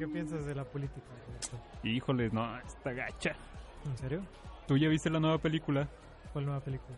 ¿Qué 0.00 0.08
piensas 0.08 0.46
de 0.46 0.54
la 0.54 0.64
política? 0.64 1.06
Híjole, 1.82 2.30
no, 2.30 2.58
está 2.60 2.92
gacha. 2.92 3.36
¿En 3.84 3.98
serio? 3.98 4.22
¿Tú 4.66 4.78
ya 4.78 4.88
viste 4.88 5.10
la 5.10 5.20
nueva 5.20 5.36
película? 5.36 5.86
¿Cuál 6.32 6.46
nueva 6.46 6.60
película? 6.60 6.96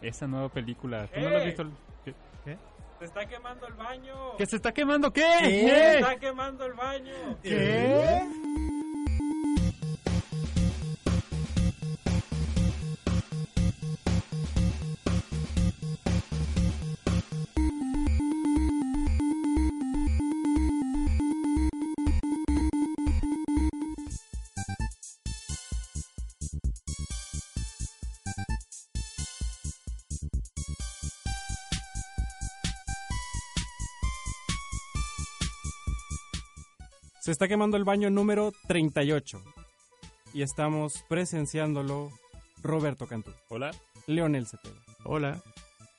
Esa 0.00 0.26
nueva 0.26 0.48
película. 0.48 1.06
¿Tú 1.08 1.20
no 1.20 1.28
la 1.28 1.38
has 1.38 1.44
visto? 1.44 1.64
¿Qué? 2.06 2.14
¿Qué? 2.46 2.56
Se 3.00 3.04
está 3.04 3.26
quemando 3.26 3.66
el 3.66 3.74
baño. 3.74 4.36
¿Que 4.38 4.46
se 4.46 4.56
está 4.56 4.72
quemando 4.72 5.12
qué? 5.12 5.20
Se 5.40 5.98
está 5.98 6.16
quemando 6.16 6.64
el 6.64 6.72
baño. 6.72 7.38
¿Qué? 7.42 8.22
Se 37.28 37.32
está 37.32 37.46
quemando 37.46 37.76
el 37.76 37.84
baño 37.84 38.08
número 38.08 38.54
38 38.68 39.44
y 40.32 40.40
estamos 40.40 41.04
presenciándolo 41.10 42.10
Roberto 42.62 43.06
Cantú, 43.06 43.32
Hola. 43.50 43.70
Leonel 44.06 44.46
Cepeda 44.46 44.82
Hola. 45.04 45.42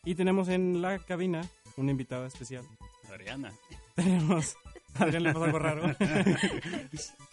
y 0.04 0.16
tenemos 0.16 0.48
en 0.48 0.82
la 0.82 0.98
cabina 0.98 1.48
una 1.78 1.92
invitada 1.92 2.26
especial. 2.26 2.66
Ariana. 3.14 3.54
Tenemos 3.94 4.56
a 4.96 5.04
Adrián 5.04 5.22
le 5.22 5.34
pasó 5.34 5.46
algo 5.46 5.60
raro. 5.60 5.84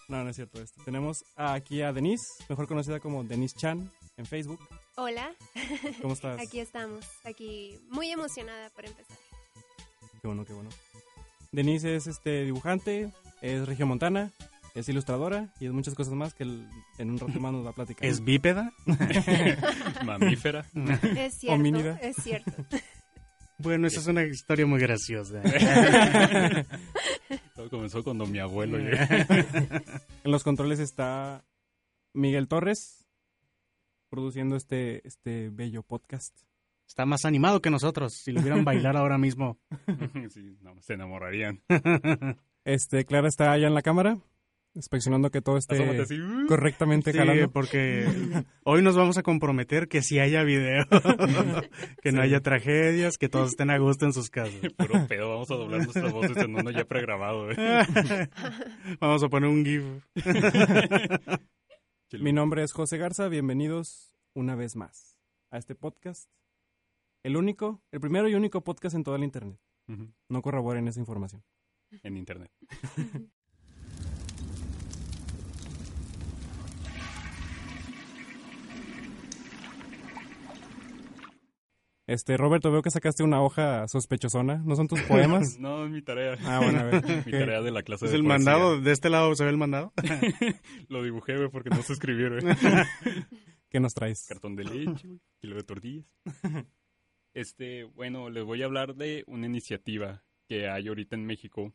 no, 0.08 0.24
no 0.24 0.28
es 0.28 0.36
cierto 0.36 0.60
esto. 0.60 0.82
Tenemos 0.84 1.24
aquí 1.34 1.80
a 1.80 1.90
Denise, 1.94 2.44
mejor 2.50 2.68
conocida 2.68 3.00
como 3.00 3.24
Denise 3.24 3.56
Chan 3.56 3.90
en 4.18 4.26
Facebook. 4.26 4.60
Hola, 4.96 5.34
¿Cómo 6.02 6.12
estás? 6.12 6.38
aquí 6.38 6.60
estamos, 6.60 7.06
aquí 7.24 7.80
muy 7.88 8.10
emocionada 8.10 8.68
por 8.68 8.84
empezar. 8.84 9.16
Qué 10.20 10.26
bueno, 10.26 10.44
qué 10.44 10.52
bueno. 10.52 10.68
Denise 11.50 11.96
es 11.96 12.06
este 12.06 12.44
dibujante, 12.44 13.10
es 13.42 13.66
regiomontana, 13.66 14.32
es 14.74 14.88
ilustradora 14.88 15.52
y 15.60 15.66
es 15.66 15.72
muchas 15.72 15.94
cosas 15.94 16.14
más 16.14 16.34
que 16.34 16.44
el- 16.44 16.68
en 16.98 17.10
un 17.10 17.18
rato 17.18 17.38
más 17.40 17.52
nos 17.52 17.64
va 17.64 17.70
a 17.70 17.74
platicar. 17.74 18.04
¿Es 18.08 18.22
bípeda? 18.24 18.72
Mamífera. 20.04 20.66
Es 21.16 21.34
cierto, 21.38 21.54
Homínida. 21.54 21.98
es 22.02 22.16
cierto. 22.16 22.52
Bueno, 23.58 23.86
esa 23.86 24.00
es 24.00 24.06
una 24.06 24.22
historia 24.24 24.66
muy 24.66 24.78
graciosa. 24.80 25.40
Todo 27.54 27.70
comenzó 27.70 28.04
cuando 28.04 28.26
mi 28.26 28.38
abuelo. 28.38 28.78
En 30.24 30.32
los 30.32 30.42
controles 30.42 30.78
está 30.80 31.44
Miguel 32.12 32.48
Torres 32.48 33.06
produciendo 34.10 34.56
este, 34.56 35.06
este 35.06 35.48
bello 35.50 35.82
podcast. 35.82 36.36
Está 36.86 37.06
más 37.06 37.24
animado 37.24 37.62
que 37.62 37.70
nosotros. 37.70 38.12
Si 38.14 38.32
lo 38.32 38.42
vieran 38.42 38.64
bailar 38.64 38.96
ahora 38.96 39.18
mismo. 39.18 39.58
sí, 40.30 40.56
no, 40.62 40.74
se 40.82 40.94
enamorarían. 40.94 41.62
Este, 42.66 43.04
Clara 43.04 43.28
está 43.28 43.52
allá 43.52 43.68
en 43.68 43.74
la 43.74 43.82
cámara, 43.82 44.18
inspeccionando 44.74 45.30
que 45.30 45.40
todo 45.40 45.56
esté 45.56 45.76
así. 46.00 46.20
uh. 46.20 46.46
correctamente 46.48 47.12
Sí, 47.12 47.18
jalando. 47.18 47.48
porque 47.52 48.04
hoy 48.64 48.82
nos 48.82 48.96
vamos 48.96 49.16
a 49.18 49.22
comprometer 49.22 49.86
que 49.86 50.02
si 50.02 50.18
haya 50.18 50.42
video, 50.42 50.84
que 52.02 52.10
no 52.10 52.22
haya 52.22 52.40
tragedias, 52.40 53.18
que 53.18 53.28
todos 53.28 53.50
estén 53.50 53.70
a 53.70 53.78
gusto 53.78 54.04
en 54.04 54.12
sus 54.12 54.30
casas. 54.30 54.54
Puro 54.76 55.06
pedo, 55.06 55.30
vamos 55.30 55.48
a 55.52 55.54
doblar 55.54 55.84
nuestras 55.84 56.12
voces 56.12 56.36
en 56.38 56.56
uno 56.56 56.72
ya 56.72 56.84
pregrabado. 56.84 57.52
eh. 57.52 58.28
Vamos 59.00 59.22
a 59.22 59.28
poner 59.28 59.48
un 59.48 59.64
GIF. 59.64 59.84
Mi 62.20 62.32
nombre 62.32 62.64
es 62.64 62.72
José 62.72 62.98
Garza, 62.98 63.28
bienvenidos 63.28 64.12
una 64.34 64.56
vez 64.56 64.74
más 64.74 65.16
a 65.52 65.58
este 65.58 65.76
podcast. 65.76 66.28
El 67.22 67.36
único, 67.36 67.80
el 67.92 68.00
primero 68.00 68.28
y 68.28 68.34
único 68.34 68.62
podcast 68.64 68.96
en 68.96 69.04
toda 69.04 69.18
la 69.18 69.24
internet. 69.24 69.60
Ujú, 69.88 70.12
No 70.28 70.42
corroboren 70.42 70.88
esa 70.88 70.98
información. 70.98 71.44
En 72.02 72.16
internet. 72.16 72.50
Este, 82.08 82.36
Roberto, 82.36 82.70
veo 82.70 82.82
que 82.82 82.90
sacaste 82.92 83.24
una 83.24 83.42
hoja 83.42 83.88
sospechosona. 83.88 84.62
¿No 84.64 84.76
son 84.76 84.86
tus 84.86 85.00
poemas? 85.02 85.58
No, 85.60 85.84
es 85.84 85.90
mi 85.90 86.02
tarea. 86.02 86.36
Ah, 86.44 86.60
bueno, 86.62 86.78
a 86.80 86.82
ver. 86.84 87.04
Mi 87.26 87.32
¿qué? 87.32 87.38
tarea 87.38 87.62
de 87.62 87.70
la 87.72 87.82
clase 87.82 88.04
¿Es 88.04 88.12
de 88.12 88.18
el 88.18 88.22
poesía. 88.22 88.38
mandado? 88.38 88.80
¿De 88.80 88.92
este 88.92 89.10
lado 89.10 89.34
se 89.34 89.42
ve 89.44 89.50
el 89.50 89.56
mandado? 89.56 89.92
Lo 90.88 91.02
dibujé, 91.02 91.36
güey, 91.36 91.50
porque 91.50 91.70
no 91.70 91.82
sé 91.82 91.94
escribir, 91.94 92.40
güey. 92.40 92.54
¿Qué 93.68 93.80
nos 93.80 93.94
traes? 93.94 94.26
Cartón 94.28 94.54
de 94.54 94.64
leche, 94.64 95.08
güey, 95.08 95.20
kilo 95.40 95.56
de 95.56 95.62
tortillas. 95.64 96.06
Este, 97.34 97.84
bueno, 97.84 98.30
les 98.30 98.44
voy 98.44 98.62
a 98.62 98.66
hablar 98.66 98.94
de 98.94 99.24
una 99.26 99.46
iniciativa 99.46 100.24
que 100.48 100.68
hay 100.68 100.88
ahorita 100.88 101.16
en 101.16 101.26
México 101.26 101.72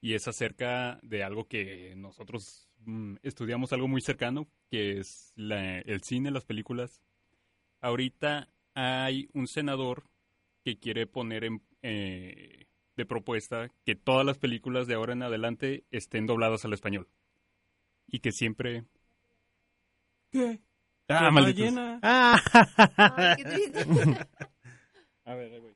y 0.00 0.14
es 0.14 0.26
acerca 0.28 0.98
de 1.02 1.22
algo 1.22 1.46
que 1.46 1.94
nosotros 1.96 2.68
mm, 2.84 3.16
estudiamos 3.22 3.72
algo 3.72 3.86
muy 3.88 4.00
cercano, 4.00 4.48
que 4.70 4.98
es 4.98 5.32
la- 5.36 5.78
el 5.80 6.02
cine, 6.02 6.30
las 6.30 6.44
películas. 6.44 7.00
Ahorita 7.80 8.48
hay 8.74 9.28
un 9.34 9.46
senador 9.46 10.04
que 10.64 10.78
quiere 10.78 11.06
poner 11.06 11.44
en, 11.44 11.62
eh, 11.82 12.66
de 12.96 13.06
propuesta 13.06 13.68
que 13.84 13.94
todas 13.94 14.24
las 14.26 14.38
películas 14.38 14.86
de 14.86 14.94
ahora 14.94 15.12
en 15.12 15.22
adelante 15.22 15.84
estén 15.90 16.26
dobladas 16.26 16.64
al 16.64 16.72
español 16.72 17.08
y 18.06 18.18
que 18.20 18.32
siempre... 18.32 18.84
¿Qué? 20.30 20.60
Ah, 21.08 21.26
¡Qué 21.26 21.30
malditos. 21.30 21.64
Ay, 22.02 23.36
qué 23.36 23.44
triste. 23.44 23.84
A 25.24 25.34
ver. 25.34 25.74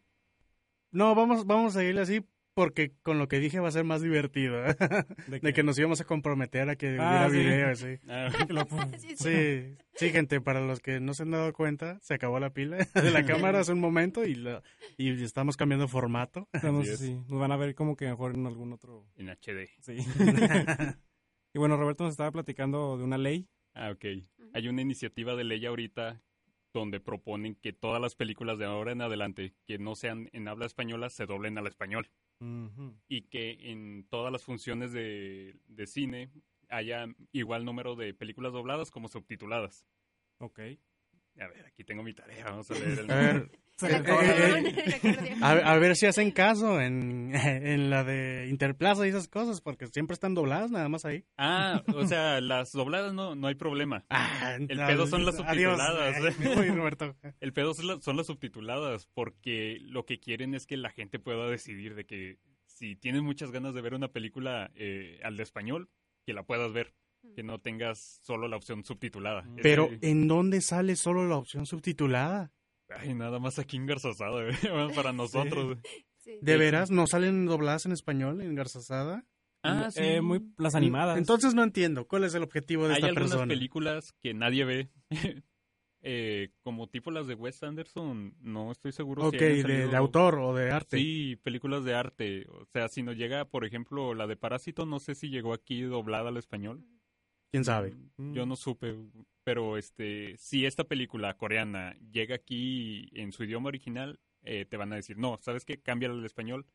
No, 0.97 1.15
vamos, 1.15 1.47
vamos 1.47 1.77
a 1.77 1.81
seguirle 1.81 2.01
así 2.01 2.25
porque 2.55 2.93
con 3.03 3.19
lo 3.19 3.29
que 3.29 3.39
dije 3.39 3.61
va 3.61 3.69
a 3.69 3.73
ser 3.73 3.85
más 3.85 4.01
divertido. 4.01 4.63
¿De, 4.63 4.75
De 5.43 5.53
que 5.53 5.63
nos 5.63 5.79
íbamos 5.79 6.01
a 6.01 6.05
comprometer 6.05 6.71
a 6.71 6.77
que 6.77 6.97
Ah, 6.99 7.27
hubiera 7.29 7.31
sí. 7.31 7.37
video, 7.37 7.77
sí. 7.77 8.01
Ah, 8.09 8.97
Sí, 8.97 9.77
sí. 9.95 10.11
Gente, 10.11 10.41
para 10.41 10.61
los 10.63 10.81
que 10.81 10.99
no 10.99 11.13
se 11.13 11.25
han 11.25 11.33
dado 11.33 11.53
cuenta, 11.53 11.99
se 12.01 12.15
acabó 12.15 12.41
la 12.41 12.51
pila 12.55 12.79
de 12.95 13.11
la 13.11 13.27
cámara 13.27 13.61
hace 13.61 13.73
un 13.73 13.81
momento 13.81 14.25
y, 14.25 14.37
la- 14.37 14.63
y 14.97 15.23
estamos 15.23 15.59
cambiando 15.59 15.87
formato. 15.87 16.49
Estamos- 16.53 16.89
es. 16.89 16.99
sí, 16.99 17.13
nos 17.29 17.39
van 17.41 17.53
a 17.53 17.57
ver 17.59 17.75
como 17.75 17.95
que 17.95 18.07
mejor 18.07 18.35
en 18.35 18.47
algún 18.47 18.73
otro... 18.73 19.07
en 19.17 19.29
HD. 19.29 19.69
Sí. 19.81 19.99
y 21.55 21.59
bueno, 21.59 21.77
Roberto 21.77 22.05
nos 22.05 22.13
estaba 22.13 22.31
platicando 22.33 22.97
de 22.97 23.05
una 23.05 23.19
ley. 23.19 23.49
Ah, 23.75 23.91
ok. 23.91 24.05
Hay 24.55 24.69
una 24.69 24.81
iniciativa 24.81 25.35
de 25.37 25.45
ley 25.45 25.67
ahorita 25.67 26.23
donde 26.81 27.01
proponen 27.01 27.55
que 27.55 27.73
todas 27.73 28.01
las 28.01 28.15
películas 28.15 28.59
de 28.59 28.67
ahora 28.67 28.93
en 28.93 29.01
adelante 29.01 29.55
que 29.67 29.79
no 29.79 29.95
sean 29.95 30.29
en 30.33 30.49
habla 30.49 30.67
española 30.67 31.11
se 31.11 31.27
doblen 31.27 31.59
al 31.59 31.67
español 31.67 32.11
y 33.09 33.23
que 33.23 33.71
en 33.71 34.07
todas 34.11 34.31
las 34.31 34.45
funciones 34.45 34.93
de, 34.93 35.57
de 35.69 35.87
cine 35.87 36.31
haya 36.69 37.07
igual 37.33 37.65
número 37.65 37.97
de 37.97 38.13
películas 38.13 38.53
dobladas 38.53 38.91
como 38.91 39.09
subtituladas. 39.09 39.87
Ok. 40.39 40.61
A 41.39 41.49
ver, 41.49 41.67
aquí 41.67 41.85
tengo 41.85 42.03
mi 42.03 42.13
tarea, 42.13 42.45
vamos 42.45 42.71
a 42.71 42.75
leer 42.79 42.99
el... 42.99 43.11
A 43.11 43.17
ver, 43.17 43.51
Se 43.77 43.89
ley. 43.89 43.97
el 43.97 44.07
acordeón. 44.11 45.43
a, 45.43 45.51
a 45.73 45.79
ver 45.79 45.97
si 45.97 46.07
hacen 46.07 46.31
caso 46.31 46.81
en, 46.81 47.33
en 47.35 47.91
la 47.91 48.05
de 48.05 48.47
Interplaza 48.49 49.07
y 49.07 49.11
esas 49.11 49.29
cosas, 49.29 49.61
porque 49.61 49.87
siempre 49.89 50.15
están 50.15 50.35
dobladas 50.35 50.71
nada 50.71 50.89
más 50.89 51.05
ahí. 51.05 51.25
Ah, 51.37 51.83
o 51.95 52.07
sea, 52.07 52.41
las 52.41 52.73
dobladas 52.73 53.13
no, 53.13 53.35
no 53.35 53.47
hay 53.49 53.55
problema. 53.55 54.05
Ah, 54.09 54.57
El 54.59 54.67
pedo 54.79 55.07
son 55.07 55.25
las 55.27 55.39
adiós. 55.41 55.79
subtituladas. 55.79 56.67
Roberto. 56.77 57.17
El 57.41 57.53
pedo 57.53 57.75
son, 57.75 57.87
la- 57.87 58.01
son 58.01 58.17
las 58.17 58.27
subtituladas, 58.27 59.07
porque 59.15 59.79
lo 59.83 60.05
que 60.07 60.19
quieren 60.21 60.55
es 60.55 60.67
que 60.67 60.77
la 60.77 60.91
gente 60.91 61.19
pueda 61.19 61.49
decidir 61.49 61.95
de 61.95 62.07
que 62.07 62.39
si 62.67 62.97
tienes 62.97 63.23
muchas 63.23 63.51
ganas 63.51 63.75
de 63.75 63.81
ver 63.81 63.95
una 63.95 64.09
película 64.09 64.71
eh, 64.75 65.21
al 65.25 65.37
de 65.37 65.43
español, 65.43 65.89
que 66.27 66.33
la 66.35 66.43
puedas 66.45 66.73
ver, 66.73 66.95
que 67.35 67.43
no 67.43 67.59
tengas 67.61 68.21
solo 68.23 68.49
la 68.49 68.57
opción 68.57 68.85
subtitulada. 68.85 69.45
Pero, 69.63 69.89
¿en 70.03 70.29
dónde 70.29 70.61
sale 70.61 70.95
solo 70.97 71.27
la 71.27 71.37
opción 71.37 71.67
subtitulada? 71.67 72.53
Ay, 72.99 73.15
nada 73.15 73.39
más 73.39 73.59
aquí 73.59 73.77
engarzosado, 73.77 74.43
güey, 74.43 74.55
para 74.95 75.13
nosotros. 75.13 75.79
Sí. 76.19 76.39
¿De 76.43 76.57
veras? 76.57 76.91
¿No 76.91 77.07
salen 77.07 77.47
dobladas 77.47 77.87
en 77.87 77.93
español 77.93 78.41
en 78.41 78.55
Garzazada? 78.55 79.25
Ah, 79.63 79.91
sí. 79.91 80.01
Eh, 80.03 80.21
muy, 80.21 80.43
las 80.59 80.75
animadas. 80.75 81.19
Entonces 81.19 81.55
no 81.55 81.63
entiendo. 81.63 82.07
¿Cuál 82.07 82.25
es 82.25 82.35
el 82.35 82.43
objetivo 82.43 82.85
de 82.85 82.95
Hay 82.95 82.97
esta 82.97 83.07
algunas 83.09 83.31
persona? 83.31 83.49
películas 83.49 84.13
que 84.23 84.35
nadie 84.35 84.65
ve. 84.65 84.91
eh, 86.03 86.51
como 86.63 86.89
tipo 86.89 87.11
las 87.11 87.27
de 87.27 87.35
Wes 87.35 87.63
Anderson, 87.63 88.35
no 88.41 88.71
estoy 88.71 88.93
seguro 88.93 89.25
Ok, 89.27 89.37
si 89.39 89.45
hayan 89.45 89.57
de, 89.57 89.63
salido- 89.63 89.91
de 89.91 89.97
autor 89.97 90.39
o 90.39 90.55
de 90.55 90.71
arte. 90.71 90.99
Sí, 90.99 91.37
películas 91.43 91.85
de 91.85 91.95
arte. 91.95 92.47
O 92.49 92.65
sea, 92.67 92.89
si 92.89 93.03
nos 93.03 93.17
llega, 93.17 93.45
por 93.47 93.65
ejemplo, 93.65 94.15
la 94.15 94.27
de 94.27 94.37
Parásito, 94.37 94.87
no 94.87 95.01
sé 95.01 95.15
si 95.15 95.29
llegó 95.31 95.53
aquí 95.53 95.83
doblada 95.83 96.29
al 96.29 96.37
español. 96.37 96.85
¿Quién 97.51 97.65
sabe? 97.65 97.95
Mm. 98.17 98.35
Yo 98.35 98.47
no 98.47 98.57
supe, 98.57 98.95
pero 99.47 99.77
este, 99.77 100.35
si 100.39 100.67
esta 100.67 100.83
película 100.83 101.37
coreana 101.37 101.97
llega 102.11 102.35
aquí 102.35 103.09
en 103.13 103.31
su 103.31 103.45
idioma 103.45 103.69
original, 103.69 104.19
eh, 104.43 104.67
te 104.69 104.77
van 104.77 104.93
a 104.93 104.97
decir, 104.97 105.19
no, 105.19 105.39
¿sabes 105.41 105.65
qué? 105.65 105.81
Cámbiala 105.81 106.15
al 106.15 106.25
español. 106.25 106.67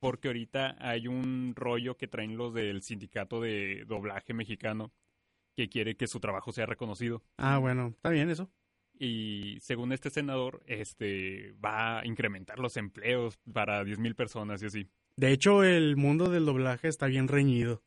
Porque 0.00 0.28
ahorita 0.28 0.74
hay 0.80 1.06
un 1.06 1.52
rollo 1.54 1.98
que 1.98 2.08
traen 2.08 2.38
los 2.38 2.54
del 2.54 2.80
sindicato 2.80 3.42
de 3.42 3.84
doblaje 3.86 4.32
mexicano 4.32 4.90
que 5.54 5.68
quiere 5.68 5.98
que 5.98 6.06
su 6.06 6.18
trabajo 6.18 6.50
sea 6.50 6.64
reconocido. 6.64 7.22
Ah, 7.36 7.58
bueno, 7.58 7.88
está 7.88 8.08
bien 8.08 8.30
eso. 8.30 8.50
Y 8.98 9.58
según 9.60 9.92
este 9.92 10.08
senador, 10.08 10.62
este 10.66 11.52
va 11.62 12.00
a 12.00 12.06
incrementar 12.06 12.58
los 12.58 12.78
empleos 12.78 13.36
para 13.52 13.84
10.000 13.84 14.14
personas 14.14 14.62
y 14.62 14.66
así. 14.66 14.88
De 15.18 15.30
hecho, 15.30 15.62
el 15.62 15.96
mundo 15.96 16.30
del 16.30 16.46
doblaje 16.46 16.88
está 16.88 17.06
bien 17.06 17.28
reñido 17.28 17.82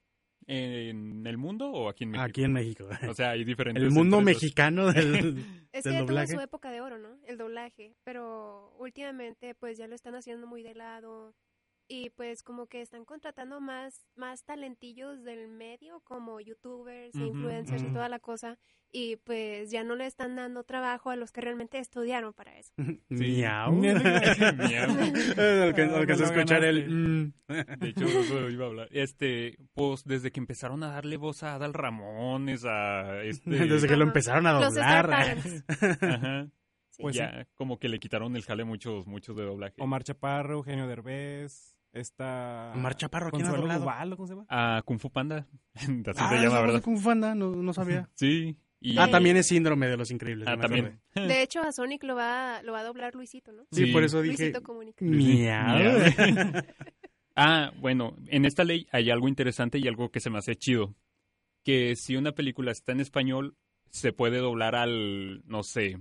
¿En 0.48 1.28
el 1.28 1.38
mundo 1.38 1.70
o 1.70 1.90
aquí 1.90 2.06
en 2.06 2.12
México? 2.12 2.26
aquí 2.26 2.44
en 2.44 2.54
México. 2.54 2.90
O 3.10 3.14
sea, 3.14 3.32
hay 3.32 3.44
diferentes. 3.44 3.84
El 3.84 3.92
mundo 3.92 4.22
mexicano 4.22 4.88
del... 4.94 5.46
Es 5.74 5.84
del 5.84 5.94
que 5.94 6.00
tuvo 6.00 6.08
doblaje. 6.08 6.34
su 6.34 6.40
época 6.40 6.72
de 6.72 6.80
oro, 6.80 6.98
¿no? 6.98 7.20
El 7.26 7.38
doblaje, 7.38 7.96
pero 8.06 8.74
últimamente 8.80 9.54
pues 9.56 9.78
ya 9.78 9.88
lo 9.88 9.96
están 9.96 10.16
haciendo 10.16 10.48
muy 10.48 10.64
de 10.64 10.74
lado 10.74 11.36
y 11.90 12.10
pues 12.12 12.44
como 12.44 12.68
que 12.68 12.82
están 12.82 13.06
contratando 13.06 13.62
más 13.62 14.08
más 14.16 14.44
talentillos 14.44 15.24
del 15.24 15.48
medio 15.48 16.02
como 16.02 16.40
youtubers 16.42 17.16
e 17.16 17.20
influencers 17.26 17.82
y 17.84 17.88
toda 17.94 18.10
la 18.10 18.20
cosa 18.20 18.58
y 18.92 19.18
pues 19.18 19.70
ya 19.72 19.84
no 19.84 19.96
le 19.96 20.06
están 20.06 20.36
dando 20.36 20.64
trabajo 20.64 21.10
a 21.10 21.16
los 21.16 21.32
que 21.32 21.42
realmente 21.42 21.78
estudiaron 21.80 22.34
para 22.34 22.58
eso. 22.58 22.72
Miau. 23.10 23.72
Miau. 23.74 24.90
Alcan- 25.38 25.94
Alcancé 25.94 26.24
a 26.24 26.28
escuchar 26.28 26.64
el... 26.64 26.90
mm. 26.90 27.34
De 27.80 27.90
hecho, 27.90 28.06
eso 28.06 28.50
iba 28.50 28.66
a 28.66 28.68
hablar. 28.68 28.88
Este, 28.92 29.58
pues 29.74 30.04
desde 30.04 30.32
que 30.32 30.40
empezaron 30.40 30.84
a 30.84 30.88
darle 30.92 31.18
voz 31.18 31.44
a 31.44 31.56
Adal 31.56 31.74
Ramones, 31.74 32.66
a 32.66 33.24
este. 33.24 33.50
Desde 33.50 33.88
que 33.88 33.96
lo 33.98 34.04
empezaron 34.04 34.46
a 34.48 34.54
doblar. 34.54 35.10
Talents. 35.10 35.66
Ajá. 36.04 36.48
Sí. 36.90 37.04
Pues 37.04 37.16
ya, 37.16 37.48
como 37.54 37.78
que 37.78 37.90
le 37.90 38.00
quitaron 38.00 38.36
el 38.36 38.44
jale 38.44 38.64
muchos, 38.64 39.06
muchos 39.06 39.36
de 39.38 39.44
doblaje. 39.44 39.76
Omar 39.80 40.04
Chaparro, 40.04 40.56
Eugenio 40.56 40.88
Derbez, 40.88 41.77
está... 41.94 42.72
Omar 42.76 42.96
Chaparro, 42.96 43.32
¿quién 43.32 43.44
ha 43.44 43.50
Consuelo 43.50 43.62
doblado? 43.62 43.80
Duval, 43.82 44.14
¿o 44.14 44.16
¿cómo 44.18 44.28
se 44.28 44.34
llama? 44.34 44.46
A 44.50 44.82
Kung 44.84 45.00
Fu 45.00 45.10
Panda. 45.10 45.48
Así 45.76 45.92
Ah, 46.18 46.30
se 46.30 46.38
llama, 46.44 46.62
¿verdad? 46.62 46.82
Kung 46.82 46.98
Fu 46.98 47.04
Panda, 47.10 47.36
no, 47.36 47.56
no 47.56 47.74
sabía. 47.74 48.10
Sí. 48.16 48.58
Y... 48.80 48.98
Ah, 49.00 49.10
también 49.10 49.36
es 49.38 49.48
síndrome 49.48 49.88
de 49.88 49.98
los 49.98 50.12
increíbles. 50.12 50.48
Ah, 50.48 50.56
también. 50.56 51.00
acordé. 51.16 51.28
De 51.34 51.42
hecho 51.42 51.62
a 51.62 51.72
Sonic 51.72 52.04
lo 52.04 52.16
va 52.16 52.62
lo 52.62 52.74
va 52.74 52.82
a 52.82 52.84
doblar 52.84 53.16
Luisito, 53.16 53.52
¿no? 53.52 53.64
Sí, 53.72 53.86
Sí. 53.88 53.92
por 53.92 54.04
eso 54.04 54.22
dije... 54.22 54.38
Luisito 54.38 54.62
comunica. 54.62 55.04
Miau. 55.04 56.00
Ah, 57.36 57.72
bueno, 57.80 58.16
en 58.28 58.46
esta 58.46 58.64
ley 58.64 58.88
hay 58.92 59.10
algo 59.12 59.28
interesante 59.28 59.78
y 59.80 59.88
algo 59.88 60.10
que 60.10 60.20
se 60.20 60.30
me 60.30 60.38
hace 60.40 60.56
chido. 60.56 60.96
Que 61.64 61.96
si 61.96 62.16
una 62.16 62.32
película 62.32 62.72
está 62.72 62.92
en 62.94 63.00
español, 63.00 63.56
se 63.90 64.12
puede 64.14 64.38
doblar 64.38 64.76
al, 64.76 65.44
no 65.46 65.64
sé, 65.64 65.98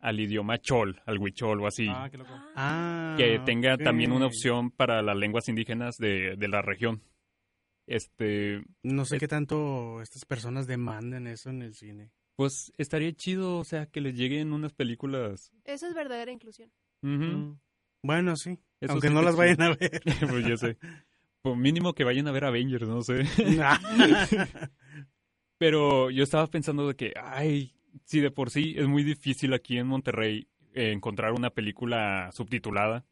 al 0.00 0.20
idioma 0.20 0.58
chol, 0.58 1.00
al 1.06 1.18
huichol 1.18 1.60
o 1.60 1.66
así. 1.66 1.86
Ah, 1.90 2.08
qué 2.10 2.18
loco. 2.18 2.30
Ah, 2.54 3.14
que 3.18 3.38
tenga 3.44 3.76
también 3.76 4.12
una 4.12 4.26
opción 4.26 4.70
para 4.70 5.02
las 5.02 5.16
lenguas 5.16 5.48
indígenas 5.48 5.96
de, 5.96 6.36
de 6.36 6.48
la 6.48 6.62
región. 6.62 7.02
Este, 7.86 8.62
No 8.82 9.04
sé 9.04 9.18
qué 9.18 9.28
tanto 9.28 10.02
estas 10.02 10.24
personas 10.24 10.66
demandan 10.66 11.26
eso 11.26 11.50
en 11.50 11.62
el 11.62 11.74
cine. 11.74 12.10
pues 12.36 12.70
estaría 12.76 13.12
chido, 13.12 13.58
o 13.58 13.64
sea, 13.64 13.86
que 13.86 14.00
les 14.00 14.14
lleguen 14.14 14.52
unas 14.52 14.72
películas. 14.74 15.50
Eso 15.64 15.86
es 15.88 15.94
verdadera 15.94 16.30
inclusión. 16.30 16.70
Mm. 17.02 17.54
Bueno, 18.04 18.36
sí. 18.36 18.58
Eso 18.80 18.92
aunque 18.92 19.08
sí 19.08 19.14
no 19.14 19.22
las 19.22 19.32
sí. 19.34 19.38
vayan 19.38 19.62
a 19.62 19.68
ver. 19.74 20.02
pues 20.30 20.46
ya 20.46 20.56
sé. 20.56 20.76
Por 21.42 21.56
mínimo 21.56 21.94
que 21.94 22.04
vayan 22.04 22.28
a 22.28 22.32
ver 22.32 22.44
Avengers, 22.44 22.86
no 22.88 23.02
sé. 23.02 23.24
Pero 25.58 26.10
yo 26.10 26.22
estaba 26.22 26.46
pensando 26.46 26.86
de 26.86 26.94
que, 26.94 27.12
ay, 27.20 27.74
si 28.04 28.20
de 28.20 28.30
por 28.30 28.50
sí 28.50 28.74
es 28.76 28.86
muy 28.86 29.04
difícil 29.04 29.52
aquí 29.54 29.78
en 29.78 29.86
Monterrey 29.86 30.48
eh, 30.74 30.92
encontrar 30.92 31.32
una 31.32 31.50
película 31.50 32.30
subtitulada. 32.32 33.04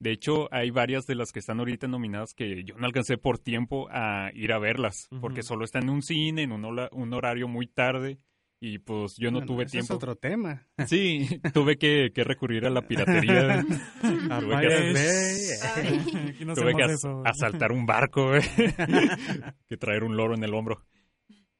De 0.00 0.10
hecho, 0.10 0.52
hay 0.52 0.70
varias 0.70 1.06
de 1.06 1.14
las 1.14 1.30
que 1.32 1.38
están 1.38 1.60
ahorita 1.60 1.86
nominadas 1.88 2.34
que 2.34 2.64
yo 2.64 2.74
no 2.76 2.86
alcancé 2.86 3.16
por 3.16 3.38
tiempo 3.38 3.88
a 3.90 4.30
ir 4.34 4.52
a 4.52 4.58
verlas, 4.58 5.08
porque 5.20 5.42
solo 5.42 5.64
están 5.64 5.84
en 5.84 5.90
un 5.90 6.02
cine, 6.02 6.42
en 6.42 6.52
un, 6.52 6.64
hola- 6.64 6.88
un 6.92 7.12
horario 7.14 7.46
muy 7.48 7.66
tarde, 7.68 8.18
y 8.60 8.78
pues 8.78 9.16
yo 9.16 9.30
no 9.30 9.38
Bueno, 9.38 9.46
tuve 9.52 9.64
ese 9.64 9.72
tiempo. 9.72 9.92
Es 9.94 9.96
otro 9.96 10.16
tema. 10.16 10.66
Sí, 10.86 11.26
tuve 11.54 11.76
que, 11.78 12.10
que 12.14 12.24
recurrir 12.24 12.66
a 12.66 12.70
la 12.70 12.82
piratería. 12.82 13.62
Tuve 14.02 14.60
que- 14.60 16.44
no 16.44 16.54
Tuve 16.54 16.74
que 16.74 16.82
hacemos 16.82 16.86
as- 16.86 16.90
eso. 16.90 17.22
asaltar 17.24 17.72
un 17.72 17.86
barco, 17.86 18.28
güey. 18.28 18.42
que 19.68 19.76
traer 19.76 20.02
un 20.04 20.16
loro 20.16 20.34
en 20.34 20.42
el 20.44 20.54
hombro. 20.54 20.82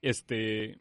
Este, 0.02 0.80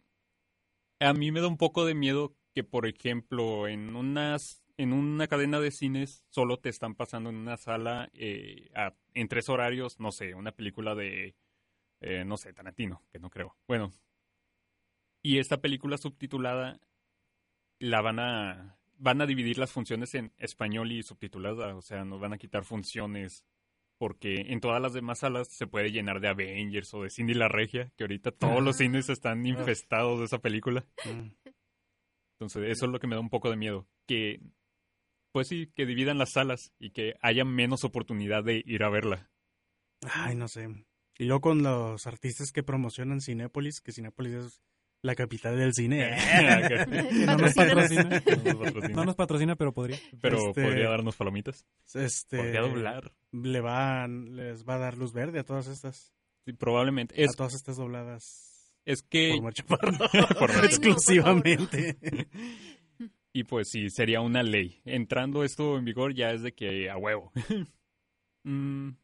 a 1.04 1.14
mí 1.14 1.32
me 1.32 1.42
da 1.42 1.48
un 1.48 1.58
poco 1.58 1.86
de 1.86 1.96
miedo 1.96 2.36
que, 2.54 2.64
por 2.64 2.88
ejemplo, 2.88 3.68
en 3.68 3.96
unas, 3.96 4.64
en 4.78 4.94
una 4.94 5.28
cadena 5.28 5.60
de 5.60 5.72
cines 5.72 6.24
solo 6.30 6.60
te 6.60 6.70
están 6.70 6.96
pasando 6.96 7.30
en 7.30 7.36
una 7.36 7.58
sala 7.58 8.10
eh, 8.14 8.72
en 9.14 9.28
tres 9.28 9.50
horarios, 9.50 10.00
no 10.00 10.12
sé, 10.12 10.34
una 10.36 10.52
película 10.52 10.96
de, 10.96 11.36
eh, 12.02 12.24
no 12.26 12.38
sé, 12.38 12.54
Tarantino, 12.54 13.04
que 13.12 13.20
no 13.20 13.30
creo. 13.30 13.56
Bueno, 13.68 13.92
y 15.22 15.40
esta 15.40 15.62
película 15.62 15.98
subtitulada 15.98 16.80
la 17.80 18.02
van 18.02 18.20
a 18.20 18.78
van 18.98 19.20
a 19.20 19.26
dividir 19.26 19.58
las 19.58 19.72
funciones 19.72 20.16
en 20.16 20.32
español 20.38 20.92
y 20.92 21.04
subtitulada, 21.04 21.76
o 21.76 21.82
sea, 21.82 22.06
nos 22.06 22.22
van 22.22 22.34
a 22.34 22.38
quitar 22.38 22.64
funciones 22.64 23.44
porque 24.04 24.52
en 24.52 24.60
todas 24.60 24.82
las 24.82 24.92
demás 24.92 25.20
salas 25.20 25.48
se 25.48 25.66
puede 25.66 25.90
llenar 25.90 26.20
de 26.20 26.28
Avengers 26.28 26.94
o 26.94 27.04
de 27.04 27.10
Cindy 27.10 27.34
la 27.34 27.48
Regia, 27.48 27.90
que 27.96 28.04
ahorita 28.04 28.32
todos 28.32 28.62
los 28.62 28.76
cines 28.76 29.08
están 29.08 29.46
infestados 29.46 30.20
de 30.20 30.26
esa 30.26 30.40
película. 30.40 30.86
Mm. 31.06 31.30
Entonces, 32.34 32.70
eso 32.70 32.86
es 32.86 32.92
lo 32.92 33.00
que 33.00 33.08
me 33.08 33.16
da 33.16 33.22
un 33.22 33.30
poco 33.30 33.50
de 33.50 33.56
miedo, 33.56 33.88
que 34.06 34.42
pues 35.32 35.48
sí, 35.48 35.72
que 35.74 35.86
dividan 35.86 36.18
las 36.18 36.34
salas 36.34 36.74
y 36.80 36.90
que 36.90 37.16
haya 37.22 37.46
menos 37.46 37.86
oportunidad 37.86 38.44
de 38.44 38.62
ir 38.66 38.84
a 38.84 38.90
verla. 38.90 39.32
Ay, 40.12 40.36
no 40.36 40.50
sé. 40.50 40.68
Y 41.18 41.24
luego 41.24 41.40
con 41.40 41.64
los 41.64 42.06
artistas 42.06 42.52
que 42.52 42.62
promocionan 42.62 43.22
Cinépolis, 43.22 43.80
que 43.80 43.94
Cinépolis 43.94 44.34
es 44.34 44.62
la 45.04 45.14
capital 45.16 45.56
del 45.58 45.74
cine. 45.74 46.18
No 47.28 47.38
nos 47.38 47.54
Patrocínanos. 47.54 47.54
patrocina. 47.54 48.04
No 48.04 48.54
nos 48.54 48.56
patrocina. 48.72 48.96
No 48.96 49.06
nos 49.06 49.16
patrocina, 49.16 49.56
pero 49.56 49.74
podría. 49.74 49.98
Pero 50.22 50.38
Este- 50.50 50.64
podría 50.64 50.90
darnos 50.90 51.16
palomitas. 51.16 51.66
Este, 51.94 52.38
Podría 52.38 52.62
doblar. 52.62 53.12
Le 53.32 53.62
va, 53.62 54.08
les 54.08 54.66
va 54.66 54.76
a 54.76 54.80
dar 54.80 54.98
luz 54.98 55.14
verde 55.14 55.40
a 55.40 55.44
todas 55.44 55.68
estas, 55.68 56.12
Sí, 56.46 56.54
probablemente. 56.54 57.22
Es, 57.22 57.32
a 57.32 57.38
todas 57.38 57.54
estas 57.54 57.78
dobladas 57.78 58.74
es 58.86 59.02
que... 59.04 59.40
por. 59.68 59.80
Por 60.40 60.52
Ay, 60.52 60.58
no, 60.58 60.64
exclusivamente. 60.66 61.98
Y 63.34 63.44
pues 63.46 63.70
sí, 63.70 63.90
sería 63.90 64.20
una 64.22 64.44
ley. 64.44 64.82
Entrando 64.86 65.44
esto 65.44 65.78
en 65.78 65.86
vigor 65.86 66.14
ya 66.14 66.32
es 66.32 66.42
de 66.44 66.54
que 66.54 66.90
a 66.90 66.98
huevo. 66.98 67.32
Mm, 68.46 68.98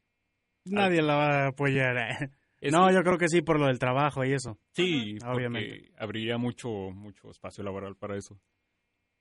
Nadie 0.65 1.01
la 1.01 1.15
va 1.15 1.44
a 1.46 1.48
apoyar. 1.48 2.29
Es 2.61 2.71
No, 2.71 2.87
que- 2.87 2.93
yo 2.93 3.03
creo 3.03 3.17
que 3.17 3.27
sí 3.29 3.41
por 3.41 3.59
lo 3.59 3.67
del 3.67 3.79
trabajo 3.79 4.23
y 4.25 4.33
eso. 4.33 4.57
Sí, 4.73 5.17
Ajá, 5.21 5.33
obviamente. 5.33 5.91
habría 5.97 6.37
mucho, 6.37 6.69
mucho 6.91 7.29
espacio 7.31 7.63
laboral 7.63 7.95
para 7.95 8.17
eso. 8.17 8.39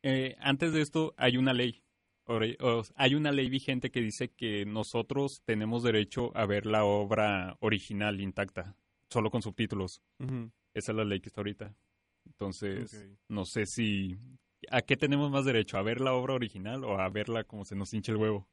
Eh, 0.02 0.36
antes 0.40 0.72
de 0.72 0.80
esto 0.82 1.14
hay 1.16 1.36
una 1.36 1.52
ley. 1.52 1.82
Hay 2.96 3.14
una 3.14 3.32
ley 3.32 3.48
vigente 3.48 3.90
que 3.90 4.02
dice 4.02 4.28
que 4.28 4.66
nosotros 4.66 5.40
tenemos 5.46 5.82
derecho 5.82 6.30
a 6.36 6.44
ver 6.44 6.66
la 6.66 6.84
obra 6.84 7.56
original 7.60 8.20
intacta, 8.20 8.76
solo 9.08 9.30
con 9.30 9.40
subtítulos. 9.40 10.02
Esa 10.74 10.92
es 10.92 10.96
la 10.96 11.04
ley 11.04 11.20
que 11.20 11.28
está 11.30 11.40
ahorita. 11.40 11.74
Entonces, 12.26 13.08
no 13.28 13.44
sé 13.46 13.64
si... 13.64 14.18
¿A 14.70 14.82
qué 14.82 14.96
tenemos 14.96 15.30
más 15.30 15.46
derecho? 15.46 15.78
¿A 15.78 15.82
ver 15.82 16.00
la 16.02 16.12
obra 16.12 16.34
original 16.34 16.84
o 16.84 16.98
a 17.00 17.08
verla 17.08 17.44
como 17.44 17.64
se 17.64 17.76
nos 17.76 17.94
hinche 17.94 18.12
el 18.12 18.18
huevo? 18.18 18.46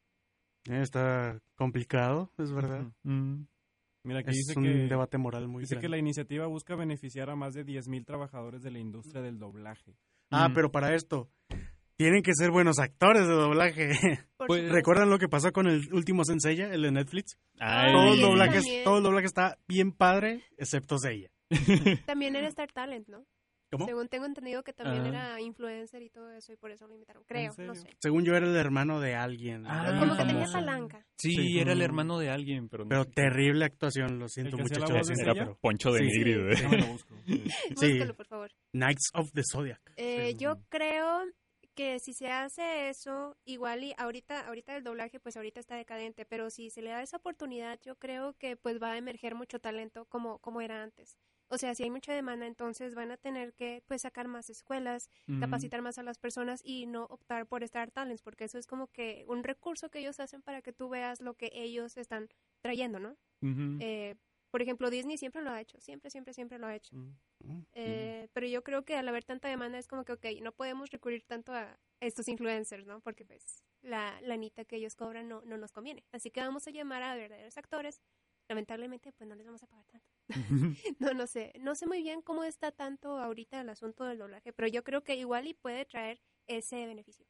Eh, 0.70 0.80
Está 0.82 1.42
complicado, 1.56 2.32
es 2.38 2.54
verdad. 2.54 2.88
Mira, 4.06 4.20
aquí 4.20 4.30
Es 4.30 4.36
dice 4.48 4.60
un 4.60 4.66
que, 4.66 4.70
debate 4.88 5.18
moral 5.18 5.48
muy 5.48 5.62
dice 5.64 5.80
que 5.80 5.90
la 5.90 5.98
iniciativa 5.98 6.46
busca 6.48 6.76
beneficiar 6.76 7.30
a 7.30 7.36
más 7.36 7.54
de 7.54 7.66
10.000 7.66 8.06
trabajadores 8.06 8.62
de 8.62 8.72
la 8.72 8.80
industria 8.80 9.22
del 9.22 9.38
doblaje. 9.40 9.96
Ah, 10.32 10.48
Mm. 10.50 10.54
pero 10.54 10.72
para 10.72 10.94
esto 10.96 11.30
tienen 11.98 12.22
que 12.24 12.34
ser 12.34 12.52
buenos 12.52 12.78
actores 12.80 13.28
de 13.28 13.34
doblaje. 13.34 13.90
Pues. 14.48 14.70
¿Recuerdan 14.72 15.10
lo 15.10 15.18
que 15.18 15.28
pasó 15.28 15.52
con 15.52 15.66
el 15.68 15.92
último 15.92 16.24
Senseiya, 16.24 16.72
el 16.72 16.84
de 16.84 16.92
Netflix? 16.92 17.38
Ay, 17.60 17.92
todo, 17.92 18.14
el 18.14 18.22
doblaje, 18.22 18.82
todo 18.84 18.98
el 18.98 19.04
doblaje 19.04 19.26
está 19.26 19.58
bien 19.68 19.92
padre, 19.92 20.44
excepto 20.58 20.98
Seiya. 21.00 21.32
También 22.06 22.36
era 22.36 22.48
Star 22.50 22.72
Talent, 22.72 23.08
¿no? 23.08 23.26
¿Cómo? 23.72 23.86
Según 23.86 24.08
tengo 24.08 24.26
entendido 24.26 24.64
que 24.64 24.74
también 24.74 25.04
Ah. 25.06 25.10
era 25.10 25.42
influencer 25.42 26.02
y 26.04 26.10
todo 26.10 26.32
eso 26.32 26.54
y 26.54 26.56
por 26.56 26.72
eso 26.72 26.88
lo 26.88 26.94
invitaron. 26.94 27.24
Creo, 27.26 27.52
no 27.58 27.76
sé. 27.76 27.88
Según 28.00 28.24
yo 28.24 28.34
era 28.36 28.46
el 28.48 28.56
hermano 28.56 29.00
de 29.00 29.16
alguien. 29.16 29.66
Ah, 29.66 29.82
alguien 29.82 30.00
Como 30.00 30.12
que 30.14 30.18
tenía 30.20 30.34
famoso. 30.48 30.54
palanca. 30.54 31.06
Sí, 31.18 31.32
Sí. 31.36 31.60
era 31.60 31.74
el 31.74 31.80
Mm. 31.80 31.84
hermano 31.84 32.20
de 32.20 32.30
alguien, 32.30 32.70
pero 32.70 32.84
no 32.86 32.90
Pero 32.90 33.06
terrible 33.06 33.66
actuación, 33.66 34.20
lo 34.20 34.28
siento 34.30 34.58
Sella? 34.58 35.34
pero- 35.34 35.58
Poncho 35.62 35.92
de 35.92 36.00
Sí, 36.00 36.06
Nigri, 36.06 36.34
sí. 36.34 36.40
Déjame 36.62 36.78
lo 36.80 36.86
busco. 36.88 37.16
Sí. 37.78 37.92
Búscalo, 37.94 38.14
por 38.16 38.28
favor. 38.28 38.52
Knights 38.72 39.10
of 39.14 39.32
the 39.34 39.42
Zodiac. 39.52 39.82
Eh, 39.98 40.32
Sí. 40.32 40.38
yo 40.38 40.58
creo 40.70 41.24
que 41.76 42.00
si 42.00 42.14
se 42.14 42.28
hace 42.32 42.88
eso, 42.90 43.36
igual 43.44 43.84
y 43.84 43.94
ahorita, 43.98 44.48
ahorita 44.48 44.78
el 44.78 44.84
doblaje, 44.86 45.20
pues 45.20 45.36
ahorita 45.36 45.60
está 45.60 45.76
decadente, 45.76 46.26
pero 46.26 46.50
si 46.50 46.70
se 46.70 46.82
le 46.82 46.92
da 46.92 47.02
esa 47.02 47.18
oportunidad, 47.18 47.80
yo 47.84 47.96
creo 47.98 48.34
que 48.38 48.56
pues 48.56 48.82
va 48.82 48.92
a 48.94 48.98
emerger 48.98 49.36
mucho 49.36 49.60
talento 49.60 50.06
como, 50.06 50.40
como 50.40 50.62
era 50.62 50.82
antes. 50.84 51.18
O 51.48 51.58
sea, 51.58 51.76
si 51.76 51.84
hay 51.84 51.90
mucha 51.90 52.14
demanda, 52.14 52.48
entonces 52.48 52.96
van 52.96 53.12
a 53.12 53.18
tener 53.18 53.54
que 53.54 53.84
pues 53.88 54.02
sacar 54.02 54.28
más 54.28 54.50
escuelas, 54.50 55.10
capacitar 55.40 55.82
más 55.82 55.98
a 55.98 56.04
las 56.04 56.18
personas 56.18 56.62
y 56.64 56.88
no 56.88 57.06
optar 57.06 57.46
por 57.46 57.64
Star 57.64 57.92
Talents, 57.92 58.22
porque 58.22 58.46
eso 58.46 58.58
es 58.58 58.66
como 58.68 58.88
que 58.88 59.26
un 59.28 59.44
recurso 59.44 59.90
que 59.90 60.00
ellos 60.00 60.20
hacen 60.20 60.42
para 60.42 60.62
que 60.62 60.74
tú 60.74 60.90
veas 60.90 61.22
lo 61.22 61.36
que 61.36 61.52
ellos 61.54 61.98
están 61.98 62.30
trayendo, 62.62 63.00
¿no? 63.00 63.16
Eh, 63.80 64.16
por 64.50 64.62
ejemplo, 64.62 64.90
Disney 64.90 65.18
siempre 65.18 65.42
lo 65.42 65.50
ha 65.50 65.60
hecho, 65.60 65.80
siempre, 65.82 66.10
siempre, 66.10 66.34
siempre 66.34 66.58
lo 66.58 66.68
ha 66.68 66.76
hecho. 66.76 66.96
Mm. 66.96 67.60
Eh, 67.74 68.30
Pero 68.32 68.48
yo 68.48 68.64
creo 68.64 68.86
que 68.86 68.96
al 68.96 69.08
haber 69.08 69.26
tanta 69.26 69.50
demanda 69.50 69.78
es 69.78 69.88
como 69.88 70.06
que, 70.06 70.14
ok, 70.14 70.26
no 70.42 70.54
podemos 70.54 70.90
recurrir 70.90 71.24
tanto 71.24 71.54
a 71.54 71.78
estos 72.00 72.28
influencers, 72.30 72.88
¿no? 72.88 73.02
Porque 73.02 73.26
pues 73.26 73.66
la 73.82 74.20
lanita 74.22 74.64
que 74.64 74.78
ellos 74.78 74.96
cobran 74.96 75.28
no, 75.28 75.42
no 75.42 75.58
nos 75.58 75.74
conviene. 75.74 76.06
Así 76.12 76.32
que 76.32 76.40
vamos 76.40 76.66
a 76.68 76.72
llamar 76.72 77.04
a 77.04 77.16
verdaderos 77.16 77.58
actores. 77.58 78.02
Lamentablemente, 78.48 79.12
pues 79.12 79.28
no 79.28 79.36
les 79.36 79.46
vamos 79.46 79.62
a 79.62 79.68
pagar 79.68 79.86
tanto. 79.88 80.15
no, 81.00 81.14
no 81.14 81.28
sé. 81.28 81.54
No 81.60 81.76
sé 81.76 81.88
muy 81.88 82.02
bien 82.02 82.22
cómo 82.22 82.44
está 82.44 82.72
tanto 82.72 83.18
ahorita 83.20 83.62
el 83.62 83.70
asunto 83.70 84.06
del 84.06 84.18
doblaje, 84.18 84.54
pero 84.54 84.68
yo 84.68 84.84
creo 84.84 85.04
que 85.04 85.16
igual 85.16 85.48
y 85.48 85.54
puede 85.54 85.86
traer 85.86 86.22
ese 86.48 86.86
beneficio. 86.86 87.26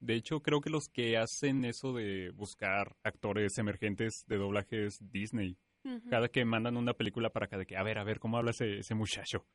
De 0.00 0.14
hecho, 0.14 0.40
creo 0.40 0.60
que 0.60 0.70
los 0.70 0.88
que 0.88 1.16
hacen 1.16 1.64
eso 1.64 1.92
de 1.92 2.30
buscar 2.30 2.96
actores 3.02 3.58
emergentes 3.58 4.24
de 4.26 4.36
doblaje 4.36 4.86
es 4.86 4.98
Disney. 5.10 5.58
Cada 6.10 6.28
que 6.28 6.44
mandan 6.44 6.76
una 6.76 6.92
película 6.92 7.30
para 7.30 7.46
acá 7.46 7.56
de 7.56 7.64
que, 7.64 7.76
a 7.76 7.82
ver, 7.82 7.98
a 7.98 8.04
ver, 8.04 8.18
¿cómo 8.18 8.36
habla 8.36 8.50
ese, 8.50 8.80
ese 8.80 8.94
muchacho? 8.94 9.46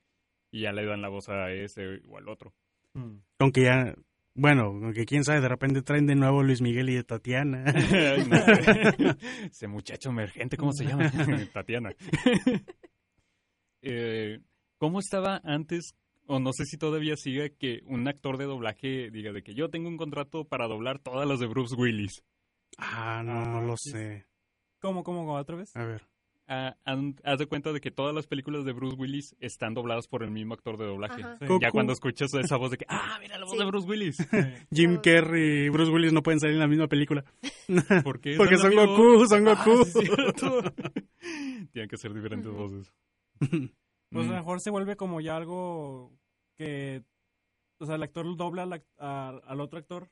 Y 0.52 0.62
ya 0.62 0.72
le 0.72 0.84
dan 0.84 1.02
la 1.02 1.10
voz 1.10 1.30
a 1.30 1.52
ese 1.52 2.02
o 2.08 2.18
al 2.18 2.28
otro. 2.28 2.56
Mm. 2.94 3.18
Con 3.38 3.52
que 3.52 3.64
ya, 3.64 3.94
bueno, 4.36 4.92
que 4.94 5.06
quién 5.06 5.24
sabe, 5.24 5.42
de 5.42 5.48
repente 5.48 5.82
traen 5.82 6.08
de 6.08 6.16
nuevo 6.16 6.44
Luis 6.44 6.62
Miguel 6.62 6.90
y 6.90 7.04
Tatiana. 7.04 7.64
Ay, 7.66 8.26
no 8.28 8.38
sé. 8.38 9.18
Ese 9.52 9.68
muchacho 9.68 10.10
emergente, 10.10 10.58
¿cómo 10.58 10.74
se 10.74 10.86
llama? 10.86 11.12
Tatiana. 11.54 11.92
Eh, 13.82 14.40
¿Cómo 14.78 15.00
estaba 15.00 15.42
antes, 15.44 15.96
o 16.26 16.40
no 16.40 16.52
sé 16.54 16.66
si 16.66 16.78
todavía 16.78 17.16
sigue, 17.16 17.56
que 17.56 17.82
un 17.86 18.08
actor 18.08 18.38
de 18.38 18.46
doblaje 18.46 19.12
diga 19.12 19.32
de 19.32 19.44
que 19.44 19.54
yo 19.54 19.70
tengo 19.70 19.90
un 19.90 19.98
contrato 19.98 20.46
para 20.46 20.68
doblar 20.68 21.00
todas 21.00 21.28
las 21.28 21.40
de 21.40 21.48
Bruce 21.48 21.76
Willis? 21.76 22.24
ah, 22.78 23.22
no, 23.24 23.46
no 23.46 23.62
lo 23.62 23.76
sé. 23.78 24.26
¿Cómo, 24.80 25.04
cómo, 25.04 25.26
cómo? 25.26 25.36
¿Otra 25.36 25.56
vez? 25.56 25.76
A 25.76 25.86
ver. 25.86 26.13
Ah, 26.48 26.76
han- 26.84 27.16
haz 27.24 27.40
de 27.40 27.46
cuenta 27.46 27.72
de 27.72 27.80
que 27.80 27.90
todas 27.90 28.14
las 28.14 28.28
películas 28.28 28.66
de 28.66 28.74
Bruce 28.74 28.98
Willis 28.98 29.34
están 29.40 29.74
dobladas 29.74 30.08
por 30.10 30.24
el 30.24 30.32
mismo 30.32 30.54
actor 30.54 30.78
de 30.78 30.86
doblaje. 30.86 31.24
Sí. 31.40 31.46
Ya 31.62 31.72
cuando 31.72 31.94
escuchas 31.94 32.34
esa 32.34 32.58
voz 32.58 32.72
de 32.72 32.78
que, 32.78 32.86
ah, 32.90 33.18
mira 33.22 33.38
la 33.38 33.46
voz 33.46 33.54
Sí. 33.54 33.60
de 33.60 33.66
Bruce 33.66 33.88
Willis. 33.88 34.18
Jim. 34.72 35.00
Carrey 35.02 35.66
y 35.66 35.70
Bruce 35.70 35.90
Willis 35.92 36.12
no 36.12 36.22
pueden 36.22 36.40
salir 36.42 36.56
en 36.56 36.60
la 36.60 36.68
misma 36.68 36.88
película. 36.88 37.24
¿Por 38.04 38.20
qué? 38.20 38.36
Porque 38.38 38.58
son 38.58 38.68
amigos? 38.78 38.90
Goku, 38.98 39.28
son 39.28 39.48
Ah, 39.48 39.64
Goku. 39.66 40.86
Tienen 41.72 41.90
que 41.90 41.98
ser 41.98 42.14
diferentes 42.14 42.52
voces. 42.52 42.94
Pues 43.40 43.52
a 43.52 44.30
Mm. 44.30 44.32
lo 44.32 44.34
mejor 44.36 44.60
se 44.60 44.70
vuelve 44.70 44.96
como 44.96 45.22
ya 45.22 45.38
algo 45.38 46.12
que... 46.58 47.04
O 47.80 47.86
sea, 47.86 47.96
el 47.96 48.04
actor 48.04 48.36
dobla 48.38 48.64
al, 48.64 48.84
a- 49.00 49.40
al 49.46 49.60
otro 49.62 49.80
actor. 49.80 50.10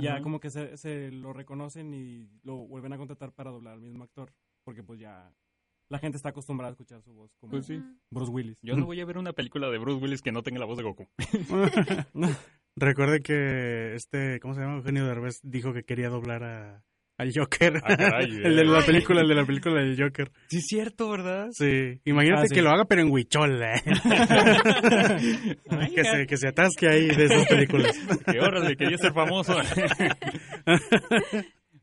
Ya 0.00 0.14
Ajá. 0.14 0.22
como 0.22 0.40
que 0.40 0.50
se, 0.50 0.76
se 0.76 1.10
lo 1.12 1.32
reconocen 1.32 1.94
y 1.94 2.28
lo 2.42 2.56
vuelven 2.66 2.92
a 2.92 2.98
contratar 2.98 3.32
para 3.32 3.50
doblar 3.52 3.74
al 3.74 3.80
mismo 3.80 4.02
actor. 4.04 4.32
Porque 4.64 4.82
pues 4.82 4.98
ya 5.00 5.32
la 5.90 5.98
gente 5.98 6.16
está 6.16 6.30
acostumbrada 6.30 6.70
a 6.70 6.72
escuchar 6.72 7.02
su 7.02 7.12
voz 7.12 7.30
como 7.40 7.50
Pues 7.52 7.66
sí. 7.66 7.80
Bruce 8.10 8.32
Willis. 8.32 8.56
Yo 8.62 8.76
no 8.76 8.86
voy 8.86 9.00
a 9.00 9.04
ver 9.04 9.18
una 9.18 9.32
película 9.32 9.68
de 9.70 9.78
Bruce 9.78 10.02
Willis 10.02 10.22
que 10.22 10.32
no 10.32 10.42
tenga 10.42 10.58
la 10.60 10.66
voz 10.66 10.78
de 10.78 10.84
Goku. 10.84 11.08
Recuerde 12.76 13.20
que 13.20 13.94
este, 13.94 14.40
¿cómo 14.40 14.54
se 14.54 14.60
llama? 14.60 14.76
Eugenio 14.78 15.06
Derbez 15.06 15.38
dijo 15.42 15.72
que 15.72 15.84
quería 15.84 16.08
doblar 16.08 16.42
a, 16.42 16.82
al 17.18 17.30
Joker. 17.32 17.80
Ah, 17.84 17.96
caray, 17.96 18.24
el 18.44 18.56
de 18.56 18.64
la 18.64 18.78
Ay. 18.78 18.84
película, 18.86 19.20
el 19.20 19.28
de 19.28 19.34
la 19.36 19.46
película 19.46 19.80
del 19.80 19.96
Joker. 19.96 20.32
Sí, 20.48 20.56
es 20.56 20.64
cierto, 20.66 21.08
¿verdad? 21.10 21.46
Sí. 21.52 22.00
Imagínate 22.04 22.42
Ah, 22.42 22.46
sí. 22.48 22.54
que 22.56 22.62
lo 22.62 22.70
haga, 22.70 22.84
pero 22.86 23.02
en 23.02 23.12
huichol. 23.12 23.62
¿eh? 23.62 23.80
que, 25.94 26.04
se, 26.04 26.26
que 26.26 26.36
se 26.36 26.48
atasque 26.48 26.88
ahí 26.88 27.06
de 27.06 27.26
esas 27.26 27.46
películas. 27.46 27.96
Que 28.26 28.40
órale, 28.40 28.74
quería 28.76 28.98
ser 28.98 29.12
famoso. 29.12 29.54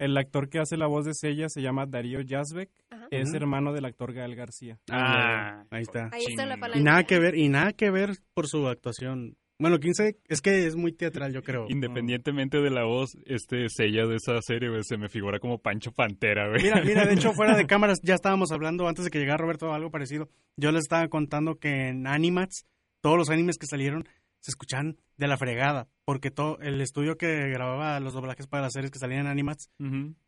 El 0.01 0.17
actor 0.17 0.49
que 0.49 0.57
hace 0.57 0.77
la 0.77 0.87
voz 0.87 1.05
de 1.05 1.13
Sella 1.13 1.47
se 1.47 1.61
llama 1.61 1.85
Darío 1.85 2.21
Yazbek. 2.21 2.71
Ajá. 2.89 3.07
Es 3.11 3.31
hermano 3.35 3.71
del 3.71 3.85
actor 3.85 4.13
Gael 4.13 4.35
García. 4.35 4.79
Ah, 4.89 5.63
ahí 5.69 5.83
está. 5.83 6.09
Ahí 6.11 6.25
está 6.27 6.47
la 6.47 6.57
palanca. 6.57 6.79
Y 6.79 6.83
nada 6.83 7.03
que 7.03 7.19
ver, 7.19 7.37
y 7.37 7.49
nada 7.49 7.73
que 7.73 7.91
ver 7.91 8.17
por 8.33 8.47
su 8.47 8.67
actuación. 8.67 9.37
Bueno, 9.59 9.79
quién 9.79 9.93
sabe, 9.93 10.17
es 10.27 10.41
que 10.41 10.65
es 10.65 10.75
muy 10.75 10.91
teatral, 10.91 11.31
yo 11.33 11.43
creo. 11.43 11.67
Independientemente 11.69 12.57
de 12.57 12.71
la 12.71 12.83
voz, 12.83 13.15
este 13.27 13.69
sella 13.69 14.07
de 14.07 14.15
esa 14.15 14.41
serie, 14.41 14.69
güey, 14.69 14.81
se 14.83 14.97
me 14.97 15.07
figura 15.07 15.37
como 15.37 15.59
Pancho 15.59 15.91
Pantera, 15.91 16.49
güey. 16.49 16.63
Mira, 16.63 16.81
mira, 16.83 17.05
de 17.05 17.13
hecho, 17.13 17.31
fuera 17.35 17.55
de 17.55 17.67
cámaras 17.67 17.99
ya 18.01 18.15
estábamos 18.15 18.51
hablando 18.51 18.87
antes 18.87 19.05
de 19.05 19.11
que 19.11 19.19
llegara 19.19 19.37
Roberto 19.37 19.71
algo 19.71 19.91
parecido. 19.91 20.29
Yo 20.57 20.71
les 20.71 20.81
estaba 20.81 21.07
contando 21.09 21.59
que 21.59 21.89
en 21.89 22.07
Animats, 22.07 22.65
todos 23.01 23.19
los 23.19 23.29
animes 23.29 23.59
que 23.59 23.67
salieron 23.67 24.07
se 24.41 24.51
escuchan 24.51 24.97
de 25.17 25.27
la 25.27 25.37
fregada, 25.37 25.87
porque 26.03 26.31
todo 26.31 26.59
el 26.61 26.81
estudio 26.81 27.15
que 27.17 27.47
grababa 27.49 27.99
los 27.99 28.13
doblajes 28.13 28.47
para 28.47 28.63
las 28.63 28.73
series 28.73 28.91
que 28.91 28.99
salían 28.99 29.21
en 29.21 29.27
Animats 29.27 29.69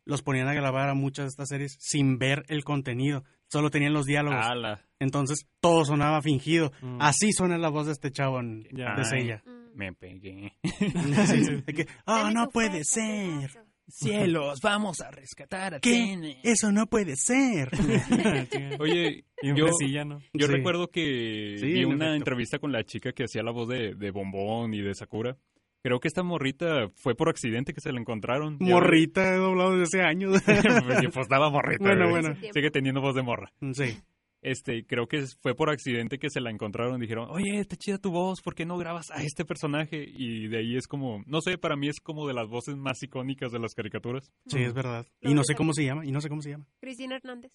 los 0.04 0.22
ponían 0.22 0.48
a 0.48 0.54
grabar 0.54 0.88
a 0.88 0.94
muchas 0.94 1.24
de 1.26 1.28
estas 1.28 1.48
series 1.48 1.76
sin 1.78 2.18
ver 2.18 2.44
el 2.48 2.64
contenido, 2.64 3.24
solo 3.48 3.70
tenían 3.70 3.92
los 3.92 4.06
diálogos. 4.06 4.44
Ala. 4.44 4.80
Entonces 5.00 5.46
todo 5.60 5.84
sonaba 5.84 6.22
fingido. 6.22 6.72
Mm. 6.80 6.98
Así 7.02 7.32
suena 7.32 7.58
la 7.58 7.68
voz 7.68 7.86
de 7.86 7.92
este 7.92 8.10
chavo 8.10 8.40
en- 8.40 8.62
de. 8.62 9.04
Sella. 9.04 9.42
Mm. 9.44 9.76
Me 9.76 9.92
pegué. 9.92 10.52
Sí, 10.62 11.44
sí, 11.44 11.84
ah, 12.06 12.20
Dame 12.22 12.34
no 12.34 12.48
puede 12.50 12.84
ser. 12.84 13.50
Cielos, 13.86 14.60
vamos 14.62 15.00
a 15.00 15.10
rescatar 15.10 15.74
a 15.74 15.80
¿Qué? 15.80 16.38
Eso 16.42 16.72
no 16.72 16.86
puede 16.86 17.16
ser. 17.16 17.70
Oye, 18.80 19.24
yo, 19.42 19.54
yo 19.56 19.68
Sí. 19.78 20.46
recuerdo 20.46 20.88
que 20.88 21.56
Sí, 21.58 21.66
vi 21.66 21.80
en 21.80 21.86
una 21.86 22.06
efecto. 22.06 22.14
entrevista 22.16 22.58
con 22.58 22.72
la 22.72 22.82
chica 22.84 23.12
que 23.12 23.24
hacía 23.24 23.42
la 23.42 23.50
voz 23.52 23.68
de, 23.68 23.94
de 23.94 24.10
Bombón 24.10 24.72
y 24.74 24.80
de 24.80 24.94
Sakura. 24.94 25.36
Creo 25.82 26.00
que 26.00 26.08
esta 26.08 26.22
morrita 26.22 26.88
fue 26.96 27.14
por 27.14 27.28
accidente 27.28 27.74
que 27.74 27.80
se 27.82 27.92
la 27.92 28.00
encontraron. 28.00 28.56
Morrita 28.58 29.34
he 29.34 29.36
doblado 29.36 29.76
desde 29.76 29.98
hace 29.98 30.02
años. 30.08 30.32
Pues, 30.44 31.04
pues 31.12 31.16
estaba 31.26 31.50
morrita. 31.50 31.84
Bueno, 31.84 32.08
bueno. 32.08 32.34
Sigue 32.54 32.70
teniendo 32.70 33.02
voz 33.02 33.14
de 33.14 33.22
morra. 33.22 33.52
sí. 33.74 33.98
Este, 34.44 34.84
creo 34.84 35.06
que 35.08 35.24
fue 35.40 35.54
por 35.54 35.70
accidente 35.70 36.18
que 36.18 36.28
se 36.28 36.40
la 36.42 36.50
encontraron. 36.50 37.00
Dijeron, 37.00 37.28
oye, 37.30 37.60
está 37.60 37.76
chida 37.76 37.96
tu 37.96 38.10
voz, 38.10 38.42
¿por 38.42 38.54
qué 38.54 38.66
no 38.66 38.76
grabas 38.76 39.10
a 39.10 39.22
este 39.22 39.46
personaje? 39.46 40.04
Y 40.06 40.48
de 40.48 40.58
ahí 40.58 40.76
es 40.76 40.86
como, 40.86 41.22
no 41.26 41.40
sé, 41.40 41.56
para 41.56 41.76
mí 41.76 41.88
es 41.88 41.98
como 41.98 42.28
de 42.28 42.34
las 42.34 42.46
voces 42.48 42.76
más 42.76 43.02
icónicas 43.02 43.52
de 43.52 43.58
las 43.58 43.74
caricaturas. 43.74 44.30
Sí, 44.46 44.58
es 44.62 44.74
verdad. 44.74 45.06
Y 45.22 45.32
no 45.32 45.40
de 45.40 45.46
sé 45.46 45.54
cómo 45.54 45.72
se 45.72 45.84
llama, 45.86 46.04
y 46.04 46.12
no 46.12 46.20
sé 46.20 46.28
cómo 46.28 46.42
se 46.42 46.50
llama. 46.50 46.66
Cristina 46.78 47.16
Hernández. 47.16 47.52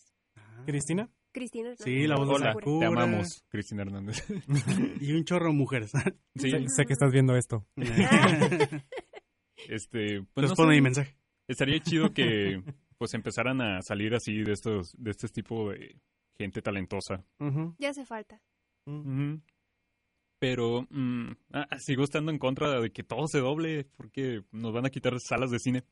¿Cristina? 0.66 1.08
Cristina 1.32 1.70
Hernández. 1.70 1.86
Sí, 1.86 2.08
la 2.08 2.16
voz 2.16 2.28
de 2.28 2.34
Hola, 2.34 2.54
Sakura. 2.54 2.80
te 2.80 2.86
amamos, 2.86 3.46
Cristina 3.50 3.82
Hernández. 3.84 4.26
Y 5.00 5.14
un 5.14 5.24
chorro 5.26 5.50
de 5.50 5.54
mujeres. 5.54 5.92
Sí, 6.36 6.50
Sé, 6.50 6.66
sé 6.76 6.86
que 6.86 6.94
estás 6.94 7.12
viendo 7.12 7.36
esto. 7.36 7.68
este, 9.70 10.22
pues 10.34 10.36
no 10.36 10.42
Responde 10.42 10.74
sé, 10.74 10.78
mi 10.78 10.82
mensaje. 10.82 11.16
estaría 11.48 11.80
chido 11.82 12.14
que 12.14 12.64
pues 12.98 13.14
empezaran 13.14 13.62
a 13.62 13.82
salir 13.84 14.14
así 14.16 14.42
de 14.44 14.54
estos, 14.54 14.92
de 14.98 15.12
este 15.12 15.28
tipo 15.28 15.70
de 15.70 15.96
gente 16.40 16.62
talentosa. 16.62 17.26
Ya 17.78 17.90
hace 17.90 18.06
falta. 18.06 18.42
Pero 20.40 20.88
mm, 20.90 21.32
ah, 21.54 21.68
sigo 21.80 22.04
estando 22.04 22.32
en 22.32 22.40
contra 22.40 22.80
de 22.80 22.92
que 22.92 23.04
todo 23.04 23.28
se 23.28 23.40
doble 23.40 23.86
porque 23.98 24.44
nos 24.52 24.74
van 24.74 24.86
a 24.86 24.90
quitar 24.90 25.20
salas 25.20 25.52
de 25.52 25.60
cine. 25.60 25.84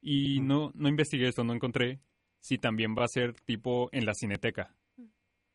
Y 0.00 0.40
no, 0.40 0.70
no 0.74 0.88
investigué 0.88 1.28
esto, 1.28 1.44
no 1.44 1.52
encontré 1.52 2.00
si 2.40 2.56
también 2.56 2.94
va 2.96 3.04
a 3.04 3.08
ser 3.08 3.34
tipo 3.40 3.88
en 3.92 4.06
la 4.06 4.14
cineteca. 4.14 4.74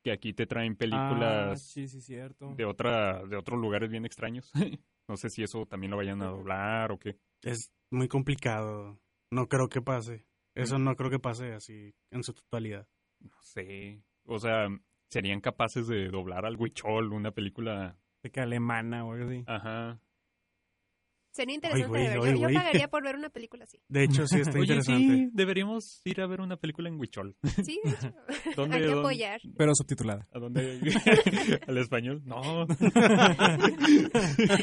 Que 0.04 0.12
aquí 0.12 0.34
te 0.34 0.46
traen 0.46 0.74
Ah, 0.74 0.78
películas 0.78 1.64
sí, 1.68 1.88
sí, 1.88 2.02
cierto. 2.02 2.54
de 2.56 2.66
otra 2.66 3.24
de 3.26 3.38
otros 3.38 3.60
lugares 3.60 3.90
bien 3.90 4.06
extraños. 4.06 4.52
no 5.08 5.16
sé 5.18 5.30
si 5.30 5.42
eso 5.42 5.66
también 5.66 5.92
lo 5.92 5.98
vayan 5.98 6.22
a 6.22 6.28
doblar 6.28 6.92
o 6.92 7.00
qué. 7.00 7.18
Es 7.42 7.72
muy 7.90 8.08
complicado. 8.08 9.00
No 9.32 9.48
creo 9.48 9.68
que 9.70 9.82
pase. 9.82 10.26
Eso 10.54 10.78
no 10.78 10.96
creo 10.96 11.10
que 11.10 11.20
pase 11.20 11.54
así 11.54 11.96
en 12.12 12.22
su 12.24 12.34
totalidad. 12.34 12.88
No 13.20 13.32
sé. 13.42 14.04
O 14.26 14.40
sea, 14.40 14.68
serían 15.10 15.42
capaces 15.42 15.88
de 15.88 16.08
doblar 16.10 16.46
al 16.46 16.58
Huichol, 16.58 17.14
una 17.14 17.32
película. 17.32 17.98
De 18.24 18.32
que 18.32 18.40
alemana 18.42 19.06
o 19.06 19.14
algo 19.14 19.26
así. 19.30 19.44
Ajá. 19.46 20.00
Sería 21.30 21.54
interesante 21.56 21.90
güey, 21.90 22.08
de 22.08 22.18
ver. 22.18 22.34
ay, 22.34 22.40
Yo, 22.40 22.48
pagaría 22.54 22.88
por 22.88 23.04
ver 23.04 23.16
una 23.18 23.30
película 23.30 23.66
así. 23.66 23.78
De 23.90 24.06
hecho, 24.06 24.26
sí 24.26 24.40
está 24.40 24.52
Oye, 24.58 24.62
interesante. 24.62 25.14
sí, 25.16 25.30
deberíamos 25.34 26.02
ir 26.06 26.22
a 26.22 26.28
ver 26.28 26.40
una 26.40 26.56
película 26.56 26.88
en 26.88 26.98
Huichol. 26.98 27.36
Sí, 27.64 27.78
de 27.84 27.90
hecho. 27.92 28.14
¿Dónde, 28.56 28.78
Hay 28.78 28.82
que 28.84 28.88
dónde? 28.88 29.00
apoyar. 29.02 29.42
Pero 29.58 29.76
subtitulada. 29.76 30.26
¿A 30.34 30.40
dónde? 30.40 30.80
¿Al 31.68 31.78
español? 31.78 32.22
No. 32.24 32.66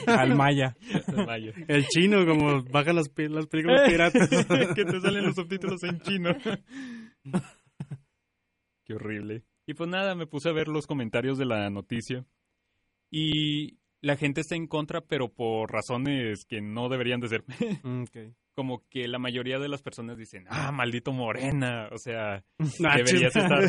Al 0.06 0.34
maya. 0.34 0.74
Al 1.08 1.26
maya. 1.26 1.52
El 1.68 1.86
chino, 1.88 2.24
como 2.26 2.62
baja 2.64 2.94
las, 2.94 3.10
las 3.16 3.46
películas 3.48 3.88
piratas. 3.88 4.28
que 4.74 4.84
te 4.86 5.00
salen 5.00 5.24
los 5.26 5.34
subtítulos 5.34 5.82
en 5.84 6.00
chino. 6.00 6.30
Qué 8.84 8.94
horrible. 8.94 9.44
Y 9.66 9.74
pues 9.74 9.88
nada, 9.88 10.14
me 10.14 10.26
puse 10.26 10.48
a 10.48 10.52
ver 10.52 10.68
los 10.68 10.86
comentarios 10.86 11.38
de 11.38 11.46
la 11.46 11.70
noticia. 11.70 12.26
Y 13.10 13.78
la 14.00 14.16
gente 14.16 14.40
está 14.40 14.56
en 14.56 14.66
contra, 14.66 15.00
pero 15.02 15.32
por 15.32 15.70
razones 15.70 16.44
que 16.44 16.60
no 16.60 16.88
deberían 16.88 17.20
de 17.20 17.28
ser. 17.28 17.44
Como 18.54 18.82
que 18.90 19.08
la 19.08 19.18
mayoría 19.18 19.58
de 19.58 19.68
las 19.68 19.80
personas 19.82 20.18
dicen, 20.18 20.44
ah, 20.50 20.70
maldito 20.72 21.10
Morena. 21.12 21.88
O 21.90 21.96
sea, 21.98 22.44
deberías 22.78 23.34
estar, 23.34 23.60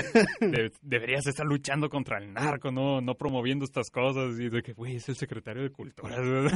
de- 0.41 0.71
deberías 0.81 1.25
estar 1.25 1.45
luchando 1.45 1.87
contra 1.89 2.17
el 2.17 2.33
narco, 2.33 2.69
no, 2.71 2.99
no 2.99 3.15
promoviendo 3.15 3.63
estas 3.65 3.89
cosas. 3.89 4.37
Y 4.39 4.49
de 4.49 4.61
que, 4.61 4.73
güey, 4.73 4.97
es 4.97 5.07
el 5.07 5.15
secretario 5.15 5.63
de 5.63 5.69
Cultura. 5.69 6.15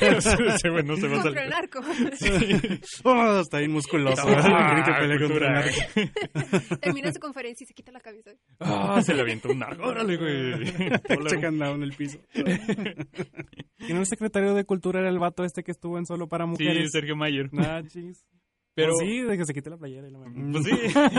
Ese 0.00 0.70
güey 0.70 0.84
no 0.84 0.96
se 0.96 1.08
va 1.08 1.18
a 1.18 1.22
Contra 1.22 1.44
el 1.44 1.50
salir. 1.50 1.50
narco. 1.50 1.80
Oh, 3.04 3.40
está 3.40 3.58
bien 3.58 3.72
musculoso. 3.72 4.22
Ah, 4.26 4.76
El 4.78 4.84
que 4.84 4.92
pelea 4.92 5.18
contra 5.18 5.28
cultura. 5.28 5.60
el 5.94 6.10
narco. 6.64 6.78
Termina 6.80 7.12
su 7.12 7.20
conferencia 7.20 7.64
y 7.64 7.66
se 7.68 7.74
quita 7.74 7.92
la 7.92 8.00
camisa. 8.00 8.30
Ah, 8.60 9.00
se 9.02 9.14
le 9.14 9.22
avienta 9.22 9.48
un 9.48 9.58
narco. 9.58 9.84
Órale, 9.86 10.16
güey. 10.16 10.64
Checan 11.28 11.58
down 11.58 11.76
en 11.76 11.82
el 11.84 11.92
piso. 11.94 12.18
¿Y 13.78 13.92
no 13.92 14.00
el 14.00 14.06
secretario 14.06 14.54
de 14.54 14.64
Cultura 14.64 15.00
era 15.00 15.08
el 15.08 15.18
vato 15.18 15.44
este 15.44 15.62
que 15.64 15.72
estuvo 15.72 15.98
en 15.98 16.06
Solo 16.06 16.28
para 16.28 16.44
Sí, 16.44 16.50
Mujeres? 16.50 16.90
Sergio 16.92 17.16
Mayer. 17.16 17.51
Nah, 17.52 17.82
chis. 17.82 18.24
Pero, 18.74 18.92
Pues 18.94 19.06
sí, 19.08 19.20
de 19.20 19.36
que 19.36 19.44
se 19.44 19.52
quite 19.52 19.68
la 19.70 19.76
playera. 19.76 20.08
y 20.08 20.10
la 20.10 20.18
mamá. 20.18 20.32
pues 20.52 20.64
sí, 20.64 20.70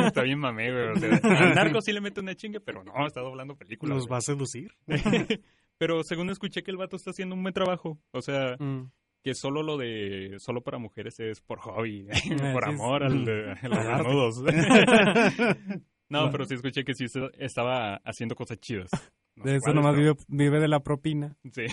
está 0.06 0.24
bien 0.24 0.40
mamé, 0.40 0.72
güey. 0.72 0.88
O 0.90 0.96
sea, 0.96 1.10
al 1.22 1.54
narco 1.56 1.82
sí 1.82 1.92
le 1.94 2.02
mete 2.02 2.20
una 2.20 2.36
chinga, 2.36 2.60
pero 2.60 2.84
no, 2.84 3.06
está 3.06 3.22
doblando 3.22 3.56
películas. 3.56 3.96
¿Los 3.98 4.12
va 4.12 4.18
a 4.18 4.22
seducir? 4.22 4.72
pero 5.78 6.04
según 6.04 6.30
escuché 6.32 6.64
que 6.64 6.72
el 6.72 6.78
vato 6.78 6.96
está 6.96 7.12
haciendo 7.12 7.36
un 7.36 7.44
buen 7.44 7.54
trabajo. 7.54 8.00
O 8.12 8.22
sea, 8.22 8.56
Mm. 8.58 8.90
que 9.24 9.36
solo 9.36 9.62
lo 9.62 9.78
de 9.78 10.36
solo 10.40 10.62
para 10.64 10.80
mujeres 10.80 11.20
es 11.20 11.42
por 11.42 11.60
hobby, 11.60 12.08
por 12.54 12.64
sí, 12.64 12.70
amor 12.72 13.04
al, 13.04 13.24
de- 13.24 13.52
a 13.52 14.02
los 14.02 14.44
desnudos. 14.44 15.64
no, 16.10 16.30
pero 16.32 16.46
sí 16.46 16.56
escuché 16.56 16.84
que 16.84 16.94
sí 16.94 17.06
estaba 17.38 17.98
haciendo 18.04 18.36
cosas 18.36 18.60
chidas. 18.60 18.90
No 19.36 19.46
De 19.46 19.56
eso 19.58 19.62
cuáles, 19.66 19.76
nomás 19.76 19.96
pero- 19.96 20.16
vive, 20.16 20.26
vive 20.46 20.60
de 20.60 20.68
la 20.68 20.80
propina. 20.82 21.36
Sí. 21.52 21.64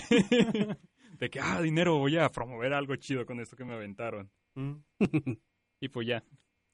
de 1.19 1.29
que, 1.29 1.39
ah, 1.39 1.61
dinero, 1.61 1.97
voy 1.99 2.17
a 2.17 2.29
promover 2.29 2.73
algo 2.73 2.95
chido 2.95 3.25
con 3.25 3.39
esto 3.39 3.55
que 3.55 3.65
me 3.65 3.73
aventaron. 3.73 4.29
Mm. 4.55 4.73
Y 5.83 5.89
pues 5.89 6.07
ya, 6.07 6.23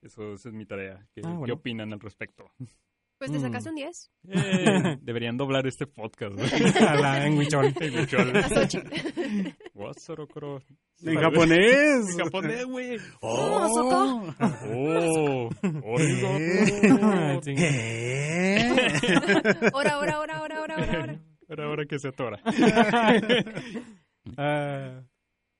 eso, 0.01 0.33
esa 0.33 0.49
es 0.49 0.53
mi 0.55 0.65
tarea. 0.65 1.07
¿Qué, 1.15 1.21
Ah, 1.23 1.29
qué 1.31 1.37
bueno. 1.37 1.53
opinan 1.53 1.93
al 1.93 1.99
respecto? 1.99 2.51
Pues 3.19 3.31
te 3.31 3.39
Mm. 3.39 3.41
sacaste 3.41 3.69
un 3.69 3.75
10. 3.75 4.11
Eh, 4.29 4.97
deberían 5.01 5.37
doblar 5.37 5.65
este 5.65 5.87
podcast. 5.87 6.35
güey. 6.35 6.49
A 6.87 6.95
la- 6.95 7.25
en 7.25 7.37
Huichol. 7.37 7.73
En 7.79 7.95
Huichol. 7.97 8.31
Wasorokoro. 9.73 10.61
En 11.03 11.15
japonés. 11.19 12.09
En 12.11 12.17
japonés, 12.17 12.65
güey. 12.65 12.97
Oh, 13.21 13.67
Soko. 13.73 14.33
Oh. 14.73 15.49
Ah. 15.59 17.39
Ahora, 19.73 19.93
ahora, 19.93 20.13
ahora, 20.15 20.37
ahora, 20.37 20.57
ahora, 20.57 20.75
ahora, 20.75 20.99
ahora. 20.99 21.19
Pero 21.47 21.63
ahora 21.63 21.85
que 21.85 21.97
se 21.99 22.07
atora. 22.09 22.39
Ah, 24.37 25.01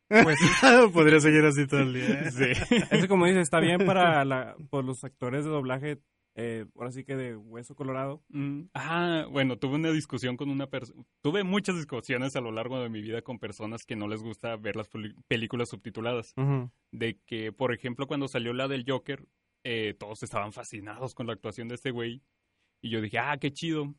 Podría 0.94 1.20
seguir 1.20 1.46
así 1.46 1.68
todo 1.68 1.82
el 1.82 1.94
día. 1.94 2.22
¿eh? 2.22 2.32
Sí. 2.32 2.76
eso 2.92 3.08
como 3.08 3.26
dices, 3.26 3.44
está 3.44 3.60
bien 3.60 3.86
para 3.86 4.24
la, 4.26 4.56
por 4.70 4.86
los 4.86 5.04
actores 5.04 5.44
de 5.44 5.52
doblaje, 5.52 6.00
eh, 6.36 6.66
ahora 6.76 6.92
sí 6.92 7.04
que 7.04 7.16
de 7.16 7.36
hueso 7.36 7.76
colorado. 7.76 8.24
Mm, 8.30 8.66
Ah, 8.74 9.26
bueno, 9.30 9.58
tuve 9.58 9.76
una 9.76 9.92
discusión 9.92 10.38
con 10.38 10.50
una 10.50 10.68
persona. 10.68 11.04
Tuve 11.22 11.44
muchas 11.44 11.76
discusiones 11.76 12.36
a 12.36 12.42
lo 12.42 12.52
largo 12.52 12.80
de 12.80 12.90
mi 12.90 13.02
vida 13.02 13.22
con 13.22 13.40
personas 13.40 13.86
que 13.86 13.96
no 13.96 14.08
les 14.08 14.22
gusta 14.22 14.56
ver 14.56 14.76
las 14.76 14.90
películas 15.28 15.70
subtituladas. 15.70 16.34
De 16.92 17.20
que, 17.26 17.52
por 17.52 17.74
ejemplo, 17.74 18.08
cuando 18.08 18.28
salió 18.28 18.54
la 18.54 18.68
del 18.68 18.86
Joker, 18.88 19.28
eh, 19.64 19.96
todos 19.98 20.24
estaban 20.24 20.54
fascinados 20.54 21.16
con 21.16 21.28
la 21.28 21.34
actuación 21.34 21.68
de 21.68 21.76
este 21.76 21.92
güey. 21.92 22.22
Y 22.82 22.92
yo 22.92 23.02
dije, 23.02 23.18
ah, 23.18 23.38
qué 23.42 23.52
chido. 23.52 23.96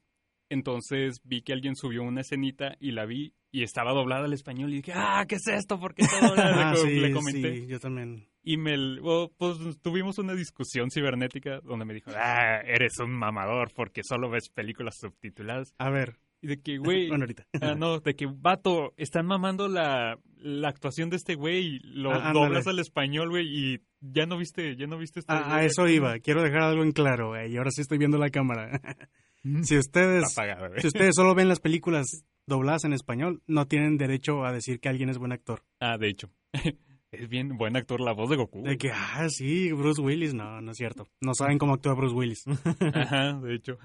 Entonces 0.49 1.21
vi 1.25 1.43
que 1.43 1.53
alguien 1.53 1.77
subió 1.77 2.03
una 2.03 2.23
escenita 2.23 2.77
y 2.81 2.93
la 2.93 3.05
vi 3.05 3.35
y 3.51 3.63
estaba 3.63 3.93
doblada 3.93 4.25
al 4.27 4.33
español 4.33 4.73
y 4.73 4.77
dije, 4.77 4.93
ah, 4.95 5.25
¿qué 5.29 5.37
es 5.37 5.47
esto? 5.47 5.79
¿Por 5.79 5.95
qué 5.95 6.03
está 6.03 6.27
doblada? 6.27 6.49
Ah, 6.71 6.73
le, 6.73 6.79
sí, 6.81 7.01
le 7.01 7.13
comenté. 7.13 7.55
sí, 7.57 7.67
yo 7.67 7.81
también. 7.81 8.27
Y 8.43 8.57
me, 8.57 8.77
oh, 9.03 9.31
pues 9.37 9.59
tuvimos 9.83 10.19
una 10.19 10.35
discusión 10.35 10.91
cibernética 10.91 11.61
donde 11.63 11.85
me 11.85 11.95
dijo, 11.95 12.11
ah, 12.15 12.61
eres 12.65 12.99
un 12.99 13.11
mamador 13.13 13.73
porque 13.75 14.03
solo 14.03 14.31
ves 14.31 14.49
películas 14.49 14.97
subtituladas. 14.99 15.75
A 15.79 15.91
ver. 15.91 16.19
Y 16.41 16.47
de 16.47 16.61
que, 16.61 16.79
güey, 16.79 17.09
Bueno, 17.09 17.25
ahorita. 17.25 17.47
ah, 17.61 17.75
no, 17.75 18.01
de 18.01 18.15
que, 18.15 18.27
vato, 18.27 18.93
están 18.97 19.27
mamando 19.27 19.67
la, 19.69 20.19
la 20.37 20.69
actuación 20.69 21.11
de 21.11 21.17
este 21.17 21.35
güey, 21.35 21.81
lo 21.83 22.13
Ah, 22.13 22.33
doblas 22.33 22.67
al 22.67 22.79
español, 22.79 23.31
güey, 23.31 23.47
y 23.49 23.81
ya 24.01 24.25
no 24.27 24.39
viste, 24.39 24.77
ya 24.77 24.87
no 24.87 24.99
viste 24.99 25.21
este 25.21 25.33
A, 25.33 25.57
a 25.57 25.65
eso 25.65 25.89
iba. 25.89 26.19
Quiero 26.21 26.43
dejar 26.43 26.63
algo 26.63 26.83
en 26.85 26.93
claro, 26.93 27.31
güey. 27.31 27.53
Y 27.53 27.57
ahora 27.57 27.71
sí 27.71 27.81
estoy 27.81 27.99
viendo 27.99 28.19
la 28.19 28.31
cámara. 28.31 28.81
si 29.63 29.77
ustedes, 29.77 30.25
apagado, 30.33 30.69
si 30.79 30.87
ustedes 30.87 31.15
solo 31.17 31.35
ven 31.35 31.49
las 31.49 31.61
películas 31.61 32.07
dobladas 32.49 32.85
en 32.85 32.93
español, 32.93 33.43
no 33.47 33.67
tienen 33.67 33.97
derecho 33.99 34.45
a 34.45 34.53
decir 34.53 34.81
que 34.81 34.89
alguien 34.89 35.09
es 35.11 35.19
buen 35.19 35.33
actor. 35.33 35.63
Ah, 35.81 35.97
de 35.99 36.09
hecho. 36.09 36.31
es 37.13 37.29
bien 37.29 37.57
buen 37.57 37.77
actor 37.77 38.01
la 38.01 38.13
voz 38.13 38.29
de 38.31 38.37
Goku. 38.37 38.63
De 38.65 38.77
que, 38.77 38.91
ah, 38.93 39.27
sí, 39.29 39.73
Bruce 39.73 40.01
Willis. 40.03 40.35
No, 40.35 40.61
no 40.61 40.73
es 40.73 40.77
cierto. 40.77 41.07
No 41.21 41.33
saben 41.35 41.59
cómo 41.59 41.75
actúa 41.75 41.95
Bruce 41.95 42.15
Willis. 42.15 42.45
Ajá, 42.95 43.35
de 43.35 43.55
hecho. 43.55 43.79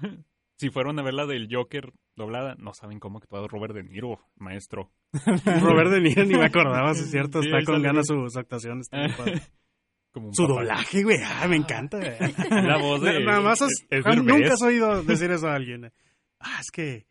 Si 0.56 0.70
fueron 0.70 0.98
a 0.98 1.02
ver 1.02 1.14
la 1.14 1.26
del 1.26 1.48
Joker 1.50 1.92
doblada, 2.16 2.54
no 2.58 2.72
saben 2.74 3.00
cómo 3.00 3.18
ha 3.18 3.20
actuado 3.20 3.48
Robert 3.48 3.74
De 3.74 3.82
Niro, 3.82 4.20
maestro. 4.36 4.92
Robert 5.60 5.90
De 5.90 6.00
Niro 6.00 6.24
ni 6.24 6.34
me 6.38 6.46
acordaba, 6.46 6.94
si 6.94 7.02
es 7.04 7.10
cierto. 7.10 7.42
Sí, 7.42 7.48
Está 7.48 7.64
con 7.70 7.82
ganas 7.82 8.06
su, 8.06 8.28
su 8.30 8.38
actuación. 8.38 8.80
Está. 8.80 9.06
Como 10.12 10.32
Su 10.32 10.44
papá. 10.46 10.54
doblaje, 10.60 11.02
güey. 11.02 11.16
Ah, 11.24 11.48
me 11.48 11.56
encanta, 11.56 11.98
güey. 11.98 12.32
La 12.64 12.78
voz 12.78 13.00
de... 13.02 13.24
Nada 13.24 13.40
más 13.40 13.60
has- 13.62 13.68
es- 13.68 13.86
es 13.98 14.04
Derbez. 14.04 14.22
nunca 14.24 14.52
has 14.54 14.62
oído 14.62 15.02
decir 15.02 15.28
eso 15.32 15.48
a 15.48 15.56
alguien. 15.56 15.90
Ah, 16.38 16.58
es 16.60 16.70
que... 16.70 17.06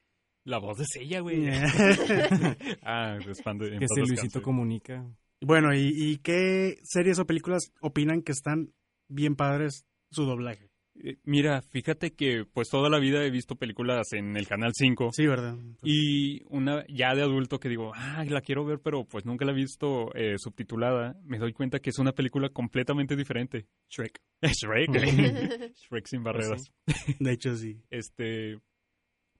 La 0.45 0.57
voz 0.59 0.77
de 0.77 0.85
Sella, 0.85 1.21
güey. 1.21 1.47
ah, 2.83 3.17
es 3.17 3.41
Que 3.41 3.87
si 3.87 4.01
Luisito 4.01 4.41
comunica. 4.41 5.05
bueno, 5.41 5.73
¿y, 5.73 5.91
¿y 5.95 6.17
qué 6.17 6.79
series 6.83 7.19
o 7.19 7.25
películas 7.25 7.71
opinan 7.81 8.21
que 8.21 8.33
están 8.33 8.73
bien 9.07 9.35
padres 9.35 9.85
su 10.11 10.25
doblaje? 10.25 10.69
Eh, 11.01 11.17
Mira, 11.23 11.61
fíjate 11.61 12.13
que 12.13 12.45
pues 12.45 12.69
toda 12.69 12.89
la 12.89 12.99
vida 12.99 13.23
he 13.23 13.31
visto 13.31 13.55
películas 13.55 14.11
en 14.13 14.37
el 14.37 14.47
Canal 14.47 14.71
5. 14.73 15.09
Sí, 15.13 15.25
¿verdad? 15.25 15.57
Y 15.81 16.43
una 16.49 16.85
ya 16.87 17.15
de 17.15 17.23
adulto 17.23 17.59
que 17.59 17.69
digo, 17.69 17.93
ah, 17.95 18.23
la 18.27 18.41
quiero 18.41 18.65
ver, 18.65 18.79
pero 18.79 19.05
pues 19.05 19.25
nunca 19.25 19.45
la 19.45 19.53
he 19.53 19.55
visto 19.55 20.13
eh, 20.13 20.35
subtitulada, 20.37 21.19
me 21.23 21.39
doy 21.39 21.53
cuenta 21.53 21.79
que 21.79 21.89
es 21.89 21.99
una 21.99 22.11
película 22.11 22.49
completamente 22.49 23.15
diferente. 23.15 23.65
Shrek. 23.89 24.19
Shrek. 24.41 24.91
Shrek 25.75 26.05
sin 26.05 26.23
barreras. 26.23 26.71
De 27.19 27.31
hecho, 27.31 27.55
sí. 27.55 27.81
Este, 27.89 28.59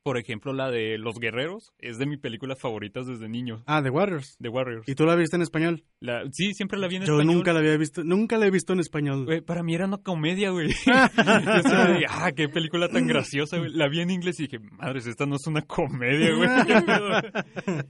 por 0.03 0.17
ejemplo, 0.17 0.51
la 0.53 0.69
de 0.69 0.97
Los 0.97 1.17
Guerreros 1.19 1.73
es 1.79 1.97
de 1.97 2.05
mis 2.05 2.19
películas 2.19 2.59
favoritas 2.59 3.07
desde 3.07 3.29
niño. 3.29 3.63
Ah, 3.65 3.81
The 3.81 3.89
Warriors. 3.89 4.37
The 4.41 4.49
Warriors. 4.49 4.87
¿Y 4.87 4.95
tú 4.95 5.05
la 5.05 5.15
viste 5.15 5.37
en 5.37 5.41
español? 5.41 5.83
La, 6.01 6.23
sí, 6.31 6.53
siempre 6.53 6.77
la 6.77 6.87
vi 6.87 6.97
en 6.97 7.03
Yo 7.05 7.13
español. 7.13 7.35
nunca 7.35 7.53
la 7.53 7.59
había 7.59 7.77
visto, 7.77 8.03
nunca 8.03 8.37
la 8.37 8.45
he 8.47 8.51
visto 8.51 8.73
en 8.73 8.79
español. 8.81 9.25
Güey, 9.25 9.41
para 9.41 9.63
mí 9.63 9.73
era 9.73 9.85
una 9.87 9.97
comedia, 9.97 10.49
güey. 10.51 10.67
Yo 10.85 11.93
dije, 11.93 12.05
ah, 12.09 12.31
qué 12.35 12.49
película 12.49 12.89
tan 12.89 13.07
graciosa, 13.07 13.57
güey. 13.57 13.71
La 13.73 13.87
vi 13.87 14.01
en 14.01 14.11
inglés 14.11 14.39
y 14.39 14.43
dije, 14.47 14.59
madres, 14.59 15.07
esta 15.07 15.25
no 15.25 15.35
es 15.35 15.47
una 15.47 15.61
comedia, 15.61 16.35
güey. 16.35 16.49
¿Qué 16.67 16.81
pedo?" 16.85 17.89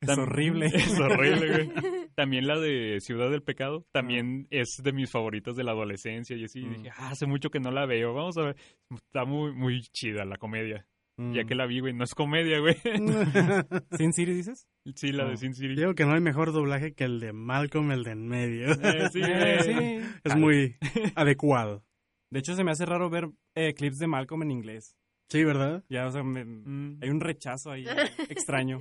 Es 0.00 0.18
horrible. 0.18 0.66
Es 0.74 0.98
horrible, 1.00 1.48
güey. 1.48 1.70
También 2.14 2.46
la 2.46 2.58
de 2.58 2.98
Ciudad 3.00 3.30
del 3.30 3.42
Pecado, 3.42 3.84
también 3.92 4.46
es 4.50 4.80
de 4.82 4.92
mis 4.92 5.10
favoritas 5.10 5.56
de 5.56 5.64
la 5.64 5.72
adolescencia 5.72 6.36
y 6.36 6.44
así. 6.44 6.60
Mm. 6.64 6.72
Dije, 6.74 6.90
ah, 6.96 7.10
hace 7.10 7.26
mucho 7.26 7.50
que 7.50 7.60
no 7.60 7.70
la 7.70 7.86
veo, 7.86 8.14
vamos 8.14 8.36
a 8.36 8.42
ver. 8.42 8.56
Está 8.90 9.24
muy, 9.24 9.52
muy 9.52 9.80
chida 9.92 10.24
la 10.24 10.36
comedia. 10.36 10.86
Ya 11.18 11.44
Mm. 11.44 11.46
que 11.46 11.54
la 11.54 11.66
vi, 11.66 11.80
güey, 11.80 11.94
no 11.94 12.04
es 12.04 12.14
comedia, 12.14 12.58
güey. 12.60 12.76
¿Sin 13.98 14.12
Siri 14.12 14.34
dices? 14.34 14.68
Sí, 14.96 15.12
la 15.12 15.24
de. 15.26 15.36
Sin 15.38 15.54
City. 15.54 15.74
Digo 15.74 15.94
que 15.94 16.04
no 16.04 16.12
hay 16.12 16.20
mejor 16.20 16.52
doblaje 16.52 16.92
que 16.94 17.04
el 17.04 17.20
de 17.20 17.32
Malcolm, 17.32 17.90
el 17.92 18.04
de 18.04 18.10
en 18.10 18.28
medio. 18.28 18.66
Eh, 18.72 19.08
sí, 19.10 19.20
Eh, 19.22 19.56
eh. 19.58 19.62
sí. 20.02 20.18
Es 20.24 20.36
muy 20.36 20.76
adecuado. 21.16 21.84
De 22.30 22.40
hecho, 22.40 22.54
se 22.54 22.64
me 22.64 22.70
hace 22.72 22.84
raro 22.84 23.08
ver 23.08 23.30
eh, 23.54 23.72
clips 23.72 23.98
de 23.98 24.08
Malcolm 24.08 24.42
en 24.42 24.50
inglés. 24.50 24.94
Sí, 25.30 25.42
¿verdad? 25.42 25.84
Ya, 25.88 26.06
o 26.06 26.10
sea, 26.12 26.22
me- 26.22 26.44
Mm. 26.44 26.98
hay 27.02 27.08
un 27.08 27.20
rechazo 27.20 27.70
ahí 27.70 27.84
extraño. 28.28 28.78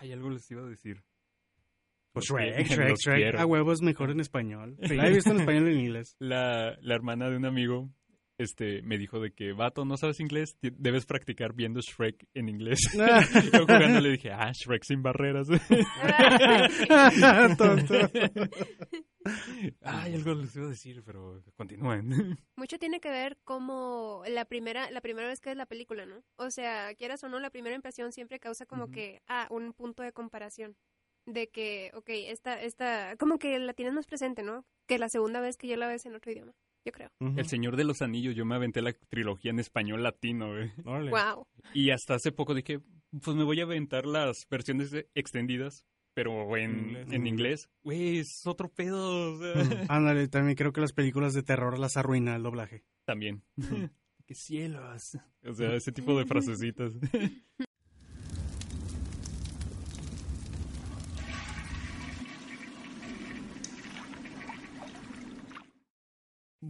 Ay, 0.00 0.12
algo 0.12 0.30
les 0.30 0.50
iba 0.50 0.62
a 0.62 0.66
decir. 0.66 1.02
Pues 2.12 2.26
Shrek, 2.26 2.66
Shrek, 2.66 2.96
Shrek. 2.96 3.34
A 3.38 3.46
huevo 3.46 3.72
es 3.72 3.80
mejor 3.82 4.10
en 4.10 4.18
español. 4.18 4.76
La 4.80 5.06
he 5.06 5.12
visto 5.12 5.30
en 5.30 5.40
español 5.40 5.68
y 5.68 5.74
en 5.74 5.80
inglés. 5.80 6.16
La, 6.18 6.76
la 6.80 6.94
hermana 6.96 7.30
de 7.30 7.36
un 7.36 7.44
amigo 7.44 7.92
este, 8.40 8.80
me 8.82 8.96
dijo 8.96 9.20
de 9.20 9.32
que, 9.32 9.52
vato, 9.52 9.84
¿no 9.84 9.98
sabes 9.98 10.18
inglés? 10.18 10.56
Debes 10.62 11.04
practicar 11.04 11.52
viendo 11.52 11.80
Shrek 11.80 12.26
en 12.32 12.48
inglés. 12.48 12.80
Yo 13.52 13.66
jugando 13.66 14.00
le 14.00 14.12
dije, 14.12 14.30
ah, 14.32 14.50
Shrek 14.52 14.82
sin 14.82 15.02
barreras. 15.02 15.46
Tonto. 17.58 17.94
Ay, 19.82 20.14
algo 20.14 20.34
les 20.34 20.56
iba 20.56 20.64
a 20.64 20.70
decir, 20.70 21.02
pero 21.04 21.42
continúen. 21.54 22.38
Mucho 22.56 22.78
tiene 22.78 23.00
que 23.00 23.10
ver 23.10 23.36
como 23.44 24.22
la 24.26 24.46
primera, 24.46 24.90
la 24.90 25.02
primera 25.02 25.28
vez 25.28 25.40
que 25.40 25.50
es 25.50 25.56
la 25.56 25.66
película, 25.66 26.06
¿no? 26.06 26.22
O 26.36 26.50
sea, 26.50 26.94
quieras 26.94 27.22
o 27.24 27.28
no, 27.28 27.40
la 27.40 27.50
primera 27.50 27.76
impresión 27.76 28.12
siempre 28.12 28.40
causa 28.40 28.64
como 28.64 28.90
que, 28.90 29.20
ah, 29.28 29.48
un 29.50 29.74
punto 29.74 30.02
de 30.02 30.12
comparación. 30.12 30.76
De 31.26 31.50
que, 31.50 31.90
ok, 31.92 32.08
esta, 32.08 32.62
esta, 32.62 33.16
como 33.18 33.38
que 33.38 33.58
la 33.58 33.74
tienes 33.74 33.92
más 33.92 34.06
presente, 34.06 34.42
¿no? 34.42 34.64
Que 34.86 34.98
la 34.98 35.10
segunda 35.10 35.40
vez 35.40 35.58
que 35.58 35.68
ya 35.68 35.76
la 35.76 35.86
ves 35.86 36.06
en 36.06 36.14
otro 36.14 36.32
idioma, 36.32 36.54
yo 36.84 36.92
creo. 36.92 37.10
El 37.20 37.46
Señor 37.46 37.76
de 37.76 37.84
los 37.84 38.02
Anillos, 38.02 38.34
yo 38.34 38.44
me 38.44 38.54
aventé 38.54 38.82
la 38.82 38.92
trilogía 38.92 39.50
en 39.50 39.58
español 39.58 40.02
latino, 40.02 40.48
güey. 40.48 40.72
Órale. 40.84 41.10
Wow. 41.10 41.46
Y 41.74 41.90
hasta 41.90 42.14
hace 42.14 42.32
poco 42.32 42.54
dije, 42.54 42.80
pues 43.22 43.36
me 43.36 43.44
voy 43.44 43.60
a 43.60 43.64
aventar 43.64 44.06
las 44.06 44.46
versiones 44.48 44.94
extendidas, 45.14 45.86
pero 46.14 46.56
en, 46.56 46.70
Inglés. 46.78 47.12
en 47.12 47.26
inglés. 47.26 47.70
Güey, 47.82 48.18
es 48.18 48.46
otro 48.46 48.68
pedo. 48.68 49.34
o 49.34 49.38
sea, 49.38 49.84
Ándale, 49.88 50.28
también 50.28 50.56
creo 50.56 50.72
que 50.72 50.80
las 50.80 50.92
películas 50.92 51.34
de 51.34 51.42
terror 51.42 51.78
las 51.78 51.96
arruina 51.96 52.36
el 52.36 52.42
doblaje. 52.42 52.84
También. 53.04 53.42
¡Qué 54.26 54.34
cielos! 54.34 55.18
O 55.42 55.54
sea, 55.54 55.74
ese 55.74 55.90
tipo 55.90 56.18
de 56.18 56.26
frasecitas. 56.26 56.92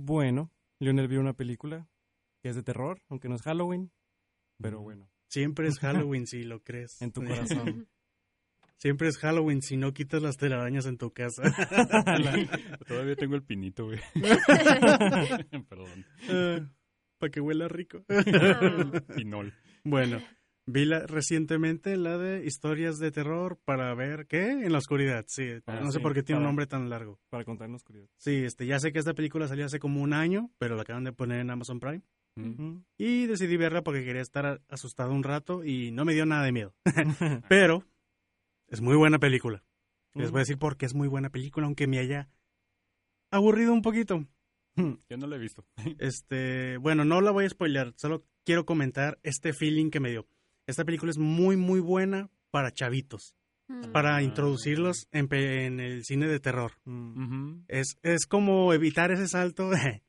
Bueno, 0.02 0.50
Lionel 0.78 1.08
vio 1.08 1.20
una 1.20 1.34
película 1.34 1.86
que 2.42 2.48
es 2.48 2.56
de 2.56 2.62
terror, 2.62 3.02
aunque 3.10 3.28
no 3.28 3.34
es 3.34 3.42
Halloween, 3.42 3.92
pero 4.58 4.80
bueno, 4.80 5.10
Siempre 5.28 5.68
es 5.68 5.78
Halloween 5.80 6.26
si 6.26 6.42
lo 6.42 6.62
crees. 6.62 7.00
en 7.02 7.12
tu 7.12 7.22
corazón. 7.22 7.86
Siempre 8.78 9.08
es 9.08 9.18
Halloween 9.18 9.60
si 9.60 9.76
no 9.76 9.92
quitas 9.92 10.22
las 10.22 10.38
telarañas 10.38 10.86
en 10.86 10.96
tu 10.96 11.12
casa. 11.12 11.42
Todavía 12.88 13.14
tengo 13.14 13.34
el 13.34 13.42
pinito, 13.42 13.84
güey. 13.84 14.00
Perdón. 15.68 16.06
Para 17.18 17.30
que 17.30 17.42
huela 17.42 17.68
rico. 17.68 18.02
Ah. 18.08 19.02
Pinol. 19.14 19.52
Bueno, 19.84 20.22
vi 20.72 20.84
la, 20.84 21.06
recientemente 21.06 21.96
la 21.96 22.18
de 22.18 22.44
historias 22.44 22.98
de 22.98 23.10
terror 23.10 23.58
para 23.64 23.94
ver 23.94 24.26
qué 24.26 24.50
en 24.50 24.72
la 24.72 24.78
oscuridad. 24.78 25.24
Sí, 25.28 25.44
Ah, 25.66 25.80
no 25.80 25.90
sé 25.90 25.98
sí, 25.98 26.02
por 26.02 26.14
qué 26.14 26.22
tiene 26.22 26.40
un 26.40 26.46
nombre 26.46 26.66
tan 26.66 26.88
largo. 26.90 27.20
Para 27.30 27.44
contar 27.44 27.66
en 27.66 27.72
la 27.72 27.76
oscuridad. 27.76 28.08
Sí, 28.16 28.44
este, 28.44 28.66
ya 28.66 28.78
sé 28.78 28.92
que 28.92 28.98
esta 28.98 29.14
película 29.14 29.48
salió 29.48 29.66
hace 29.66 29.78
como 29.78 30.00
un 30.00 30.12
año, 30.12 30.50
pero 30.58 30.76
la 30.76 30.82
acaban 30.82 31.04
de 31.04 31.12
poner 31.12 31.40
en 31.40 31.50
Amazon 31.50 31.80
Prime. 31.80 32.02
Y 32.96 33.26
decidí 33.26 33.58
verla 33.58 33.82
porque 33.82 34.04
quería 34.04 34.22
estar 34.22 34.62
asustado 34.68 35.12
un 35.12 35.22
rato 35.24 35.62
y 35.62 35.90
no 35.90 36.06
me 36.06 36.14
dio 36.14 36.24
nada 36.24 36.44
de 36.44 36.52
miedo. 36.52 36.74
pero 37.48 37.84
es 38.68 38.80
muy 38.80 38.96
buena 38.96 39.18
película. 39.18 39.62
Les 40.14 40.30
voy 40.30 40.38
a 40.38 40.42
decir 40.42 40.58
por 40.58 40.76
qué 40.76 40.86
es 40.86 40.94
muy 40.94 41.06
buena 41.06 41.30
película, 41.30 41.66
aunque 41.66 41.86
me 41.86 41.98
haya 41.98 42.28
aburrido 43.30 43.72
un 43.72 43.82
poquito. 43.82 44.26
Yo 44.76 45.16
no 45.18 45.26
lo 45.26 45.36
he 45.36 45.38
visto. 45.38 45.66
Este, 45.98 46.78
bueno, 46.78 47.04
no 47.04 47.20
la 47.20 47.30
voy 47.30 47.44
a 47.44 47.50
spoilear, 47.50 47.92
solo 47.96 48.24
quiero 48.44 48.64
comentar 48.64 49.18
este 49.22 49.52
feeling 49.52 49.90
que 49.90 50.00
me 50.00 50.10
dio. 50.10 50.26
Esta 50.70 50.84
película 50.84 51.10
es 51.10 51.18
muy, 51.18 51.56
muy 51.56 51.80
buena 51.80 52.30
para 52.50 52.70
chavitos, 52.72 53.34
Mm. 53.68 53.92
para 53.92 54.16
Ah. 54.16 54.22
introducirlos 54.22 55.06
en, 55.12 55.28
en 55.34 55.78
el 55.80 56.04
cine 56.04 56.26
de 56.26 56.40
terror. 56.40 56.72
Mm. 56.84 57.64
Es, 57.68 57.98
es 58.02 58.26
como 58.26 58.72
evitar 58.72 59.12
ese 59.12 59.28
salto 59.28 59.70
de, 59.70 60.02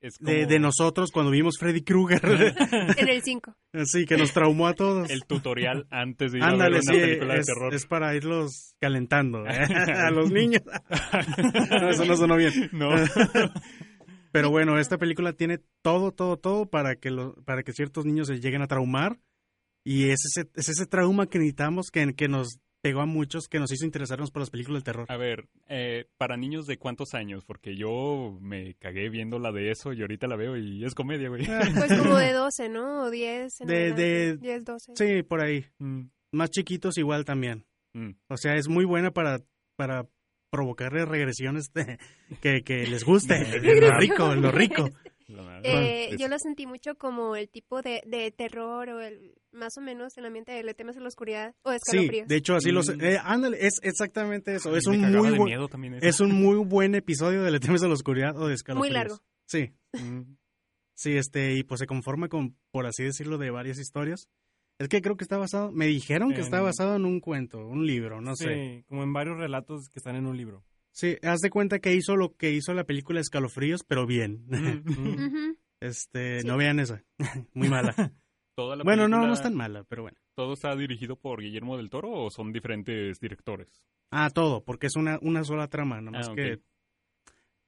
Es 0.00 0.14
de, 0.18 0.34
como 0.38 0.48
de 0.48 0.58
nosotros 0.58 1.10
cuando 1.12 1.30
vimos 1.30 1.54
Freddy 1.58 1.82
Krueger. 1.82 2.20
En 2.98 3.08
el 3.08 3.22
5. 3.22 3.54
sí, 3.84 4.06
que 4.06 4.16
nos 4.16 4.32
traumó 4.32 4.66
a 4.66 4.74
todos. 4.74 5.08
el 5.10 5.24
tutorial 5.24 5.86
antes 5.90 6.32
de 6.32 6.38
ir 6.38 6.44
a 6.44 6.54
ver 6.56 6.70
una 6.72 6.80
sí, 6.82 6.92
película 6.92 7.34
de 7.34 7.42
terror. 7.44 7.74
es 7.74 7.86
para 7.86 8.14
irlos 8.16 8.74
calentando 8.80 9.46
¿eh? 9.46 9.50
a 10.06 10.10
los 10.10 10.30
niños. 10.32 10.62
No, 11.80 11.90
eso 11.90 12.04
no 12.06 12.16
sonó 12.16 12.36
bien. 12.36 12.70
No. 12.72 12.90
Pero 14.32 14.50
bueno, 14.50 14.78
esta 14.78 14.98
película 14.98 15.32
tiene 15.32 15.60
todo, 15.82 16.12
todo, 16.12 16.36
todo 16.38 16.66
para 16.68 16.96
que, 16.96 17.10
lo, 17.10 17.34
para 17.44 17.62
que 17.62 17.72
ciertos 17.72 18.04
niños 18.04 18.26
se 18.26 18.38
lleguen 18.40 18.62
a 18.62 18.66
traumar. 18.66 19.18
Y 19.88 20.10
es 20.10 20.18
ese, 20.24 20.48
es 20.56 20.68
ese 20.68 20.86
trauma 20.86 21.26
que 21.28 21.38
necesitamos, 21.38 21.90
que, 21.92 22.12
que 22.14 22.26
nos 22.26 22.58
pegó 22.82 23.00
a 23.02 23.06
muchos, 23.06 23.46
que 23.48 23.58
nos 23.60 23.70
hizo 23.72 23.84
interesarnos 23.84 24.30
por 24.32 24.42
las 24.42 24.50
películas 24.50 24.82
de 24.82 24.92
terror. 24.92 25.06
A 25.08 25.16
ver, 25.16 25.48
eh, 25.68 26.06
para 26.18 26.36
niños 26.36 26.66
de 26.66 26.76
cuántos 26.78 27.14
años, 27.14 27.44
porque 27.44 27.76
yo 27.76 28.36
me 28.40 28.74
cagué 28.74 29.08
viendo 29.10 29.38
la 29.38 29.52
de 29.52 29.70
eso 29.70 29.92
y 29.92 30.00
ahorita 30.02 30.26
la 30.26 30.36
veo 30.36 30.56
y 30.56 30.84
es 30.84 30.94
comedia, 30.94 31.28
güey. 31.28 31.46
Pues 31.46 31.98
como 32.00 32.16
de 32.16 32.32
12, 32.32 32.68
¿no? 32.68 33.04
O 33.04 33.10
10. 33.10 33.60
en 33.60 33.66
De- 33.68 33.92
de- 33.92 34.36
10, 34.38 34.64
12. 34.64 34.92
Sí, 34.96 35.22
por 35.22 35.40
ahí. 35.40 35.64
Mm, 35.78 36.02
Más 36.32 36.50
chiquitos 36.50 36.98
igual 36.98 37.24
también. 37.24 37.64
mm. 37.94 38.10
O 38.28 38.36
sea, 38.36 38.54
es 38.56 38.68
muy 38.68 38.84
buena 38.84 39.10
para, 39.12 39.40
para 39.76 40.06
provocarle 40.50 41.04
regresiones 41.04 41.72
de- 41.72 41.98
que, 42.40 42.62
que 42.62 42.86
les 42.86 43.04
guste. 43.04 43.34
lo 43.90 43.98
rico, 43.98 44.34
lo 44.34 44.50
rico. 44.52 44.90
La. 45.28 45.60
Eh, 45.64 46.16
yo 46.18 46.28
lo 46.28 46.38
sentí 46.38 46.66
mucho 46.66 46.94
como 46.96 47.34
el 47.36 47.48
tipo 47.48 47.82
de, 47.82 48.02
de 48.06 48.30
terror 48.30 48.88
o 48.90 49.00
el 49.00 49.34
más 49.52 49.76
o 49.76 49.80
menos 49.80 50.16
el 50.18 50.26
ambiente 50.26 50.52
de 50.52 50.62
Le 50.62 50.74
temes 50.74 50.96
a 50.96 51.00
la 51.00 51.08
oscuridad 51.08 51.54
o 51.62 51.70
Sí, 51.72 51.76
escalofríos. 51.76 52.28
de 52.28 52.36
hecho 52.36 52.54
así 52.54 52.70
lo 52.70 52.82
sé. 52.82 52.96
Mm. 52.96 53.00
Eh, 53.04 53.18
ándale, 53.22 53.58
es 53.66 53.80
exactamente 53.82 54.54
eso. 54.54 54.70
Ay, 54.70 54.78
Es 54.78 54.86
un 54.86 55.00
muy 55.00 55.30
buen, 55.30 55.44
miedo 55.44 55.68
también 55.68 55.94
eso. 55.94 56.06
es 56.06 56.20
un 56.20 56.32
muy 56.32 56.56
buen 56.64 56.94
episodio 56.94 57.42
de 57.42 57.50
Le 57.50 57.58
temes 57.60 57.82
a 57.82 57.88
la 57.88 57.94
oscuridad 57.94 58.36
o 58.36 58.46
de 58.48 58.54
escalofríos. 58.54 58.94
largo. 58.94 59.18
Sí, 59.46 59.72
Mm. 59.94 60.36
sí, 60.94 61.16
este, 61.16 61.54
y 61.54 61.62
pues 61.64 61.80
se 61.80 61.86
conforma 61.86 62.28
con, 62.28 62.56
por 62.70 62.86
así 62.86 63.02
decirlo, 63.02 63.38
de 63.38 63.50
varias 63.50 63.78
historias. 63.78 64.28
Es 64.78 64.88
que 64.88 65.00
creo 65.00 65.16
que 65.16 65.24
está 65.24 65.38
basado, 65.38 65.72
me 65.72 65.86
dijeron 65.86 66.34
que 66.34 66.40
está 66.42 66.58
En- 66.58 66.64
basado 66.64 66.96
en 66.96 67.04
un 67.06 67.18
cuento, 67.20 67.66
un 67.66 67.86
libro, 67.86 68.20
no 68.20 68.36
sí, 68.36 68.44
sé. 68.44 68.84
como 68.88 69.02
en 69.04 69.12
varios 69.12 69.38
relatos 69.38 69.88
que 69.88 69.98
están 69.98 70.16
en 70.16 70.26
un 70.26 70.36
libro. 70.36 70.62
Sí, 70.96 71.18
haz 71.22 71.40
de 71.40 71.50
cuenta 71.50 71.78
que 71.78 71.92
hizo 71.92 72.16
lo 72.16 72.36
que 72.36 72.52
hizo 72.52 72.72
la 72.72 72.84
película 72.84 73.20
Escalofríos, 73.20 73.84
pero 73.84 74.06
bien. 74.06 74.46
Mm. 74.46 75.56
Este, 75.78 76.40
Sí. 76.40 76.46
no 76.46 76.56
vean 76.56 76.80
esa. 76.80 77.04
Muy 77.52 77.68
mala. 77.68 77.92
Toda 78.56 78.76
la 78.76 78.82
bueno, 78.82 79.02
no, 79.02 79.16
película, 79.16 79.26
no 79.28 79.34
es 79.34 79.42
tan 79.42 79.54
mala, 79.54 79.84
pero 79.84 80.02
bueno. 80.02 80.16
¿Todo 80.34 80.54
está 80.54 80.74
dirigido 80.74 81.16
por 81.16 81.42
Guillermo 81.42 81.76
del 81.76 81.90
Toro 81.90 82.10
o 82.12 82.30
son 82.30 82.50
diferentes 82.50 83.20
directores? 83.20 83.84
Ah, 84.10 84.30
todo, 84.30 84.64
porque 84.64 84.86
es 84.86 84.96
una, 84.96 85.18
una 85.20 85.44
sola 85.44 85.68
trama, 85.68 86.00
nomás 86.00 86.30
Ah, 86.30 86.34
que 86.34 86.62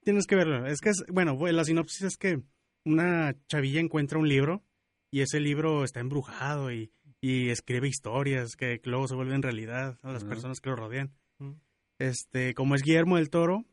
tienes 0.02 0.26
que 0.26 0.36
verlo. 0.36 0.66
Es 0.66 0.80
que 0.80 0.88
es, 0.88 1.04
bueno, 1.12 1.36
bueno, 1.36 1.58
la 1.58 1.64
sinopsis 1.64 2.02
es 2.02 2.16
que 2.16 2.40
una 2.86 3.34
chavilla 3.46 3.80
encuentra 3.80 4.18
un 4.18 4.26
libro 4.28 4.64
y 5.12 5.20
ese 5.20 5.38
libro 5.38 5.84
está 5.84 6.00
embrujado 6.00 6.72
y, 6.72 6.90
y 7.20 7.50
escribe 7.50 7.88
historias 7.88 8.56
que 8.56 8.80
luego 8.84 9.06
se 9.06 9.16
vuelven 9.16 9.42
realidad 9.42 9.98
a 10.02 10.12
las 10.12 10.24
personas 10.24 10.60
que 10.60 10.70
lo 10.70 10.76
rodean. 10.76 11.12
Ujú. 11.40 11.60
Este, 11.98 12.54
como 12.54 12.74
es 12.74 12.82
Guillermo 12.82 13.16
del 13.16 13.30
Toro, 13.30 13.64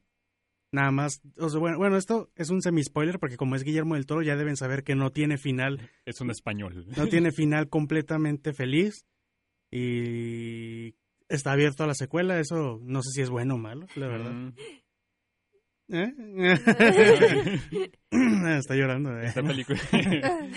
nada 0.72 0.92
más, 0.92 1.22
o 1.38 1.50
sea, 1.50 1.60
bueno, 1.60 1.78
bueno, 1.78 1.98
esto 1.98 2.32
es 2.36 2.50
un 2.50 2.62
semi-spoiler 2.62 3.20
porque 3.20 3.38
como 3.38 3.56
es 3.56 3.64
Guillermo 3.64 3.96
del 3.96 4.06
Toro 4.06 4.22
ya 4.22 4.36
deben 4.36 4.58
saber 4.58 4.84
que 4.84 4.96
no 4.96 5.12
tiene 5.12 5.38
final 5.38 5.90
Es 6.06 6.22
un 6.22 6.32
español. 6.32 6.86
no 6.98 7.08
tiene 7.08 7.32
final 7.32 7.70
completamente 7.70 8.54
feliz 8.54 9.06
y 9.72 10.96
está 11.30 11.52
abierto 11.52 11.84
a 11.84 11.88
la 11.88 11.96
secuela. 11.96 12.40
Eso 12.40 12.80
no 12.82 13.02
sé 13.02 13.12
si 13.12 13.22
es 13.22 13.30
bueno 13.30 13.56
o 13.56 13.58
malo, 13.58 13.88
la 13.96 14.08
verdad. 14.08 14.32
Mm. 14.32 14.54
¿Eh? 15.90 16.14
está 18.58 18.76
llorando. 18.76 19.18
¿eh? 19.20 19.26
Esta 19.28 19.44
película... 19.44 19.80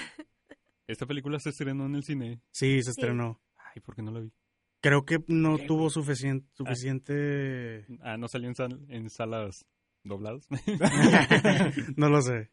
Esta 0.86 1.04
película 1.04 1.38
se 1.38 1.50
estrenó 1.50 1.84
en 1.84 1.96
el 1.96 2.02
cine. 2.02 2.40
Sí, 2.50 2.82
se 2.82 2.92
estrenó. 2.92 3.42
Ay, 3.56 3.82
¿por 3.82 3.94
qué 3.94 4.00
no 4.00 4.10
la 4.10 4.20
vi? 4.20 4.32
Creo 4.80 5.04
que 5.04 5.18
no 5.28 5.56
¿Qué, 5.58 5.66
tuvo 5.66 5.90
suficien- 5.90 6.46
suficiente... 6.52 7.84
Ah, 8.00 8.16
¿no 8.16 8.28
salió 8.28 8.48
en, 8.48 8.54
sal- 8.54 8.86
en 8.88 9.10
salas 9.10 9.66
dobladas? 10.04 10.46
no 11.96 12.08
lo 12.08 12.22
sé. 12.22 12.50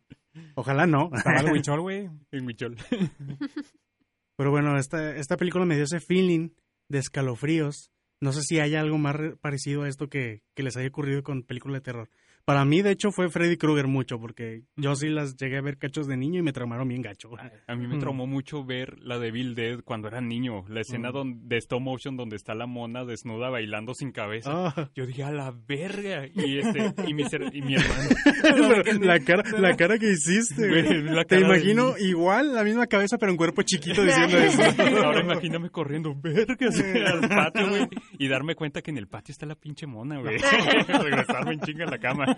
Ojalá 0.56 0.86
no. 0.88 1.12
Estaba 1.14 1.40
el 1.40 1.52
Huichol, 1.52 1.82
güey. 1.82 2.10
en 2.32 2.46
Huichol. 2.46 2.76
Pero 4.38 4.52
bueno, 4.52 4.78
esta, 4.78 5.16
esta 5.16 5.38
película 5.38 5.66
me 5.66 5.76
dio 5.76 5.86
ese 5.86 6.00
feeling 6.00 6.50
de 6.90 7.00
escalofríos. 7.00 7.92
No 8.22 8.34
sé 8.34 8.42
si 8.42 8.60
hay 8.60 8.76
algo 8.76 8.98
más 8.98 9.16
re- 9.16 9.36
parecido 9.38 9.84
a 9.84 9.88
esto 9.90 10.10
que, 10.10 10.42
que 10.56 10.64
les 10.64 10.76
haya 10.78 10.88
ocurrido 10.90 11.24
con 11.24 11.44
películas 11.44 11.76
de 11.82 11.82
terror. 11.86 12.10
Para 12.46 12.64
mí, 12.64 12.84
de 12.84 12.92
hecho, 12.92 13.12
fue 13.12 13.30
Freddy 13.30 13.58
Krueger 13.58 13.88
mucho, 13.88 14.20
porque 14.20 14.62
yo 14.76 14.96
sí 14.96 15.10
las 15.10 15.36
llegué 15.36 15.58
a 15.58 15.62
ver 15.62 15.80
cachos 15.80 16.06
de 16.06 16.16
niño 16.16 16.40
y 16.40 16.44
me 16.44 16.54
traumaron 16.54 16.88
bien 16.88 17.02
gacho. 17.02 17.32
A 17.68 17.76
mí 17.76 17.88
me 17.88 17.96
Mm. 17.96 18.00
traumó 18.00 18.28
mucho 18.28 18.64
ver 18.64 19.00
la 19.00 19.18
de 19.18 19.32
Bill 19.32 19.56
Dead 19.56 19.80
cuando 19.84 20.08
era 20.10 20.22
niño. 20.22 20.64
La 20.70 20.82
escena 20.82 21.10
Mm. 21.12 21.48
de 21.48 21.58
stop 21.58 21.82
motion 21.82 22.16
donde 22.18 22.36
está 22.36 22.54
la 22.54 22.68
mona 22.68 23.04
desnuda 23.04 23.50
bailando 23.50 23.96
sin 23.96 24.12
cabeza. 24.12 24.52
Ah. 24.76 24.92
Yo 24.96 25.08
dije, 25.08 25.24
a 25.24 25.32
la 25.32 25.52
verga. 25.68 26.28
Y, 26.28 26.60
este, 26.60 26.94
y, 27.08 27.14
mi, 27.16 27.24
ser- 27.26 27.50
y 27.52 27.62
mi 27.64 27.76
hermano. 27.76 28.10
la, 29.06 29.20
cara, 29.22 29.44
la 29.60 29.76
cara 29.76 29.98
que 29.98 30.12
hiciste, 30.12 30.68
güey. 30.70 30.84
Güey, 30.86 31.02
la 31.04 31.24
Te 31.24 31.40
cara 31.40 31.48
imagino 31.48 31.96
igual, 31.98 32.54
la 32.54 32.64
misma 32.64 32.86
cabeza, 32.86 33.18
pero 33.18 33.32
en 33.32 33.38
cuerpo 33.38 33.64
chiquito 33.64 34.04
diciendo 34.04 34.38
eso. 34.38 34.62
Ahora 35.04 35.22
imagíname 35.22 35.72
corriendo, 35.72 36.14
verga, 36.16 36.68
así, 36.68 36.84
al 36.84 37.22
patio, 37.28 37.70
güey. 37.70 37.88
Y 38.20 38.28
darme 38.28 38.54
cuenta 38.54 38.84
que 38.84 38.92
en 38.92 38.98
el 39.00 39.08
patio 39.08 39.32
está 39.32 39.48
la 39.48 39.56
pinche 39.56 39.88
mona, 39.88 40.20
güey. 40.20 40.38
Regresarme 41.04 41.54
en 41.54 41.60
chinga 41.62 41.86
a 41.86 41.90
la 41.90 41.98
cama. 41.98 42.35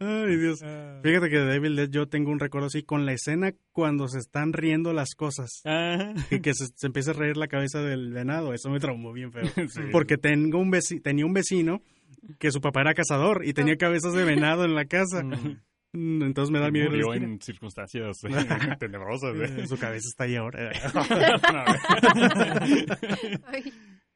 Ay, 0.00 0.36
Dios. 0.36 0.60
Ah. 0.62 1.00
Fíjate 1.02 1.30
que 1.30 1.38
de 1.38 1.44
Devil 1.46 1.76
Dead 1.76 1.88
yo 1.90 2.08
tengo 2.08 2.30
un 2.30 2.38
recuerdo 2.40 2.66
así 2.66 2.82
con 2.82 3.06
la 3.06 3.12
escena 3.12 3.52
cuando 3.72 4.08
se 4.08 4.18
están 4.18 4.52
riendo 4.52 4.92
las 4.92 5.14
cosas. 5.14 5.60
Ah, 5.64 6.12
Y 6.30 6.40
que 6.40 6.52
se, 6.54 6.66
se 6.74 6.86
empieza 6.86 7.12
a 7.12 7.14
reír 7.14 7.36
la 7.36 7.48
cabeza 7.48 7.80
del 7.82 8.12
venado. 8.12 8.52
Eso 8.54 8.70
me 8.70 8.80
traumó 8.80 9.12
bien 9.12 9.32
feo. 9.32 9.44
sí. 9.68 9.80
Porque 9.92 10.16
tengo 10.18 10.58
un 10.58 10.70
veci- 10.72 11.00
tenía 11.02 11.24
un 11.26 11.32
vecino 11.32 11.80
que 12.38 12.50
su 12.50 12.60
papá 12.60 12.80
era 12.82 12.94
cazador 12.94 13.44
y 13.46 13.52
tenía 13.52 13.76
cabezas 13.76 14.12
de 14.14 14.24
venado 14.24 14.64
en 14.64 14.74
la 14.74 14.84
casa. 14.86 15.22
Mm. 15.22 15.60
Mm, 15.96 16.22
Entonces 16.24 16.50
me 16.52 16.58
da 16.58 16.70
miedo. 16.72 16.90
Murió 16.90 17.14
en 17.14 17.40
circunstancias 17.40 18.18
tenebrosas. 18.80 19.36
eh, 19.36 19.60
¿eh? 19.62 19.66
Su 19.68 19.78
cabeza 19.78 20.08
está 20.08 20.24
ahí 20.24 20.34
ahora. 20.36 20.72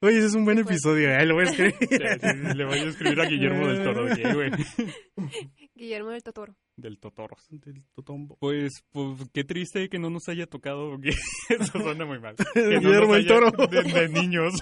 Oye, 0.00 0.18
ese 0.18 0.26
es 0.28 0.34
un 0.34 0.44
buen 0.44 0.58
episodio. 0.58 1.16
Ahí 1.16 1.26
lo 1.26 1.34
voy 1.34 1.46
a 1.46 1.50
escribir. 1.50 1.74
Le 2.56 2.64
voy 2.64 2.78
a 2.78 2.84
escribir 2.84 3.20
a 3.20 3.26
Guillermo 3.26 3.66
del 3.66 3.82
Toro. 3.82 4.04
güey, 4.34 4.50
Guillermo 5.74 6.10
del 6.10 6.22
Totoro. 6.22 6.54
del 6.76 6.98
Totoros. 7.00 7.48
Del 7.50 7.84
totombo. 7.94 8.36
Pues, 8.38 8.84
pues, 8.92 9.28
qué 9.32 9.42
triste 9.42 9.88
que 9.88 9.98
no 9.98 10.08
nos 10.08 10.28
haya 10.28 10.46
tocado. 10.46 10.96
que 11.02 11.10
Eso 11.48 11.80
suena 11.80 12.04
muy 12.04 12.20
mal. 12.20 12.36
No 12.54 12.62
Guillermo 12.62 13.06
nos 13.06 13.16
del 13.16 13.26
Toro. 13.26 13.50
De, 13.66 13.82
de 13.82 14.08
niños. 14.08 14.54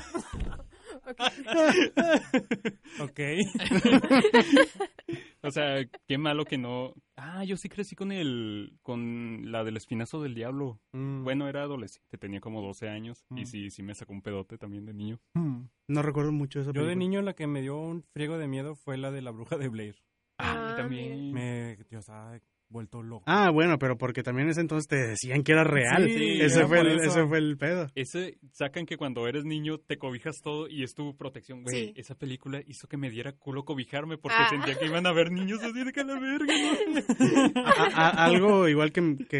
Ok. 3.00 3.20
O 5.42 5.50
sea, 5.52 5.84
qué 6.08 6.18
malo 6.18 6.44
que 6.44 6.58
no. 6.58 6.92
Ah, 7.16 7.44
yo 7.44 7.56
sí 7.56 7.68
crecí 7.68 7.94
con 7.94 8.10
el. 8.10 8.76
con 8.82 9.52
la 9.52 9.62
del 9.62 9.76
espinazo 9.76 10.20
del 10.20 10.34
diablo. 10.34 10.80
Mm. 10.92 11.22
Bueno, 11.22 11.48
era 11.48 11.62
adolescente, 11.62 12.18
tenía 12.18 12.40
como 12.40 12.60
12 12.62 12.88
años. 12.88 13.24
Y 13.30 13.42
Mm. 13.42 13.46
sí, 13.46 13.70
sí 13.70 13.82
me 13.84 13.94
sacó 13.94 14.12
un 14.12 14.22
pedote 14.22 14.58
también 14.58 14.86
de 14.86 14.92
niño. 14.94 15.20
Mm. 15.34 15.66
No 15.88 16.02
recuerdo 16.02 16.32
mucho 16.32 16.60
esa 16.60 16.72
Yo 16.72 16.84
de 16.84 16.96
niño 16.96 17.22
la 17.22 17.34
que 17.34 17.46
me 17.46 17.62
dio 17.62 17.76
un 17.78 18.02
friego 18.02 18.38
de 18.38 18.48
miedo 18.48 18.74
fue 18.74 18.96
la 18.98 19.12
de 19.12 19.22
la 19.22 19.30
bruja 19.30 19.56
de 19.56 19.68
Blair. 19.68 20.02
Ah, 20.38 20.72
Ah, 20.72 20.76
también. 20.76 21.32
Me, 21.32 21.78
yo 21.90 22.00
estaba 22.00 22.40
vuelto 22.68 23.02
loco. 23.02 23.24
Ah, 23.26 23.50
bueno, 23.50 23.78
pero 23.78 23.96
porque 23.96 24.22
también 24.22 24.46
en 24.46 24.50
ese 24.52 24.60
entonces 24.60 24.88
te 24.88 24.96
decían 24.96 25.42
que 25.42 25.52
era 25.52 25.64
real. 25.64 26.04
Sí, 26.06 26.40
ese, 26.40 26.58
era 26.58 26.68
fue 26.68 26.80
el, 26.80 26.86
eso. 27.00 27.02
ese 27.10 27.26
fue 27.26 27.38
el 27.38 27.56
pedo. 27.56 27.86
Ese, 27.94 28.38
sacan 28.52 28.86
que 28.86 28.96
cuando 28.96 29.26
eres 29.28 29.44
niño 29.44 29.78
te 29.78 29.98
cobijas 29.98 30.36
todo 30.42 30.68
y 30.68 30.82
es 30.82 30.94
tu 30.94 31.16
protección. 31.16 31.62
Güey, 31.62 31.86
Sí. 31.88 31.92
esa 31.96 32.14
película 32.16 32.60
hizo 32.66 32.88
que 32.88 32.96
me 32.96 33.10
diera 33.10 33.32
culo 33.32 33.64
cobijarme 33.64 34.18
porque 34.18 34.38
Ah. 34.40 34.48
sentía 34.50 34.74
que 34.78 34.86
iban 34.86 35.06
a 35.06 35.12
ver 35.12 35.30
niños 35.30 35.62
así 35.62 35.84
de 35.84 35.92
que 35.92 36.04
la 36.04 36.18
verga, 36.18 36.54
¿no? 36.56 36.96
A- 37.66 38.08
a- 38.08 38.24
algo 38.24 38.68
igual 38.68 38.92
que, 38.92 39.16
que 39.28 39.36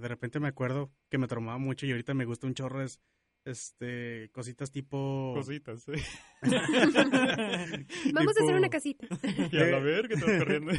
de 0.00 0.08
repente 0.08 0.38
me 0.40 0.48
acuerdo 0.48 0.90
que 1.10 1.18
me 1.18 1.26
traumaba 1.26 1.58
mucho 1.58 1.86
y 1.86 1.90
ahorita 1.90 2.14
me 2.14 2.24
gusta 2.24 2.46
un 2.46 2.54
chorro 2.54 2.82
es 2.82 3.00
este 3.44 4.28
cositas 4.32 4.70
tipo 4.70 5.32
Cositas, 5.34 5.88
¿eh? 5.88 5.94
Vamos 8.12 8.36
a 8.36 8.42
hacer 8.42 8.54
una 8.56 8.68
casita. 8.68 9.06
Y 9.50 9.56
a 9.58 9.64
la 9.66 9.78
verga, 9.78 10.16
te 10.18 10.24
vas 10.24 10.38
corriendo. 10.38 10.72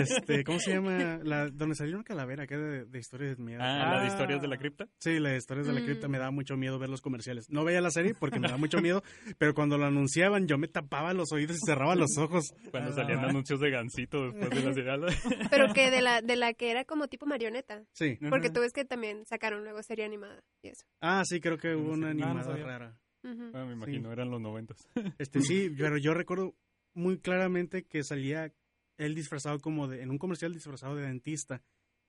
este 0.00 0.44
cómo 0.44 0.58
se 0.58 0.72
llama 0.72 1.20
la 1.22 1.48
donde 1.50 1.74
salió 1.74 1.94
una 1.96 2.04
calavera 2.04 2.46
que 2.46 2.56
de, 2.56 2.84
de 2.84 2.98
historias 2.98 3.36
de 3.36 3.42
miedo 3.42 3.60
Ah, 3.62 3.94
la 3.94 4.00
de 4.00 4.06
Ah. 4.06 4.08
historias 4.08 4.42
de 4.42 4.48
la 4.48 4.56
cripta. 4.58 4.86
sí 4.98 5.18
la 5.18 5.30
de 5.30 5.36
historias 5.38 5.66
de 5.66 5.72
la 5.72 5.80
Mm. 5.80 5.84
cripta 5.84 6.08
me 6.08 6.18
daba 6.18 6.30
mucho 6.30 6.56
miedo 6.56 6.78
ver 6.78 6.88
los 6.90 7.00
comerciales 7.00 7.46
no 7.50 7.64
veía 7.64 7.80
la 7.80 7.90
serie 7.90 8.14
porque 8.14 8.38
me 8.40 8.48
daba 8.48 8.58
mucho 8.58 8.80
miedo 8.80 9.02
pero 9.38 9.54
cuando 9.54 9.78
lo 9.78 9.86
anunciaban 9.86 10.46
yo 10.46 10.58
me 10.58 10.68
tapaba 10.68 11.12
los 11.14 11.32
oídos 11.32 11.56
y 11.56 11.60
cerraba 11.66 11.94
los 11.94 12.16
ojos 12.18 12.52
Cuando 12.70 12.90
Ah. 12.90 12.94
salían 12.94 13.24
anuncios 13.24 13.60
de 13.60 13.70
gancito 13.70 14.30
después 14.30 14.50
de 14.50 14.62
la 14.68 14.74
serial. 14.74 15.00
Pero 15.50 15.72
que 15.72 15.90
de 15.90 16.02
la, 16.02 16.20
de 16.22 16.36
la 16.36 16.52
que 16.54 16.70
era 16.70 16.84
como 16.84 17.08
tipo 17.08 17.26
marioneta. 17.26 17.82
sí 17.92 18.18
Porque 18.28 18.46
Ajá. 18.48 18.52
tú 18.54 18.60
ves 18.60 18.72
que 18.72 18.84
también 18.84 19.24
sacaron 19.26 19.62
luego 19.64 19.82
serie 19.82 20.04
animada 20.04 20.42
y 20.62 20.68
eso. 20.68 20.84
ah 21.00 21.22
sí 21.24 21.40
creo 21.40 21.58
que 21.58 21.74
hubo 21.74 21.92
una 21.92 22.10
Ah, 22.10 22.14
no 22.14 22.24
animada 22.26 22.44
sabía. 22.44 22.99
Rara 23.22 23.34
Ujú. 23.34 23.50
Ah, 23.56 23.64
me 23.64 23.72
imagino, 23.72 24.12
eran 24.12 24.30
los 24.30 24.40
noventas. 24.40 24.88
Este 25.18 25.40
sí, 25.42 25.70
pero 25.76 25.96
yo 25.98 26.14
recuerdo 26.14 26.54
muy 26.94 27.18
claramente 27.18 27.84
que 27.84 28.02
salía 28.04 28.52
él 28.98 29.14
disfrazado 29.14 29.58
como 29.60 29.88
de, 29.88 30.02
en 30.02 30.10
un 30.10 30.18
comercial 30.18 30.52
disfrazado 30.52 30.96
de 30.96 31.06
dentista. 31.06 31.62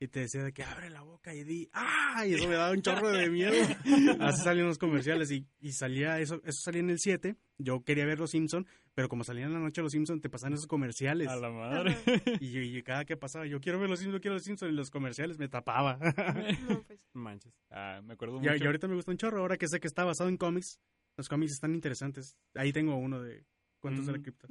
Y 0.04 0.08
te 0.08 0.22
decía 0.22 0.42
de 0.44 0.52
que 0.52 0.64
abre 0.64 0.90
la 0.90 1.04
boca 1.04 1.32
y 1.36 1.44
di, 1.44 1.70
¡ah! 1.74 2.26
Y 2.26 2.34
eso 2.34 2.48
me 2.48 2.56
daba 2.56 2.72
un 2.72 2.82
chorro 2.82 3.12
de 3.12 3.30
miedo. 3.30 3.54
Así 4.20 4.42
salían 4.42 4.66
los 4.66 4.80
comerciales 4.80 5.30
y, 5.30 5.46
y 5.60 5.74
salía 5.74 6.20
eso, 6.20 6.42
eso 6.44 6.60
salía 6.64 6.80
en 6.82 6.90
el 6.90 6.98
7. 6.98 7.36
Yo 7.60 7.84
quería 7.84 8.04
ver 8.08 8.18
los 8.18 8.32
Simpson, 8.32 8.66
pero 8.96 9.08
como 9.10 9.24
salían 9.24 9.50
en 9.50 9.54
la 9.54 9.60
noche 9.60 9.84
los 9.84 9.92
Simpson, 9.92 10.20
te 10.20 10.28
pasaban 10.28 10.54
esos 10.54 10.66
comerciales. 10.66 11.28
A 11.28 11.36
la 11.36 11.52
madre. 11.52 11.96
Y, 12.40 12.50
yo- 12.52 12.62
y 12.62 12.82
cada 12.82 13.06
que 13.06 13.16
pasaba, 13.16 13.46
yo 13.46 13.62
quiero 13.62 13.80
ver 13.80 13.92
los 13.92 14.00
Simpson, 14.00 14.20
quiero 14.22 14.34
ver 14.34 14.40
los 14.40 14.46
Simpson, 14.46 14.70
y 14.70 14.74
los 14.74 14.90
comerciales 14.90 15.38
me 15.38 15.48
tapaba. 15.50 16.00
No, 16.68 16.82
pues. 16.82 17.00
Manches. 17.14 17.54
Ah, 17.70 18.02
me 18.04 18.14
acuerdo 18.16 18.38
y, 18.38 18.40
mucho. 18.40 18.56
y 18.56 18.66
ahorita 18.66 18.88
me 18.88 18.96
gusta 18.96 19.12
un 19.12 19.18
chorro, 19.18 19.42
ahora 19.42 19.58
que 19.58 19.68
sé 19.68 19.80
que 19.80 19.88
está 19.88 20.04
basado 20.04 20.32
en 20.32 20.38
cómics. 20.38 20.80
Los 21.22 21.30
cómics 21.30 21.52
están 21.54 21.76
interesantes. 21.76 22.36
Ahí 22.56 22.74
tengo 22.74 22.96
uno 22.96 23.22
de 23.22 23.46
Cuentos 23.80 24.08
de 24.08 24.12
la 24.12 24.18
Mm. 24.18 24.22
Cripta. 24.24 24.48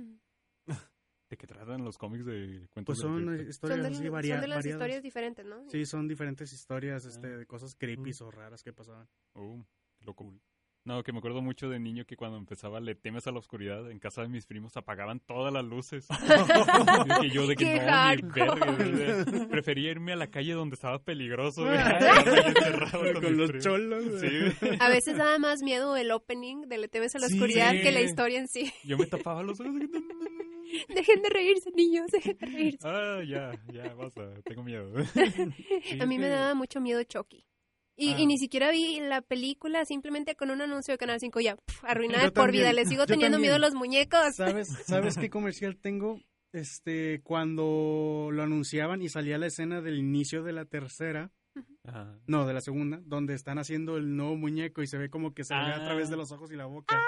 ¿De 1.29 1.37
qué 1.37 1.47
tratan 1.49 1.85
los 1.85 1.99
cómics 1.99 2.25
de 2.25 2.69
cuentos 2.71 2.85
Pues 2.97 2.99
de 2.99 3.05
la 3.05 3.11
son 3.11 3.27
cripta? 3.27 3.51
historias 3.51 3.77
Son 3.79 3.83
de, 3.83 3.89
así 3.97 4.05
son 4.05 4.13
varia- 4.13 4.41
de 4.41 4.47
las 4.49 4.57
variadas. 4.59 4.67
historias 4.81 5.03
diferentes, 5.03 5.47
¿no? 5.47 5.69
Sí, 5.71 5.85
son 5.87 6.07
diferentes 6.09 6.53
historias 6.53 7.05
este, 7.07 7.27
Ah. 7.27 7.37
de 7.39 7.47
cosas 7.47 7.75
creepy 7.77 8.13
o 8.21 8.31
raras 8.31 8.63
que 8.63 8.73
pasaban. 8.73 9.09
Oh, 9.35 9.65
qué 9.99 10.05
loco. 10.05 10.33
No, 10.83 11.03
que 11.03 11.13
me 11.13 11.19
acuerdo 11.19 11.43
mucho 11.43 11.69
de 11.69 11.79
niño 11.79 12.07
que 12.07 12.17
cuando 12.17 12.39
empezaba 12.39 12.81
Le 12.81 12.95
temes 12.95 13.27
a 13.27 13.33
la 13.33 13.39
oscuridad, 13.39 13.91
en 13.91 13.99
casa 13.99 14.23
de 14.23 14.29
mis 14.29 14.47
primos 14.47 14.77
apagaban 14.79 15.21
todas 15.21 15.53
las 15.53 15.63
luces. 15.65 16.07
y 17.19 17.21
que 17.21 17.31
yo 17.31 17.47
de 17.47 17.55
que 17.55 17.65
Qué 17.67 17.81
no, 17.81 18.57
verga, 18.57 19.47
prefería 19.51 19.91
irme 19.91 20.13
a 20.13 20.17
la 20.17 20.29
calle 20.29 20.53
donde 20.55 20.75
estaba 20.75 20.99
peligroso. 21.03 21.65
Con 23.21 23.37
los 23.37 23.51
primos. 23.51 23.65
cholos. 23.65 24.05
Sí. 24.21 24.67
A 24.81 24.89
veces 24.89 25.17
daba 25.17 25.39
más 25.39 25.63
miedo 25.63 25.97
el 25.97 26.11
opening 26.11 26.63
de 26.69 26.79
Le 26.79 26.89
temes 26.89 27.15
a 27.15 27.19
la 27.19 27.29
Sí. 27.29 27.35
oscuridad 27.35 27.73
que 27.73 27.93
la 27.93 28.01
historia 28.01 28.39
en 28.39 28.49
sí. 28.49 28.73
yo 28.85 28.97
me 28.99 29.07
tapaba 29.07 29.43
los 29.43 29.61
ojos. 29.61 29.73
Dejen 30.89 31.23
de 31.23 31.29
reírse, 31.31 31.71
niños, 31.75 32.07
dejen 32.13 32.39
de 32.39 32.47
reírse. 32.47 32.79
Ah, 32.89 33.21
ya, 33.27 33.53
ya, 33.73 33.93
basta, 33.95 34.23
tengo 34.45 34.63
miedo. 34.63 34.93
A 36.01 36.07
mí 36.07 36.19
me 36.19 36.29
daba 36.29 36.55
mucho 36.55 36.81
miedo 36.81 37.03
Chucky. 37.03 37.45
Y, 38.01 38.15
Ah. 38.15 38.19
y 38.21 38.27
ni 38.27 38.39
siquiera 38.39 38.71
vi 38.71 38.99
la 39.01 39.21
película, 39.21 39.85
simplemente 39.85 40.35
con 40.35 40.51
un 40.51 40.63
anuncio 40.63 40.93
de 40.95 40.99
Canal 40.99 41.21
5 41.21 41.39
ya, 41.41 41.57
pf, 41.57 41.87
arruinada 41.87 42.25
Yo 42.25 42.33
por 42.33 42.45
también, 42.47 42.63
vida. 42.65 42.73
Le 42.73 42.87
sigo 42.87 43.05
teniendo 43.07 43.35
también. 43.37 43.53
miedo 43.53 43.57
a 43.57 43.59
los 43.59 43.75
muñecos. 43.75 44.35
¿Sabes, 44.37 44.69
¿Sabes 44.87 45.19
qué 45.19 45.29
comercial 45.29 45.77
tengo? 45.77 46.19
Este, 46.53 47.21
cuando 47.23 48.31
lo 48.33 48.43
anunciaban 48.43 49.03
y 49.03 49.09
salía 49.09 49.37
la 49.39 49.47
escena 49.47 49.81
del 49.83 49.99
inicio 49.99 50.43
de 50.43 50.53
la 50.53 50.65
tercera, 50.65 51.31
Ajá. 51.85 52.19
no, 52.27 52.47
de 52.47 52.55
la 52.55 52.61
segunda, 52.61 53.01
donde 53.05 53.35
están 53.35 53.59
haciendo 53.59 53.97
el 53.99 54.17
nuevo 54.17 54.35
muñeco 54.37 54.83
y 54.83 54.87
se 54.87 54.97
ve 54.99 55.11
como 55.11 55.35
que 55.35 55.45
se 55.45 55.55
ve 55.55 55.61
a 55.61 55.77
Ah. 55.77 55.85
través 55.85 56.09
de 56.11 56.17
los 56.17 56.33
ojos 56.33 56.51
y 56.51 56.57
la 56.57 56.67
boca. 56.67 56.99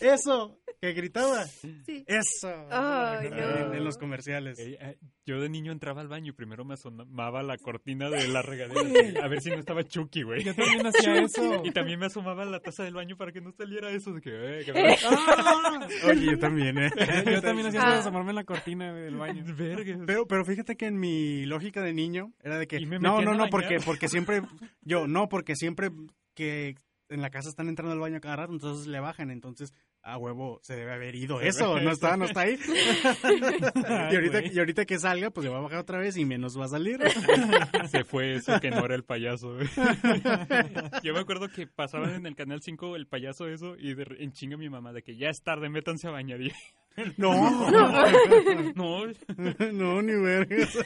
¡Eso! 0.00 0.58
Que 0.80 0.92
gritaba. 0.92 1.44
Sí. 1.46 2.04
¡Eso! 2.06 2.50
En, 2.50 3.30
no. 3.30 3.74
en 3.74 3.84
los 3.84 3.96
comerciales. 3.96 4.58
Eh, 4.58 4.76
eh, 4.80 4.98
yo 5.24 5.40
de 5.40 5.48
niño 5.48 5.72
entraba 5.72 6.00
al 6.02 6.08
baño 6.08 6.30
y 6.30 6.32
primero 6.34 6.64
me 6.64 6.74
asomaba 6.74 7.42
la 7.42 7.56
cortina 7.56 8.10
de 8.10 8.28
la 8.28 8.42
regadera 8.42 9.24
a 9.24 9.28
ver 9.28 9.40
si 9.40 9.50
no 9.50 9.56
estaba 9.60 9.82
Chucky, 9.84 10.22
güey. 10.22 10.44
Yo 10.44 10.54
también 10.54 10.86
hacía 10.86 11.22
eso. 11.22 11.62
Y 11.64 11.70
también 11.70 11.98
me 11.98 12.06
asomaba 12.06 12.42
a 12.42 12.46
la 12.46 12.60
taza 12.60 12.84
del 12.84 12.94
baño 12.94 13.16
para 13.16 13.32
que 13.32 13.40
no 13.40 13.50
saliera 13.52 13.90
eso 13.90 14.12
de 14.12 14.20
que, 14.20 14.30
eh, 14.60 14.64
que 14.64 14.72
¡Ah! 15.08 15.88
Oye, 16.10 16.26
yo 16.32 16.38
también, 16.38 16.76
¿eh? 16.78 16.90
Yo 17.34 17.40
también 17.42 17.68
hacía 17.68 17.80
eso 17.80 17.88
Ah. 17.88 17.92
de 17.94 17.98
asomarme 18.00 18.30
en 18.30 18.36
la 18.36 18.44
cortina 18.44 18.92
del 18.92 19.16
baño. 19.16 19.44
Vergas. 19.56 20.00
Pero, 20.06 20.26
pero 20.26 20.44
fíjate 20.44 20.76
que 20.76 20.86
en 20.86 20.98
mi 20.98 21.46
lógica 21.46 21.80
de 21.82 21.92
niño 21.94 22.32
era 22.42 22.58
de 22.58 22.66
que 22.66 22.78
Y 22.78 22.86
me 22.86 22.98
no, 22.98 23.22
no, 23.22 23.34
no, 23.34 23.48
porque, 23.48 23.78
porque 23.84 24.08
siempre, 24.08 24.42
yo, 24.82 25.06
no, 25.06 25.28
porque 25.28 25.56
siempre 25.56 25.90
que 26.34 26.76
en 27.14 27.22
la 27.22 27.30
casa 27.30 27.48
están 27.48 27.68
entrando 27.68 27.92
al 27.92 28.00
baño 28.00 28.20
cada 28.20 28.36
rato, 28.36 28.52
entonces 28.52 28.86
le 28.86 29.00
bajan, 29.00 29.30
entonces 29.30 29.72
a 30.02 30.18
huevo 30.18 30.60
se 30.62 30.76
debe 30.76 30.92
haber 30.92 31.14
ido 31.14 31.40
Se 31.40 31.48
eso, 31.48 31.80
no 31.80 31.90
está, 31.90 32.16
no 32.16 32.26
está 32.26 32.40
ahí. 32.40 32.58
y, 34.12 34.14
ahorita, 34.14 34.40
güey. 34.40 34.54
y 34.54 34.58
ahorita 34.58 34.84
que 34.84 34.98
salga, 34.98 35.30
pues 35.30 35.44
le 35.44 35.50
va 35.50 35.58
a 35.58 35.62
bajar 35.62 35.78
otra 35.78 35.98
vez 35.98 36.16
y 36.16 36.24
menos 36.24 36.58
va 36.58 36.66
a 36.66 36.68
salir. 36.68 37.00
Se 37.90 38.04
fue 38.04 38.34
eso 38.34 38.60
que 38.60 38.70
no 38.70 38.84
era 38.84 38.94
el 38.94 39.04
payaso. 39.04 39.58
Yo 41.02 41.14
me 41.14 41.20
acuerdo 41.20 41.48
que 41.48 41.66
pasaban 41.66 42.14
en 42.14 42.26
el 42.26 42.34
canal 42.34 42.60
5 42.60 42.96
el 42.96 43.06
payaso 43.06 43.48
eso 43.48 43.76
y 43.78 43.94
de, 43.94 44.06
en 44.18 44.32
chinga 44.32 44.56
mi 44.56 44.68
mamá 44.68 44.92
de 44.92 45.02
que 45.02 45.16
ya 45.16 45.30
es 45.30 45.42
tarde, 45.42 45.68
métanse 45.68 46.08
a 46.08 46.10
bañar. 46.10 46.40
Y, 46.40 46.52
No, 47.16 47.34
no, 48.74 49.12
no, 49.72 50.02
ni 50.02 50.12
vergas. 50.14 50.78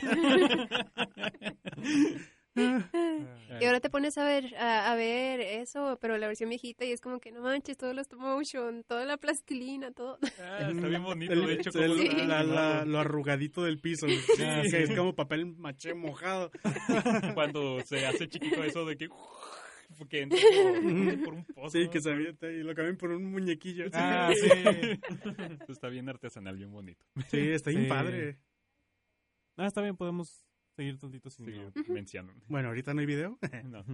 Y 3.60 3.64
ahora 3.64 3.80
te 3.80 3.90
pones 3.90 4.16
a 4.18 4.24
ver, 4.24 4.54
a, 4.56 4.92
a 4.92 4.94
ver 4.94 5.40
eso, 5.40 5.98
pero 6.00 6.16
la 6.18 6.26
versión 6.28 6.48
viejita 6.50 6.84
y 6.84 6.92
es 6.92 7.00
como 7.00 7.18
que 7.20 7.32
no 7.32 7.40
manches, 7.42 7.76
todo 7.76 7.92
lo 7.94 8.00
stop 8.02 8.20
motion, 8.20 8.84
toda 8.84 9.04
la 9.04 9.16
plastilina, 9.16 9.90
todo. 9.92 10.18
Ah, 10.40 10.68
está 10.70 10.86
bien 10.86 11.02
bonito. 11.02 11.32
El- 11.32 11.46
de 11.46 11.54
hecho, 11.54 11.70
el- 11.82 11.96
como 11.96 12.02
Sí. 12.02 12.26
la- 12.26 12.42
la- 12.42 12.84
lo 12.84 12.98
arrugadito 12.98 13.62
del 13.64 13.80
piso, 13.80 14.06
Ah, 14.40 14.62
es 14.64 14.90
como 14.94 15.14
papel 15.14 15.46
maché 15.46 15.94
mojado. 15.94 16.50
cuando 17.34 17.80
se 17.84 18.06
hace 18.06 18.28
chiquito 18.28 18.62
eso 18.64 18.84
de 18.84 18.96
que, 18.96 19.08
que 20.08 20.22
entra 20.22 20.38
por, 21.20 21.24
por 21.24 21.34
un 21.34 21.44
pozo. 21.46 21.70
Sí, 21.78 21.88
que 21.88 22.00
se 22.00 22.10
avienta 22.10 22.50
y 22.50 22.62
lo 22.62 22.74
cambian 22.74 22.96
por 22.96 23.10
un 23.10 23.24
muñequillo. 23.30 23.86
Ah, 23.94 24.30
sí. 24.34 24.48
Está 25.68 25.88
bien 25.88 26.08
artesanal, 26.08 26.56
bien 26.56 26.70
bonito. 26.70 27.04
Sí, 27.30 27.38
está 27.50 27.70
bien 27.70 27.84
Sí. 27.84 27.88
padre. 27.88 28.38
Ah, 29.56 29.66
está 29.66 29.80
bien, 29.82 29.96
podemos 29.96 30.44
seguir 30.78 30.98
tantito 30.98 31.28
sin 31.28 31.46
Sí, 31.46 31.92
mencionan. 31.92 32.40
Bueno, 32.48 32.68
ahorita 32.68 32.94
no 32.94 33.00
hay 33.00 33.06
video. 33.06 33.38
No. 33.64 33.84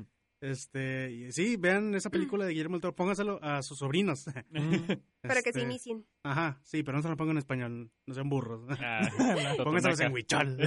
Este, 0.41 1.11
y 1.11 1.33
sí, 1.33 1.57
vean 1.57 1.95
esa 1.95 2.11
película 2.11 2.45
de 2.45 2.51
Guillermo 2.53 2.75
del 2.77 2.83
Toro, 2.83 2.95
póngaselo 2.95 3.43
a 3.43 3.63
sus 3.63 3.79
sobrinos. 3.79 4.25
Para 5.23 5.37
que 5.43 5.53
se 5.53 5.61
Este, 5.61 5.63
inicien. 5.63 6.05
Ajá, 6.23 6.61
sí, 6.65 6.83
pero 6.83 6.99
no 6.99 7.03
se 7.03 7.09
lo 7.09 7.17
pongan 7.17 7.37
en 7.37 7.39
español, 7.39 7.91
no 8.05 8.15
sean 8.15 8.29
burros. 8.29 8.61
Ah, 8.79 9.09
Póngaselos 9.17 9.97
Totonaca. 9.97 10.05
en 10.07 10.13
huichol. 10.13 10.59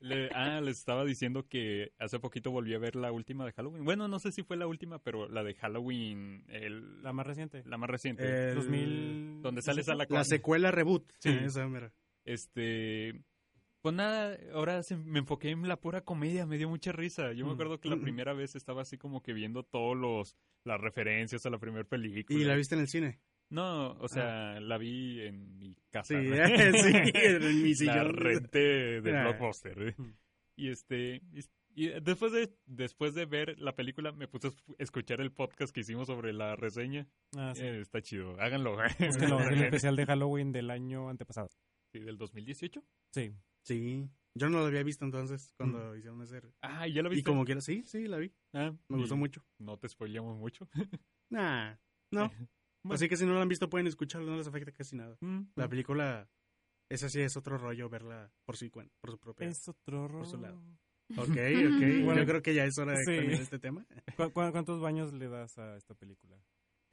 Le- 0.00 0.30
ah, 0.34 0.60
les 0.60 0.78
estaba 0.78 1.04
diciendo 1.04 1.46
que 1.48 1.92
hace 1.98 2.18
poquito 2.18 2.50
volví 2.50 2.74
a 2.74 2.78
ver 2.78 2.96
la 2.96 3.12
última 3.12 3.44
de 3.46 3.52
Halloween. 3.52 3.84
Bueno, 3.84 4.08
no 4.08 4.18
sé 4.18 4.32
si 4.32 4.42
fue 4.42 4.56
la 4.58 4.66
última, 4.66 4.98
pero 4.98 5.28
la 5.28 5.42
de 5.42 5.54
Halloween, 5.54 6.44
el, 6.48 7.02
La 7.02 7.12
más 7.14 7.26
reciente. 7.26 7.62
la 7.66 7.78
más 7.78 7.88
reciente. 7.88 8.50
El- 8.50 8.54
2000... 8.56 9.42
donde 9.42 9.62
sale 9.62 9.82
Sala 9.82 10.06
La 10.10 10.24
secuela 10.24 10.70
reboot. 10.70 11.10
Sí. 11.18 11.30
esa 11.30 11.66
mera. 11.68 11.92
Este, 12.24 13.22
pues 13.82 13.94
nada, 13.94 14.36
ahora 14.52 14.82
se- 14.82 14.96
me 14.96 15.20
enfoqué 15.20 15.50
en 15.50 15.66
la 15.68 15.80
pura 15.80 16.02
comedia, 16.02 16.46
me 16.46 16.58
dio 16.58 16.68
mucha 16.68 16.92
risa. 16.92 17.32
Yo 17.32 17.44
me 17.46 17.52
Mm. 17.52 17.54
acuerdo 17.54 17.80
que 17.80 17.88
la 17.88 17.96
Mm. 17.96 18.02
primera 18.02 18.32
vez 18.34 18.54
estaba 18.56 18.82
así 18.82 18.98
como 18.98 19.22
que 19.22 19.32
viendo 19.32 19.62
todos 19.62 19.96
los 19.96 20.36
las 20.64 20.78
referencias 20.80 21.46
a 21.46 21.50
la 21.50 21.58
primera 21.58 21.84
película. 21.84 22.38
¿Y 22.38 22.44
la 22.44 22.54
viste 22.54 22.74
en 22.74 22.82
el 22.82 22.88
cine? 22.88 23.18
No, 23.48 23.92
o 23.92 24.08
sea, 24.08 24.60
la 24.60 24.76
vi 24.78 25.20
en 25.22 25.58
mi 25.58 25.74
casa. 25.90 26.14
Sí, 26.20 26.28
¿no? 26.28 26.34
sí, 27.08 27.10
en 27.14 27.62
mi 27.62 27.70
La 27.70 27.74
sillón. 27.76 28.14
renté 28.16 29.00
de 29.00 29.16
Ah. 29.16 29.22
Blockbuster. 29.22 29.94
Y 30.56 30.68
este, 30.68 31.22
y, 31.74 31.88
después 32.00 32.30
de 32.32 32.52
después 32.66 33.14
de 33.14 33.24
ver 33.24 33.58
la 33.58 33.74
película 33.74 34.12
me 34.12 34.28
puse 34.28 34.48
a 34.48 34.50
esc- 34.50 34.74
escuchar 34.78 35.20
el 35.22 35.32
podcast 35.32 35.72
que 35.74 35.80
hicimos 35.80 36.06
sobre 36.08 36.32
la 36.34 36.54
reseña. 36.56 37.08
Ah, 37.36 37.52
sí. 37.56 37.62
Eh, 37.64 37.80
está 37.80 38.02
chido, 38.02 38.38
háganlo. 38.40 38.76
Es 38.84 39.16
el 39.16 39.32
especial 39.82 39.96
de 39.96 40.04
Halloween 40.06 40.52
del 40.52 40.70
año 40.70 41.08
antepasado. 41.08 41.48
Sí, 41.92 42.00
del 42.00 42.18
2018. 42.18 42.84
Sí. 43.12 43.32
Sí, 43.64 44.08
yo 44.34 44.48
no 44.48 44.60
la 44.60 44.66
había 44.68 44.82
visto 44.82 45.04
entonces 45.04 45.52
cuando 45.56 45.96
hicieron 45.96 46.22
ese. 46.22 46.40
Ah, 46.62 46.86
¿y 46.88 46.92
ya 46.94 47.02
lo 47.02 47.08
Y 47.12 47.16
viste. 47.16 47.30
como 47.30 47.44
quiera, 47.44 47.60
sí, 47.60 47.82
sí, 47.86 48.06
la 48.06 48.16
vi. 48.18 48.32
Ah, 48.54 48.72
Me 48.88 48.96
gustó 48.98 49.14
y 49.14 49.18
mucho. 49.18 49.44
No 49.58 49.78
te 49.78 49.88
spoileamos 49.88 50.36
mucho. 50.38 50.68
Nah, 51.30 51.76
no. 52.12 52.30
Bueno. 52.82 52.94
Así 52.94 53.08
que 53.10 53.16
si 53.18 53.26
no 53.26 53.34
la 53.34 53.42
han 53.42 53.48
visto 53.48 53.68
pueden 53.68 53.86
escucharlo, 53.86 54.30
no 54.30 54.38
les 54.38 54.46
afecta 54.46 54.72
casi 54.72 54.96
nada. 54.96 55.14
Mm, 55.20 55.40
La 55.54 55.66
mm. 55.66 55.70
película, 55.70 56.30
esa 56.90 57.10
sí 57.10 57.20
es 57.20 57.36
otro 57.36 57.58
rollo 57.58 57.90
verla 57.90 58.32
por 58.46 58.56
su, 58.56 58.64
cuen- 58.70 58.90
por 59.02 59.10
su 59.10 59.18
propia. 59.18 59.46
Es 59.48 59.68
otro 59.68 60.08
Por 60.08 60.26
su 60.26 60.36
rollo. 60.36 60.46
lado. 60.48 60.62
Ok, 61.16 61.28
ok. 61.28 62.04
Bueno. 62.04 62.16
Yo 62.20 62.26
creo 62.26 62.40
que 62.42 62.54
ya 62.54 62.64
es 62.64 62.78
hora 62.78 62.92
de 62.92 63.04
Sí. 63.04 63.16
cambiar 63.16 63.40
este 63.42 63.58
tema. 63.58 63.84
¿Cu- 64.16 64.30
cu- 64.32 64.50
cuántos 64.52 64.80
baños 64.80 65.12
le 65.12 65.28
das 65.28 65.58
a 65.58 65.76
esta 65.76 65.94
película? 65.94 66.40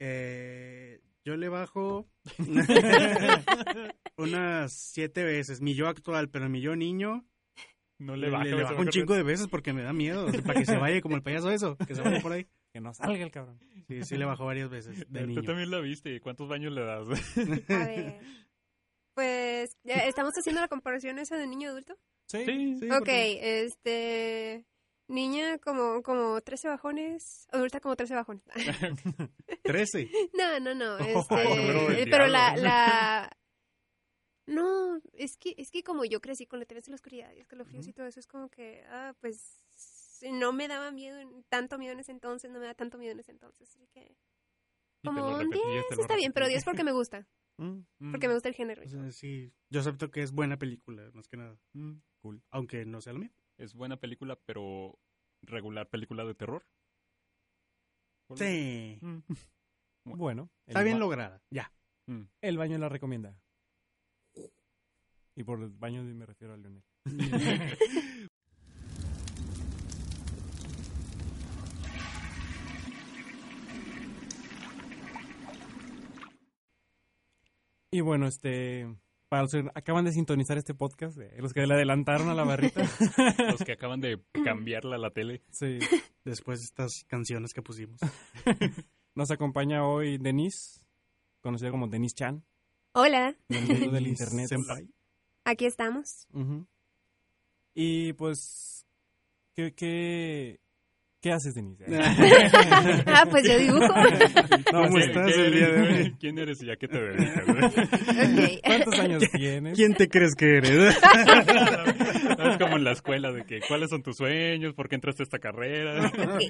Eh, 0.00 1.00
yo 1.24 1.36
le 1.36 1.48
bajo 1.48 2.06
unas 4.18 4.72
siete 4.72 5.24
veces. 5.24 5.60
Mi 5.60 5.74
yo 5.74 5.88
actual, 5.88 6.28
pero 6.30 6.48
mi 6.48 6.60
yo 6.60 6.76
niño 6.76 7.24
No 7.98 8.16
le, 8.16 8.26
le 8.26 8.32
baja. 8.32 8.44
le 8.44 8.50
se 8.56 8.62
bajo 8.62 8.80
un 8.80 8.88
chingo 8.88 9.14
de 9.14 9.22
veces 9.22 9.48
porque 9.48 9.72
me 9.72 9.82
da 9.82 9.92
miedo. 9.92 10.26
o 10.26 10.30
sea, 10.30 10.42
para 10.42 10.60
que 10.60 10.66
se 10.66 10.76
vaya 10.76 11.00
como 11.00 11.16
el 11.16 11.22
payaso 11.22 11.50
eso, 11.50 11.76
que 11.76 11.94
se 11.94 12.02
vaya 12.02 12.20
por 12.20 12.32
ahí. 12.32 12.46
Que 12.72 12.80
no 12.80 12.92
salga 12.92 13.22
el 13.24 13.30
cabrón. 13.30 13.58
Sí, 13.88 14.02
sí 14.04 14.16
le 14.18 14.26
bajo 14.26 14.44
varias 14.44 14.68
veces 14.68 14.98
de 15.10 15.20
Tú 15.20 15.26
niño. 15.26 15.42
también 15.42 15.70
la 15.70 15.80
viste. 15.80 16.20
¿Cuántos 16.20 16.48
baños 16.48 16.72
le 16.72 16.82
das? 16.82 17.06
A 17.70 17.86
ver. 17.86 18.20
Pues, 19.14 19.76
¿ya 19.82 19.94
¿estamos 20.06 20.32
haciendo 20.38 20.60
la 20.60 20.68
comparación 20.68 21.18
esa 21.18 21.36
de 21.36 21.46
niño 21.46 21.70
adulto? 21.70 21.96
Sí. 22.26 22.44
Sí, 22.44 22.76
ok, 22.90 22.98
porque- 22.98 23.62
este... 23.64 24.64
Niña 25.10 25.56
como, 25.56 26.02
como 26.02 26.38
13 26.42 26.68
bajones, 26.68 27.48
adulta 27.50 27.80
como 27.80 27.96
13 27.96 28.14
bajones. 28.14 28.42
Trece. 29.64 30.10
no, 30.38 30.60
no, 30.60 30.74
no, 30.74 30.98
este... 30.98 32.02
eh, 32.02 32.06
pero 32.10 32.26
la, 32.26 32.54
la... 32.58 33.37
No, 34.48 35.00
es 35.12 35.36
que, 35.36 35.54
es 35.58 35.70
que 35.70 35.82
como 35.82 36.04
yo 36.04 36.20
crecí 36.20 36.46
con 36.46 36.58
letras 36.58 36.84
de 36.84 36.90
la 36.90 36.96
oscuridad 36.96 37.32
y 37.34 37.40
escalofríos 37.40 37.86
y 37.86 37.92
todo 37.92 38.06
eso, 38.06 38.18
es 38.20 38.26
como 38.26 38.48
que, 38.48 38.82
ah, 38.88 39.14
pues, 39.20 40.20
no 40.32 40.52
me 40.52 40.68
daba 40.68 40.90
miedo, 40.90 41.18
en- 41.18 41.44
tanto 41.48 41.78
miedo 41.78 41.92
en 41.92 42.00
ese 42.00 42.12
entonces, 42.12 42.50
no 42.50 42.58
me 42.58 42.66
da 42.66 42.74
tanto 42.74 42.98
miedo 42.98 43.12
en 43.12 43.20
ese 43.20 43.30
entonces, 43.32 43.68
así 43.70 43.86
que... 43.88 44.16
Como 45.04 45.28
un 45.28 45.38
repetías, 45.38 45.64
10 45.68 45.88
te 45.90 45.96
lo 45.96 46.02
está 46.02 46.16
bien, 46.16 46.32
pero 46.32 46.46
repetías. 46.46 46.64
10 46.64 46.64
porque 46.64 46.84
me 46.84 46.92
gusta, 46.92 47.26
Mm, 47.58 47.80
Mm, 47.98 48.10
porque 48.12 48.28
me 48.28 48.34
gusta 48.34 48.48
el 48.48 48.54
género. 48.54 48.82
O 48.84 48.88
sea, 48.88 49.10
sí, 49.12 49.52
yo 49.68 49.80
acepto 49.80 50.10
que 50.10 50.22
es 50.22 50.32
buena 50.32 50.58
película, 50.58 51.10
más 51.12 51.28
que 51.28 51.36
nada. 51.36 51.58
mm. 51.74 51.92
cool. 52.22 52.42
Aunque 52.50 52.84
no 52.84 53.00
sea 53.00 53.12
lo 53.12 53.18
mío. 53.20 53.30
Es 53.58 53.74
buena 53.74 53.96
película, 53.98 54.36
pero 54.46 54.98
regular 55.42 55.88
película 55.88 56.24
de 56.24 56.34
terror. 56.34 56.66
Sí. 58.36 58.98
Mm. 59.02 59.18
Bueno. 60.04 60.50
Está 60.66 60.82
bien 60.82 60.98
lograda. 61.00 61.42
Ya. 61.50 61.70
Mm. 62.06 62.22
El 62.40 62.56
baño 62.56 62.78
la 62.78 62.88
recomienda. 62.88 63.36
Y 65.38 65.44
por 65.44 65.62
el 65.62 65.68
baño 65.70 66.02
me 66.02 66.26
refiero 66.26 66.54
a 66.54 66.56
Leonel. 66.56 66.82
Y 77.90 78.00
bueno, 78.02 78.26
este, 78.26 78.86
para 79.28 79.42
los 79.42 79.52
que 79.52 79.64
acaban 79.74 80.04
de 80.04 80.12
sintonizar 80.12 80.58
este 80.58 80.74
podcast, 80.74 81.18
eh, 81.18 81.36
los 81.38 81.54
que 81.54 81.66
le 81.66 81.72
adelantaron 81.74 82.28
a 82.28 82.34
la 82.34 82.44
barrita, 82.44 82.82
Los 83.50 83.62
que 83.64 83.72
acaban 83.78 84.00
de 84.00 84.20
cambiarla 84.44 84.96
a 84.96 84.98
la 84.98 85.10
tele. 85.10 85.42
sí, 85.50 85.78
Después 86.24 86.58
de 86.60 86.64
estas 86.66 87.04
canciones 87.06 87.54
que 87.54 87.62
pusimos. 87.62 87.98
nos 89.14 89.30
acompaña 89.30 89.86
hoy 89.86 90.18
Denise, 90.18 90.80
conocida 91.40 91.70
como 91.70 91.88
Denise 91.88 92.14
Chan, 92.14 92.44
Hola, 92.92 93.34
del 93.48 93.66
mundo 93.66 93.90
del 93.92 94.06
internet. 94.08 94.48
Senpai. 94.48 94.86
Aquí 95.50 95.66
estamos. 95.66 96.26
Y 97.74 98.12
pues, 98.14 98.86
¿qué, 99.54 99.72
qué, 99.74 100.60
qué 101.20 101.32
haces, 101.32 101.54
Denise? 101.54 101.84
ah, 103.06 103.24
pues 103.30 103.46
yo 103.48 103.58
dibujo. 103.58 103.86
No, 104.70 104.82
¿Cómo 104.82 104.98
estás 104.98 105.32
¿Qué 105.32 105.46
el 105.46 105.52
día 105.54 105.68
de 105.70 105.80
hoy? 105.80 106.16
¿Quién 106.20 106.38
eres 106.38 106.62
y 106.62 106.70
a 106.70 106.76
qué 106.76 106.88
te 106.88 107.00
dedicas? 107.00 107.42
¿Cuántos 108.62 108.98
años 108.98 109.22
tienes? 109.32 109.74
¿Quién 109.78 109.94
te 109.94 110.08
crees 110.08 110.34
que 110.34 110.58
eres? 110.58 110.94
es 110.96 112.58
como 112.58 112.76
en 112.76 112.84
la 112.84 112.92
escuela 112.92 113.32
de 113.32 113.44
que 113.46 113.60
cuáles 113.66 113.88
son 113.88 114.02
tus 114.02 114.16
sueños, 114.18 114.74
por 114.74 114.88
qué 114.90 114.96
entraste 114.96 115.22
a 115.22 115.24
esta 115.24 115.38
carrera. 115.38 116.06
Ok. 116.08 116.42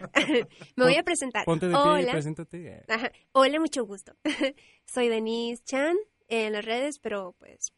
Me 0.76 0.84
voy 0.84 0.96
a 0.96 1.04
presentar. 1.04 1.44
Ponte 1.44 1.66
de 1.68 1.74
pie 1.74 1.82
y 1.82 2.02
Hola. 2.02 2.12
preséntate. 2.12 2.66
eh. 2.78 2.82
Ajá. 2.88 3.12
Hola, 3.32 3.60
mucho 3.60 3.84
gusto. 3.86 4.14
Soy 4.86 5.06
Denise 5.08 5.62
Chan 5.64 5.94
en 6.26 6.52
las 6.54 6.64
redes, 6.64 6.98
pero 6.98 7.36
pues 7.38 7.72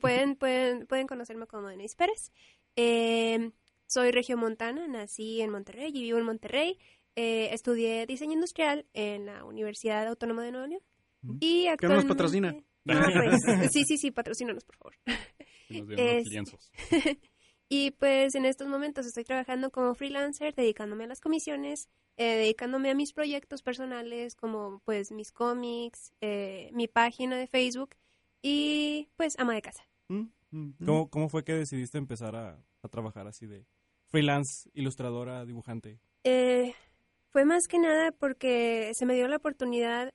pueden, 0.00 0.36
pueden, 0.36 0.86
pueden 0.86 1.06
conocerme 1.06 1.46
como 1.46 1.68
Denise 1.68 1.96
Pérez. 1.96 2.32
Eh, 2.76 3.50
soy 3.86 4.10
regiomontana, 4.12 4.86
nací 4.86 5.40
en 5.40 5.50
Monterrey 5.50 5.90
y 5.94 6.02
vivo 6.02 6.18
en 6.18 6.24
Monterrey. 6.24 6.78
Eh, 7.16 7.48
estudié 7.52 8.06
diseño 8.06 8.34
industrial 8.34 8.86
en 8.94 9.26
la 9.26 9.44
Universidad 9.44 10.06
Autónoma 10.06 10.44
de 10.44 10.52
Nuevo 10.52 10.66
León. 10.66 10.82
Mm. 11.22 11.36
Y 11.40 11.64
nos 11.64 11.72
actualmente... 11.74 12.08
patrocina? 12.08 12.56
No, 12.84 13.00
pues, 13.00 13.42
sí, 13.72 13.84
sí, 13.84 13.96
sí, 13.98 14.10
patrocínanos, 14.10 14.64
por 14.64 14.76
favor. 14.76 14.94
Y 15.68 15.82
nos 15.82 15.98
Es- 15.98 16.28
lienzos. 16.28 16.70
Y 17.72 17.92
pues 17.92 18.34
en 18.34 18.46
estos 18.46 18.66
momentos 18.66 19.06
estoy 19.06 19.22
trabajando 19.22 19.70
como 19.70 19.94
freelancer, 19.94 20.56
dedicándome 20.56 21.04
a 21.04 21.06
las 21.06 21.20
comisiones, 21.20 21.88
eh, 22.16 22.34
dedicándome 22.34 22.90
a 22.90 22.96
mis 22.96 23.12
proyectos 23.12 23.62
personales 23.62 24.34
como 24.34 24.82
pues 24.84 25.12
mis 25.12 25.30
cómics, 25.30 26.12
eh, 26.20 26.70
mi 26.72 26.88
página 26.88 27.38
de 27.38 27.46
Facebook 27.46 27.90
y 28.42 29.08
pues 29.16 29.38
ama 29.38 29.54
de 29.54 29.62
casa. 29.62 29.84
Mm. 30.08 30.24
¿Cómo, 30.84 31.10
¿Cómo 31.10 31.28
fue 31.28 31.44
que 31.44 31.52
decidiste 31.54 31.98
empezar 31.98 32.34
a, 32.34 32.58
a 32.82 32.88
trabajar 32.88 33.26
así 33.26 33.46
de 33.46 33.66
freelance, 34.08 34.68
ilustradora, 34.74 35.44
dibujante? 35.44 36.00
Eh, 36.24 36.74
fue 37.30 37.44
más 37.44 37.68
que 37.68 37.78
nada 37.78 38.12
porque 38.12 38.92
se 38.94 39.06
me 39.06 39.14
dio 39.14 39.28
la 39.28 39.36
oportunidad. 39.36 40.12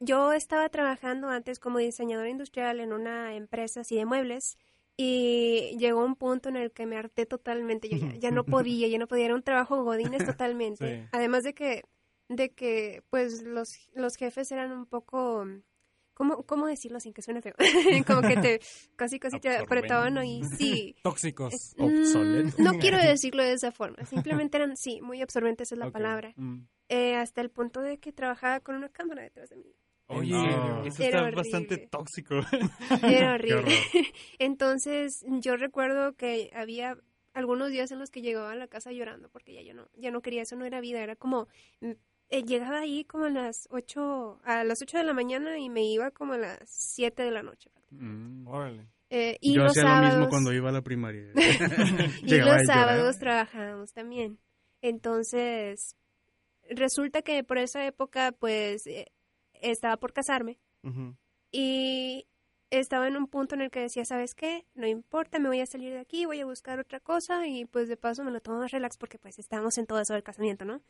Yo 0.00 0.32
estaba 0.32 0.68
trabajando 0.68 1.28
antes 1.28 1.58
como 1.58 1.78
diseñadora 1.78 2.28
industrial 2.28 2.80
en 2.80 2.92
una 2.92 3.34
empresa 3.34 3.80
así 3.80 3.96
de 3.96 4.04
muebles 4.04 4.58
y 4.96 5.76
llegó 5.78 6.04
un 6.04 6.14
punto 6.14 6.48
en 6.50 6.56
el 6.56 6.70
que 6.70 6.86
me 6.86 6.96
harté 6.96 7.26
totalmente. 7.26 7.88
Yo 7.88 7.96
ya, 7.96 8.14
ya 8.16 8.30
no 8.30 8.44
podía, 8.44 8.86
ya 8.88 8.98
no 8.98 9.06
podía. 9.08 9.26
Era 9.26 9.34
un 9.34 9.42
trabajo 9.42 9.82
godines 9.82 10.24
totalmente. 10.26 11.02
Sí. 11.02 11.08
Además 11.12 11.44
de 11.44 11.54
que, 11.54 11.82
de 12.28 12.52
que 12.52 13.02
pues 13.10 13.42
los, 13.42 13.88
los 13.94 14.16
jefes 14.16 14.52
eran 14.52 14.72
un 14.72 14.86
poco... 14.86 15.46
¿Cómo, 16.14 16.44
¿Cómo 16.44 16.66
decirlo 16.66 17.00
sin 17.00 17.12
que 17.12 17.22
suene 17.22 17.42
feo? 17.42 17.54
como 18.06 18.22
que 18.22 18.36
te 18.36 18.60
casi 18.96 19.18
casi 19.18 19.40
te 19.40 19.56
apretaban 19.56 20.16
ahí. 20.18 20.42
Sí. 20.56 20.96
Tóxicos. 21.02 21.52
Es- 21.52 21.74
mm, 21.76 22.62
no 22.62 22.78
quiero 22.78 22.98
decirlo 22.98 23.42
de 23.42 23.52
esa 23.52 23.72
forma. 23.72 24.04
Simplemente 24.06 24.56
eran, 24.56 24.76
sí, 24.76 25.00
muy 25.00 25.20
absorbentes 25.20 25.70
es 25.72 25.78
la 25.78 25.90
palabra. 25.90 26.32
Mm. 26.36 26.62
Eh, 26.88 27.16
hasta 27.16 27.40
el 27.40 27.50
punto 27.50 27.80
de 27.80 27.98
que 27.98 28.12
trabajaba 28.12 28.60
con 28.60 28.76
una 28.76 28.88
cámara 28.88 29.22
detrás 29.22 29.50
de 29.50 29.56
mí. 29.56 29.74
Oye, 30.06 30.32
No. 30.32 30.84
eso 30.84 31.02
Era 31.02 31.24
está 31.28 31.36
bastante 31.36 31.78
tóxico. 31.78 32.34
Era 33.02 33.34
horrible. 33.34 33.72
Entonces, 34.38 35.24
yo 35.40 35.56
recuerdo 35.56 36.14
que 36.14 36.50
había 36.54 36.98
algunos 37.32 37.70
días 37.70 37.90
en 37.90 37.98
los 37.98 38.10
que 38.10 38.22
llegaba 38.22 38.52
a 38.52 38.54
la 38.54 38.68
casa 38.68 38.92
llorando 38.92 39.28
porque 39.30 39.54
ya 39.54 39.62
yo 39.62 39.74
no, 39.74 39.88
ya 39.96 40.10
no 40.10 40.22
quería, 40.22 40.42
eso 40.42 40.56
no 40.56 40.64
era 40.66 40.80
vida, 40.80 41.00
era 41.00 41.16
como 41.16 41.48
eh, 42.28 42.42
llegaba 42.42 42.80
ahí 42.80 43.04
como 43.04 43.24
a 43.24 43.30
las 43.30 43.68
8, 43.70 44.40
a 44.44 44.64
las 44.64 44.82
8 44.82 44.98
de 44.98 45.04
la 45.04 45.12
mañana 45.12 45.58
y 45.58 45.68
me 45.68 45.84
iba 45.84 46.10
como 46.10 46.34
a 46.34 46.38
las 46.38 46.58
7 46.66 47.22
de 47.22 47.30
la 47.30 47.42
noche. 47.42 47.70
Mm. 47.90 48.46
Órale. 48.46 48.86
Eh, 49.10 49.38
y 49.40 49.54
Yo 49.54 49.62
los 49.62 49.72
hacía 49.72 49.82
sábados, 49.82 50.12
lo 50.12 50.18
mismo 50.18 50.30
cuando 50.30 50.52
iba 50.52 50.70
a 50.70 50.72
la 50.72 50.82
primaria. 50.82 51.30
y 52.22 52.36
los 52.38 52.66
sábados 52.66 53.18
trabajábamos 53.18 53.92
también. 53.92 54.38
Entonces, 54.82 55.96
resulta 56.68 57.22
que 57.22 57.44
por 57.44 57.58
esa 57.58 57.86
época, 57.86 58.32
pues, 58.32 58.86
eh, 58.86 59.12
estaba 59.60 59.96
por 59.96 60.12
casarme 60.12 60.58
y 61.50 62.26
estaba 62.70 63.06
en 63.06 63.16
un 63.16 63.28
punto 63.28 63.54
en 63.54 63.62
el 63.62 63.70
que 63.70 63.80
decía, 63.80 64.04
¿sabes 64.04 64.34
qué? 64.34 64.66
No 64.74 64.86
importa, 64.86 65.38
me 65.38 65.48
voy 65.48 65.60
a 65.60 65.66
salir 65.66 65.92
de 65.92 66.00
aquí, 66.00 66.26
voy 66.26 66.40
a 66.40 66.46
buscar 66.46 66.78
otra 66.78 67.00
cosa 67.00 67.46
y 67.46 67.64
pues 67.64 67.88
de 67.88 67.96
paso 67.96 68.24
me 68.24 68.30
lo 68.30 68.40
tomo 68.40 68.58
más 68.58 68.72
relax 68.72 68.98
porque 68.98 69.18
pues 69.18 69.38
estábamos 69.38 69.78
en 69.78 69.86
todo 69.86 70.00
eso 70.00 70.14
del 70.14 70.22
casamiento, 70.22 70.64
¿no? 70.64 70.82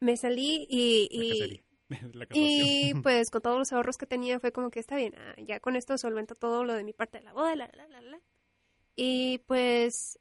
Me 0.00 0.16
salí 0.16 0.66
y... 0.68 1.08
Y 1.10 1.64
y 2.32 2.94
pues 3.02 3.30
con 3.30 3.42
todos 3.42 3.58
los 3.58 3.72
ahorros 3.72 3.98
que 3.98 4.06
tenía 4.06 4.40
fue 4.40 4.52
como 4.52 4.70
que 4.70 4.80
está 4.80 4.96
bien, 4.96 5.14
ah, 5.16 5.34
ya 5.38 5.60
con 5.60 5.76
esto 5.76 5.98
solvento 5.98 6.34
todo 6.34 6.64
lo 6.64 6.74
de 6.74 6.84
mi 6.84 6.92
parte 6.92 7.18
de 7.18 7.24
la 7.24 7.32
boda, 7.32 7.56
la, 7.56 7.70
la, 7.74 7.88
la, 7.88 8.00
la. 8.00 8.20
Y 8.96 9.38
pues 9.46 10.18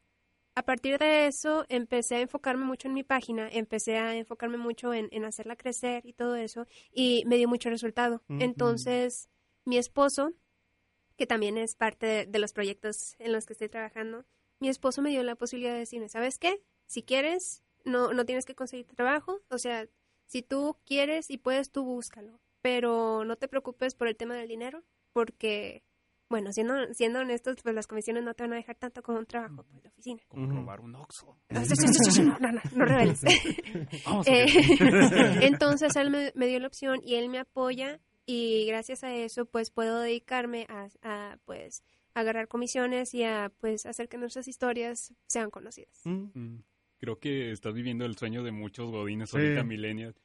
a 0.56 0.64
partir 0.64 0.98
de 0.98 1.28
eso 1.28 1.66
empecé 1.70 2.16
a 2.16 2.22
enfocarme 2.22 2.66
mucho 2.66 2.88
en 2.88 2.94
mi 2.94 3.04
página, 3.04 3.48
empecé 3.50 3.98
a 3.98 4.16
enfocarme 4.16 4.58
mucho 4.58 4.94
en, 4.94 5.08
en 5.12 5.26
hacerla 5.26 5.56
crecer 5.56 6.06
y 6.06 6.14
todo 6.14 6.36
eso, 6.36 6.68
y 6.92 7.24
me 7.28 7.38
dio 7.38 7.48
mucho 7.48 7.70
resultado. 7.70 8.24
Entonces, 8.28 9.30
mi 9.66 9.78
esposo, 9.78 10.34
que 11.18 11.28
también 11.28 11.58
es 11.58 11.76
parte 11.76 12.06
de, 12.06 12.26
de 12.26 12.40
los 12.40 12.54
proyectos 12.54 13.16
en 13.20 13.32
los 13.32 13.46
que 13.46 13.54
estoy 13.54 13.70
trabajando, 13.70 14.26
mi 14.60 14.70
esposo 14.70 15.02
me 15.02 15.12
dio 15.12 15.24
la 15.24 15.36
posibilidad 15.36 15.74
de 15.74 15.80
decirme, 15.80 16.10
¿sabes 16.10 16.38
qué? 16.38 16.62
Si 16.86 17.04
quieres, 17.04 17.64
no, 17.86 18.14
no 18.14 18.26
tienes 18.26 18.46
que 18.46 18.56
conseguir 18.56 18.88
trabajo, 18.88 19.42
o 19.50 19.58
sea, 19.58 19.88
si 20.26 20.42
tú 20.42 20.78
quieres 20.86 21.30
y 21.30 21.38
puedes, 21.38 21.72
tú 21.72 21.84
búscalo, 21.84 22.40
pero 22.62 23.24
no 23.26 23.36
te 23.36 23.48
preocupes 23.48 23.96
por 23.96 24.08
el 24.08 24.16
tema 24.16 24.36
del 24.36 24.48
dinero, 24.48 24.84
porque, 25.14 25.84
bueno, 26.30 26.52
siendo, 26.54 26.94
siendo 26.94 27.20
honestos, 27.20 27.58
pues 27.64 27.74
las 27.74 27.88
comisiones 27.88 28.24
no 28.24 28.34
te 28.34 28.44
van 28.44 28.54
a 28.54 28.58
dejar 28.58 28.76
tanto 28.76 29.02
como 29.02 29.20
un 29.20 29.26
trabajo 29.26 29.64
pues, 29.64 29.82
de 29.82 29.90
oficina. 29.90 30.22
Como 30.28 30.52
robar 30.52 30.82
un 30.82 30.96
sí, 31.64 31.76
sí, 32.12 32.22
No, 32.22 32.38
no, 32.40 32.52
no, 32.52 32.62
no 32.76 32.86
reveles. 32.86 33.22
Vamos, 34.06 34.28
Eh, 34.28 34.46
entonces 35.42 35.96
él 35.96 36.12
me, 36.12 36.32
me 36.36 36.48
dio 36.48 36.60
la 36.60 36.68
opción 36.68 37.02
y 37.04 37.16
él 37.16 37.30
me 37.30 37.40
apoya 37.40 38.00
y 38.26 38.68
gracias 38.68 39.04
a 39.04 39.16
eso 39.16 39.46
pues 39.46 39.72
puedo 39.72 40.02
dedicarme 40.02 40.68
a, 40.70 40.88
a, 41.02 41.38
pues 41.46 41.84
agarrar 42.14 42.48
comisiones 42.48 43.16
y 43.16 43.24
a 43.24 43.52
pues 43.60 43.88
hacer 43.88 44.08
que 44.08 44.18
nuestras 44.18 44.48
historias 44.48 45.16
sean 45.26 45.50
conocidas. 45.50 46.02
Mm. 46.04 46.30
Mm, 46.36 46.64
Creo 47.00 47.18
que 47.18 47.52
estás 47.52 47.74
viviendo 47.74 48.06
el 48.06 48.18
sueño 48.18 48.43
de 48.43 48.52
muchos 48.52 48.91
godines 48.91 49.30
Sí. 49.30 49.38
ahorita, 49.38 49.64
millennials. 49.64 50.16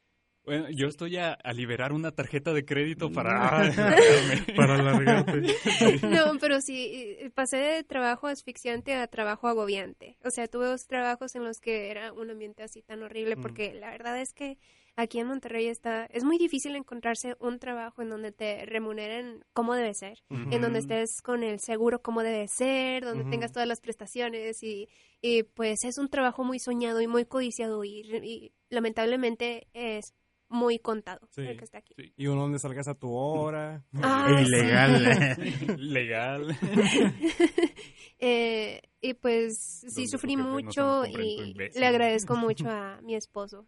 Bueno, 0.44 0.68
yo 0.70 0.88
estoy 0.88 1.16
a, 1.16 1.32
a 1.32 1.52
liberar 1.54 1.94
una 1.94 2.10
tarjeta 2.10 2.52
de 2.52 2.66
crédito 2.66 3.08
Mm. 3.08 3.14
para... 3.14 3.70
Para 4.56 4.74
alargarte. 4.74 5.40
No, 6.06 6.38
pero 6.38 6.60
sí, 6.60 7.16
eh, 7.18 7.30
pasé 7.34 7.56
de 7.56 7.82
trabajo 7.84 8.26
asfixiante 8.26 8.94
a 8.94 9.06
trabajo 9.06 9.48
agobiante. 9.48 10.18
O 10.22 10.30
sea, 10.30 10.46
tuve 10.46 10.66
dos 10.66 10.86
trabajos 10.86 11.34
en 11.34 11.44
los 11.44 11.60
que 11.60 11.90
era 11.90 12.12
un 12.12 12.30
ambiente 12.30 12.62
así 12.62 12.82
tan 12.82 13.02
horrible 13.02 13.36
porque 13.38 13.72
la 13.72 13.90
verdad 13.90 14.20
es 14.20 14.34
que 14.34 14.58
aquí 14.96 15.18
en 15.18 15.26
Monterrey 15.26 15.66
está, 15.66 16.06
es 16.06 16.24
muy 16.24 16.38
difícil 16.38 16.76
encontrarse 16.76 17.36
un 17.40 17.58
trabajo 17.58 18.02
en 18.02 18.10
donde 18.10 18.32
te 18.32 18.64
remuneren 18.66 19.44
como 19.52 19.74
debe 19.74 19.94
ser, 19.94 20.22
en 20.30 20.60
donde 20.60 20.78
estés 20.78 21.20
con 21.22 21.42
el 21.42 21.58
seguro 21.60 22.00
como 22.02 22.22
debe 22.22 22.46
ser, 22.48 23.04
donde 23.04 23.24
tengas 23.30 23.52
todas 23.52 23.66
las 23.68 23.80
prestaciones 23.80 24.62
y, 24.62 24.88
y 25.20 25.42
pues 25.42 25.84
es 25.84 25.98
un 25.98 26.08
trabajo 26.08 26.44
muy 26.44 26.58
soñado 26.58 27.00
y 27.00 27.06
muy 27.06 27.24
codiciado 27.24 27.82
y, 27.84 28.00
y 28.00 28.52
lamentablemente 28.70 29.66
es 29.72 30.14
muy 30.48 30.78
contado 30.78 31.26
Sí. 31.30 31.40
el 31.40 31.56
que 31.56 31.64
está 31.64 31.78
aquí. 31.78 31.94
Sí. 31.96 32.12
Y 32.16 32.26
uno 32.28 32.42
donde 32.42 32.58
salgas 32.60 32.86
a 32.86 32.94
tu 32.94 33.12
hora. 33.12 33.82
Ah, 34.02 34.28
ilegal. 34.40 35.36
Legal. 35.78 36.56
Eh, 38.20 38.80
y 39.02 39.14
pues 39.14 39.58
sí 39.88 40.06
sufrí 40.06 40.36
no 40.36 40.44
se 40.44 40.50
mucho 40.64 41.04
y 41.04 41.52
le 41.74 41.86
agradezco 41.86 42.36
mucho 42.36 42.70
a 42.70 43.00
mi 43.02 43.16
esposo 43.16 43.66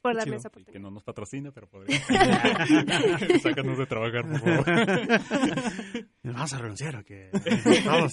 por 0.00 0.16
darme 0.16 0.36
esa 0.36 0.48
Y 0.48 0.50
que 0.50 0.58
oportunidad. 0.60 0.80
no 0.82 0.90
nos 0.90 1.02
patrocina, 1.02 1.52
pero 1.52 1.68
podría. 1.68 2.00
Sácanos 3.42 3.78
de 3.78 3.86
trabajar, 3.86 4.28
por 4.28 4.40
favor. 4.40 4.64
¿Vas 6.22 6.52
a 6.52 6.58
renunciar 6.58 6.96
o 6.96 7.04
qué? 7.04 7.30
Todos. 7.84 8.12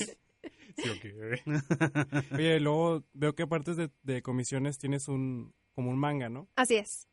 Sí, 0.77 0.89
ok. 0.89 2.33
Oye, 2.33 2.59
luego 2.59 3.03
veo 3.13 3.35
que 3.35 3.43
aparte 3.43 3.73
de, 3.75 3.89
de 4.03 4.21
comisiones 4.21 4.77
tienes 4.77 5.07
un 5.07 5.53
como 5.75 5.89
un 5.89 5.97
manga, 5.99 6.29
¿no? 6.29 6.47
Así 6.55 6.75
es. 6.75 7.07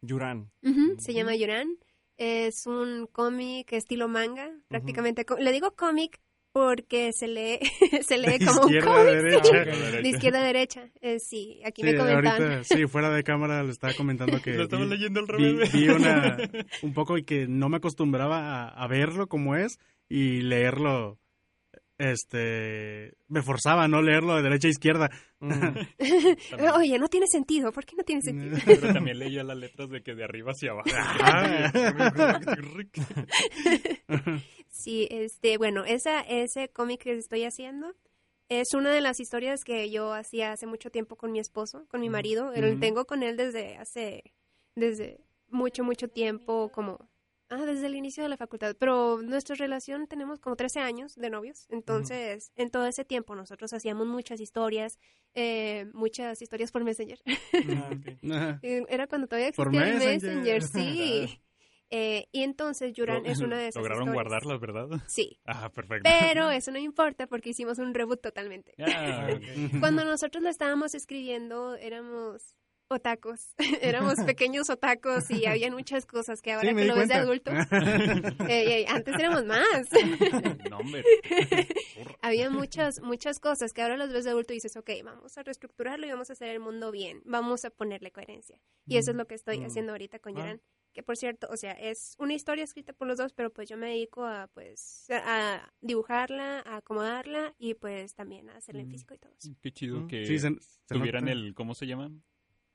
Yuran. 0.00 0.50
Ujú, 0.62 0.96
Se 0.98 1.14
llama 1.14 1.34
Yuran. 1.34 1.76
Es 2.16 2.66
un 2.66 3.08
cómic 3.10 3.72
estilo 3.72 4.06
manga, 4.08 4.50
prácticamente. 4.68 5.24
co- 5.24 5.36
Le 5.36 5.50
digo 5.52 5.74
cómic 5.74 6.20
porque 6.54 7.12
se 7.12 7.26
lee, 7.26 7.58
se 8.06 8.16
lee 8.16 8.38
De 8.38 8.46
como 8.46 8.60
un 8.62 8.66
izquierda 8.74 8.92
a 8.92 9.04
cómic. 9.04 9.12
derecha. 9.22 9.64
De 10.02 10.08
izquierda 10.08 10.40
a 10.40 10.44
derecha. 10.46 10.88
Eh, 11.00 11.18
sí, 11.18 11.60
aquí 11.64 11.82
Sí, 11.82 11.88
me 11.88 11.96
comentaban. 11.96 12.42
ahorita, 12.42 12.64
sí, 12.64 12.86
fuera 12.86 13.10
de 13.10 13.24
cámara 13.24 13.64
le 13.64 13.72
estaba 13.72 13.92
comentando 13.94 14.40
que 14.40 14.52
Lo 14.56 14.62
estaba 14.62 14.84
vi- 14.84 14.90
leyendo 14.90 15.18
al 15.20 15.26
vi, 15.26 15.32
revés. 15.52 15.72
vi 15.72 15.88
una, 15.88 16.36
un 16.82 16.94
poco 16.94 17.18
y 17.18 17.24
que 17.24 17.48
no 17.48 17.68
me 17.68 17.78
acostumbraba 17.78 18.66
a, 18.66 18.68
a 18.68 18.86
verlo 18.86 19.26
como 19.26 19.56
es 19.56 19.80
y 20.08 20.42
leerlo, 20.42 21.18
este, 21.98 23.14
me 23.28 23.42
forzaba 23.42 23.84
a 23.84 23.88
no 23.88 24.02
leerlo 24.02 24.36
de 24.36 24.42
derecha 24.42 24.68
a 24.68 24.70
izquierda. 24.70 25.10
Mm. 25.40 25.78
Oye, 26.76 26.98
no 26.98 27.08
tiene 27.08 27.26
sentido. 27.26 27.72
¿Por 27.72 27.84
qué 27.84 27.96
no 27.96 28.04
tiene 28.04 28.22
sentido? 28.22 28.56
Pero 28.64 28.92
también 28.92 29.18
leía 29.18 29.44
las 29.44 29.56
letras 29.56 29.88
de 29.90 30.02
que 30.02 30.14
de 30.14 30.24
arriba 30.24 30.52
hacia 30.52 30.72
abajo. 30.72 30.90
Sí, 34.70 35.06
este, 35.08 35.56
bueno, 35.56 35.84
esa, 35.84 36.20
ese 36.22 36.68
cómic 36.68 37.04
que 37.04 37.16
estoy 37.16 37.44
haciendo 37.44 37.94
es 38.48 38.74
una 38.74 38.90
de 38.90 39.00
las 39.00 39.20
historias 39.20 39.62
que 39.64 39.88
yo 39.88 40.12
hacía 40.12 40.52
hace 40.52 40.66
mucho 40.66 40.90
tiempo 40.90 41.16
con 41.16 41.30
mi 41.30 41.38
esposo, 41.38 41.86
con 41.88 42.00
mi 42.00 42.10
marido. 42.10 42.50
Lo 42.54 42.68
Ujú. 42.68 42.80
tengo 42.80 43.04
con 43.04 43.22
él 43.22 43.36
desde 43.36 43.76
hace, 43.76 44.34
desde 44.74 45.20
mucho, 45.48 45.84
mucho 45.84 46.08
tiempo, 46.08 46.70
como, 46.70 47.08
ah, 47.54 47.66
desde 47.66 47.86
el 47.86 47.94
inicio 47.96 48.22
de 48.22 48.28
la 48.28 48.36
facultad. 48.36 48.76
Pero 48.78 49.20
nuestra 49.22 49.56
relación 49.56 50.06
tenemos 50.06 50.40
como 50.40 50.56
13 50.56 50.80
años 50.80 51.14
de 51.14 51.30
novios. 51.30 51.66
Entonces, 51.70 52.52
en 52.56 52.70
todo 52.70 52.86
ese 52.86 53.04
tiempo 53.04 53.34
nosotros 53.34 53.72
hacíamos 53.72 54.06
muchas 54.06 54.40
historias, 54.40 54.98
eh, 55.34 55.86
muchas 55.92 56.40
historias 56.42 56.70
por 56.72 56.84
Messenger. 56.84 57.20
Ah. 57.22 57.90
Eh, 58.62 58.82
Era 58.88 59.06
cuando 59.06 59.26
todavía 59.26 59.52
Por 59.52 59.68
existía 59.74 59.88
el 59.92 59.98
Messenger. 59.98 60.62
Messenger, 60.62 60.62
sí. 61.28 61.40
Eh, 61.90 62.26
y 62.32 62.42
entonces 62.42 62.92
Yuran 62.94 63.24
es 63.26 63.40
una 63.40 63.56
de 63.58 63.68
esas 63.68 63.76
Lograron 63.80 64.08
historias. 64.08 64.24
guardarlas, 64.28 64.60
¿verdad? 64.60 65.00
Sí, 65.06 65.38
Ah, 65.44 65.70
perfecto. 65.70 66.08
pero 66.10 66.50
eso 66.50 66.72
no 66.72 66.78
importa 66.78 67.26
porque 67.28 67.50
hicimos 67.50 67.78
un 67.78 67.94
reboot 67.94 68.20
totalmente. 68.20 68.74
Ah. 68.80 69.28
Cuando 69.80 70.04
nosotros 70.04 70.42
lo 70.42 70.48
estábamos 70.50 70.94
escribiendo 70.94 71.76
éramos 71.76 72.56
otacos, 72.88 73.54
éramos 73.82 74.14
pequeños 74.26 74.70
otacos 74.70 75.30
y 75.30 75.46
había 75.46 75.70
muchas 75.70 76.06
cosas 76.06 76.40
que 76.42 76.52
ahora 76.52 76.70
Sí, 76.70 76.76
que 76.76 76.84
lo 76.84 76.94
ves 76.96 77.08
de 77.08 77.14
adulto, 77.14 77.50
eh, 78.48 78.80
eh, 78.82 78.86
antes 78.88 79.14
éramos 79.18 79.44
más. 79.44 79.88
No, 80.70 80.78
hombre. 80.78 81.02
había 82.22 82.50
muchas, 82.50 83.00
muchas 83.00 83.40
cosas 83.40 83.72
que 83.72 83.82
ahora 83.82 83.96
los 83.96 84.12
ves 84.12 84.24
de 84.24 84.30
adulto 84.30 84.52
y 84.52 84.56
dices, 84.56 84.76
ok, 84.76 84.90
vamos 85.04 85.36
a 85.38 85.42
reestructurarlo 85.42 86.06
y 86.06 86.10
vamos 86.10 86.30
a 86.30 86.34
hacer 86.34 86.48
el 86.50 86.60
mundo 86.60 86.90
bien, 86.90 87.22
vamos 87.24 87.64
a 87.64 87.70
ponerle 87.70 88.10
coherencia. 88.12 88.60
Y 88.86 88.96
eso 88.96 89.10
es 89.12 89.16
lo 89.16 89.26
que 89.26 89.34
estoy 89.34 89.58
Mm. 89.60 89.64
haciendo 89.66 89.92
ahorita 89.92 90.18
con 90.18 90.36
Ah. 90.36 90.40
Yoran. 90.40 90.60
Que 90.92 91.02
por 91.02 91.16
cierto, 91.16 91.48
o 91.50 91.56
sea, 91.56 91.72
es 91.72 92.14
una 92.20 92.34
historia 92.34 92.62
escrita 92.62 92.92
por 92.92 93.08
los 93.08 93.18
dos, 93.18 93.32
pero 93.32 93.52
pues 93.52 93.68
yo 93.68 93.76
me 93.76 93.88
dedico 93.88 94.24
a 94.24 94.46
pues 94.54 95.06
a 95.10 95.72
dibujarla, 95.80 96.60
a 96.60 96.76
acomodarla 96.76 97.52
y 97.58 97.74
pues 97.74 98.14
también 98.14 98.48
a 98.48 98.56
hacerla 98.58 98.82
en 98.82 98.88
Mm. 98.88 98.90
físico 98.92 99.14
y 99.14 99.18
todo 99.18 99.32
eso. 99.36 99.50
Qué 99.60 99.72
chido 99.72 100.00
Mm. 100.02 100.06
que 100.06 100.24
Sí, 100.26 100.38
se, 100.38 100.50
se 100.60 100.94
tuvieran 100.94 101.24
nota. 101.24 101.32
el, 101.32 101.54
¿cómo 101.54 101.74
se 101.74 101.86
llama? 101.88 102.12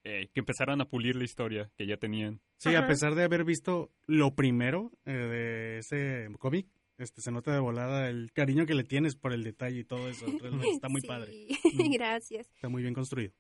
Eh, 0.06 0.30
que 0.34 0.40
empezaran 0.40 0.80
a 0.80 0.86
pulir 0.88 1.16
la 1.18 1.26
historia 1.26 1.70
que 1.76 1.86
ya 1.86 1.98
tenían. 1.98 2.40
Sí, 2.58 2.74
a 2.74 2.80
Ajá. 2.80 2.88
pesar 2.88 3.16
de 3.16 3.24
haber 3.26 3.44
visto 3.44 3.92
lo 4.08 4.34
primero 4.34 4.92
eh, 5.06 5.12
de 5.12 5.78
ese 5.80 6.28
cómic, 6.40 6.68
este, 6.98 7.22
se 7.22 7.32
nota 7.32 7.52
de 7.52 7.60
volada 7.60 8.10
el 8.10 8.32
cariño 8.32 8.66
que 8.66 8.76
le 8.76 8.86
tienes 8.86 9.16
por 9.18 9.34
el 9.34 9.44
detalle 9.44 9.80
y 9.80 9.84
todo 9.84 10.08
eso. 10.10 10.26
Realmente 10.42 10.70
está 10.72 10.88
muy 10.90 11.02
Sí, 11.02 11.08
padre. 11.08 11.48
Mm. 11.74 11.92
Gracias. 11.94 12.48
Está 12.56 12.70
muy 12.70 12.82
bien 12.82 12.94
construido. 12.94 13.34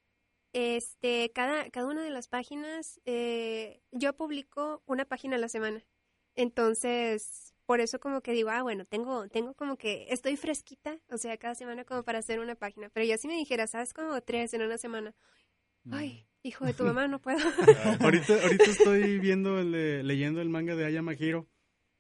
Este, 0.51 1.31
cada, 1.33 1.69
cada 1.69 1.87
una 1.87 2.03
de 2.03 2.09
las 2.09 2.27
páginas, 2.27 2.99
eh, 3.05 3.81
yo 3.91 4.13
publico 4.17 4.83
una 4.85 5.05
página 5.05 5.35
a 5.37 5.39
la 5.39 5.47
semana. 5.47 5.85
Entonces, 6.35 7.53
por 7.65 7.79
eso 7.81 7.99
como 7.99 8.21
que 8.21 8.31
digo, 8.31 8.49
ah, 8.49 8.63
bueno, 8.63 8.85
tengo, 8.85 9.27
tengo 9.29 9.53
como 9.53 9.77
que, 9.77 10.07
estoy 10.09 10.35
fresquita, 10.37 10.99
o 11.09 11.17
sea, 11.17 11.37
cada 11.37 11.55
semana 11.55 11.85
como 11.85 12.03
para 12.03 12.19
hacer 12.19 12.39
una 12.39 12.55
página. 12.55 12.89
Pero 12.89 13.05
ya 13.05 13.17
si 13.17 13.27
me 13.27 13.35
dijeras, 13.35 13.71
sabes, 13.71 13.93
como 13.93 14.19
tres 14.21 14.53
en 14.53 14.61
una 14.61 14.77
semana. 14.77 15.13
Ay, 15.91 16.27
hijo 16.43 16.65
de 16.65 16.73
tu 16.73 16.83
mamá, 16.83 17.07
no 17.07 17.19
puedo. 17.19 17.39
ahorita, 18.01 18.41
ahorita 18.43 18.63
estoy 18.65 19.19
viendo, 19.19 19.59
el 19.59 19.71
de- 19.71 20.03
leyendo 20.03 20.41
el 20.41 20.49
manga 20.49 20.75
de 20.75 20.85
Ayama 20.85 21.13
Hiro 21.13 21.47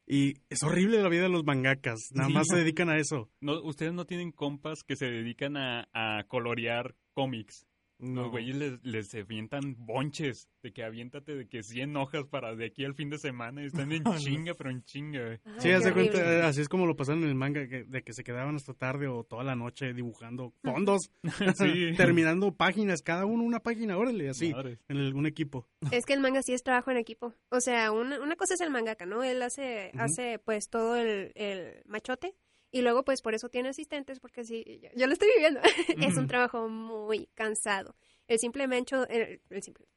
y 0.07 0.33
es 0.49 0.63
horrible 0.63 1.01
la 1.01 1.09
vida 1.09 1.23
de 1.23 1.29
los 1.29 1.43
mangakas. 1.45 1.99
Nada 2.13 2.27
Sí. 2.29 2.33
más 2.33 2.47
se 2.47 2.57
dedican 2.57 2.89
a 2.89 2.97
eso. 2.97 3.29
No, 3.41 3.61
ustedes 3.63 3.93
no 3.93 4.05
tienen 4.05 4.31
compas 4.31 4.79
que 4.87 4.95
se 4.95 5.05
dedican 5.05 5.55
a, 5.57 5.87
a 5.93 6.23
colorear 6.27 6.95
cómics. 7.13 7.65
No. 7.99 8.21
Los 8.23 8.31
güeyes 8.31 8.55
les, 8.55 8.83
les 8.83 9.13
avientan 9.15 9.75
bonches 9.77 10.47
de 10.63 10.71
que 10.71 10.83
aviéntate 10.83 11.35
de 11.35 11.47
que 11.47 11.63
100 11.63 11.97
hojas 11.97 12.25
para 12.27 12.55
de 12.55 12.65
aquí 12.65 12.85
al 12.85 12.93
fin 12.95 13.09
de 13.09 13.17
semana 13.17 13.61
y 13.61 13.65
están 13.65 13.91
en 13.91 14.03
chinga, 14.17 14.53
pero 14.55 14.69
en 14.69 14.83
chinga. 14.83 15.19
güey. 15.25 15.39
Ay, 15.45 15.53
Sí, 15.59 15.69
horrible. 15.71 15.93
cuenta, 16.11 16.47
así 16.47 16.61
es 16.61 16.69
como 16.69 16.85
lo 16.85 16.95
pasaron 16.95 17.23
en 17.23 17.29
el 17.29 17.35
manga, 17.35 17.67
que- 17.67 17.83
de 17.83 18.01
que 18.03 18.13
se 18.13 18.23
quedaban 18.23 18.55
hasta 18.55 18.73
tarde 18.73 19.07
o 19.07 19.23
toda 19.25 19.43
la 19.43 19.55
noche 19.55 19.93
dibujando 19.93 20.53
fondos, 20.63 21.11
Sí. 21.57 21.93
terminando 21.97 22.53
páginas, 22.55 23.01
cada 23.01 23.25
uno 23.25 23.43
una 23.43 23.59
página, 23.59 23.97
órale, 23.97 24.29
así, 24.29 24.53
en 24.87 24.97
el- 24.97 25.13
un 25.13 25.25
equipo. 25.25 25.67
Es 25.91 26.05
que 26.05 26.13
el 26.13 26.21
manga 26.21 26.41
sí 26.41 26.53
es 26.53 26.63
trabajo 26.63 26.91
en 26.91 26.97
equipo. 26.97 27.33
O 27.49 27.59
sea, 27.59 27.91
una, 27.91 28.19
una 28.21 28.35
cosa 28.37 28.53
es 28.53 28.61
el 28.61 28.69
mangaka, 28.71 29.05
¿no? 29.05 29.23
Él 29.23 29.41
hace, 29.41 29.91
hace 29.97 30.39
pues 30.39 30.69
todo 30.69 30.95
el, 30.95 31.31
el 31.35 31.81
machote 31.85 32.33
y 32.71 32.81
luego 32.81 33.03
pues 33.03 33.21
por 33.21 33.33
eso 33.33 33.49
tiene 33.49 33.69
asistentes 33.69 34.19
porque 34.19 34.43
sí, 34.43 34.63
yo, 34.81 34.89
yo 34.95 35.07
lo 35.07 35.13
estoy 35.13 35.29
viviendo. 35.35 35.61
es 36.01 36.17
un 36.17 36.27
trabajo 36.27 36.69
muy 36.69 37.27
cansado. 37.33 37.95
El 38.27 38.39
simple 38.39 38.65
hecho, 38.77 39.07
el, 39.07 39.41
el 39.49 39.63
simple, 39.63 39.87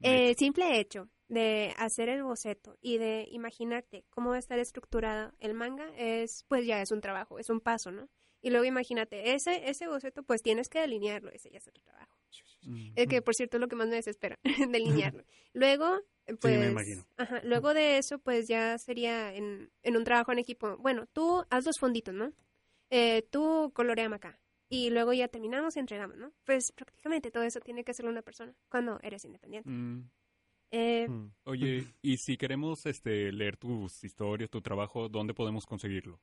el 0.00 0.36
simple 0.36 0.80
hecho 0.80 1.08
de 1.28 1.74
hacer 1.76 2.08
el 2.08 2.22
boceto 2.22 2.76
y 2.80 2.98
de 2.98 3.26
imaginarte 3.30 4.04
cómo 4.10 4.30
va 4.30 4.36
a 4.36 4.40
estar 4.40 4.58
estructurado 4.58 5.32
el 5.40 5.54
manga 5.54 5.88
es 5.96 6.44
pues 6.48 6.66
ya 6.66 6.80
es 6.80 6.90
un 6.90 7.00
trabajo, 7.00 7.38
es 7.38 7.50
un 7.50 7.60
paso, 7.60 7.90
¿no? 7.90 8.08
Y 8.42 8.50
luego 8.50 8.64
imagínate, 8.64 9.34
ese, 9.34 9.68
ese 9.68 9.88
boceto 9.88 10.22
pues 10.22 10.42
tienes 10.42 10.68
que 10.68 10.80
delinearlo, 10.80 11.30
ese 11.30 11.50
ya 11.50 11.58
es 11.58 11.66
otro 11.66 11.82
trabajo. 11.82 12.15
El 12.96 13.08
que, 13.08 13.22
por 13.22 13.34
cierto, 13.34 13.56
es 13.56 13.60
lo 13.60 13.68
que 13.68 13.76
más 13.76 13.88
me 13.88 13.96
desespera, 13.96 14.38
delinearlo. 14.70 15.24
Luego, 15.52 16.00
pues... 16.40 16.58
me 16.58 16.68
imagino. 16.68 17.06
Ajá, 17.16 17.40
luego 17.44 17.74
de 17.74 17.98
eso, 17.98 18.18
pues 18.18 18.48
ya 18.48 18.76
sería 18.78 19.34
en, 19.34 19.70
en 19.82 19.96
un 19.96 20.04
trabajo 20.04 20.32
en 20.32 20.38
equipo. 20.38 20.76
Bueno, 20.78 21.06
tú 21.12 21.44
haz 21.50 21.64
los 21.64 21.76
fonditos, 21.78 22.14
¿no? 22.14 22.32
Eh, 22.90 23.26
tú 23.30 23.72
coloreame 23.74 24.16
acá. 24.16 24.38
Y 24.68 24.90
luego 24.90 25.12
ya 25.12 25.28
terminamos 25.28 25.76
y 25.76 25.78
entregamos, 25.78 26.16
¿no? 26.16 26.32
Pues 26.44 26.72
prácticamente 26.72 27.30
todo 27.30 27.44
eso 27.44 27.60
tiene 27.60 27.84
que 27.84 27.92
hacerlo 27.92 28.10
una 28.10 28.22
persona 28.22 28.52
cuando 28.68 28.98
eres 29.02 29.24
independiente. 29.24 29.70
Mm. 29.70 30.10
Eh, 30.72 31.06
Mm. 31.08 31.32
Oye, 31.44 31.86
y 32.02 32.16
si 32.16 32.36
queremos 32.36 32.84
este 32.86 33.32
leer 33.32 33.56
tus 33.56 34.02
historias, 34.02 34.50
tu 34.50 34.60
trabajo, 34.60 35.08
¿dónde 35.08 35.34
podemos 35.34 35.64
conseguirlo? 35.64 36.20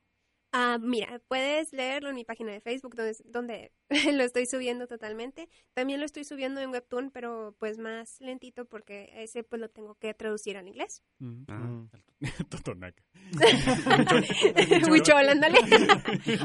Ah, 0.56 0.78
mira, 0.80 1.20
puedes 1.28 1.74
leerlo 1.74 2.10
en 2.10 2.16
mi 2.16 2.26
página 2.26 2.52
de 2.52 2.62
Facebook, 2.62 2.96
donde, 2.96 3.18
donde 3.26 3.72
lo 4.14 4.24
estoy 4.24 4.46
subiendo 4.46 4.86
totalmente. 4.86 5.50
También 5.74 6.00
lo 6.00 6.06
estoy 6.06 6.26
subiendo 6.26 6.62
en 6.62 6.70
Webtoon, 6.70 7.10
pero 7.10 7.56
pues 7.58 7.80
más 7.80 8.22
lentito 8.22 8.66
porque 8.66 9.10
ese 9.16 9.44
pues 9.44 9.60
lo 9.60 9.70
tengo 9.70 9.96
que 9.96 10.14
traducir 10.14 10.56
al 10.56 10.68
inglés. 10.68 11.02
Mm. 11.18 11.44
Ah. 11.48 11.58
Mm. 11.58 11.90
Totonaca. 12.50 13.04
Huichol, 14.92 15.28
ándale. 15.28 15.58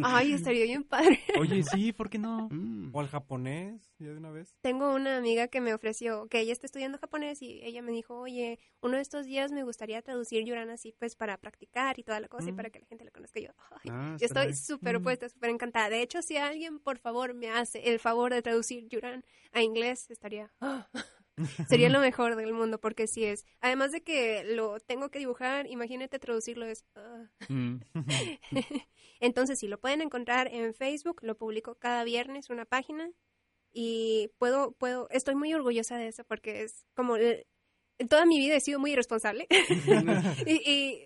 Ay, 0.03 0.33
estaría 0.33 0.65
bien 0.65 0.85
padre. 0.85 1.21
Oye, 1.39 1.63
sí, 1.63 1.93
¿por 1.93 2.09
qué 2.09 2.19
no? 2.19 2.49
Mm. 2.51 2.91
O 2.95 3.01
al 3.01 3.09
japonés, 3.09 3.93
ya 3.99 4.09
de 4.09 4.17
una 4.17 4.31
vez. 4.31 4.57
Tengo 4.63 4.95
una 4.95 5.19
amiga 5.19 5.49
que 5.49 5.61
me 5.61 5.75
ofreció, 5.75 6.29
que 6.29 6.41
ella 6.41 6.53
está 6.53 6.67
estudiando 6.67 6.99
japonés 6.99 7.43
y 7.43 7.61
ella 7.63 7.83
me 7.83 7.93
dijo, 7.93 8.19
oye, 8.19 8.59
uno 8.81 8.97
de 8.97 9.03
estos 9.03 9.27
días 9.27 9.53
me 9.53 9.65
gustaría 9.65 10.01
traducir 10.01 10.45
Yuran 10.45 10.71
así 10.71 10.95
pues 10.99 11.15
para 11.15 11.37
practicar 11.37 11.99
y 11.99 12.05
toda 12.05 12.21
la 12.21 12.29
cosa 12.29 12.49
y 12.49 12.53
para 12.53 12.71
que 12.71 12.81
la 12.81 12.87
gente 12.87 13.05
lo 13.05 13.13
conozca. 13.13 13.39
Y 13.41 13.45
yo, 13.45 13.51
ay, 13.83 13.91
Ah, 13.99 14.17
yo 14.19 14.27
estoy 14.27 14.55
súper 14.55 14.95
Mm. 14.95 15.01
opuesta, 15.01 15.29
súper 15.29 15.51
encantada. 15.51 15.91
De 15.91 16.03
hecho, 16.03 16.23
si 16.23 16.37
alguien, 16.37 16.79
por 16.79 16.99
favor, 16.99 17.35
me 17.35 17.51
hace 17.51 17.89
el 17.91 17.99
favor 17.99 18.33
de 18.33 18.43
traducir 18.43 18.87
Yuran 18.89 19.25
a 19.53 19.63
inglés, 19.63 20.11
estaría... 20.11 20.53
ah, 20.61 20.89
Sería 21.69 21.89
lo 21.89 22.01
mejor 22.01 22.35
del 22.35 22.53
mundo, 22.53 22.81
porque 22.81 23.07
si 23.07 23.25
es. 23.25 23.45
Además 23.61 23.93
de 23.93 24.03
que 24.03 24.43
lo 24.45 24.81
tengo 24.81 25.09
que 25.11 25.21
dibujar, 25.21 25.69
imagínate 25.69 26.19
traducirlo, 26.19 26.67
es. 26.67 26.85
Mm. 27.49 27.77
Entonces, 29.21 29.59
si 29.59 29.69
lo 29.69 29.79
pueden 29.81 30.01
encontrar 30.01 30.49
en 30.53 30.75
Facebook, 30.75 31.21
lo 31.23 31.37
publico 31.37 31.77
cada 31.77 32.05
viernes 32.05 32.51
una 32.51 32.65
página 32.65 33.11
y 33.73 34.31
puedo, 34.39 34.73
puedo, 34.73 35.09
estoy 35.11 35.35
muy 35.35 35.53
orgullosa 35.55 35.97
de 35.97 36.09
eso 36.09 36.25
porque 36.25 36.63
es 36.63 36.87
como, 36.95 37.17
eh, 37.17 37.47
toda 38.09 38.27
mi 38.27 38.39
vida 38.39 38.57
he 38.57 38.61
sido 38.61 38.79
muy 38.79 38.93
irresponsable 38.93 39.47
y, 40.47 40.71
y 40.71 41.05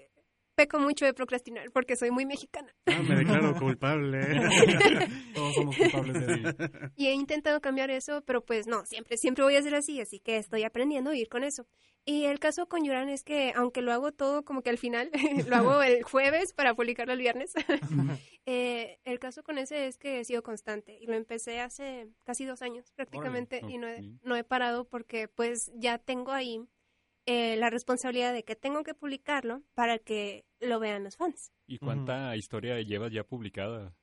peco 0.54 0.78
mucho 0.78 1.04
de 1.04 1.14
procrastinar 1.14 1.70
porque 1.72 1.96
soy 1.96 2.10
muy 2.10 2.26
mexicana 2.26 2.72
Ah, 2.86 3.00
me 3.08 3.16
declaro 3.16 3.54
culpable. 3.58 4.20
Todos 5.34 5.54
somos 5.54 5.76
culpables 5.76 6.26
de 6.26 6.34
eso. 6.34 6.90
y 6.96 7.06
he 7.06 7.12
intentado 7.12 7.60
cambiar 7.60 7.90
eso, 7.90 8.22
pero 8.26 8.44
pues 8.44 8.66
no, 8.66 8.84
siempre, 8.84 9.16
siempre 9.16 9.44
voy 9.44 9.56
a 9.56 9.62
ser 9.62 9.74
así, 9.74 10.00
así 10.00 10.20
que 10.20 10.36
estoy 10.36 10.64
aprendiendo 10.64 11.10
a 11.10 11.16
ir 11.16 11.28
con 11.28 11.44
eso. 11.44 11.66
Y 12.04 12.24
el 12.24 12.40
caso 12.40 12.66
con 12.66 12.84
Yuran 12.84 13.08
es 13.08 13.22
que, 13.22 13.52
aunque 13.54 13.80
lo 13.80 13.92
hago 13.92 14.10
todo 14.10 14.44
como 14.44 14.62
que 14.62 14.70
al 14.70 14.78
final, 14.78 15.08
lo 15.48 15.56
hago 15.56 15.82
el 15.82 16.02
jueves 16.02 16.52
para 16.52 16.74
publicarlo 16.74 17.12
el 17.12 17.20
viernes, 17.20 17.52
eh, 18.46 18.98
el 19.04 19.18
caso 19.20 19.42
con 19.44 19.56
ese 19.58 19.86
es 19.86 19.98
que 19.98 20.18
he 20.20 20.24
sido 20.24 20.42
constante 20.42 20.98
y 21.00 21.06
lo 21.06 21.14
empecé 21.14 21.60
hace 21.60 22.08
casi 22.24 22.44
dos 22.44 22.60
años 22.62 22.90
prácticamente 22.96 23.58
Órale, 23.58 23.72
y 23.74 23.78
no 23.78 23.86
he, 23.88 24.02
no 24.24 24.36
he 24.36 24.42
parado 24.44 24.84
porque 24.84 25.28
pues 25.28 25.70
ya 25.76 25.98
tengo 25.98 26.32
ahí 26.32 26.60
eh, 27.26 27.56
la 27.56 27.70
responsabilidad 27.70 28.32
de 28.32 28.44
que 28.44 28.56
tengo 28.56 28.82
que 28.82 28.94
publicarlo 28.94 29.62
para 29.74 29.98
que 29.98 30.44
lo 30.60 30.80
vean 30.80 31.04
los 31.04 31.16
fans. 31.16 31.52
¿Y 31.66 31.78
cuánta 31.78 32.36
historia 32.36 32.80
llevas 32.80 33.12
ya 33.12 33.24
publicada? 33.24 33.94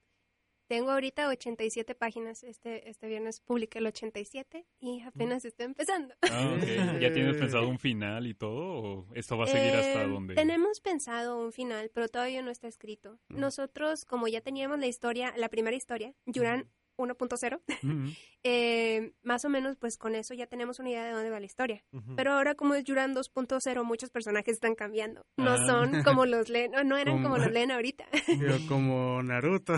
Tengo 0.68 0.92
ahorita 0.92 1.28
87 1.30 1.96
páginas, 1.96 2.44
este, 2.44 2.88
este 2.88 3.08
viernes 3.08 3.40
publiqué 3.42 3.80
el 3.80 3.88
87 3.88 4.68
y 4.80 5.02
apenas 5.02 5.44
estoy 5.44 5.66
empezando. 5.66 6.14
Ah. 6.22 6.58
¿Ya 7.02 7.12
tienes 7.12 7.38
pensado 7.40 7.68
un 7.68 7.80
final 7.80 8.28
y 8.28 8.36
todo? 8.36 8.82
¿O 8.84 9.08
esto 9.16 9.36
va 9.36 9.46
a 9.46 9.48
seguir 9.48 9.74
hasta 9.74 10.04
Eh, 10.04 10.08
donde? 10.08 10.36
Tenemos 10.36 10.80
pensado 10.80 11.40
un 11.40 11.52
final, 11.52 11.90
pero 11.92 12.08
todavía 12.08 12.44
no 12.44 12.52
está 12.52 12.68
escrito. 12.68 13.18
Nosotros, 13.30 14.06
como 14.06 14.28
ya 14.28 14.42
teníamos 14.42 14.78
la 14.78 14.86
historia, 14.86 15.34
la 15.38 15.50
primera 15.50 15.76
historia, 15.76 16.14
Yuran 16.28 16.70
1.0, 17.00 17.60
Mm. 17.82 18.10
eh, 18.44 19.14
más 19.24 19.46
o 19.46 19.50
menos 19.50 19.78
pues 19.78 19.98
con 19.98 20.16
eso 20.16 20.34
ya 20.34 20.48
tenemos 20.48 20.80
una 20.80 20.90
idea 20.90 21.06
de 21.06 21.12
dónde 21.12 21.30
va 21.30 21.40
la 21.40 21.46
historia. 21.46 21.84
Pero 22.16 22.34
ahora 22.34 22.56
como 22.56 22.76
es 22.76 22.84
Yuran 22.84 23.14
2.0, 23.16 23.84
muchos 23.84 24.10
personajes 24.10 24.54
están 24.56 24.76
cambiando. 24.76 25.26
No 25.38 25.52
Ah. 25.52 25.66
son 25.66 25.92
como 26.04 26.26
los 26.26 26.50
leen, 26.50 26.72
no, 26.72 26.84
no 26.84 26.98
eran 26.98 27.16
como 27.24 27.36
Como- 27.36 27.38
los 27.46 27.52
leen 27.54 27.72
ahorita. 27.72 28.06
Yo 28.28 28.68
como 28.68 29.22
Naruto, 29.24 29.74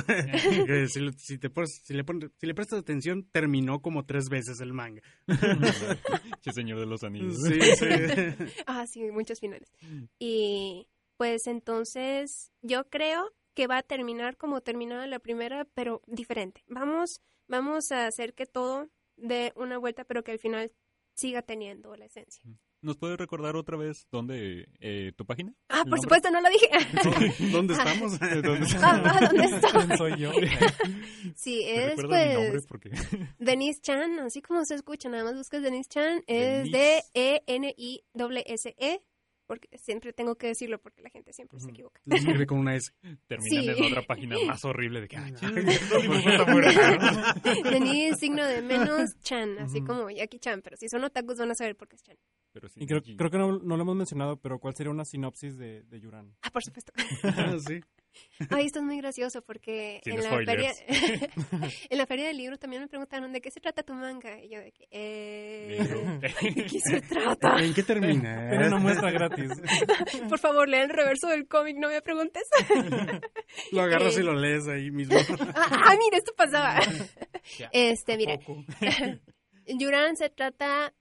si, 0.88 1.00
le- 1.00 1.14
si 1.14 1.38
te 1.38 1.50
pones- 1.50 1.82
si 1.84 1.94
le 1.94 2.04
pones- 2.04 2.32
si 2.38 2.48
le 2.48 2.54
prestas 2.56 2.80
atención, 2.80 3.28
terminó 3.32 3.82
como 3.82 4.06
tres 4.06 4.26
veces 4.30 4.60
el 4.62 4.74
manga. 4.74 5.02
Che, 6.42 6.52
señor 6.54 6.80
de 6.80 6.86
los 6.86 7.04
anillos. 7.04 7.36
Sí, 7.48 7.60
sí. 7.76 7.86
Ah, 8.66 8.86
sí, 8.88 9.02
muchos 9.12 9.40
finales. 9.40 9.72
Y 10.20 10.88
pues 11.18 11.46
entonces 11.48 12.52
yo 12.62 12.90
creo 12.90 13.32
que 13.54 13.68
va 13.68 13.80
a 13.80 13.84
terminar 13.84 14.38
como 14.38 14.62
terminó 14.62 15.06
la 15.06 15.20
primera, 15.20 15.66
pero 15.74 16.02
diferente. 16.08 16.64
Vamos, 16.68 17.22
vamos 17.48 17.92
a 17.92 18.08
hacer 18.08 18.34
que 18.34 18.46
todo 18.46 18.90
dé 19.18 19.54
una 19.56 19.78
vuelta, 19.78 20.04
pero 20.04 20.24
que 20.24 20.32
al 20.32 20.40
final 20.40 20.72
siga 21.14 21.42
teniendo 21.42 21.96
la 21.96 22.06
esencia. 22.06 22.44
¿Nos 22.84 22.98
puedes 22.98 23.16
recordar 23.16 23.56
otra 23.56 23.78
vez 23.78 24.08
dónde 24.12 24.68
eh, 24.80 25.12
tu 25.16 25.24
página? 25.24 25.54
Ah, 25.70 25.84
¿El 25.86 25.90
por 25.92 26.00
nombre? 26.00 26.02
supuesto, 26.02 26.32
no 26.32 26.42
lo 26.42 26.50
dije. 26.50 26.68
¿Dónde 27.52 27.74
estamos? 27.76 28.14
Ah, 28.82 29.04
ah, 29.06 29.20
¿dónde 29.28 29.46
estoy? 29.46 29.72
¿Quién 29.72 29.98
soy 29.98 30.18
yo? 30.18 30.32
Sí, 31.36 31.64
¿Me 31.64 31.94
es 31.94 32.02
pues 32.50 32.66
Porque 32.66 32.90
Denise 33.38 33.80
Chan, 33.82 34.18
así 34.20 34.42
como 34.42 34.66
se 34.66 34.74
escucha, 34.74 35.10
nada 35.10 35.24
más 35.26 35.36
buscas 35.36 35.62
Denise 35.62 35.90
Chan, 35.90 36.24
es 36.26 36.64
Denise. 36.72 37.04
D-E-N-I-S-E, 37.14 39.02
porque 39.52 39.78
siempre 39.78 40.14
tengo 40.14 40.36
que 40.38 40.48
decirlo 40.48 40.80
porque 40.80 41.02
la 41.02 41.10
gente 41.10 41.34
siempre 41.34 41.60
se 41.60 41.70
equivoca. 41.72 42.00
Lo 42.06 42.16
escribe 42.16 42.48
con 42.48 42.60
una 42.60 42.74
S. 42.74 42.94
terminan 43.28 43.76
Sí. 43.76 43.84
en 43.84 43.84
otra 43.92 44.02
página 44.04 44.38
más 44.48 44.64
horrible 44.64 45.02
de 45.02 45.10
que... 45.10 45.18
"Ay, 45.18 45.34
Ay, 45.42 45.54
el 45.58 45.66
dibujo 45.66 46.30
está 46.30 46.46
muy 46.46 46.62
raro". 46.62 47.70
Denise, 47.70 48.16
signo 48.18 48.46
de 48.46 48.62
menos, 48.62 49.20
Chan, 49.24 49.60
así 49.60 49.82
como 49.84 50.10
Jackie 50.10 50.40
Chan, 50.40 50.62
pero 50.62 50.78
si 50.78 50.88
son 50.88 51.04
otakus 51.04 51.38
van 51.38 51.52
a 51.52 51.56
saber 51.56 51.76
por 51.76 51.90
qué 51.90 51.98
es 51.98 52.04
Chan. 52.04 52.16
Pero 52.54 52.68
sí, 52.68 52.82
Y 52.84 52.86
creo, 52.88 53.02
que 53.02 53.38
no, 53.38 53.60
no 53.60 53.78
lo 53.78 53.84
hemos 53.84 53.96
mencionado, 53.96 54.38
pero 54.38 54.60
¿cuál 54.60 54.76
sería 54.76 54.92
una 54.92 55.06
sinopsis 55.06 55.58
de, 55.58 55.84
de 55.84 56.00
Yuran? 56.02 56.36
Ah, 56.42 56.50
por 56.52 56.64
supuesto. 56.64 56.92
Ah, 57.24 57.56
sí. 57.66 57.80
Ay, 58.50 58.66
esto 58.66 58.80
es 58.80 58.86
muy 58.86 58.98
gracioso 58.98 59.42
porque 59.42 60.02
en 60.04 60.22
la, 60.22 60.32
feria, 60.44 60.74
en 61.90 61.98
la 61.98 62.06
feria 62.06 62.28
del 62.28 62.36
libro 62.36 62.58
también 62.58 62.82
me 62.82 62.90
preguntaron 62.90 63.32
de 63.32 63.40
qué 63.40 63.50
se 63.52 63.62
trata 63.62 63.84
tu 63.84 63.94
manga. 63.94 64.38
Y 64.44 64.50
yo 64.50 64.60
de 64.60 64.74
que, 64.74 64.86
eh. 64.92 66.20
¿de 66.42 66.66
qué 66.66 66.80
se 66.82 67.00
trata? 67.00 67.56
¿En 67.64 67.74
qué 67.74 67.84
termina? 67.84 68.52
Era 68.54 68.68
una 68.68 68.80
muestra 68.80 69.12
gratis. 69.12 69.50
Por 70.28 70.40
favor, 70.40 70.68
lea 70.68 70.84
el 70.84 70.90
reverso 70.90 71.28
del 71.30 71.48
cómic, 71.48 71.78
no 71.80 71.88
me 71.88 72.02
preguntes. 72.02 72.44
Lo 73.72 73.82
agarras 73.82 74.18
Eh. 74.18 74.20
y 74.20 74.24
lo 74.24 74.34
lees 74.34 74.68
ahí 74.68 74.92
mismo. 74.92 75.16
ah, 75.56 75.84
ah, 75.86 75.96
mira, 75.98 76.18
esto 76.18 76.34
pasaba. 76.36 76.82
Ya. 77.58 77.70
Este, 77.72 78.18
mira. 78.18 78.38
Yuran 79.68 80.18
se 80.18 80.30
trata 80.30 80.94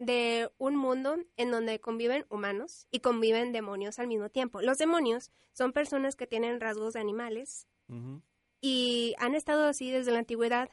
de 0.00 0.50
un 0.56 0.76
mundo 0.76 1.18
en 1.36 1.50
donde 1.50 1.78
conviven 1.78 2.24
humanos 2.30 2.88
y 2.90 3.00
conviven 3.00 3.52
demonios 3.52 3.98
al 3.98 4.06
mismo 4.08 4.30
tiempo. 4.30 4.62
Los 4.62 4.78
demonios 4.78 5.30
son 5.52 5.72
personas 5.72 6.16
que 6.16 6.26
tienen 6.26 6.58
rasgos 6.58 6.94
de 6.94 7.00
animales 7.00 7.68
y 8.62 9.14
han 9.18 9.34
estado 9.34 9.66
así 9.66 9.90
desde 9.90 10.10
la 10.10 10.20
antigüedad. 10.20 10.70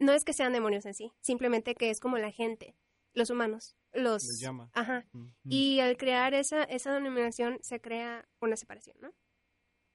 No 0.00 0.12
es 0.12 0.24
que 0.24 0.32
sean 0.32 0.52
demonios 0.52 0.84
en 0.84 0.94
sí, 0.94 1.12
simplemente 1.20 1.76
que 1.76 1.90
es 1.90 2.00
como 2.00 2.18
la 2.18 2.32
gente, 2.32 2.76
los 3.14 3.30
humanos, 3.30 3.76
los... 3.92 4.24
Les 4.24 4.40
llama. 4.40 4.68
Ajá. 4.74 5.06
Y 5.44 5.78
al 5.78 5.96
crear 5.96 6.34
esa, 6.34 6.64
esa 6.64 6.92
denominación 6.92 7.58
se 7.62 7.80
crea 7.80 8.28
una 8.40 8.56
separación, 8.56 8.96
¿no? 9.00 9.14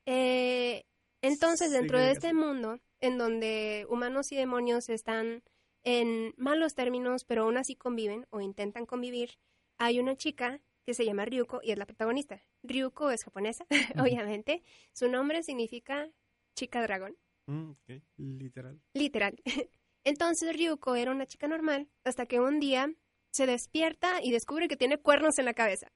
Eh, 0.06 0.86
entonces, 1.22 1.72
dentro 1.72 2.00
Sí, 2.00 2.06
de 2.06 2.12
este 2.12 2.34
mundo, 2.34 2.80
en 3.02 3.18
donde 3.18 3.86
humanos 3.90 4.32
y 4.32 4.38
demonios 4.38 4.90
están 4.90 5.44
en 5.84 6.34
malos 6.38 6.76
términos, 6.76 7.24
pero 7.24 7.44
aún 7.44 7.58
así 7.58 7.76
conviven 7.76 8.28
o 8.30 8.42
intentan 8.42 8.86
convivir. 8.86 9.38
Hay 9.78 10.00
una 10.00 10.16
chica 10.16 10.62
que 10.86 10.94
se 10.94 11.06
llama 11.06 11.26
Ryuko 11.26 11.60
y 11.64 11.72
es 11.72 11.78
la 11.78 11.86
protagonista. 11.86 12.44
Ryuko 12.64 13.12
es 13.12 13.24
japonesa, 13.24 13.66
obviamente. 14.00 14.64
Su 14.94 15.08
nombre 15.10 15.44
significa 15.44 16.10
chica 16.56 16.82
dragón, 16.82 17.18
Mm. 17.48 17.72
Literal. 18.18 18.80
literal. 18.94 19.36
Entonces 20.04 20.56
Ryuko 20.56 20.96
era 20.96 21.12
una 21.12 21.26
chica 21.26 21.48
normal 21.48 21.90
hasta 22.04 22.26
que 22.26 22.40
un 22.40 22.60
día 22.60 22.94
se 23.32 23.46
despierta 23.46 24.22
y 24.24 24.32
descubre 24.32 24.68
que 24.68 24.78
tiene 24.78 24.98
cuernos 25.00 25.38
en 25.40 25.46
la 25.46 25.54
cabeza. 25.54 25.92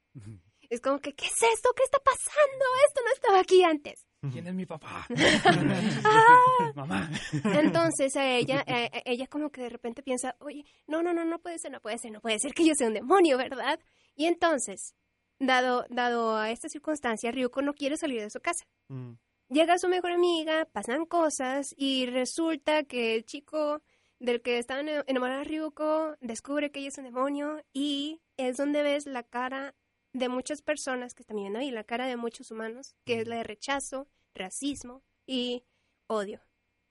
Es 0.68 0.80
como 0.80 0.98
que, 0.98 1.14
¿qué 1.14 1.26
es 1.26 1.42
esto? 1.54 1.70
¿Qué 1.76 1.84
está 1.84 1.98
pasando? 2.00 2.64
Esto 2.88 3.00
no 3.04 3.12
estaba 3.12 3.40
aquí 3.40 3.62
antes. 3.62 4.06
¿Quién 4.32 4.46
es 4.46 4.54
mi 4.54 4.66
papá? 4.66 5.06
Mamá. 6.74 7.10
Entonces 7.44 8.16
a 8.16 8.26
ella, 8.28 8.64
a- 8.66 9.02
ella 9.04 9.26
como 9.26 9.50
que 9.50 9.62
de 9.62 9.68
repente 9.68 10.02
piensa, 10.02 10.36
oye, 10.40 10.64
no, 10.86 11.02
no, 11.02 11.12
no, 11.12 11.24
no 11.24 11.38
puede 11.38 11.58
ser, 11.58 11.72
no 11.72 11.80
puede 11.80 11.98
ser, 11.98 12.12
no 12.12 12.20
puede 12.20 12.38
ser 12.38 12.52
que 12.54 12.64
yo 12.66 12.74
sea 12.74 12.88
un 12.88 12.94
demonio, 12.94 13.36
¿verdad? 13.38 13.78
Y 14.14 14.26
entonces, 14.26 14.94
dado, 15.38 15.86
dado 15.90 16.36
a 16.36 16.50
esta 16.50 16.68
circunstancia, 16.68 17.30
Ryuko 17.30 17.62
no 17.62 17.74
quiere 17.74 17.96
salir 17.96 18.20
de 18.20 18.30
su 18.30 18.40
casa. 18.40 18.64
Mm. 18.88 19.12
Llega 19.48 19.78
su 19.78 19.88
mejor 19.88 20.12
amiga, 20.12 20.64
pasan 20.72 21.06
cosas 21.06 21.68
y 21.76 22.06
resulta 22.06 22.82
que 22.84 23.14
el 23.14 23.24
chico 23.24 23.82
del 24.18 24.40
que 24.42 24.58
estaba 24.58 24.80
enamorada 25.06 25.44
Ryuko 25.44 26.16
descubre 26.20 26.70
que 26.70 26.80
ella 26.80 26.88
es 26.88 26.98
un 26.98 27.04
demonio 27.04 27.62
y 27.72 28.20
es 28.36 28.56
donde 28.56 28.82
ves 28.82 29.06
la 29.06 29.22
cara 29.22 29.74
de 30.12 30.28
muchas 30.30 30.62
personas 30.62 31.12
que 31.14 31.22
están 31.22 31.36
viviendo 31.36 31.58
ahí, 31.58 31.70
la 31.70 31.84
cara 31.84 32.06
de 32.06 32.16
muchos 32.16 32.50
humanos, 32.50 32.96
que 33.04 33.20
es 33.20 33.28
la 33.28 33.36
de 33.36 33.42
rechazo, 33.44 34.08
racismo 34.36 35.02
y 35.26 35.64
odio. 36.06 36.40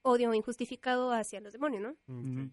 Odio 0.03 0.33
injustificado 0.33 1.11
hacia 1.11 1.39
los 1.41 1.53
demonios, 1.53 1.81
¿no? 1.81 1.97
Mm. 2.07 2.51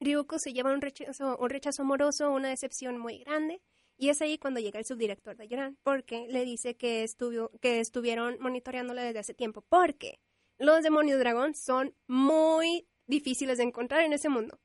Ryuko 0.00 0.38
se 0.38 0.52
lleva 0.52 0.72
un 0.72 0.80
rechazo, 0.80 1.36
un 1.38 1.50
rechazo 1.50 1.82
amoroso, 1.82 2.32
una 2.32 2.48
decepción 2.48 2.98
muy 2.98 3.18
grande. 3.18 3.62
Y 3.96 4.10
es 4.10 4.22
ahí 4.22 4.38
cuando 4.38 4.60
llega 4.60 4.78
el 4.78 4.84
subdirector 4.84 5.36
de 5.36 5.48
Yoran, 5.48 5.76
porque 5.82 6.26
le 6.28 6.44
dice 6.44 6.76
que, 6.76 7.02
estuvo, 7.02 7.50
que 7.60 7.80
estuvieron 7.80 8.36
monitoreándola 8.40 9.02
desde 9.02 9.18
hace 9.18 9.34
tiempo. 9.34 9.62
Porque 9.68 10.20
los 10.56 10.82
demonios 10.82 11.18
dragón 11.18 11.54
son 11.54 11.94
muy 12.06 12.88
difíciles 13.06 13.58
de 13.58 13.64
encontrar 13.64 14.02
en 14.02 14.12
ese 14.12 14.28
mundo. 14.28 14.60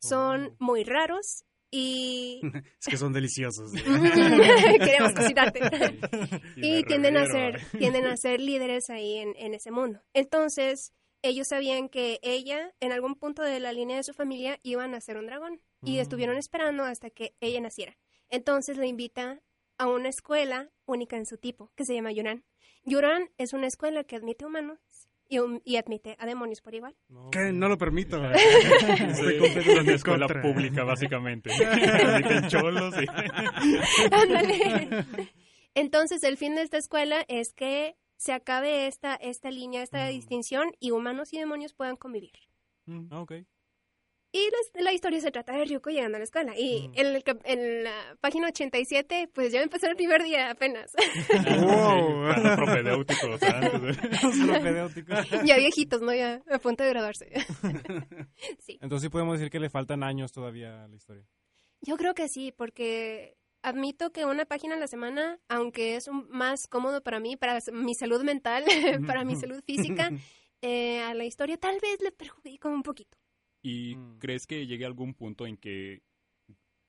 Son 0.00 0.56
Oh. 0.60 0.64
muy 0.64 0.84
raros 0.84 1.44
y 1.70 2.40
Es 2.80 2.86
que 2.88 2.96
son 2.96 3.12
deliciosos. 3.12 3.72
queremos 4.78 5.12
cocinarte. 5.14 5.60
Y 6.56 6.82
tienden 6.84 7.16
a 7.16 7.26
ser 7.26 7.60
tienden 7.78 8.06
a 8.06 8.16
ser 8.16 8.40
líderes 8.40 8.90
ahí 8.90 9.18
en, 9.18 9.34
en 9.36 9.54
ese 9.54 9.70
mundo. 9.70 10.00
Entonces, 10.14 10.92
ellos 11.22 11.48
sabían 11.48 11.88
que 11.88 12.18
ella, 12.22 12.72
en 12.80 12.92
algún 12.92 13.14
punto 13.14 13.42
de 13.42 13.60
la 13.60 13.72
línea 13.72 13.96
de 13.98 14.02
su 14.04 14.12
familia, 14.14 14.58
iba 14.62 14.84
a 14.84 14.88
nacer 14.88 15.16
un 15.16 15.26
dragón. 15.26 15.60
Y 15.82 15.96
Mm. 15.96 16.00
estuvieron 16.00 16.36
esperando 16.36 16.84
hasta 16.84 17.10
que 17.10 17.34
ella 17.40 17.60
naciera. 17.60 17.96
Entonces 18.28 18.76
le 18.76 18.86
invita 18.86 19.40
a 19.78 19.86
una 19.86 20.08
escuela 20.10 20.70
única 20.86 21.16
en 21.16 21.24
su 21.26 21.38
tipo, 21.38 21.70
que 21.76 21.84
se 21.84 21.94
llama 21.94 22.12
Yuran. 22.12 22.44
Yuran 22.84 23.30
es 23.38 23.52
una 23.52 23.66
escuela 23.66 24.04
que 24.04 24.16
admite 24.16 24.44
humanos 24.44 24.78
y, 25.30 25.38
y 25.64 25.76
admite 25.76 26.16
a 26.18 26.26
demonios 26.26 26.60
por 26.60 26.74
igual. 26.74 26.94
No, 27.08 27.30
¿Qué? 27.30 27.52
No 27.52 27.68
lo 27.70 27.78
permito. 27.78 28.20
Sí, 28.34 28.40
Estoy 29.08 29.34
es 29.36 29.40
completamente 29.40 29.80
una 29.80 29.92
escuela 29.94 30.26
contra. 30.26 30.42
pública, 30.42 30.84
básicamente. 30.84 31.50
Admiten 31.64 32.48
cholos 32.48 32.94
y... 33.00 33.06
Ándale. 34.12 35.06
Entonces, 35.74 36.22
el 36.24 36.36
fin 36.36 36.54
de 36.56 36.62
esta 36.62 36.76
escuela 36.78 37.24
es 37.28 37.52
que 37.54 37.96
se 38.16 38.32
acabe 38.32 38.86
esta, 38.86 39.14
esta 39.14 39.50
línea, 39.50 39.82
esta 39.82 40.06
Mm. 40.06 40.10
distinción 40.10 40.72
y 40.80 40.90
humanos 40.90 41.32
y 41.32 41.38
demonios 41.38 41.72
puedan 41.74 41.96
convivir. 41.96 42.32
Ah, 43.10 43.20
ok. 43.20 43.32
Y 44.32 44.48
la, 44.74 44.82
la 44.84 44.92
historia 44.92 45.20
se 45.20 45.32
trata 45.32 45.52
de 45.52 45.64
Ryuko 45.64 45.90
llegando 45.90 46.16
a 46.16 46.18
la 46.20 46.24
escuela. 46.24 46.54
Y 46.56 46.88
Mm. 46.88 46.92
en, 46.94 47.06
el 47.06 47.24
en 47.44 47.84
la 47.84 48.16
página 48.20 48.46
87, 48.48 49.28
pues 49.34 49.52
ya 49.52 49.60
empezó 49.60 49.88
el 49.88 49.96
primer 49.96 50.22
día 50.22 50.50
apenas. 50.50 50.92
Wow. 51.60 52.32
Sí, 52.34 52.48
propedéuticos 52.56 53.42
antes. 53.42 53.96
Ya 55.46 55.56
viejitos, 55.56 56.00
¿no? 56.02 56.14
Ya 56.14 56.42
a 56.50 56.58
punto 56.58 56.84
de 56.84 56.90
graduarse. 56.90 57.30
sí. 58.60 58.78
Entonces 58.80 59.02
sí 59.06 59.08
podemos 59.08 59.38
decir 59.38 59.50
que 59.50 59.60
le 59.60 59.70
faltan 59.70 60.02
años 60.02 60.32
todavía 60.32 60.84
a 60.84 60.88
la 60.88 60.96
historia. 60.96 61.24
Yo 61.82 61.96
creo 61.96 62.14
que 62.14 62.28
sí, 62.28 62.52
porque 62.56 63.36
admito 63.62 64.12
que 64.12 64.24
una 64.26 64.44
página 64.44 64.74
a 64.74 64.78
la 64.78 64.86
semana, 64.86 65.38
aunque 65.48 65.96
es 65.96 66.08
un- 66.08 66.28
más 66.30 66.66
cómodo 66.68 67.02
para 67.02 67.20
mí, 67.20 67.36
para 67.36 67.58
mi 67.72 67.94
salud 67.94 68.22
mental, 68.22 68.64
para 69.06 69.24
mi 69.24 69.36
salud 69.36 69.62
física, 69.66 70.10
eh, 70.62 71.00
a 71.00 71.14
la 71.14 71.24
historia 71.24 71.56
tal 71.56 71.78
vez 71.80 72.00
le 72.02 72.12
perjudica 72.12 72.68
un 72.68 72.82
poquito. 72.82 73.16
¿Y 73.62 73.96
Mm. 73.96 74.18
crees 74.18 74.46
que 74.46 74.66
llegue 74.66 74.84
algún 74.86 75.14
punto 75.14 75.46
en 75.46 75.56
que 75.56 76.02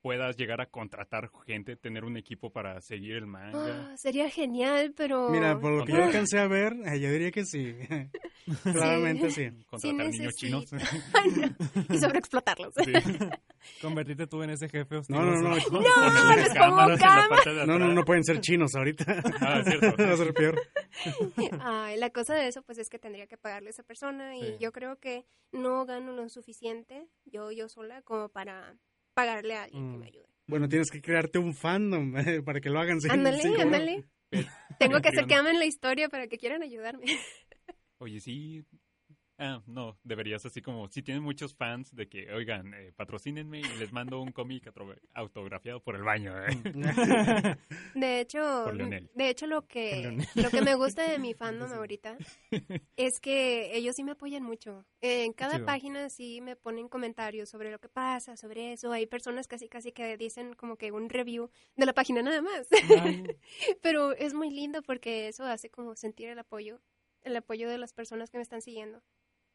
puedas 0.02 0.36
llegar 0.36 0.60
a 0.60 0.66
contratar 0.66 1.30
gente, 1.46 1.76
tener 1.76 2.04
un 2.04 2.16
equipo 2.16 2.50
para 2.50 2.80
seguir 2.80 3.14
el 3.14 3.26
manga? 3.26 3.92
Ah, 3.92 3.96
sería 3.96 4.28
genial, 4.28 4.92
pero... 4.96 5.30
Mira, 5.30 5.58
por 5.58 5.70
lo 5.72 5.84
que 5.84 5.92
yo 5.92 6.02
alcancé 6.02 6.38
a 6.40 6.48
ver, 6.48 6.74
eh, 6.84 7.00
yo 7.00 7.10
diría 7.10 7.30
que 7.30 7.44
sí. 7.44 7.74
Claramente 8.64 9.30
sí. 9.30 9.48
Contratar 9.66 10.08
niños 10.08 10.34
chinos. 10.34 10.64
Ay, 11.14 11.30
no. 11.30 11.94
Y 11.94 11.98
sobreexplotarlos. 11.98 12.74
Sí. 12.84 12.92
Convertirte 13.80 14.26
tú 14.26 14.42
en 14.42 14.50
ese 14.50 14.68
jefe 14.68 14.96
hostil. 14.96 15.14
No, 15.16 15.22
no, 15.22 15.32
no. 15.40 15.48
No, 15.50 15.54
les 15.54 16.48
pongo 16.48 16.76
Cámaras 16.98 17.66
No, 17.66 17.78
no, 17.78 17.92
no 17.94 18.04
pueden 18.04 18.24
ser 18.24 18.40
chinos 18.40 18.74
ahorita. 18.74 19.22
Ah, 19.40 19.60
es 19.60 19.68
cierto. 19.68 20.02
Va 20.02 20.12
a 20.12 20.16
ser 20.16 20.34
peor. 20.34 20.60
Ay, 21.60 21.96
la 21.98 22.10
cosa 22.10 22.34
de 22.34 22.48
eso, 22.48 22.62
pues 22.62 22.78
es 22.78 22.88
que 22.88 22.98
tendría 22.98 23.28
que 23.28 23.36
pagarle 23.38 23.68
a 23.68 23.70
esa 23.70 23.84
persona 23.84 24.36
y 24.36 24.42
Sí. 24.42 24.56
yo 24.58 24.72
creo 24.72 24.96
que 24.98 25.24
no 25.52 25.86
gano 25.86 26.12
lo 26.12 26.28
suficiente, 26.28 27.06
yo, 27.24 27.52
yo 27.52 27.68
sola, 27.68 28.02
como 28.02 28.28
para 28.28 28.74
pagarle 29.14 29.54
a 29.56 29.64
alguien 29.64 29.90
que 29.92 29.96
Mm. 29.96 30.00
me 30.00 30.06
ayude. 30.06 30.26
Bueno, 30.46 30.68
tienes 30.68 30.90
que 30.90 31.00
crearte 31.00 31.38
un 31.38 31.54
fandom 31.54 32.16
eh, 32.18 32.42
para 32.42 32.60
que 32.60 32.68
lo 32.70 32.80
hagan. 32.80 33.00
sin- 33.00 33.10
Ándale, 33.10 33.40
sin 33.40 33.60
ándale. 33.60 34.04
Tengo 34.78 35.00
que 35.00 35.08
hacer 35.08 35.26
que 35.26 35.34
amen 35.34 35.58
la 35.58 35.66
historia 35.66 36.08
para 36.08 36.26
que 36.26 36.38
quieran 36.38 36.62
ayudarme. 36.62 37.04
Oye, 37.98 38.20
sí. 38.20 38.64
Ah, 39.44 39.60
no, 39.66 39.98
deberías 40.04 40.46
así 40.46 40.62
como, 40.62 40.88
si 40.88 41.02
tienen 41.02 41.24
muchos 41.24 41.52
fans 41.52 41.92
de 41.96 42.08
que, 42.08 42.32
oigan, 42.32 42.74
eh, 42.74 42.92
patrocínenme 42.94 43.58
y 43.58 43.64
les 43.80 43.92
mando 43.92 44.20
un 44.22 44.30
cómic 44.30 44.72
autografiado 45.14 45.82
por 45.82 45.96
el 45.96 46.04
baño. 46.04 46.32
¿eh? 46.46 46.46
De 47.96 48.20
hecho, 48.20 48.66
de 48.72 49.28
hecho 49.28 49.48
lo 49.48 49.66
que 49.66 50.16
lo 50.36 50.48
que 50.50 50.62
me 50.62 50.76
gusta 50.76 51.10
de 51.10 51.18
mi 51.18 51.34
fandom 51.34 51.72
ahorita 51.72 52.16
es 52.96 53.18
que 53.18 53.76
ellos 53.76 53.96
sí 53.96 54.04
me 54.04 54.12
apoyan 54.12 54.44
mucho. 54.44 54.86
En 55.00 55.32
cada 55.32 55.54
chido. 55.54 55.66
página 55.66 56.08
sí 56.08 56.40
me 56.40 56.54
ponen 56.54 56.88
comentarios 56.88 57.48
sobre 57.48 57.72
lo 57.72 57.80
que 57.80 57.88
pasa, 57.88 58.36
sobre 58.36 58.72
eso. 58.72 58.92
Hay 58.92 59.06
personas 59.06 59.48
casi 59.48 59.68
casi 59.68 59.90
que 59.90 60.16
dicen 60.16 60.54
como 60.54 60.76
que 60.76 60.92
un 60.92 61.10
review 61.10 61.50
de 61.74 61.86
la 61.86 61.94
página 61.94 62.22
nada 62.22 62.42
más. 62.42 62.68
Ay, 63.00 63.24
Pero 63.82 64.12
es 64.12 64.34
muy 64.34 64.50
lindo 64.50 64.82
porque 64.82 65.26
eso 65.26 65.44
hace 65.44 65.68
como 65.68 65.96
sentir 65.96 66.28
el 66.28 66.38
apoyo, 66.38 66.80
el 67.22 67.36
apoyo 67.36 67.68
de 67.68 67.78
las 67.78 67.92
personas 67.92 68.30
que 68.30 68.38
me 68.38 68.42
están 68.42 68.62
siguiendo. 68.62 69.02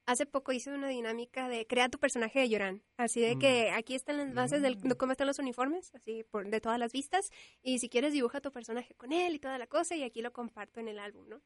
Hace 0.07 0.25
poco 0.25 0.53
hice 0.53 0.71
una 0.71 0.87
dinámica 0.87 1.49
de 1.49 1.67
crea 1.67 1.89
tu 1.89 1.99
personaje 1.99 2.39
de 2.39 2.47
Lloran. 2.49 2.81
Así 2.95 3.19
de 3.19 3.37
que 3.37 3.71
aquí 3.71 3.93
están 3.93 4.17
las 4.17 4.33
bases 4.33 4.61
del, 4.61 4.79
de 4.79 4.95
cómo 4.95 5.11
están 5.11 5.27
los 5.27 5.37
uniformes, 5.37 5.93
así 5.93 6.23
por, 6.23 6.47
de 6.49 6.61
todas 6.61 6.79
las 6.79 6.93
vistas. 6.93 7.29
Y 7.61 7.79
si 7.79 7.89
quieres 7.89 8.13
dibuja 8.13 8.39
tu 8.39 8.51
personaje 8.53 8.95
con 8.95 9.11
él 9.11 9.35
y 9.35 9.39
toda 9.39 9.57
la 9.57 9.67
cosa 9.67 9.95
y 9.97 10.03
aquí 10.03 10.21
lo 10.21 10.31
comparto 10.31 10.79
en 10.79 10.87
el 10.87 10.97
álbum, 10.99 11.27
¿no? 11.27 11.41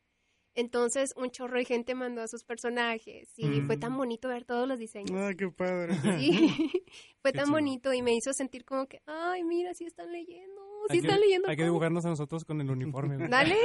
Entonces 0.54 1.14
un 1.16 1.32
chorro 1.32 1.58
de 1.58 1.66
gente 1.66 1.96
mandó 1.96 2.22
a 2.22 2.28
sus 2.28 2.44
personajes 2.44 3.30
y 3.38 3.62
fue 3.62 3.78
tan 3.78 3.98
bonito 3.98 4.28
ver 4.28 4.46
todos 4.46 4.68
los 4.68 4.78
diseños. 4.78 5.18
Ah, 5.20 5.32
qué 5.36 5.48
padre. 5.50 5.96
Sí, 6.20 6.32
fue 7.22 7.32
Qué 7.32 7.38
tan 7.38 7.46
chido. 7.46 7.54
bonito 7.54 7.94
y 7.94 8.02
me 8.02 8.14
hizo 8.14 8.32
sentir 8.34 8.64
como 8.66 8.86
que, 8.86 9.02
ay, 9.06 9.44
mira, 9.44 9.74
sí 9.74 9.86
están 9.86 10.12
leyendo, 10.12 10.62
sí 10.90 10.98
hay 10.98 11.02
que- 11.02 11.20
leyendo. 11.20 11.50
Hay 11.50 11.56
que 11.56 11.62
todo". 11.64 11.72
dibujarnos 11.72 12.06
a 12.06 12.10
nosotros 12.10 12.46
con 12.46 12.60
el 12.62 12.70
uniforme. 12.70 13.28
Dale. 13.28 13.56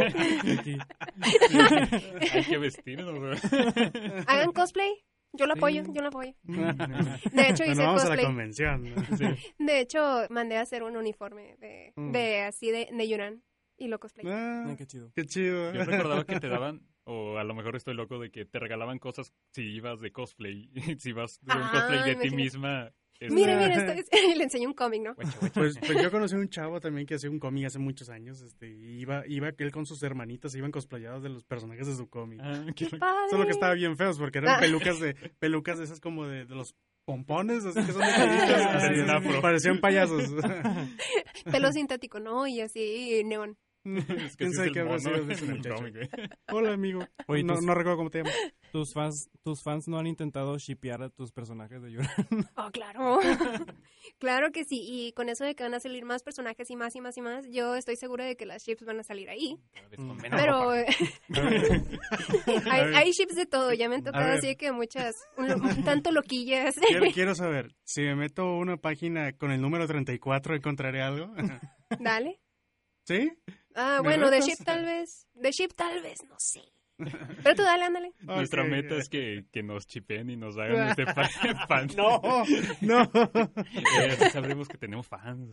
Aquí. 0.58 0.76
Hay 2.32 2.44
que 2.44 2.58
vestirnos. 2.58 3.40
Hagan 4.26 4.52
cosplay. 4.52 4.92
Yo 5.32 5.46
lo 5.46 5.54
Sí. 5.54 5.58
apoyo, 5.58 5.82
yo 5.92 6.00
lo 6.02 6.08
apoyo. 6.08 6.32
Mm. 6.44 6.56
De 6.56 7.48
hecho, 7.50 7.64
Bueno, 7.64 7.72
hice 7.72 7.82
vamos 7.82 8.04
a 8.04 8.16
la 8.16 8.22
convención. 8.22 8.94
¿no? 8.94 9.02
De 9.58 9.80
hecho, 9.80 10.00
mandé 10.30 10.56
a 10.56 10.62
hacer 10.62 10.82
un 10.82 10.96
uniforme 10.96 11.56
de, 11.58 11.92
Mm. 11.96 12.12
de 12.12 12.40
así 12.42 12.70
de, 12.70 12.88
de 12.90 13.08
Yuran 13.08 13.42
y 13.76 13.88
lo 13.88 13.98
cosplay. 13.98 14.24
Ah, 14.28 14.74
qué 14.78 14.86
chido. 14.86 15.10
qué 15.14 15.24
chido. 15.26 15.72
Yo 15.74 15.84
recordaba 15.84 16.24
que 16.24 16.40
te 16.40 16.48
daban, 16.48 16.80
o 17.04 17.36
a 17.36 17.44
lo 17.44 17.54
mejor 17.54 17.76
estoy 17.76 17.94
loco, 17.94 18.18
de 18.18 18.30
que 18.30 18.46
te 18.46 18.58
regalaban 18.58 18.98
cosas 18.98 19.32
si 19.52 19.62
ibas 19.62 20.00
de 20.00 20.10
cosplay. 20.10 20.70
si 20.98 21.12
vas 21.12 21.38
de 21.42 21.52
un 21.54 21.62
Ah, 21.62 21.70
cosplay 21.72 21.98
de 21.98 22.04
ti 22.20 22.28
imagínate. 22.28 22.94
Esto 23.20 23.92
es- 23.92 24.06
y 24.12 24.34
le 24.36 24.44
enseñé 24.44 24.66
un 24.66 24.74
cómic, 24.74 25.02
¿no? 25.02 25.14
Pues, 25.54 25.78
pues 25.78 26.02
yo 26.02 26.10
conocí 26.10 26.34
a 26.34 26.38
un 26.38 26.48
chavo 26.48 26.80
también 26.80 27.06
que 27.06 27.14
hacía 27.16 27.30
un 27.30 27.38
cómic 27.38 27.66
hace 27.66 27.78
muchos 27.78 28.08
años. 28.10 28.40
Este, 28.42 28.68
y 28.68 29.00
iba, 29.00 29.24
iba 29.26 29.50
él 29.56 29.72
con 29.72 29.86
sus 29.86 30.02
hermanitas, 30.02 30.54
iban 30.54 30.70
cosplayados 30.70 31.22
de 31.22 31.28
los 31.30 31.44
personajes 31.44 31.86
de 31.86 31.94
su 31.96 32.08
cómic. 32.08 32.40
Ah, 32.42 32.64
qué 32.74 32.74
¡Qué 32.74 32.84
rico. 32.86 32.98
padre! 32.98 33.30
Solo 33.30 33.44
que 33.44 33.50
estaba 33.52 33.74
bien 33.74 33.96
feos 33.96 34.18
porque 34.18 34.38
eran 34.38 34.56
Ah. 34.56 34.60
pelucas 34.60 35.00
de 35.00 35.14
pelucas 35.38 35.78
de 35.78 35.84
esas 35.84 36.00
como 36.00 36.26
de, 36.26 36.44
de 36.46 36.54
los 36.54 36.74
pompones, 37.04 37.64
así 37.64 37.80
que 37.86 37.92
son 37.92 38.00
caritas, 38.02 39.08
Ah, 39.08 39.40
parecían 39.40 39.78
payasos. 39.80 40.28
Pelo 41.50 41.70
sintético, 41.72 42.18
¿no? 42.20 42.46
Y 42.46 42.60
así, 42.60 43.22
neón. 43.24 43.56
Es 43.96 44.36
que 44.36 44.44
¿Quién 44.44 44.50
sí 44.50 44.56
sabe 44.56 44.68
es 44.68 44.72
qué 44.74 44.80
el 44.80 44.88
habrá 44.88 44.98
mono 44.98 45.14
sido 45.14 45.24
de 45.26 45.34
ese 45.34 45.44
en 45.44 45.50
el 45.50 45.56
muchacho? 45.58 45.84
Hola, 46.52 46.72
amigo. 46.72 47.06
Oye, 47.28 47.42
no, 47.44 47.54
tus- 47.54 47.64
no 47.64 47.74
recuerdo 47.74 47.96
cómo 47.98 48.10
te 48.10 48.18
llamas. 48.18 48.34
¿Tus 48.72 48.92
fans, 48.92 49.30
tus 49.42 49.62
fans 49.62 49.86
no 49.88 49.98
han 49.98 50.06
intentado 50.06 50.58
shipear 50.58 51.02
a 51.02 51.08
tus 51.08 51.32
personajes 51.32 51.80
de 51.82 51.92
Yura? 51.92 52.10
Oh, 52.56 52.70
claro. 52.70 53.18
claro 54.18 54.50
que 54.52 54.64
sí. 54.64 54.80
Y 54.84 55.12
con 55.12 55.28
eso 55.28 55.44
de 55.44 55.54
que 55.54 55.62
van 55.62 55.74
a 55.74 55.80
salir 55.80 56.04
más 56.04 56.22
personajes 56.22 56.68
y 56.70 56.76
más 56.76 56.94
y 56.96 57.00
más 57.00 57.16
y 57.16 57.20
más, 57.20 57.46
yo 57.50 57.74
estoy 57.76 57.96
segura 57.96 58.24
de 58.24 58.36
que 58.36 58.46
las 58.46 58.62
ships 58.64 58.84
van 58.84 58.98
a 59.00 59.02
salir 59.02 59.28
ahí. 59.30 59.56
Mm. 59.96 60.18
Pero 60.30 60.70
hay, 62.70 62.94
hay 62.94 63.10
ships 63.12 63.34
de 63.36 63.46
todo. 63.46 63.72
Ya 63.72 63.88
me 63.88 63.96
han 63.96 64.02
tocado 64.04 64.32
así 64.32 64.56
que 64.56 64.72
muchas, 64.72 65.14
un, 65.36 65.50
un 65.52 65.84
tanto 65.84 66.10
loquillas. 66.12 66.74
Quiero, 66.86 67.06
quiero 67.12 67.34
saber, 67.34 67.74
si 67.84 68.02
me 68.02 68.16
meto 68.16 68.42
a 68.42 68.58
una 68.58 68.76
página 68.76 69.32
con 69.32 69.50
el 69.52 69.60
número 69.60 69.86
34, 69.86 70.56
¿encontraré 70.56 71.02
algo? 71.02 71.32
Dale. 72.00 72.40
¿Sí? 73.04 73.30
Ah, 73.76 73.98
¿Me 74.02 74.08
bueno, 74.08 74.30
de 74.30 74.40
ship 74.40 74.64
tal 74.64 74.84
vez. 74.84 75.26
De 75.34 75.50
ship 75.52 75.68
tal 75.76 76.02
vez, 76.02 76.18
no 76.28 76.34
sé. 76.38 76.62
Pero 77.44 77.54
tú 77.54 77.62
dale, 77.62 77.84
ándale. 77.84 78.12
Nuestra 78.22 78.64
meta 78.64 78.96
es 78.96 79.10
que, 79.10 79.44
que 79.52 79.62
nos 79.62 79.86
chipen 79.86 80.30
y 80.30 80.36
nos 80.36 80.56
hagan 80.56 80.88
este 80.88 81.04
fan. 81.68 81.88
No, 81.94 82.20
no. 82.80 83.02
Eh, 83.02 84.16
así 84.18 84.30
sabremos 84.30 84.66
que 84.66 84.78
tenemos 84.78 85.06
fans. 85.06 85.50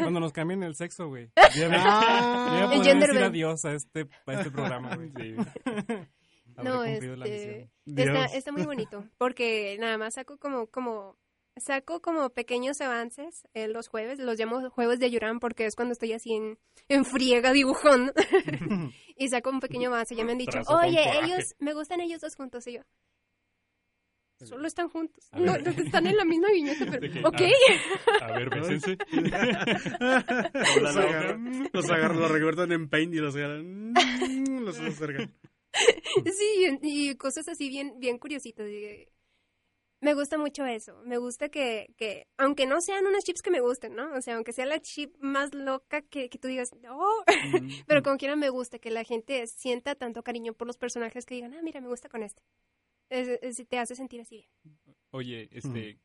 Cuando 0.00 0.20
nos 0.20 0.32
cambien 0.32 0.62
el 0.62 0.76
sexo, 0.76 1.08
güey. 1.08 1.30
Ya 1.56 1.68
Ah. 1.72 2.70
ya 2.72 2.84
gender 2.84 3.08
decir 3.08 3.24
adiós 3.24 3.64
a 3.64 3.72
este, 3.72 4.06
a 4.26 4.32
este 4.32 4.50
programa, 4.52 4.94
güey. 4.94 5.10
Sí. 5.10 5.34
No, 6.62 6.84
este, 6.84 7.68
está, 7.86 8.24
está 8.26 8.52
muy 8.52 8.62
bonito, 8.64 9.04
porque 9.18 9.76
nada 9.80 9.96
más 9.98 10.14
saco 10.14 10.36
como, 10.38 10.66
como, 10.66 11.16
saco 11.56 12.00
como 12.00 12.30
pequeños 12.30 12.80
avances 12.80 13.46
eh, 13.54 13.68
los 13.68 13.88
jueves, 13.88 14.18
los 14.18 14.38
llamo 14.38 14.70
jueves 14.70 14.98
de 15.00 15.10
Yuran 15.10 15.40
porque 15.40 15.66
es 15.66 15.74
cuando 15.76 15.92
estoy 15.92 16.12
así 16.12 16.32
en, 16.34 16.58
en 16.88 17.04
friega 17.04 17.52
dibujando 17.52 18.12
y 19.16 19.28
saco 19.28 19.50
un 19.50 19.60
pequeño 19.60 19.88
avance, 19.88 20.14
ya 20.14 20.24
me 20.24 20.32
han 20.32 20.38
dicho, 20.38 20.52
Trazo 20.52 20.76
oye, 20.78 21.02
coraje". 21.04 21.20
ellos, 21.26 21.54
me 21.58 21.74
gustan 21.74 22.00
ellos 22.00 22.20
dos 22.20 22.34
juntos 22.36 22.66
y 22.66 22.74
yo. 22.74 22.80
Solo 24.42 24.66
están 24.66 24.88
juntos. 24.88 25.28
A 25.32 25.38
No, 25.38 25.52
ver. 25.52 25.68
están 25.80 26.06
en 26.06 26.16
la 26.16 26.24
misma 26.24 26.48
viñeta, 26.50 26.86
pero... 26.90 27.00
Que, 27.12 27.20
ok. 27.26 28.22
A 28.22 28.32
ver, 28.32 28.48
bésense. 28.48 28.96
los 30.80 30.96
agarran, 30.96 31.70
los 31.72 31.90
agarran, 31.90 32.20
los 32.20 32.30
recortan 32.30 32.72
en 32.72 32.88
paint 32.88 33.12
y 33.14 33.18
los 33.18 33.36
agarran, 33.36 33.92
los 34.64 34.78
acercan. 34.80 35.34
Sí, 36.24 36.78
y 36.82 37.10
y 37.10 37.16
cosas 37.16 37.48
así 37.48 37.68
bien, 37.68 38.00
bien 38.00 38.18
curiositas. 38.18 38.66
y- 38.68 39.06
Me 40.00 40.14
gusta 40.14 40.38
mucho 40.38 40.64
eso. 40.64 41.00
Me 41.04 41.18
gusta 41.18 41.48
que, 41.50 41.92
que, 41.96 42.26
aunque 42.38 42.66
no 42.66 42.80
sean 42.80 43.06
unas 43.06 43.22
chips 43.24 43.42
que 43.42 43.50
me 43.50 43.60
gusten, 43.60 43.94
¿no? 43.94 44.14
O 44.14 44.22
sea, 44.22 44.36
aunque 44.36 44.52
sea 44.52 44.64
la 44.66 44.80
chip 44.80 45.14
más 45.20 45.54
loca 45.54 46.00
que, 46.02 46.28
que 46.30 46.38
tú 46.38 46.48
digas, 46.48 46.70
oh, 46.90 47.24
pero 47.86 48.02
como 48.02 48.16
quiera 48.16 48.34
me 48.36 48.48
gusta 48.48 48.78
que 48.78 48.90
la 48.90 49.04
gente 49.04 49.46
sienta 49.46 49.94
tanto 49.94 50.22
cariño 50.22 50.54
por 50.54 50.66
los 50.66 50.78
personajes 50.78 51.26
que 51.26 51.34
digan, 51.34 51.52
ah, 51.54 51.60
mira, 51.62 51.80
me 51.80 51.88
gusta 51.88 52.08
con 52.08 52.22
este. 52.22 52.42
Es- 53.10 53.38
es- 53.42 53.68
te 53.68 53.78
hace 53.78 53.94
sentir 53.94 54.20
así 54.20 54.36
bien. 54.64 54.86
Oye, 55.10 55.48
este, 55.52 55.98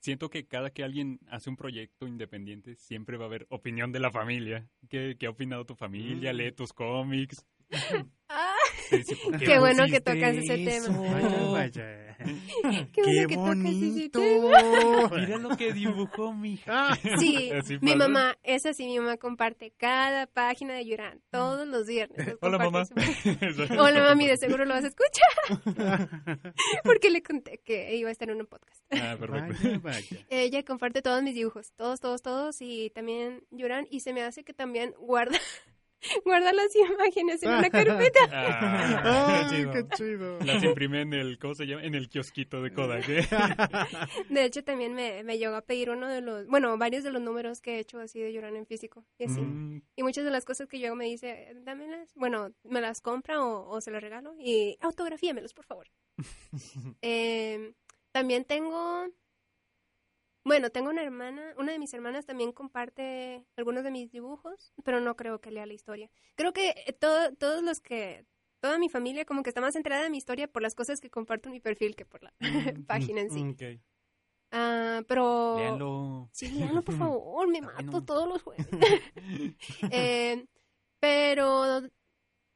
siento 0.00 0.30
que 0.30 0.46
cada 0.46 0.70
que 0.70 0.82
alguien 0.84 1.20
hace 1.28 1.50
un 1.50 1.56
proyecto 1.56 2.06
independiente, 2.06 2.74
siempre 2.76 3.16
va 3.18 3.24
a 3.24 3.28
haber 3.28 3.46
opinión 3.50 3.92
de 3.92 4.00
la 4.00 4.10
familia. 4.10 4.68
¿Qué, 4.88 5.16
qué 5.18 5.26
ha 5.26 5.30
opinado 5.30 5.66
tu 5.66 5.74
familia? 5.74 6.32
Mm. 6.32 6.36
Lee 6.36 6.52
tus 6.52 6.72
cómics. 6.72 7.44
Ah, 8.28 8.51
dice, 8.98 9.16
¿por 9.16 9.38
Qué 9.38 9.58
bueno 9.58 9.86
que 9.86 10.00
tocas 10.00 10.34
ese 10.36 10.56
tema. 10.58 10.86
eso? 10.86 10.92
Vaya, 11.02 11.50
vaya. 11.52 11.98
qué 12.92 13.02
bueno 13.02 13.20
¡Qué 13.22 13.26
que 13.26 13.34
tocas 13.34 13.56
ese 13.66 13.88
bonito! 13.88 14.20
tema. 14.20 15.10
Mira 15.20 15.38
lo 15.38 15.56
que 15.56 15.72
dibujó 15.72 16.32
mi 16.32 16.54
hija. 16.54 16.88
Ah, 16.92 16.98
Sí, 17.18 17.50
mi 17.80 17.96
mamá, 17.96 18.36
es 18.42 18.64
así, 18.66 18.86
mi 18.86 18.98
mamá 18.98 19.16
comparte 19.16 19.72
cada 19.76 20.26
página 20.26 20.74
de 20.74 20.84
Yuran 20.86 21.20
todos 21.30 21.66
los 21.66 21.86
viernes. 21.86 22.26
los 22.26 22.38
Hola, 22.40 22.58
mamá. 22.58 22.84
su- 22.84 22.94
Hola 23.78 24.02
mami, 24.04 24.26
de 24.28 24.36
seguro 24.36 24.64
lo 24.64 24.74
vas 24.74 24.84
a 24.84 24.88
escuchar. 24.88 26.08
Porque 26.84 27.10
le 27.10 27.22
conté 27.22 27.58
que 27.64 27.96
iba 27.96 28.08
a 28.08 28.12
estar 28.12 28.28
en 28.30 28.40
un 28.40 28.46
podcast. 28.46 28.82
Ah, 28.92 29.16
perfecto. 29.18 29.54
vaya, 29.64 29.78
vaya. 29.78 30.26
Ella 30.30 30.62
comparte 30.64 31.02
todos 31.02 31.22
mis 31.22 31.34
dibujos, 31.34 31.72
todos, 31.76 32.00
todos, 32.00 32.22
todos, 32.22 32.56
y 32.60 32.90
también 32.90 33.42
Yuran, 33.50 33.86
y 33.90 34.00
se 34.00 34.12
me 34.12 34.22
hace 34.22 34.44
que 34.44 34.52
también 34.52 34.94
guarda, 34.98 35.38
guarda 36.24 36.52
las 36.52 36.74
imágenes 36.74 37.42
en 37.42 37.50
una 37.50 37.70
carpeta. 37.70 38.20
Ah, 39.04 39.40
¡Ay, 39.50 39.56
chido. 39.56 39.72
qué 39.72 39.84
chido! 39.96 40.38
las 40.44 40.62
imprime 40.62 41.00
en 41.02 41.12
el, 41.14 41.38
¿cómo 41.38 41.54
se 41.54 41.66
llama? 41.66 41.82
En 41.84 41.94
el 41.94 42.08
kiosquito 42.08 42.62
de 42.62 42.72
Kodak. 42.72 43.08
¿eh? 43.08 43.26
De 44.28 44.44
hecho, 44.44 44.62
también 44.64 44.94
me, 44.94 45.22
me 45.24 45.38
llegó 45.38 45.54
a 45.56 45.62
pedir 45.62 45.90
uno 45.90 46.08
de 46.08 46.20
los, 46.20 46.46
bueno, 46.46 46.76
varios 46.78 47.04
de 47.04 47.10
los 47.10 47.22
números 47.22 47.60
que 47.60 47.76
he 47.76 47.78
hecho 47.80 47.98
así 48.00 48.20
de 48.20 48.32
Yuran 48.32 48.56
en 48.56 48.66
físico, 48.66 49.04
y 49.18 49.24
así. 49.24 49.40
Mm, 49.40 49.82
Y 49.96 50.02
muchas 50.02 50.24
de 50.24 50.30
las 50.30 50.44
cosas 50.44 50.68
que 50.68 50.78
yo 50.78 50.88
hago 50.88 50.96
me 50.96 51.06
dice, 51.06 51.52
dámelas, 51.64 52.12
bueno, 52.14 52.52
me 52.64 52.80
las 52.80 53.00
compra 53.00 53.42
o, 53.44 53.68
o 53.68 53.80
se 53.80 53.90
las 53.90 54.02
regalo 54.02 54.34
y 54.38 54.76
autografíamelos, 54.80 55.54
por 55.54 55.64
favor. 55.64 55.88
Eh, 57.02 57.72
también 58.12 58.44
tengo, 58.44 59.06
bueno, 60.44 60.70
tengo 60.70 60.90
una 60.90 61.02
hermana, 61.02 61.54
una 61.56 61.72
de 61.72 61.78
mis 61.78 61.94
hermanas 61.94 62.26
también 62.26 62.52
comparte 62.52 63.44
algunos 63.56 63.84
de 63.84 63.90
mis 63.90 64.10
dibujos, 64.10 64.72
pero 64.84 65.00
no 65.00 65.16
creo 65.16 65.40
que 65.40 65.50
lea 65.50 65.66
la 65.66 65.74
historia. 65.74 66.10
Creo 66.34 66.52
que 66.52 66.70
eh, 66.86 66.92
todo, 66.92 67.32
todos 67.34 67.62
los 67.62 67.80
que, 67.80 68.26
toda 68.60 68.78
mi 68.78 68.88
familia 68.88 69.24
como 69.24 69.42
que 69.42 69.50
está 69.50 69.60
más 69.60 69.76
enterada 69.76 70.02
de 70.02 70.10
mi 70.10 70.18
historia 70.18 70.48
por 70.48 70.62
las 70.62 70.74
cosas 70.74 71.00
que 71.00 71.10
comparto 71.10 71.48
en 71.48 71.52
mi 71.52 71.60
perfil 71.60 71.94
que 71.94 72.04
por 72.04 72.22
la 72.22 72.32
página 72.86 73.20
en 73.20 73.30
sí. 73.30 73.80
Ah, 74.50 75.02
pero... 75.08 75.56
léanlo. 75.58 76.28
Sí, 76.32 76.50
léanlo, 76.50 76.82
por 76.82 76.96
favor, 76.96 77.48
me 77.48 77.60
mato 77.62 78.02
todos 78.02 78.28
los 78.28 78.42
jueves. 78.42 78.66
Eh, 79.90 80.46
pero 81.00 81.82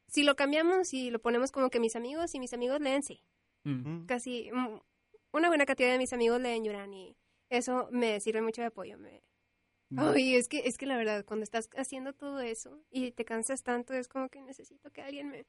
si 0.08 0.22
lo 0.22 0.36
cambiamos 0.36 0.92
y 0.92 1.10
lo 1.10 1.20
ponemos 1.20 1.50
como 1.50 1.70
que 1.70 1.80
mis 1.80 1.96
amigos 1.96 2.34
y 2.34 2.40
mis 2.40 2.52
amigos 2.52 2.80
leen, 2.80 3.02
sí. 3.02 3.22
Mm. 3.64 4.06
Casi 4.06 4.50
mm, 4.52 4.80
una 5.32 5.48
buena 5.48 5.66
cantidad 5.66 5.90
de 5.90 5.98
mis 5.98 6.12
amigos 6.12 6.40
leen 6.40 6.64
Yuran 6.64 6.92
y 6.92 7.16
eso 7.50 7.88
me 7.90 8.20
sirve 8.20 8.42
mucho 8.42 8.60
de 8.62 8.68
apoyo. 8.68 8.98
Me... 8.98 9.22
Ay, 9.96 10.34
es 10.34 10.48
que, 10.48 10.66
es 10.66 10.78
que 10.78 10.86
la 10.86 10.96
verdad, 10.96 11.24
cuando 11.24 11.44
estás 11.44 11.70
haciendo 11.76 12.12
todo 12.12 12.40
eso 12.40 12.82
y 12.90 13.12
te 13.12 13.24
cansas 13.24 13.62
tanto, 13.62 13.94
es 13.94 14.08
como 14.08 14.28
que 14.28 14.42
necesito 14.42 14.90
que 14.90 15.00
alguien 15.02 15.28
me, 15.30 15.46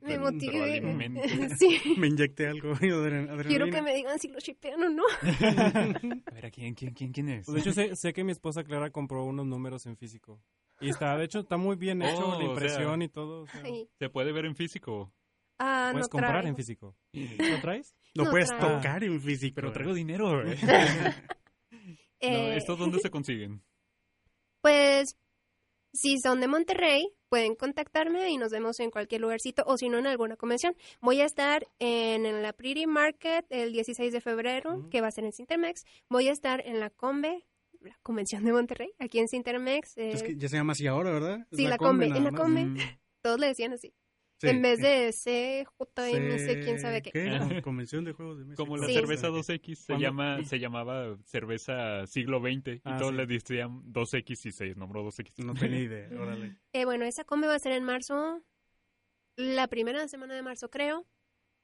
me 0.00 0.18
motive. 0.18 0.80
sí. 1.58 1.80
Me 1.98 2.06
inyecté 2.06 2.46
algo. 2.46 2.74
adren- 2.76 3.26
Quiero 3.26 3.64
adrenalina. 3.66 3.70
que 3.76 3.82
me 3.82 3.94
digan 3.94 4.18
si 4.20 4.28
lo 4.28 4.38
shipean 4.38 4.82
o 4.84 4.88
no. 4.88 5.02
A 6.26 6.30
ver, 6.34 6.46
¿a 6.46 6.50
quién, 6.50 6.74
quién, 6.74 6.94
quién, 6.94 7.12
quién 7.12 7.28
es? 7.28 7.46
Pues, 7.46 7.54
de 7.56 7.60
hecho, 7.60 7.72
sé, 7.72 7.96
sé 7.96 8.12
que 8.12 8.22
mi 8.24 8.32
esposa 8.32 8.62
Clara 8.64 8.90
compró 8.90 9.24
unos 9.24 9.46
números 9.46 9.84
en 9.86 9.96
físico. 9.96 10.40
Y 10.80 10.88
está, 10.88 11.16
de 11.16 11.24
hecho, 11.24 11.40
está 11.40 11.56
muy 11.56 11.76
bien 11.76 12.02
hecho 12.02 12.26
Oh, 12.26 12.38
la 12.40 12.44
o 12.46 12.50
impresión 12.50 12.98
sea, 12.98 13.04
y 13.04 13.08
todo. 13.08 13.42
o 13.42 13.46
sea, 13.46 13.62
¿Se 13.98 14.08
puede 14.10 14.32
ver 14.32 14.46
en 14.46 14.56
físico? 14.56 15.12
ah, 15.58 15.90
puedes 15.92 16.06
no 16.06 16.10
comprar 16.10 16.32
traigo. 16.32 16.48
en 16.48 16.56
físico. 16.56 16.96
¿Lo 17.12 17.60
traes? 17.60 17.94
No 18.14 18.30
puedes 18.30 18.48
trae. 18.48 18.60
tocar 18.60 19.04
en 19.04 19.20
físico. 19.20 19.54
Pero 19.56 19.72
traigo 19.72 19.94
dinero. 19.94 20.42
¿eh? 20.46 20.56
no, 21.70 21.78
Eh, 22.20 22.56
¿Estos 22.56 22.78
dónde 22.78 22.98
se 23.02 23.10
consiguen? 23.10 23.62
Pues, 24.60 25.16
si 25.92 26.18
son 26.20 26.40
de 26.40 26.46
Monterrey, 26.48 27.08
pueden 27.28 27.54
contactarme 27.54 28.30
y 28.30 28.36
nos 28.38 28.52
vemos 28.52 28.78
en 28.80 28.90
cualquier 28.90 29.20
lugarcito 29.22 29.64
o 29.66 29.76
si 29.76 29.88
no 29.88 29.98
en 29.98 30.06
alguna 30.06 30.36
convención. 30.36 30.76
Voy 31.00 31.20
a 31.20 31.24
estar 31.24 31.66
en, 31.78 32.26
en 32.26 32.42
la 32.42 32.52
Pretty 32.52 32.86
Market 32.86 33.44
el 33.50 33.72
16 33.72 34.12
de 34.12 34.20
febrero, 34.20 34.88
que 34.90 35.00
va 35.00 35.08
a 35.08 35.10
ser 35.10 35.24
en 35.24 35.32
Cintermex. 35.32 35.84
Voy 36.08 36.28
a 36.28 36.32
estar 36.32 36.64
en 36.66 36.78
la 36.80 36.90
Combe, 36.90 37.44
la 37.80 37.98
convención 38.02 38.44
de 38.44 38.52
Monterrey, 38.52 38.92
aquí 39.00 39.18
en 39.18 39.26
Cintermex. 39.28 39.96
eh, 39.98 40.10
Es 40.12 40.22
que 40.22 40.36
ya 40.36 40.48
se 40.48 40.56
llama 40.56 40.72
así 40.72 40.86
ahora, 40.86 41.10
¿verdad? 41.10 41.46
Es 41.50 41.56
Sí, 41.58 41.66
la 41.66 41.78
Combe, 41.78 42.06
en 42.06 42.24
la. 42.24 42.30
Combe. 42.30 42.64
Mm, 42.66 42.78
Todos 43.22 43.40
le 43.40 43.48
decían 43.48 43.72
así. 43.72 43.92
Sí. 44.42 44.48
En 44.48 44.60
vez 44.60 44.80
de 44.80 45.12
CJMC, 45.12 46.64
quién 46.64 46.80
sabe 46.80 47.00
qué. 47.02 47.12
Con- 47.38 47.60
Convención 47.62 48.04
de 48.04 48.12
Juegos 48.12 48.38
de 48.38 48.44
Mesa. 48.44 48.56
Como 48.56 48.76
la 48.76 48.86
Sí. 48.86 48.94
cerveza 48.94 49.28
2X 49.28 49.74
se 49.78 49.86
¿Cuándo? 49.92 50.02
llama 50.02 50.44
se 50.44 50.58
llamaba 50.58 51.16
cerveza 51.24 52.06
siglo 52.06 52.40
XX 52.40 52.74
y 52.76 52.80
Ah, 52.84 52.96
todos 52.98 53.12
sí. 53.12 53.16
le 53.18 53.26
decían 53.26 53.82
2X 53.92 54.46
y 54.46 54.52
se 54.52 54.74
nombró 54.74 55.02
2X. 55.04 55.44
No 55.44 55.54
tenía 55.54 55.78
idea, 55.80 56.08
órale. 56.20 56.56
Eh, 56.72 56.84
bueno, 56.84 57.04
esa 57.04 57.24
Combe 57.24 57.46
va 57.46 57.54
a 57.54 57.58
ser 57.58 57.72
en 57.72 57.84
marzo, 57.84 58.42
la 59.36 59.68
primera 59.68 60.06
semana 60.08 60.34
de 60.34 60.42
marzo, 60.42 60.68
creo. 60.70 61.06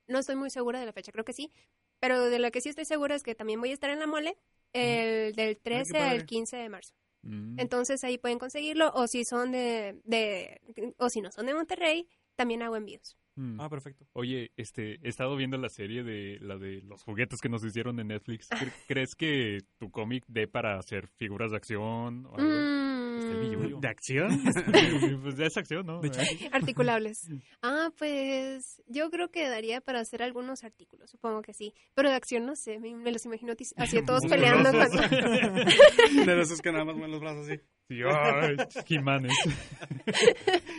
No 0.06 0.18
estoy 0.20 0.36
muy 0.36 0.50
segura 0.50 0.80
de 0.80 0.86
la 0.86 0.92
fecha, 0.92 1.12
creo 1.12 1.24
que 1.24 1.32
sí. 1.32 1.52
Pero 2.00 2.30
de 2.30 2.38
lo 2.38 2.50
que 2.50 2.60
sí 2.60 2.68
estoy 2.68 2.84
segura 2.84 3.14
es 3.16 3.22
que 3.22 3.34
también 3.34 3.60
voy 3.60 3.70
a 3.70 3.74
estar 3.74 3.90
en 3.90 3.98
la 3.98 4.06
mole 4.06 4.36
el 4.72 5.34
del 5.34 5.56
13 5.58 5.92
padre. 5.94 6.04
al 6.10 6.26
15 6.26 6.56
de 6.56 6.68
marzo. 6.68 6.94
Mm. 7.22 7.58
Entonces 7.58 8.04
ahí 8.04 8.16
pueden 8.18 8.38
conseguirlo 8.38 8.92
o 8.94 9.08
si 9.08 9.24
son 9.24 9.50
de, 9.50 10.00
de 10.04 10.60
o 10.98 11.08
si 11.10 11.20
no 11.20 11.32
son 11.32 11.46
de 11.46 11.54
Monterrey, 11.54 12.06
también 12.38 12.62
hago 12.62 12.76
envíos. 12.76 13.18
Mm. 13.34 13.60
Ah, 13.60 13.68
perfecto. 13.68 14.06
Oye, 14.14 14.50
este, 14.56 14.94
he 15.02 15.08
estado 15.08 15.36
viendo 15.36 15.58
la 15.58 15.68
serie 15.68 16.02
de 16.02 16.38
la 16.40 16.56
de 16.56 16.80
los 16.82 17.02
juguetes 17.04 17.40
que 17.40 17.48
nos 17.48 17.64
hicieron 17.64 18.00
en 18.00 18.08
Netflix. 18.08 18.48
¿Cre- 18.50 18.72
¿Crees 18.88 19.14
que 19.14 19.58
tu 19.78 19.90
cómic 19.90 20.24
dé 20.26 20.48
para 20.48 20.78
hacer 20.78 21.06
figuras 21.06 21.50
de 21.50 21.56
acción 21.56 22.26
o 22.26 22.36
algo? 22.36 22.50
Mm. 22.50 23.80
¿De 23.80 23.88
acción? 23.88 24.42
pues 25.22 25.36
ya 25.36 25.46
es 25.46 25.56
acción, 25.56 25.84
¿no? 25.86 26.00
De 26.00 26.10
articulables. 26.52 27.28
Ah, 27.62 27.90
pues 27.98 28.80
yo 28.86 29.10
creo 29.10 29.30
que 29.30 29.48
daría 29.48 29.80
para 29.80 29.98
hacer 30.00 30.22
algunos 30.22 30.62
artículos, 30.64 31.10
supongo 31.10 31.42
que 31.42 31.52
sí. 31.52 31.74
Pero 31.94 32.08
de 32.08 32.14
acción 32.14 32.46
no 32.46 32.54
sé, 32.56 32.78
me, 32.78 32.94
me 32.94 33.10
los 33.12 33.24
imagino 33.26 33.52
así 33.76 34.02
todos 34.04 34.24
peleando. 34.26 34.70
Con- 34.70 36.26
de 36.26 36.40
esos 36.40 36.60
que 36.60 36.70
nada 36.72 36.84
más 36.84 36.94
mueven 36.94 37.10
los 37.12 37.20
brazos 37.20 37.48
así. 37.48 37.60
Sí, 37.88 38.00
ay, 38.04 38.56
Jimanes. 38.86 39.32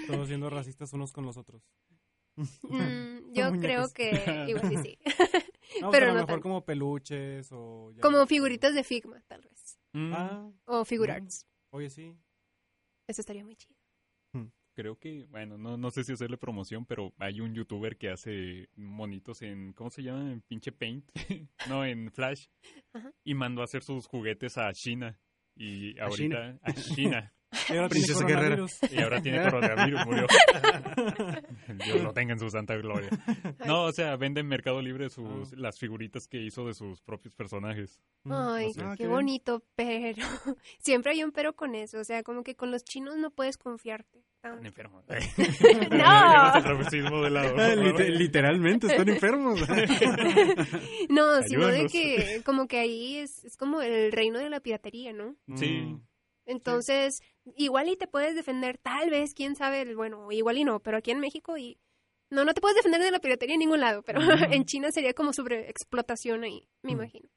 Todos 0.07 0.27
siendo 0.27 0.49
racistas 0.49 0.93
unos 0.93 1.11
con 1.11 1.25
los 1.25 1.37
otros. 1.37 1.63
Mm, 2.35 3.33
yo 3.33 3.51
creo 3.59 3.91
que 3.93 4.11
igual 4.49 4.69
sí, 4.69 4.77
sí. 4.77 4.99
No, 5.81 5.91
Pero 5.91 5.91
pero 5.91 6.05
a 6.05 6.07
no 6.07 6.13
lo 6.13 6.19
mejor 6.21 6.27
tanto. 6.27 6.41
como 6.43 6.65
peluches 6.65 7.49
o... 7.51 7.91
ya- 7.91 8.01
Como 8.01 8.25
figuritas 8.25 8.73
de 8.73 8.83
Figma, 8.83 9.21
tal 9.27 9.41
vez. 9.41 9.77
Mm, 9.93 10.13
Ah, 10.13 10.51
O 10.65 10.83
Figure 10.83 11.21
Mm. 11.21 11.27
Oye, 11.71 11.89
sí. 11.91 12.15
Eso 13.07 13.21
estaría 13.21 13.43
muy 13.45 13.55
chido. 13.55 13.77
Creo 14.75 14.97
que, 14.97 15.25
bueno, 15.25 15.57
no, 15.57 15.75
no 15.77 15.91
sé 15.91 16.05
si 16.05 16.13
hacerle 16.13 16.37
promoción, 16.37 16.85
pero 16.85 17.13
hay 17.17 17.41
un 17.41 17.53
youtuber 17.53 17.97
que 17.97 18.09
hace 18.11 18.69
monitos 18.77 19.41
en, 19.41 19.73
¿cómo 19.73 19.89
se 19.89 20.03
llama? 20.03 20.31
En 20.31 20.39
pinche 20.41 20.71
Paint. 20.71 21.09
no, 21.67 21.83
en 21.83 22.09
Flash. 22.13 22.47
Ajá. 22.93 23.11
Y 23.25 23.33
mandó 23.33 23.59
a 23.61 23.65
hacer 23.65 23.83
sus 23.83 24.07
juguetes 24.07 24.57
a 24.57 24.71
China. 24.71 25.19
Y 25.59 25.99
¿A 25.99 26.05
ahorita, 26.05 26.57
a 26.63 26.73
China. 26.73 27.33
Y 27.51 27.75
ahora 27.75 27.89
tiene 27.89 27.91
Princesa 28.05 28.25
Guerrera. 28.25 28.55
coronavirus. 28.57 28.93
Y 28.93 29.01
ahora 29.01 29.21
tiene 29.21 29.43
coronavirus, 29.49 30.05
murió. 30.05 30.27
Dios 31.85 32.03
lo 32.03 32.13
tenga 32.13 32.33
en 32.33 32.39
su 32.39 32.49
santa 32.49 32.75
gloria. 32.75 33.09
No, 33.65 33.83
o 33.83 33.91
sea, 33.91 34.15
vende 34.17 34.41
en 34.41 34.47
Mercado 34.47 34.81
Libre 34.81 35.09
sus, 35.09 35.53
las 35.53 35.79
figuritas 35.79 36.27
que 36.27 36.41
hizo 36.41 36.65
de 36.67 36.73
sus 36.73 37.01
propios 37.01 37.35
personajes. 37.35 37.99
Mm, 38.23 38.33
Ay. 38.33 38.71
Ah, 38.81 38.95
qué 38.97 39.07
bonito, 39.07 39.63
pero 39.75 40.17
siempre 40.79 41.11
hay 41.13 41.23
un 41.23 41.31
pero 41.31 41.53
con 41.53 41.75
eso. 41.75 41.99
O 41.99 42.03
sea, 42.03 42.23
como 42.23 42.43
que 42.43 42.55
con 42.55 42.71
los 42.71 42.83
chinos 42.83 43.15
no 43.17 43.31
puedes 43.31 43.57
confiarte. 43.57 44.23
Están 44.35 44.65
enfermos. 44.65 45.03
No. 45.05 45.15
de 47.23 47.29
lado. 47.29 47.55
Ah, 47.57 47.75
lite- 47.75 48.09
literalmente, 48.09 48.87
están 48.87 49.09
enfermos. 49.09 49.59
No, 51.09 51.41
sino 51.43 51.67
de 51.67 51.87
que 51.87 52.41
como 52.45 52.65
que 52.67 52.79
ahí 52.79 53.17
es, 53.17 53.43
es 53.43 53.57
como 53.57 53.81
el 53.81 54.13
reino 54.13 54.39
de 54.39 54.49
la 54.49 54.61
piratería, 54.61 55.11
¿no? 55.11 55.35
Sí. 55.55 55.97
Mm. 56.49 56.51
Entonces, 56.57 57.21
igual 57.55 57.87
y 57.89 57.95
te 57.97 58.07
puedes 58.07 58.35
defender, 58.35 58.77
tal 58.77 59.09
vez, 59.09 59.33
quién 59.33 59.55
sabe, 59.55 59.95
bueno, 59.95 60.31
igual 60.31 60.57
y 60.57 60.63
no, 60.63 60.79
pero 60.79 60.97
aquí 60.97 61.11
en 61.11 61.19
México 61.19 61.57
y... 61.57 61.79
No, 62.31 62.45
no 62.45 62.53
te 62.53 62.61
puedes 62.61 62.75
defender 62.75 63.01
de 63.01 63.09
la 63.11 63.19
piratería 63.19 63.55
en 63.55 63.59
ningún 63.59 63.79
lado, 63.79 64.03
pero 64.03 64.19
en 64.61 64.65
China 64.65 64.91
sería 64.91 65.13
como 65.13 65.33
sobre 65.33 65.69
explotación 65.69 66.43
ahí, 66.43 66.67
me 66.83 66.91
Mm. 66.91 66.95
imagino. 66.95 67.29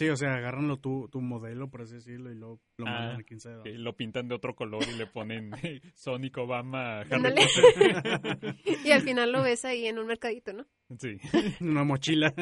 Sí, 0.00 0.08
o 0.08 0.16
sea, 0.16 0.34
agarran 0.36 0.66
lo, 0.66 0.78
tu, 0.78 1.10
tu 1.10 1.20
modelo, 1.20 1.68
por 1.68 1.82
así 1.82 1.96
decirlo, 1.96 2.32
y 2.32 2.34
luego 2.34 2.58
lo 2.78 2.86
Ah, 2.86 3.18
mandan 3.18 3.26
a 3.44 3.50
dónde. 3.56 3.72
lo 3.78 3.94
pintan 3.94 4.28
de 4.28 4.34
otro 4.34 4.54
color 4.54 4.82
y 4.90 4.96
le 4.96 5.06
ponen 5.06 5.50
Sonic 5.94 6.38
Obama 6.38 7.00
Harry. 7.02 7.22
Potter. 7.22 8.56
Y 8.84 8.92
al 8.92 9.02
final 9.02 9.30
lo 9.30 9.42
ves 9.42 9.66
ahí 9.66 9.86
en 9.86 9.98
un 9.98 10.06
mercadito, 10.06 10.54
¿no? 10.54 10.66
Sí. 10.98 11.18
Una 11.60 11.84
mochila. 11.84 12.32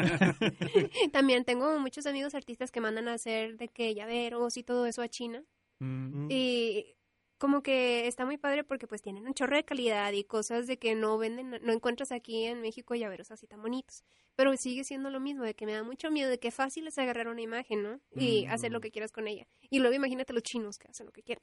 También 1.13 1.45
tengo 1.45 1.81
muchos 1.81 2.07
amigos 2.07 2.37
artistas 2.37 2.71
que 2.71 2.81
mandan 2.81 3.09
a 3.09 3.15
hacer 3.15 3.57
de 3.57 3.67
que 3.67 3.93
llaveros 3.93 4.57
y 4.57 4.63
todo 4.63 4.87
eso 4.87 5.03
a 5.03 5.09
China. 5.09 5.43
Mm. 5.81 6.29
Y 6.31 6.95
como 7.39 7.63
que 7.63 8.07
está 8.07 8.25
muy 8.27 8.37
padre 8.37 8.65
porque 8.65 8.87
pues 8.87 9.01
tienen 9.01 9.27
un 9.27 9.35
chorro 9.35 9.57
de 9.57 9.65
calidad 9.65 10.13
y 10.13 10.25
cosas 10.25 10.67
de 10.67 10.79
que 10.79 10.95
no 10.95 11.17
venden, 11.19 11.51
no 11.63 11.73
encuentras 11.73 12.13
aquí 12.13 12.45
en 12.45 12.61
México 12.61 12.95
llaveros 12.95 13.31
así 13.31 13.47
tan 13.47 13.63
bonitos. 13.63 14.05
Pero 14.37 14.57
sigue 14.57 14.85
siendo 14.85 15.11
lo 15.11 15.19
mismo, 15.21 15.43
de 15.45 15.55
que 15.55 15.67
me 15.67 15.73
da 15.73 15.83
mucho 15.83 16.11
miedo, 16.11 16.31
de 16.31 16.39
que 16.39 16.51
fácil 16.51 16.87
es 16.87 16.99
agarrar 16.99 17.29
una 17.29 17.41
imagen, 17.41 17.83
¿no? 17.83 18.01
Y 18.15 18.47
Mm. 18.47 18.51
hacer 18.51 18.73
lo 18.73 18.81
que 18.81 18.91
quieras 18.91 19.11
con 19.13 19.27
ella. 19.29 19.47
Y 19.71 19.79
luego 19.81 19.95
imagínate 19.95 20.33
los 20.33 20.43
chinos 20.43 20.79
que 20.79 20.89
hacen 20.89 21.07
lo 21.07 21.13
que 21.13 21.23
quieren. 21.23 21.43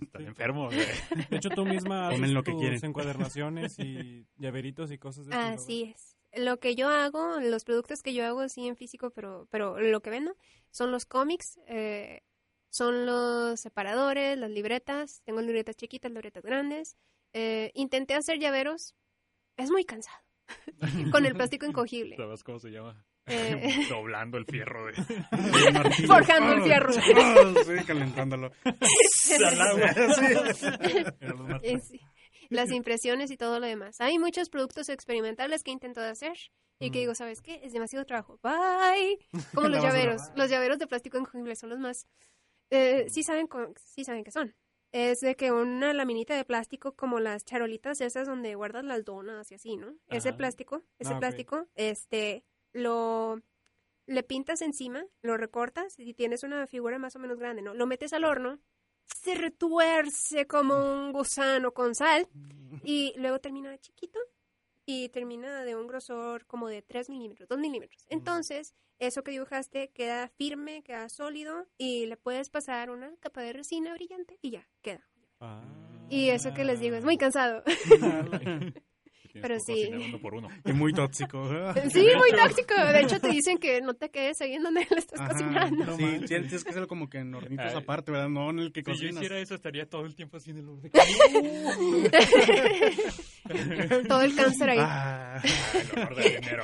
Están 0.00 0.26
enfermos. 0.26 0.72
güey. 0.74 0.86
De 1.30 1.36
hecho, 1.36 1.50
tú 1.50 1.64
misma 1.64 2.08
haces 2.08 2.18
Comen 2.20 2.34
lo 2.34 2.42
que 2.42 2.52
tus 2.52 2.60
quieren. 2.60 2.80
encuadernaciones 2.84 3.78
y 3.78 4.26
llaveritos 4.36 4.92
y 4.92 4.98
cosas 4.98 5.26
de. 5.26 5.34
Así 5.34 5.94
es. 5.94 6.16
Lo 6.34 6.60
que 6.60 6.74
yo 6.76 6.88
hago, 6.88 7.40
los 7.40 7.64
productos 7.64 8.02
que 8.02 8.12
yo 8.12 8.24
hago 8.26 8.48
sí 8.50 8.68
en 8.68 8.76
físico, 8.76 9.10
pero, 9.10 9.48
pero 9.50 9.80
lo 9.80 10.00
que 10.02 10.10
vendo 10.10 10.36
son 10.70 10.92
los 10.92 11.06
cómics, 11.06 11.58
eh, 11.66 12.22
son 12.70 13.06
los 13.06 13.60
separadores, 13.60 14.36
las 14.38 14.50
libretas, 14.50 15.22
tengo 15.24 15.40
libretas 15.40 15.76
chiquitas, 15.76 16.10
libretas 16.12 16.42
grandes. 16.42 16.96
Eh, 17.32 17.70
intenté 17.74 18.14
hacer 18.14 18.38
llaveros, 18.38 18.94
es 19.56 19.70
muy 19.70 19.84
cansado, 19.84 20.18
con 21.12 21.26
el 21.26 21.34
plástico 21.34 21.66
incogible. 21.66 22.16
¿Sabes 22.16 22.42
cómo 22.44 22.58
se 22.58 22.70
llama? 22.70 23.04
Eh. 23.26 23.84
Doblando 23.90 24.38
el 24.38 24.46
fierro. 24.46 24.86
De... 24.86 24.94
Forjando 26.06 26.52
el 26.54 26.62
fierro. 26.62 26.90
Ah, 27.16 27.52
sí, 27.66 27.84
calentándolo. 27.86 28.50
Eh, 31.62 31.78
sí. 31.80 32.00
Las 32.50 32.70
impresiones 32.70 33.30
y 33.30 33.36
todo 33.36 33.60
lo 33.60 33.66
demás. 33.66 34.00
Hay 34.00 34.18
muchos 34.18 34.48
productos 34.48 34.88
experimentales 34.88 35.62
que 35.62 35.70
he 35.70 35.74
intentado 35.74 36.10
hacer 36.10 36.32
y 36.80 36.90
que 36.90 36.98
Mm. 36.98 37.02
digo, 37.02 37.14
¿sabes 37.14 37.42
qué? 37.42 37.60
Es 37.62 37.72
demasiado 37.72 38.06
trabajo. 38.06 38.38
Bye. 38.42 39.18
Como 39.54 39.68
los 39.68 39.82
llaveros. 39.82 40.22
Los 40.34 40.48
llaveros 40.48 40.78
de 40.78 40.86
plástico 40.86 41.18
incogible 41.18 41.54
son 41.56 41.70
los 41.70 41.78
más... 41.78 42.06
Eh, 42.70 43.06
sí, 43.08 43.22
saben 43.22 43.48
sí 43.76 44.04
saben 44.04 44.24
qué 44.24 44.30
son. 44.30 44.54
Es 44.90 45.20
de 45.20 45.36
que 45.36 45.52
una 45.52 45.92
laminita 45.92 46.34
de 46.34 46.44
plástico 46.44 46.92
como 46.94 47.20
las 47.20 47.44
charolitas 47.44 48.00
esas 48.00 48.26
donde 48.26 48.54
guardas 48.54 48.84
las 48.84 49.04
donas 49.04 49.50
y 49.50 49.54
así, 49.54 49.76
¿no? 49.76 49.94
Ese 50.08 50.32
plástico, 50.32 50.82
ese 50.98 51.14
Ah, 51.14 51.18
plástico, 51.18 51.66
este, 51.74 52.44
lo... 52.72 53.42
Le 54.06 54.22
pintas 54.22 54.62
encima, 54.62 55.04
lo 55.20 55.36
recortas 55.36 55.98
y 55.98 56.14
tienes 56.14 56.42
una 56.42 56.66
figura 56.66 56.98
más 56.98 57.14
o 57.16 57.18
menos 57.18 57.38
grande, 57.38 57.60
¿no? 57.60 57.74
Lo 57.74 57.86
metes 57.86 58.14
al 58.14 58.24
horno, 58.24 58.58
se 59.04 59.34
retuerce 59.34 60.46
como 60.46 60.74
un 60.76 61.12
gusano 61.12 61.74
con 61.74 61.94
sal 61.94 62.26
y 62.84 63.12
luego 63.18 63.38
termina 63.38 63.76
chiquito 63.76 64.18
y 64.90 65.10
termina 65.10 65.64
de 65.64 65.76
un 65.76 65.86
grosor 65.86 66.46
como 66.46 66.66
de 66.66 66.80
3 66.80 67.10
milímetros, 67.10 67.46
2 67.46 67.58
milímetros. 67.58 68.06
Entonces, 68.08 68.74
eso 68.98 69.22
que 69.22 69.32
dibujaste 69.32 69.90
queda 69.90 70.28
firme, 70.28 70.82
queda 70.82 71.10
sólido 71.10 71.66
y 71.76 72.06
le 72.06 72.16
puedes 72.16 72.48
pasar 72.48 72.88
una 72.88 73.14
capa 73.20 73.42
de 73.42 73.52
resina 73.52 73.92
brillante 73.92 74.38
y 74.40 74.52
ya, 74.52 74.66
queda. 74.80 75.06
Ah. 75.40 75.62
Y 76.08 76.30
eso 76.30 76.54
que 76.54 76.64
les 76.64 76.80
digo 76.80 76.96
es 76.96 77.04
muy 77.04 77.18
cansado. 77.18 77.62
Pero 79.32 79.56
Tienes 79.58 80.02
sí. 80.02 80.08
uno 80.08 80.18
por 80.20 80.34
uno. 80.34 80.48
Y 80.64 80.72
muy 80.72 80.92
tóxico. 80.92 81.48
sí, 81.92 82.06
muy 82.16 82.30
tóxico. 82.32 82.74
De 82.74 83.00
hecho, 83.00 83.20
te 83.20 83.28
dicen 83.28 83.58
que 83.58 83.80
no 83.80 83.94
te 83.94 84.10
quedes 84.10 84.40
ahí 84.40 84.54
en 84.54 84.62
donde 84.62 84.86
le 84.90 84.98
estás 84.98 85.20
Ajá. 85.20 85.30
cocinando. 85.32 85.96
Sí, 85.96 86.04
sí, 86.20 86.24
tienes 86.26 86.64
que 86.64 86.70
hacerlo 86.70 86.88
como 86.88 87.08
que 87.08 87.18
en 87.18 87.34
hornitos 87.34 87.66
Ay. 87.66 87.76
aparte, 87.76 88.12
¿verdad? 88.12 88.28
No 88.28 88.50
en 88.50 88.58
el 88.60 88.72
que 88.72 88.80
Si 88.80 88.86
yo 88.86 88.92
cocinas. 88.92 89.14
hiciera 89.16 89.38
eso, 89.38 89.54
estaría 89.54 89.88
todo 89.88 90.04
el 90.06 90.14
tiempo 90.14 90.36
así 90.38 90.50
en 90.50 90.58
el 90.58 90.68
horno. 90.68 90.88
Todo 94.08 94.22
el 94.22 94.34
cáncer 94.36 94.70
ahí. 94.70 94.78
Ah, 94.80 95.40
El. 96.18 96.60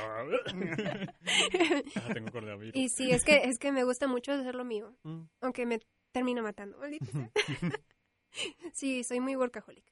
Ah, 1.95 2.13
tengo 2.13 2.31
coronavirus. 2.31 2.75
Y 2.75 2.89
sí, 2.89 3.11
es 3.11 3.23
que, 3.23 3.37
es 3.45 3.57
que 3.57 3.71
me 3.71 3.83
gusta 3.83 4.07
mucho 4.07 4.31
hacer 4.33 4.55
lo 4.55 4.63
mío. 4.63 4.93
Mm. 5.03 5.23
Aunque 5.41 5.65
me 5.65 5.79
termina 6.11 6.41
matando. 6.41 6.77
sí, 8.73 9.03
soy 9.03 9.19
muy 9.19 9.35
workaholic. 9.35 9.85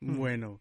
bueno, 0.00 0.60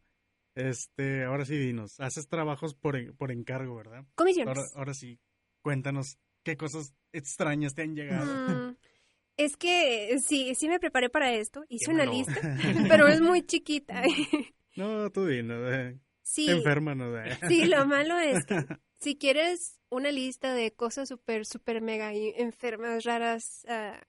este, 0.58 1.24
ahora 1.24 1.46
sí 1.46 1.56
dinos, 1.58 2.00
haces 2.00 2.28
trabajos 2.28 2.74
por, 2.76 3.16
por 3.16 3.32
encargo, 3.32 3.76
¿verdad? 3.76 4.06
Comisiones. 4.16 4.58
Ahora, 4.58 4.70
ahora 4.76 4.94
sí, 4.94 5.20
cuéntanos 5.62 6.18
qué 6.44 6.58
cosas 6.58 6.94
extrañas 7.14 7.76
te 7.76 7.84
han 7.84 7.96
llegado. 7.96 8.26
Mm, 8.48 8.76
es 9.38 9.56
que 9.58 10.18
sí, 10.20 10.56
sí 10.56 10.68
me 10.68 10.80
preparé 10.80 11.10
para 11.10 11.34
esto. 11.34 11.64
Hice 11.70 11.92
una 11.92 12.06
lista, 12.06 12.34
pero 12.90 13.08
es 13.08 13.22
muy 13.22 13.44
chiquita. 13.44 14.02
No, 14.76 15.10
tú 15.12 15.26
dinos, 15.26 15.74
eh, 15.74 16.00
sí, 16.22 16.48
enferma, 16.52 16.94
¿no? 16.94 17.18
Eh. 17.18 17.36
sí, 17.48 17.66
lo 17.66 17.88
malo 17.88 18.20
es 18.20 18.46
que 18.46 18.64
si 19.00 19.18
quieres 19.18 19.80
una 19.90 20.12
lista 20.12 20.54
de 20.54 20.72
cosas 20.72 21.10
súper, 21.10 21.48
súper 21.48 21.82
mega 21.82 22.14
y- 22.14 22.36
enfermas, 22.38 23.04
raras, 23.04 23.66
ah, 23.68 24.00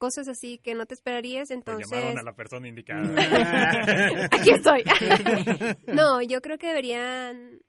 cosas 0.00 0.28
así 0.28 0.58
que 0.58 0.74
no 0.74 0.86
te 0.86 0.94
esperarías, 0.94 1.50
entonces... 1.50 1.88
llamaron 1.88 2.18
a 2.18 2.22
la 2.22 2.34
persona 2.34 2.66
indicada. 2.66 3.02
Aquí 4.32 4.50
estoy. 4.50 4.82
no, 5.86 6.22
yo 6.22 6.40
creo 6.40 6.58
que 6.58 6.68
deberían, 6.68 7.60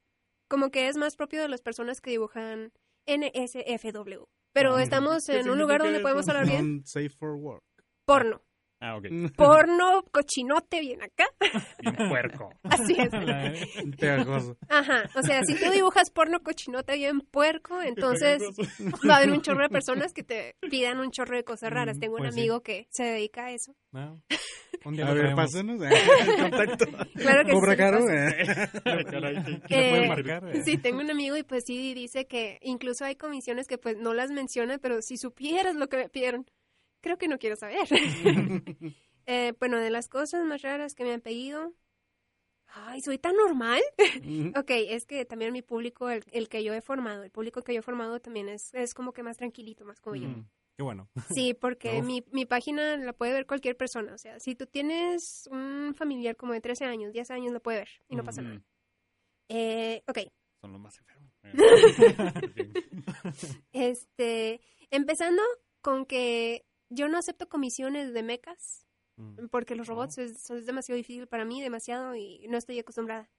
como 0.48 0.72
que 0.72 0.88
es 0.88 0.96
más 0.96 1.18
propio 1.18 1.42
de 1.42 1.50
las 1.50 1.62
personas 1.62 2.00
que 2.00 2.10
dibujan 2.10 2.72
NSFW. 3.06 4.24
Pero 4.54 4.80
estamos 4.80 5.28
¿qué 5.28 5.40
en 5.40 5.50
un 5.50 5.60
lugar 5.60 5.82
donde 5.82 6.00
podemos 6.00 6.28
hablar 6.28 6.48
bien. 6.48 6.86
Safe 6.86 7.10
for 7.10 7.36
work. 7.36 7.64
Porno. 8.06 8.42
Ah, 8.84 8.98
ok. 8.98 9.06
Porno, 9.38 10.04
cochinote, 10.12 10.80
bien 10.82 11.02
acá. 11.04 11.26
Bien 11.82 12.10
puerco. 12.10 12.50
Así 12.64 12.96
es. 12.98 13.10
Pegajoso. 14.00 14.58
Ajá. 14.70 15.04
O 15.16 15.22
sea, 15.22 15.44
si 15.44 15.54
tú 15.56 15.70
dibujas 15.72 16.10
porno, 16.10 16.40
cochinote, 16.42 16.96
bien 16.96 17.22
puerco, 17.22 17.80
entonces 17.82 18.42
va 19.08 19.14
a 19.16 19.18
haber 19.18 19.32
un 19.32 19.42
chorro 19.42 19.64
de 19.64 19.70
personas 19.70 20.14
que 20.14 20.24
te 20.24 20.56
pidan 20.70 21.00
un 21.00 21.12
chorro 21.12 21.36
de 21.38 21.44
cosas 21.44 21.72
raras. 21.72 21.98
Mm, 21.98 22.00
Tengo 22.00 22.16
un 22.16 22.20
pues 22.22 22.34
sí. 22.34 22.40
amigo 22.42 22.62
que 22.62 22.88
se 22.90 23.04
dedica 23.04 23.46
a 23.46 23.52
eso. 23.52 23.74
Ah, 23.94 24.16
Un 24.84 24.96
día 24.96 25.06
A 25.08 25.14
ver, 25.14 25.36
pásenos 25.36 25.80
eh, 25.84 25.90
el 26.26 26.42
contacto. 26.50 26.86
Claro 27.14 27.46
que 27.46 27.52
Cobra 27.52 27.72
sí, 27.74 27.78
caro, 27.78 28.10
eh. 28.10 28.36
Caray, 28.84 29.44
¿qué- 29.44 29.62
¿Qué 29.68 29.76
le 29.76 30.06
Eh, 30.06 30.08
marcar? 30.08 30.44
eh? 30.56 30.64
Sí, 30.66 30.80
tengo 30.80 31.02
un 31.02 31.12
amigo 31.12 31.38
y 31.38 31.44
pues 31.44 31.66
sí 31.68 31.94
dice 31.94 32.26
que 32.26 32.58
incluso 32.64 33.06
hay 33.06 33.16
comisiones 33.16 33.68
que 33.68 33.78
pues 33.78 33.98
no 34.00 34.16
las 34.16 34.32
menciona, 34.32 34.80
pero 34.80 35.04
si 35.04 35.18
supieras 35.18 35.76
lo 35.76 35.88
que 35.88 35.98
me 35.98 36.10
pidieron, 36.10 36.48
creo 37.02 37.18
que 37.18 37.28
no 37.28 37.40
quiero 37.40 37.56
saber. 37.56 37.88
Eh, 39.28 39.54
bueno, 39.60 39.78
de 39.78 39.92
las 39.92 40.10
cosas 40.10 40.44
más 40.46 40.64
raras 40.64 40.96
que 40.96 41.04
me 41.04 41.14
han 41.14 41.22
pedido, 41.22 41.76
ay, 42.66 43.02
soy 43.02 43.20
tan 43.20 43.36
normal. 43.36 43.80
ok, 44.58 44.70
es 44.70 45.06
que 45.06 45.26
también 45.26 45.54
mi 45.54 45.62
público, 45.62 46.10
el, 46.10 46.24
el 46.32 46.50
que 46.50 46.64
yo 46.64 46.74
he 46.74 46.82
formado, 46.82 47.24
el 47.24 47.30
público 47.30 47.62
que 47.62 47.74
yo 47.74 47.80
he 47.80 47.84
formado 47.84 48.20
también 48.20 48.50
es, 48.50 48.74
es 48.74 48.96
como 48.96 49.14
que 49.14 49.22
más 49.22 49.38
tranquilito, 49.38 49.86
más 49.86 50.02
como 50.02 50.16
yo. 50.16 50.28
Mm. 50.28 50.50
Qué 50.76 50.84
bueno. 50.84 51.08
Sí, 51.30 51.54
porque 51.54 52.02
mi, 52.18 52.24
mi 52.32 52.46
página 52.46 52.98
la 52.98 53.14
puede 53.14 53.34
ver 53.34 53.46
cualquier 53.46 53.78
persona. 53.78 54.14
O 54.14 54.18
sea, 54.18 54.40
si 54.40 54.56
tú 54.56 54.66
tienes 54.66 55.48
un 55.52 55.94
familiar 55.96 56.36
como 56.36 56.54
de 56.54 56.62
13 56.62 56.86
años, 56.86 57.14
10 57.14 57.32
años, 57.32 57.54
lo 57.54 57.62
puede 57.62 57.80
ver 57.80 57.90
y 58.10 58.16
no 58.16 58.24
pasa 58.24 58.42
nada. 58.42 58.62
Eh, 59.50 60.02
ok, 60.08 60.18
Son 60.62 60.72
los 60.72 60.82
más 60.82 60.98
enfermos. 60.98 61.32
Este, 63.74 64.62
empezando 64.90 65.42
con 65.82 66.06
que 66.06 66.66
yo 66.92 67.08
no 67.08 67.18
acepto 67.18 67.50
comisiones 67.50 68.14
de 68.14 68.24
mecas 68.24 68.86
Mm. 69.18 69.48
porque 69.52 69.76
los 69.76 69.88
robots 69.88 70.18
es, 70.20 70.50
es 70.50 70.66
demasiado 70.66 70.96
difícil 70.96 71.28
para 71.28 71.44
mí, 71.46 71.62
demasiado 71.62 72.16
y 72.16 72.48
no 72.48 72.58
estoy 72.58 72.80
acostumbrada. 72.80 73.30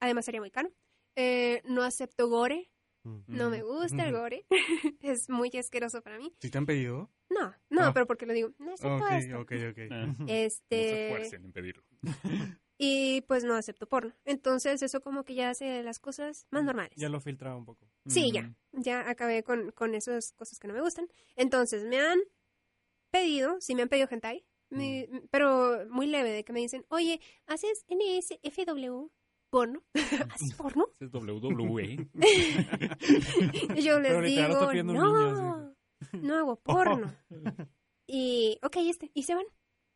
Además 0.00 0.24
sería 0.24 0.40
muy 0.40 0.50
caro. 0.50 0.70
Eh, 1.16 1.62
no 1.64 1.82
acepto 1.82 2.28
gore, 2.28 2.70
Mm. 3.04 3.20
no 3.28 3.48
me 3.48 3.62
gusta 3.62 4.04
el 4.06 4.12
Ujú. 4.12 4.22
gore, 4.22 4.46
es 5.00 5.30
muy 5.30 5.50
asqueroso 5.56 6.02
para 6.02 6.18
mí. 6.18 6.34
¿Sí 6.40 6.50
te 6.50 6.58
han 6.58 6.66
pedido? 6.66 7.10
No, 7.30 7.54
no, 7.70 7.82
Ah. 7.86 7.92
pero 7.94 8.06
porque 8.06 8.26
lo 8.26 8.32
digo, 8.34 8.50
no 8.58 8.74
acepto 8.74 8.96
Ok, 8.96 9.10
esto. 9.12 9.40
ok, 9.40 9.52
ok. 9.70 9.78
Ah, 9.90 10.06
no 10.18 10.26
Este, 10.28 10.76
se 10.76 11.06
esfuercen 11.06 11.44
en 11.46 11.52
pedirlo. 11.52 11.84
y 12.76 13.20
pues 13.22 13.44
no 13.44 13.54
acepto 13.54 13.86
porno. 13.88 14.14
Entonces 14.24 14.82
eso 14.82 15.00
como 15.00 15.24
que 15.24 15.34
ya 15.34 15.50
hace 15.50 15.82
las 15.82 15.98
cosas 16.00 16.46
más 16.50 16.64
normales. 16.64 16.92
Ya 16.96 17.08
lo 17.08 17.20
filtraba 17.20 17.56
un 17.56 17.64
poco. 17.64 17.86
Sí, 18.06 18.32
ya. 18.32 18.42
Mm. 18.42 18.54
Ya 18.82 19.08
acabé 19.08 19.42
con, 19.44 19.70
con 19.72 19.94
esas 19.94 20.32
cosas 20.32 20.58
que 20.58 20.66
no 20.68 20.74
me 20.74 20.80
gustan. 20.80 21.06
Entonces, 21.36 21.84
me 21.84 21.98
han 22.00 22.18
pedido, 23.10 23.56
sí 23.60 23.74
me 23.74 23.82
han 23.82 23.88
pedido 23.88 24.08
hentai, 24.10 24.44
mi- 24.70 25.06
pero 25.30 25.86
muy 25.90 26.06
leve, 26.06 26.30
de 26.30 26.44
que 26.44 26.52
me 26.52 26.60
dicen, 26.60 26.84
oye, 26.88 27.20
¿haces 27.46 27.84
NSFW 27.88 29.08
porno? 29.50 29.82
¿Haces 30.30 30.54
porno? 30.54 30.86
Ese 31.00 31.06
es 31.06 31.12
WWE. 31.12 32.08
Y 33.76 33.82
yo 33.82 33.98
les 34.00 34.22
digo, 34.22 34.72
no, 34.84 35.74
no 36.12 36.36
hago 36.36 36.56
porno. 36.60 37.12
Y, 38.06 38.58
ok, 38.62 38.76
este, 38.88 39.10
y 39.14 39.22
se 39.24 39.34
van. 39.34 39.44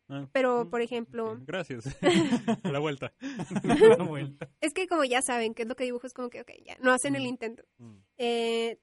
Ah, 0.08 0.28
Pero, 0.32 0.68
por 0.68 0.82
ejemplo, 0.82 1.38
Gracias. 1.46 1.86
A 2.62 2.70
la 2.70 2.78
vuelta. 2.78 3.14
La 3.62 4.04
vuelta. 4.04 4.50
es 4.60 4.74
que 4.74 4.86
como 4.86 5.04
ya 5.04 5.22
saben 5.22 5.54
qué 5.54 5.62
es 5.62 5.68
lo 5.68 5.76
que 5.76 5.84
dibujo, 5.84 6.06
es 6.06 6.12
como 6.12 6.28
que, 6.28 6.42
ok, 6.42 6.50
ya, 6.64 6.76
no 6.80 6.92
hacen 6.92 7.16
el 7.16 7.24
intento. 7.24 7.62
Mm. 7.78 7.96
Eh, 8.18 8.78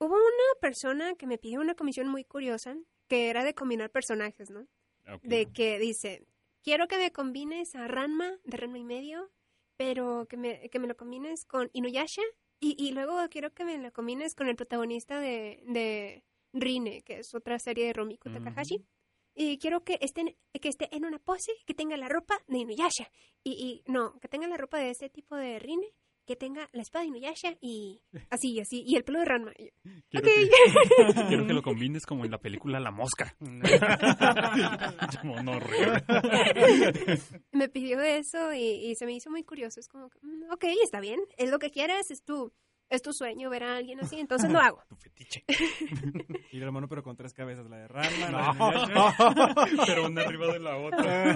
hubo 0.00 0.14
una 0.16 0.60
persona 0.60 1.14
que 1.14 1.26
me 1.28 1.38
pidió 1.38 1.60
una 1.60 1.74
comisión 1.76 2.08
muy 2.08 2.24
curiosa, 2.24 2.76
que 3.08 3.28
era 3.30 3.44
de 3.44 3.54
combinar 3.54 3.90
personajes, 3.90 4.50
¿no? 4.50 4.66
Ok. 5.06 5.22
de 5.22 5.52
que 5.52 5.78
dice, 5.78 6.26
quiero 6.62 6.88
que 6.88 6.96
me 6.96 7.12
combines 7.12 7.74
a 7.74 7.86
Ranma 7.86 8.38
de 8.44 8.56
Ranma 8.56 8.78
y 8.78 8.84
medio, 8.84 9.30
pero 9.76 10.26
que 10.28 10.36
me, 10.36 10.70
que 10.70 10.78
me 10.78 10.88
lo 10.88 10.96
combines 10.96 11.44
con 11.44 11.68
Inuyasha 11.72 12.22
y, 12.60 12.74
y 12.78 12.92
luego 12.92 13.18
quiero 13.28 13.52
que 13.52 13.64
me 13.64 13.76
lo 13.76 13.92
combines 13.92 14.34
con 14.34 14.48
el 14.48 14.56
protagonista 14.56 15.20
de, 15.20 15.62
de 15.66 16.24
Rine, 16.54 17.02
que 17.02 17.18
es 17.18 17.34
otra 17.34 17.58
serie 17.58 17.86
de 17.86 17.92
Romiko. 17.92 18.30
Takahashi. 18.30 18.84
Y 19.34 19.58
quiero 19.58 19.82
que 19.82 19.98
estén, 20.00 20.36
que 20.60 20.68
esté 20.68 20.88
en 20.94 21.04
una 21.04 21.18
pose, 21.18 21.52
que 21.66 21.74
tenga 21.74 21.96
la 21.96 22.08
ropa 22.08 22.38
de 22.46 22.58
Inuyasha. 22.58 23.10
Y, 23.42 23.52
y 23.52 23.90
no, 23.90 24.18
que 24.20 24.28
tenga 24.28 24.46
la 24.46 24.56
ropa 24.56 24.78
de 24.78 24.90
ese 24.90 25.10
tipo 25.10 25.34
de 25.34 25.58
Rine, 25.58 25.92
que 26.26 26.36
tenga 26.36 26.68
la 26.72 26.82
espada 26.82 27.02
de 27.02 27.08
Inuyasha 27.08 27.56
y 27.60 28.00
así, 28.30 28.58
así, 28.60 28.82
y 28.86 28.96
el 28.96 29.04
pelo 29.04 29.18
de 29.20 29.24
Ranma. 29.26 29.52
Yo, 29.58 29.68
Quiero, 30.08 30.26
ok. 30.26 30.32
que, 31.14 31.24
quiero 31.28 31.46
que 31.46 31.52
lo 31.52 31.62
combines 31.62 32.06
como 32.06 32.24
en 32.24 32.30
la 32.30 32.38
película 32.38 32.80
La 32.80 32.90
Mosca. 32.90 33.36
Monorreo. 35.24 35.92
me 37.52 37.68
pidió 37.68 38.00
eso 38.00 38.52
y, 38.52 38.86
y 38.90 38.94
se 38.96 39.06
me 39.06 39.12
hizo 39.12 39.30
muy 39.30 39.44
curioso. 39.44 39.80
Es 39.80 39.88
como, 39.88 40.08
que, 40.10 40.18
mm, 40.22 40.52
ok, 40.52 40.64
está 40.82 41.00
bien, 41.00 41.20
es 41.36 41.50
lo 41.50 41.58
que 41.58 41.70
quieres, 41.70 42.10
es 42.10 42.22
tu, 42.24 42.52
es 42.90 43.02
tu 43.02 43.12
sueño 43.12 43.50
ver 43.50 43.64
a 43.64 43.76
alguien 43.76 44.00
así, 44.00 44.18
entonces 44.20 44.50
lo 44.50 44.58
hago. 44.60 44.82
Tu 44.88 44.96
fetiche. 44.96 45.44
Y 46.52 46.58
la 46.58 46.70
mano 46.70 46.88
pero 46.88 47.02
con 47.02 47.16
tres 47.16 47.32
cabezas, 47.34 47.68
la 47.68 47.78
de 47.78 47.88
Ranma, 47.88 48.30
la 48.30 49.66
de. 49.66 49.76
Pero 49.86 50.06
una 50.06 50.22
arriba 50.22 50.52
de 50.52 50.60
la 50.60 50.76
otra. 50.76 51.34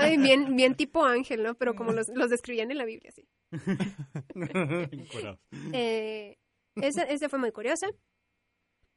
Ay, 0.00 0.16
bien, 0.16 0.56
bien 0.56 0.74
tipo 0.74 1.04
ángel, 1.04 1.42
¿no? 1.42 1.54
Pero 1.54 1.74
como 1.74 1.92
los, 1.92 2.08
los 2.14 2.30
describían 2.30 2.70
en 2.70 2.78
la 2.78 2.84
Biblia, 2.84 3.12
sí. 3.12 3.28
Eh, 5.72 6.38
esa, 6.76 7.02
esa 7.02 7.28
fue 7.28 7.38
muy 7.38 7.52
curiosa. 7.52 7.88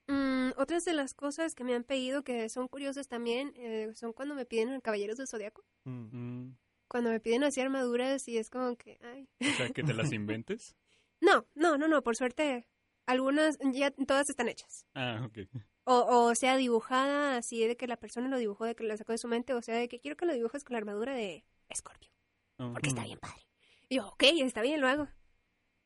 Mm, 0.08 0.52
otras 0.58 0.84
de 0.86 0.94
las 0.94 1.14
cosas 1.14 1.56
que 1.56 1.64
me 1.64 1.74
han 1.74 1.84
pedido 1.84 2.24
que 2.24 2.50
son 2.50 2.68
curiosas 2.68 3.08
también 3.08 3.54
eh, 3.56 3.92
son 3.94 4.14
cuando 4.14 4.36
me 4.36 4.46
piden 4.46 4.82
Caballeros 4.82 5.18
del 5.18 5.28
Zodiaco. 5.28 5.64
Mm. 5.86 6.52
Cuando 6.88 7.12
me 7.12 7.20
piden 7.20 7.44
así 7.44 7.62
armaduras 7.62 8.28
y 8.28 8.38
es 8.38 8.50
como 8.50 8.76
que, 8.76 8.98
ay. 9.02 9.30
O 9.40 9.56
sea, 9.56 9.70
que 9.70 9.84
te 9.84 9.94
las 9.94 10.12
inventes. 10.12 10.76
No, 11.24 11.46
no, 11.54 11.78
no, 11.78 11.88
no, 11.88 12.02
por 12.02 12.16
suerte, 12.16 12.68
algunas 13.06 13.60
ya 13.74 13.92
todas 13.92 14.28
están 14.28 14.50
hechas. 14.50 14.88
Ah, 14.96 15.22
ok. 15.24 15.38
O, 15.84 16.30
o 16.30 16.34
sea, 16.34 16.58
dibujada 16.58 17.38
así 17.38 17.64
de 17.68 17.78
que 17.78 17.86
la 17.86 17.96
persona 17.96 18.28
lo 18.28 18.40
dibujó, 18.40 18.66
de 18.66 18.74
que 18.74 18.84
la 18.84 18.98
sacó 18.98 19.12
de 19.12 19.20
su 19.20 19.28
mente, 19.28 19.54
o 19.54 19.62
sea, 19.62 19.76
de 19.76 19.88
que 19.88 20.00
quiero 20.00 20.18
que 20.18 20.26
lo 20.26 20.34
dibujes 20.34 20.64
con 20.64 20.74
la 20.74 20.80
armadura 20.80 21.14
de 21.14 21.46
Scorpio, 21.76 22.10
porque 22.58 22.90
está 22.90 23.04
bien 23.04 23.20
padre. 23.20 23.44
Y 23.92 23.98
yo, 23.98 24.08
ok, 24.08 24.24
está 24.40 24.62
bien, 24.62 24.80
lo 24.80 24.88
hago. 24.88 25.10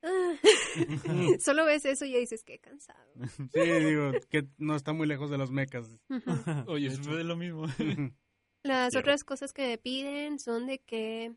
Ah. 0.04 0.34
Solo 1.40 1.66
ves 1.66 1.86
eso 1.86 2.06
y 2.06 2.12
ya 2.12 2.20
dices, 2.20 2.44
qué 2.44 2.60
cansado. 2.60 3.00
Sí, 3.52 3.60
digo, 3.62 4.12
que 4.30 4.48
no 4.58 4.76
está 4.76 4.94
muy 4.94 5.08
lejos 5.08 5.32
de 5.32 5.40
los 5.40 5.50
mecas. 5.50 5.90
Oye, 6.68 6.88
es 6.88 7.00
lo 7.08 7.36
mismo. 7.36 7.66
Las 8.62 8.90
Quiero. 8.92 9.00
otras 9.00 9.24
cosas 9.24 9.54
que 9.54 9.66
me 9.68 9.78
piden 9.80 10.38
son 10.38 10.68
de 10.68 10.80
que 10.80 11.34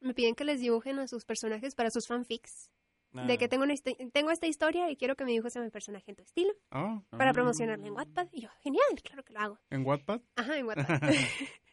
me 0.00 0.14
piden 0.14 0.34
que 0.36 0.44
les 0.44 0.60
dibujen 0.60 0.98
a 1.00 1.08
sus 1.08 1.24
personajes 1.24 1.74
para 1.74 1.90
sus 1.90 2.06
fanfics. 2.06 2.70
De 3.12 3.32
Ah. 3.32 3.36
que 3.38 3.48
tengo, 3.48 3.64
una 3.64 3.74
tengo 4.12 4.30
esta 4.30 4.46
historia 4.46 4.90
y 4.90 4.96
quiero 4.96 5.16
que 5.16 5.24
me 5.24 5.30
dibujes 5.32 5.56
a 5.56 5.62
mi 5.62 5.70
personaje 5.70 6.10
en 6.10 6.16
tu 6.16 6.22
estilo 6.22 6.52
Ah, 6.70 7.02
para 7.10 7.30
Ah. 7.30 7.32
promocionarla 7.32 7.86
en 7.86 7.94
Wattpad. 7.94 8.28
Y 8.30 8.42
yo, 8.42 8.50
genial, 8.60 8.84
claro 9.02 9.24
que 9.24 9.32
lo 9.32 9.40
hago. 9.40 9.58
¿En 9.70 9.84
Wattpad? 9.86 10.20
Ajá, 10.36 10.56
en 10.58 10.66
Wattpad. 10.66 11.00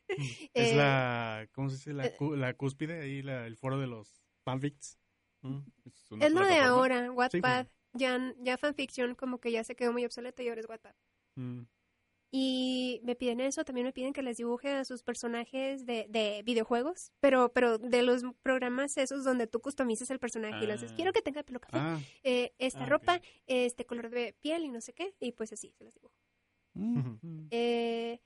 Es 0.53 0.71
Eh, 0.73 0.75
la, 0.75 1.47
¿cómo 1.53 1.69
se 1.69 1.75
dice? 1.77 1.93
La, 1.93 2.05
eh, 2.05 2.15
la 2.19 2.53
cúspide, 2.53 3.01
ahí 3.01 3.21
la- 3.23 3.47
el 3.47 3.57
foro 3.57 3.79
de 3.79 3.87
los 3.87 4.22
fanfics. 4.43 4.97
Mm. 5.41 5.59
Es, 6.21 6.31
lo 6.31 6.45
de 6.45 6.59
ahora, 6.59 7.11
Wattpad. 7.11 7.67
Ya, 7.95 8.33
ya 8.39 8.57
fanfiction 8.57 9.13
como 9.15 9.39
que 9.39 9.51
ya 9.51 9.63
se 9.63 9.75
quedó 9.75 9.91
muy 9.93 10.03
obsoleto 10.05 10.41
y 10.41 10.47
ahora 10.49 10.61
es 10.61 10.67
Wattpad. 10.69 10.95
Mm. 11.35 11.61
Y 12.35 12.99
me 13.03 13.15
piden 13.15 13.39
eso, 13.41 13.63
también 13.63 13.85
me 13.85 13.93
piden 13.93 14.11
que 14.11 14.23
les 14.23 14.37
dibuje 14.37 14.71
a 14.71 14.85
sus 14.85 15.03
personajes 15.03 15.85
de, 15.85 16.07
de 16.09 16.41
videojuegos, 16.43 17.11
pero 17.19 17.53
pero 17.53 17.77
de 17.77 18.01
los 18.01 18.23
programas 18.41 18.97
esos 18.97 19.23
donde 19.23 19.45
tú 19.45 19.59
customizas 19.59 20.09
el 20.09 20.17
personaje 20.17 20.63
y 20.63 20.65
le 20.67 20.73
haces, 20.73 20.91
Ah. 20.91 20.95
quiero 20.95 21.13
que 21.13 21.21
tenga 21.21 21.41
el 21.41 21.45
pelo 21.45 21.59
café, 21.59 21.77
Ah, 21.77 21.99
eh, 22.23 22.55
esta 22.57 22.85
Ah, 22.85 22.87
ropa, 22.87 23.21
este 23.45 23.85
color 23.85 24.09
de 24.09 24.33
piel 24.41 24.65
y 24.65 24.69
no 24.71 24.81
sé 24.81 24.93
qué, 24.93 25.13
y 25.19 25.33
pues 25.33 25.53
así 25.53 25.71
se 25.77 25.83
los 25.83 25.93
dibujo. 25.93 26.15
mm. 26.73 27.47
Eh, 27.51 28.19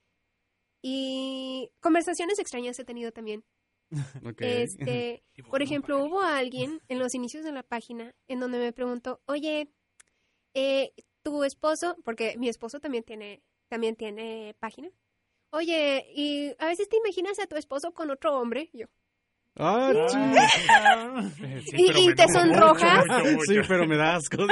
y 0.82 1.70
conversaciones 1.82 2.40
extrañas 2.40 2.80
he 2.80 2.86
tenido 2.86 3.12
también. 3.12 3.44
Este, 4.40 5.24
por 5.50 5.62
ejemplo, 5.62 6.04
hubo 6.04 6.22
alguien 6.22 6.82
en 6.88 7.00
los 7.00 7.16
inicios 7.16 7.44
de 7.44 7.52
la 7.52 7.64
página 7.64 8.14
en 8.28 8.40
donde 8.40 8.60
me 8.60 8.74
preguntó, 8.74 9.22
oye, 9.26 9.72
eh, 10.54 10.94
tu 11.24 11.44
esposo, 11.44 11.98
porque 12.04 12.38
mi 12.38 12.50
esposo 12.50 12.80
también 12.80 13.04
tiene, 13.04 13.44
también 13.70 13.96
tiene 13.96 14.56
página. 14.60 14.90
Oye, 15.50 16.06
y 16.14 16.54
a 16.60 16.66
veces 16.66 16.90
te 16.90 16.98
imaginas 16.98 17.40
a 17.40 17.48
tu 17.48 17.56
esposo 17.56 17.94
con 17.94 18.10
otro 18.10 18.38
hombre, 18.38 18.70
Y 18.74 18.80
yo. 18.80 18.88
Ah, 19.60 19.92
sí. 20.08 20.18
Sí, 21.72 21.92
¿Y- 21.96 22.14
te 22.16 22.28
sonrojas? 22.28 23.06
mucho, 23.06 23.20
mucho, 23.20 23.32
mucho. 23.32 23.46
Sí, 23.48 23.60
pero 23.68 23.88
me 23.88 23.98
da 23.98 24.16
asco. 24.16 24.38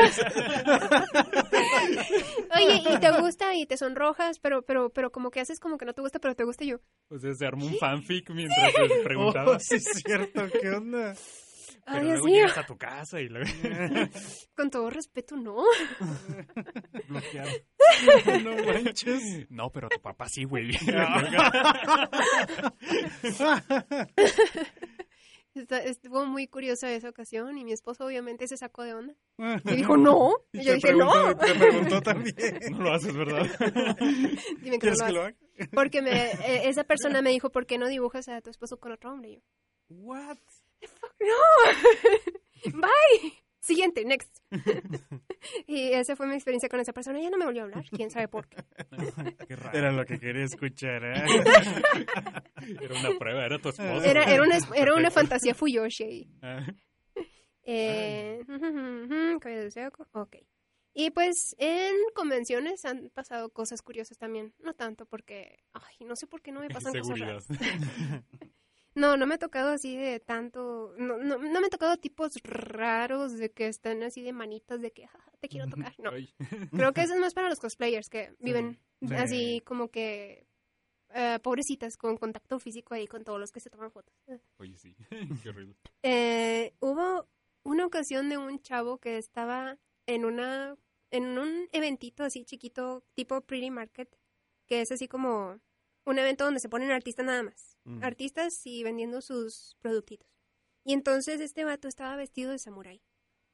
Oye, 2.56 2.82
y 2.90 3.00
te 3.00 3.12
gusta 3.20 3.54
y 3.56 3.66
te 3.66 3.78
sonrojas, 3.78 4.40
pero, 4.40 4.64
pero, 4.64 4.90
pero 4.90 5.12
como 5.12 5.30
que 5.32 5.40
haces 5.40 5.60
como 5.60 5.78
que 5.78 5.86
no 5.86 5.94
te 5.94 6.02
gusta, 6.02 6.20
pero 6.20 6.36
te 6.36 6.44
gusta 6.44 6.66
yo. 6.66 6.78
O 7.10 7.20
sea, 7.20 7.34
se 7.34 7.46
armó 7.46 7.66
un 7.66 7.76
fanfic 7.78 8.30
mientras 8.32 8.74
te 8.74 9.04
preguntaba. 9.04 9.46
Oh, 9.56 9.60
sí, 9.60 9.76
es 9.76 9.84
cierto. 10.06 10.44
¿Qué 10.60 10.70
onda? 10.72 11.16
Ay, 11.88 11.94
Pero 12.00 12.06
Dios 12.06 12.14
luego 12.20 12.26
mío, 12.26 12.36
llegas 12.48 12.58
a 12.58 12.66
tu 12.66 12.78
casa 12.78 13.22
y 13.22 13.28
luego... 13.30 13.48
con 14.56 14.70
todo 14.72 14.90
respeto, 14.90 15.36
no. 15.38 15.64
Bloqueado. 17.08 17.52
No 18.44 18.56
manches. 18.66 19.50
No, 19.52 19.70
pero 19.72 19.88
tu 19.90 20.02
papá 20.02 20.28
sí, 20.28 20.44
güey. 20.44 20.72
Está- 25.54 25.80
Estuvo 25.84 26.26
muy 26.26 26.48
curiosa 26.48 26.92
esa 26.92 27.10
ocasión 27.10 27.58
y 27.58 27.64
mi 27.64 27.72
esposo 27.72 28.06
obviamente 28.06 28.48
se 28.48 28.58
sacó 28.58 28.84
de 28.84 28.94
onda. 28.94 29.14
Y 29.64 29.76
dijo, 29.76 29.96
no. 29.96 30.34
Y 30.52 30.64
yo 30.66 30.74
dije, 30.74 30.94
no. 30.94 31.36
Te 31.38 31.54
preguntó 31.56 32.02
también. 32.02 32.36
No 32.72 32.80
lo 32.82 32.94
haces, 32.94 33.16
¿verdad? 33.16 33.48
Dime 34.62 34.80
que 34.80 34.88
no 34.88 34.96
¿Quieres 34.96 35.00
lo 35.00 35.06
que 35.06 35.14
lo 35.14 35.22
hagas. 35.22 35.36
haga? 35.58 35.70
Porque 35.74 36.02
me, 36.02 36.12
eh, 36.32 36.68
esa 36.68 36.84
persona 36.84 37.22
me 37.22 37.30
dijo, 37.30 37.52
¿por 37.52 37.66
qué 37.66 37.78
no 37.78 37.88
dibujas 37.88 38.28
a 38.28 38.42
tu 38.42 38.50
esposo 38.50 38.78
con 38.78 38.92
otro 38.92 39.14
hombre? 39.14 39.30
Y 39.30 39.36
yo, 39.36 39.42
What? 39.88 40.38
¡No! 41.20 42.72
¡Bye! 42.82 43.34
Siguiente, 43.60 44.06
next. 44.06 44.30
y 45.66 45.94
esa 45.94 46.16
fue 46.16 46.28
mi 46.28 46.36
experiencia 46.36 46.70
con 46.70 46.80
esa 46.80 46.94
persona. 46.94 47.20
Ya 47.20 47.32
no 47.32 47.38
me 47.38 47.46
volvió 47.46 47.62
a 47.62 47.66
hablar, 47.66 47.84
quién 47.90 48.12
sabe 48.12 48.28
por 48.28 48.48
qué. 48.48 48.64
Qué 49.48 49.56
raro. 49.56 49.76
Era 49.78 49.92
lo 49.92 50.06
que 50.06 50.20
quería 50.20 50.44
escuchar, 50.44 51.04
¿eh? 51.04 51.24
Era 52.82 53.00
una 53.00 53.18
prueba, 53.18 53.44
era 53.46 53.58
tu 53.60 53.70
esposo. 53.70 54.04
Era, 54.04 54.24
era, 54.24 54.44
una, 54.44 54.58
era 54.76 54.94
una 54.94 55.10
fantasía 55.10 55.56
Fuyoshi. 55.56 56.30
Ah, 56.42 56.66
Eh, 57.64 58.44
ok. 60.14 60.36
Y 60.94 61.10
pues 61.10 61.56
en 61.58 61.94
convenciones 62.14 62.86
han 62.86 63.10
pasado 63.10 63.50
cosas 63.50 63.82
curiosas 63.82 64.18
también. 64.18 64.54
No 64.60 64.74
tanto 64.76 65.06
porque, 65.08 65.64
ay, 65.74 66.06
no 66.06 66.16
sé 66.16 66.28
por 66.28 66.42
qué 66.42 66.52
no 66.52 66.62
me 66.62 66.70
pasan 66.70 66.94
cosas 66.94 67.20
raras. 67.20 67.48
No, 68.96 69.18
no 69.18 69.26
me 69.28 69.36
ha 69.36 69.38
tocado 69.38 69.72
así 69.72 69.96
de 69.98 70.20
tanto, 70.22 70.94
no, 70.98 71.18
no, 71.18 71.38
no 71.38 71.60
me 71.62 71.68
ha 71.68 71.70
tocado 71.70 71.98
tipos 71.98 72.34
raros 72.44 73.34
de 73.38 73.52
que 73.52 73.68
están 73.68 74.02
así 74.04 74.22
de 74.22 74.32
manitas 74.34 74.82
de 74.82 74.92
que 74.92 75.06
"Ja, 75.08 75.20
ja, 75.20 75.32
te 75.40 75.50
quiero 75.50 75.68
tocar. 75.70 75.94
No, 76.00 76.12
Ay. 76.12 76.34
creo 76.72 76.94
que 76.94 77.02
eso 77.02 77.14
es 77.14 77.20
más 77.20 77.34
para 77.34 77.50
los 77.50 77.60
cosplayers 77.60 78.10
que 78.10 78.34
viven 78.40 78.80
así 79.18 79.62
como 79.66 79.90
que 79.90 80.48
eh, 81.14 81.40
pobrecitas 81.44 81.98
con 81.98 82.18
contacto 82.18 82.58
físico 82.60 82.94
ahí 82.94 83.06
con 83.08 83.24
todos 83.24 83.40
los 83.40 83.52
que 83.52 83.60
se 83.60 83.70
toman 83.70 83.92
fotos. 83.92 84.14
Oye, 84.58 84.78
sí. 84.78 84.96
Qué 85.44 85.50
horrible. 85.50 85.76
Eh, 86.04 86.74
hubo 86.80 87.28
una 87.64 87.86
ocasión 87.86 88.30
de 88.30 88.38
un 88.38 88.60
chavo 88.62 88.98
que 88.98 89.18
estaba 89.18 89.78
en 90.08 90.24
una 90.26 90.76
en 91.12 91.38
un 91.38 91.68
eventito 91.72 92.24
así 92.24 92.44
chiquito 92.46 93.04
tipo 93.14 93.42
Pretty 93.42 93.72
Market, 93.72 94.10
que 94.68 94.82
es 94.82 94.92
así 94.92 95.08
como 95.08 95.60
un 96.06 96.20
evento 96.20 96.44
donde 96.46 96.60
se 96.60 96.70
ponen 96.70 96.92
artistas 96.92 97.26
nada 97.26 97.44
más, 97.44 97.78
Mm. 97.86 98.04
artistas 98.04 98.54
y 98.66 98.84
vendiendo 98.84 99.22
sus 99.22 99.76
productitos. 99.82 100.28
Y 100.84 100.94
entonces 100.94 101.40
este 101.42 101.64
vato 101.66 101.88
estaba 101.88 102.16
vestido 102.16 102.52
de 102.52 102.60
samurái. 102.60 103.02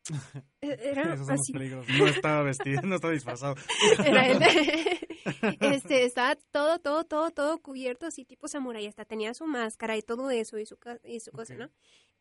E- 0.61 0.77
Era 0.91 1.13
Esos 1.13 1.27
son 1.27 1.35
los 1.35 1.41
así, 1.41 1.53
peligros. 1.53 1.85
No 1.97 2.07
estaba 2.07 2.43
vestido, 2.43 2.81
no 2.83 2.95
estaba 2.95 3.13
disfrazado. 3.13 3.55
era 4.05 4.27
él. 4.27 4.39
este, 5.61 6.05
estaba 6.05 6.35
todo, 6.51 6.79
todo, 6.79 7.03
todo, 7.05 7.31
todo 7.31 7.59
cubierto 7.61 8.05
así 8.05 8.25
tipo 8.25 8.47
samurái. 8.47 8.87
Hasta 8.87 9.05
tenía 9.05 9.33
su 9.33 9.45
máscara 9.45 9.97
y 9.97 10.01
todo 10.01 10.29
eso 10.31 10.57
y 10.57 10.65
su, 10.65 10.77
y 11.03 11.19
su 11.19 11.31
cosa. 11.31 11.55
¿no? 11.55 11.69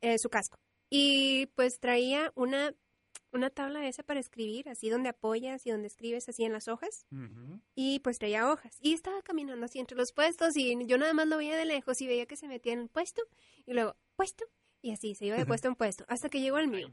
Eh, 0.00 0.16
su 0.18 0.28
casco. 0.28 0.58
Y 0.90 1.46
pues 1.54 1.78
traía 1.80 2.32
una, 2.34 2.74
una 3.32 3.50
tabla 3.50 3.86
esa 3.86 4.02
para 4.02 4.20
escribir, 4.20 4.68
así 4.68 4.88
donde 4.88 5.08
apoyas 5.08 5.66
y 5.66 5.70
donde 5.70 5.86
escribes 5.88 6.28
así 6.28 6.44
en 6.44 6.52
las 6.52 6.68
hojas. 6.68 7.06
Y 7.74 8.00
pues 8.00 8.18
traía 8.18 8.50
hojas. 8.50 8.76
Y 8.80 8.94
estaba 8.94 9.22
caminando 9.22 9.64
así 9.66 9.78
entre 9.78 9.96
los 9.96 10.12
puestos 10.12 10.56
y 10.56 10.86
yo 10.86 10.98
nada 10.98 11.12
más 11.12 11.26
lo 11.28 11.36
veía 11.36 11.56
de 11.56 11.64
lejos 11.64 12.00
y 12.00 12.06
veía 12.06 12.26
que 12.26 12.36
se 12.36 12.48
metía 12.48 12.72
en 12.72 12.80
el 12.80 12.88
puesto 12.88 13.22
y 13.66 13.72
luego 13.72 13.96
puesto 14.16 14.44
y 14.82 14.92
así 14.92 15.14
se 15.14 15.26
iba 15.26 15.36
de 15.36 15.46
puesto 15.46 15.68
en 15.68 15.74
puesto 15.74 16.04
hasta 16.08 16.28
que 16.28 16.40
llegó 16.40 16.56
al 16.56 16.68
mío. 16.68 16.88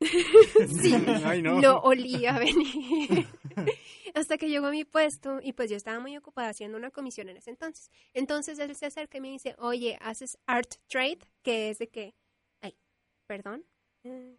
Sí, 0.82 0.92
Ay, 1.24 1.42
no. 1.42 1.60
no 1.60 1.78
olía 1.78 2.34
a 2.34 2.38
venir. 2.40 3.28
Hasta 4.14 4.36
que 4.36 4.48
llegó 4.48 4.66
a 4.66 4.70
mi 4.72 4.84
puesto 4.84 5.38
y 5.40 5.52
pues 5.52 5.70
yo 5.70 5.76
estaba 5.76 6.00
muy 6.00 6.16
ocupada 6.16 6.48
haciendo 6.48 6.76
una 6.76 6.90
comisión 6.90 7.28
en 7.28 7.36
ese 7.36 7.50
entonces. 7.50 7.88
Entonces 8.12 8.58
él 8.58 8.74
se 8.74 8.86
acerca 8.86 9.18
y 9.18 9.20
me 9.20 9.30
dice, 9.30 9.54
oye, 9.58 9.96
¿haces 10.00 10.38
art 10.46 10.74
trade? 10.88 11.20
Que 11.42 11.70
es 11.70 11.78
de 11.78 11.88
que... 11.88 12.14
Ay, 12.60 12.76
perdón. 13.28 13.64
Eh, 14.02 14.36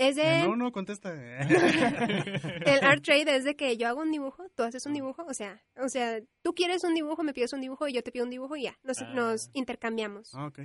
Es 0.00 0.16
de... 0.16 0.44
No, 0.44 0.56
no, 0.56 0.72
contesta. 0.72 1.12
El 1.44 2.84
art 2.84 3.02
trade 3.04 3.36
es 3.36 3.44
de 3.44 3.54
que 3.54 3.76
yo 3.76 3.86
hago 3.86 4.00
un 4.00 4.10
dibujo, 4.10 4.48
tú 4.54 4.62
haces 4.62 4.86
un 4.86 4.94
dibujo, 4.94 5.24
o 5.28 5.34
sea, 5.34 5.62
o 5.76 5.90
sea, 5.90 6.20
tú 6.42 6.54
quieres 6.54 6.84
un 6.84 6.94
dibujo, 6.94 7.22
me 7.22 7.34
pides 7.34 7.52
un 7.52 7.60
dibujo 7.60 7.86
y 7.86 7.92
yo 7.92 8.02
te 8.02 8.10
pido 8.10 8.24
un 8.24 8.30
dibujo 8.30 8.56
y 8.56 8.62
ya, 8.62 8.78
nos, 8.82 9.02
Ah. 9.02 9.12
nos 9.12 9.50
intercambiamos. 9.52 10.34
Ah, 10.34 10.46
ok. 10.46 10.60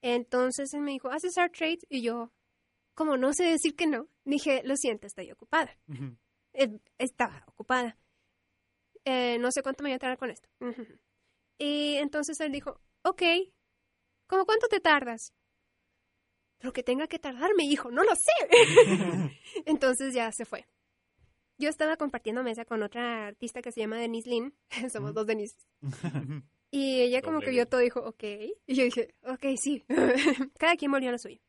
Entonces 0.00 0.72
él 0.72 0.80
me 0.80 0.92
dijo, 0.92 1.10
¿haces 1.10 1.36
art 1.36 1.54
trade? 1.54 1.80
Y 1.90 2.00
yo, 2.00 2.32
como 2.94 3.18
no 3.18 3.34
sé 3.34 3.44
decir 3.44 3.76
que 3.76 3.86
no, 3.86 4.08
dije, 4.24 4.62
lo 4.64 4.74
siento, 4.76 5.06
estoy 5.06 5.30
ocupada. 5.30 5.76
Eh, 6.54 6.78
estaba 6.96 7.44
ocupada. 7.46 7.98
Eh, 9.04 9.36
no 9.38 9.50
sé 9.52 9.62
cuánto 9.62 9.82
me 9.82 9.90
voy 9.90 9.96
a 9.96 9.98
tardar 9.98 10.16
con 10.18 10.30
esto. 10.30 10.48
Y 11.58 11.96
entonces 11.96 12.40
él 12.40 12.52
dijo, 12.52 12.80
ok, 13.02 13.22
¿cómo 14.26 14.46
cuánto 14.46 14.66
te 14.68 14.80
tardas? 14.80 15.34
Lo 16.60 16.72
que 16.72 16.82
tenga 16.82 17.06
que 17.06 17.18
tardarme, 17.18 17.64
hijo, 17.64 17.90
no 17.90 18.02
lo 18.02 18.14
sé. 18.14 18.32
entonces 19.66 20.14
ya 20.14 20.30
se 20.32 20.44
fue. 20.44 20.66
Yo 21.58 21.68
estaba 21.68 21.96
compartiendo 21.96 22.42
mesa 22.42 22.64
con 22.64 22.82
otra 22.82 23.26
artista 23.26 23.62
que 23.62 23.72
se 23.72 23.80
llama 23.80 23.96
Denise 23.96 24.28
Lynn. 24.28 24.54
Somos 24.92 25.14
dos 25.14 25.26
Denise. 25.26 25.56
Y 26.70 27.00
ella 27.00 27.22
como 27.22 27.36
Doble 27.36 27.46
que 27.46 27.50
vio 27.52 27.66
todo 27.66 27.80
y 27.80 27.84
dijo, 27.84 28.00
ok. 28.00 28.22
Y 28.66 28.74
yo 28.74 28.84
dije, 28.84 29.14
ok, 29.24 29.44
sí. 29.56 29.84
Cada 30.58 30.76
quien 30.76 30.90
volvió 30.90 31.08
a 31.08 31.12
lo 31.12 31.18
suyo. 31.18 31.40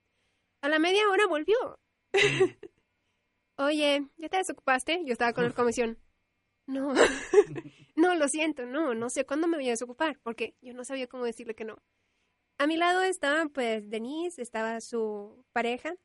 A 0.62 0.70
la 0.70 0.80
media 0.80 1.10
hora 1.10 1.28
volvió. 1.28 1.80
Oye, 3.58 4.08
¿ya 4.18 4.30
te 4.30 4.38
desocupaste? 4.38 5.04
Yo 5.06 5.12
estaba 5.12 5.34
con 5.34 5.44
la 5.44 5.52
comisión. 5.52 6.00
No, 6.66 6.94
no, 7.96 8.16
lo 8.16 8.28
siento, 8.28 8.66
no, 8.66 8.94
no 8.94 9.10
sé 9.10 9.26
cuándo 9.26 9.48
me 9.48 9.58
voy 9.58 9.68
a 9.68 9.72
desocupar, 9.72 10.20
porque 10.22 10.56
yo 10.62 10.74
no 10.74 10.86
sabía 10.86 11.08
cómo 11.08 11.26
decirle 11.26 11.56
que 11.56 11.66
no. 11.66 11.82
A 12.60 12.68
mi 12.68 12.78
lado 12.78 13.02
estaba, 13.02 13.46
pues, 13.48 13.90
Denise, 13.90 14.42
estaba 14.42 14.80
su 14.82 15.44
pareja, 15.54 15.96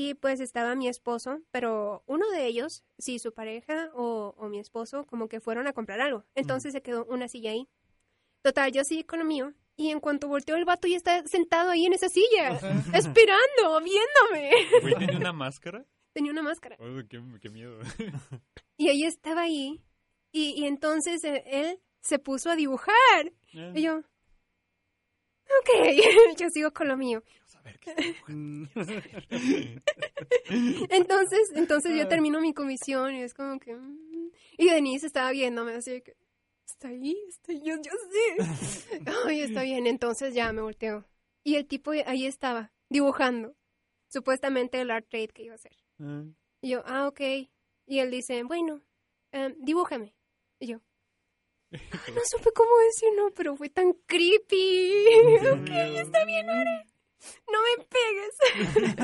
y 0.00 0.14
pues 0.14 0.38
estaba 0.38 0.76
mi 0.76 0.86
esposo, 0.86 1.40
pero 1.50 2.04
uno 2.06 2.30
de 2.30 2.46
ellos, 2.46 2.84
sí, 2.98 3.18
su 3.18 3.34
pareja 3.34 3.90
o, 3.94 4.32
o 4.38 4.48
mi 4.48 4.60
esposo, 4.60 5.04
como 5.06 5.28
que 5.28 5.40
fueron 5.40 5.66
a 5.66 5.72
comprar 5.72 6.00
algo. 6.00 6.24
Entonces 6.36 6.72
se 6.72 6.82
quedó 6.82 7.04
una 7.06 7.26
silla 7.26 7.50
ahí. 7.50 7.68
Total, 8.42 8.70
yo 8.70 8.84
seguí 8.84 9.02
con 9.02 9.18
lo 9.18 9.24
mío, 9.24 9.54
y 9.74 9.90
en 9.90 9.98
cuanto 9.98 10.28
volteó 10.28 10.54
el 10.54 10.64
vato 10.64 10.86
ya 10.86 10.96
está 10.96 11.26
sentado 11.26 11.70
ahí 11.70 11.84
en 11.84 11.94
esa 11.94 12.08
silla, 12.08 12.60
esperando, 12.94 13.80
viéndome. 13.82 14.52
Güey, 14.82 14.94
¿tiene 14.98 15.16
una 15.16 15.32
máscara? 15.32 15.84
Tenía 16.12 16.30
una 16.30 16.42
máscara. 16.42 16.76
Oh, 16.78 17.02
qué, 17.08 17.20
qué 17.40 17.50
miedo. 17.50 17.80
Y 18.76 18.90
ella 18.90 19.08
estaba 19.08 19.40
ahí. 19.40 19.82
Y, 20.30 20.50
y 20.50 20.66
entonces 20.66 21.24
eh, 21.24 21.42
él 21.46 21.80
se 22.00 22.20
puso 22.20 22.50
a 22.50 22.54
dibujar. 22.54 23.32
Y 23.52 23.82
yo, 23.82 24.02
ok, 25.60 25.70
yo 26.38 26.50
sigo 26.50 26.72
con 26.72 26.88
lo 26.88 26.96
mío. 26.96 27.22
Entonces, 30.90 31.52
entonces 31.54 31.96
yo 31.96 32.08
termino 32.08 32.40
mi 32.40 32.52
comisión 32.54 33.14
y 33.14 33.22
es 33.22 33.34
como 33.34 33.58
que... 33.58 33.74
mm. 33.74 34.30
Y 34.58 34.70
Denise 34.70 35.06
estaba 35.06 35.30
viéndome 35.30 35.74
así 35.74 35.92
de 35.92 36.02
que... 36.02 36.16
Está 36.66 36.88
ahí, 36.88 37.16
está 37.28 37.52
ahí, 37.52 37.62
yo, 37.64 37.76
yo 37.76 37.92
sé. 38.10 38.36
Ay, 39.26 39.40
está 39.40 39.62
bien. 39.62 39.86
Entonces 39.86 40.34
ya 40.34 40.52
me 40.52 40.60
volteo. 40.60 41.06
Y 41.42 41.54
el 41.56 41.66
tipo 41.66 41.92
ahí 41.92 42.26
estaba, 42.26 42.74
dibujando. 42.90 43.56
Supuestamente 44.08 44.78
el 44.80 44.90
art 44.90 45.08
trade 45.08 45.28
que 45.28 45.44
iba 45.44 45.54
a 45.54 45.56
hacer. 45.56 45.72
Y 46.60 46.70
yo, 46.70 46.82
ah, 46.84 47.08
ok. 47.08 47.20
Y 47.86 48.00
él 48.00 48.10
dice, 48.10 48.42
bueno, 48.44 48.82
em, 49.32 49.54
dibújame. 49.58 50.14
Y 50.60 50.66
yo, 50.68 50.82
"Ah, 51.72 51.76
no 52.14 52.20
supe 52.24 52.52
cómo 52.52 52.70
decir 52.86 53.10
no, 53.16 53.30
pero 53.34 53.56
fue 53.56 53.68
tan 53.68 53.92
creepy. 54.06 55.06
ok, 55.52 55.70
está 55.96 56.24
bien, 56.24 56.48
Are. 56.48 56.86
No 57.50 57.58
me 57.62 57.84
pegues. 57.84 58.96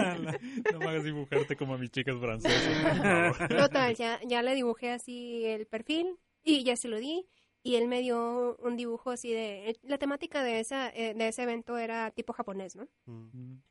no 0.73 0.79
me 0.79 0.87
hagas 0.87 1.05
dibujarte 1.05 1.57
como 1.57 1.75
a 1.75 1.79
mis 1.79 1.91
chicas 1.91 2.17
francesas. 2.19 3.49
Total, 3.49 3.95
ya, 3.95 4.21
ya 4.25 4.43
le 4.43 4.55
dibujé 4.55 4.93
así 4.93 5.45
el 5.47 5.67
perfil 5.67 6.19
y 6.43 6.63
ya 6.63 6.77
se 6.77 6.89
lo 6.89 6.99
di. 6.99 7.27
Y 7.67 7.77
él 7.77 7.89
me 7.89 8.03
dio 8.03 8.57
un 8.59 8.77
dibujo 8.77 9.11
así 9.11 9.33
de... 9.33 9.79
La 9.83 9.97
temática 9.97 10.43
de, 10.43 10.61
esa, 10.61 10.91
eh, 10.91 11.15
de 11.15 11.29
ese 11.29 11.45
evento 11.45 11.79
era 11.79 12.11
tipo 12.11 12.35
japonés, 12.35 12.77
¿no? 12.77 12.87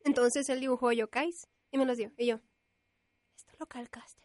Entonces 0.04 0.50
él 0.50 0.60
dibujó 0.60 0.92
yokais 0.92 1.48
y 1.72 1.78
me 1.78 1.86
los 1.86 1.98
dio. 1.98 2.12
Y 2.18 2.26
yo, 2.26 2.40
esto 3.36 3.54
lo 3.60 3.68
calcaste. 3.68 4.23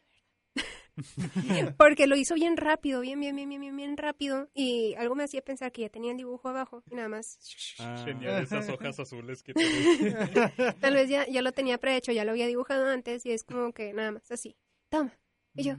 Porque 1.79 2.07
lo 2.07 2.17
hizo 2.17 2.35
bien 2.35 2.57
rápido, 2.57 3.01
bien, 3.01 3.21
bien, 3.21 3.35
bien, 3.35 3.49
bien, 3.49 3.61
bien, 3.61 3.77
bien 3.77 3.97
rápido. 3.97 4.49
Y 4.55 4.95
algo 4.95 5.15
me 5.15 5.25
hacía 5.25 5.43
pensar 5.43 5.73
que 5.73 5.83
ya 5.83 5.89
tenía 5.89 6.13
el 6.13 6.17
dibujo 6.17 6.49
abajo. 6.49 6.83
Y 6.91 6.95
nada 6.95 7.09
más. 7.09 7.39
Ah. 7.79 8.03
Genial, 8.05 8.43
esas 8.43 8.69
hojas 8.69 8.99
azules 9.01 9.43
que. 9.43 9.55
Tal 10.81 10.95
vez 10.95 11.09
ya, 11.09 11.27
ya 11.27 11.43
lo 11.43 11.53
tenía 11.53 11.79
prehecho, 11.79 12.13
ya 12.13 12.25
lo 12.25 12.33
había 12.33 12.47
dibujado 12.47 12.87
antes. 12.87 13.25
Y 13.27 13.33
es 13.33 13.45
como 13.45 13.73
que 13.73 13.93
nada 13.93 14.13
más 14.13 14.31
así. 14.31 14.57
Toma. 14.89 15.19
Y 15.55 15.65
yo, 15.65 15.75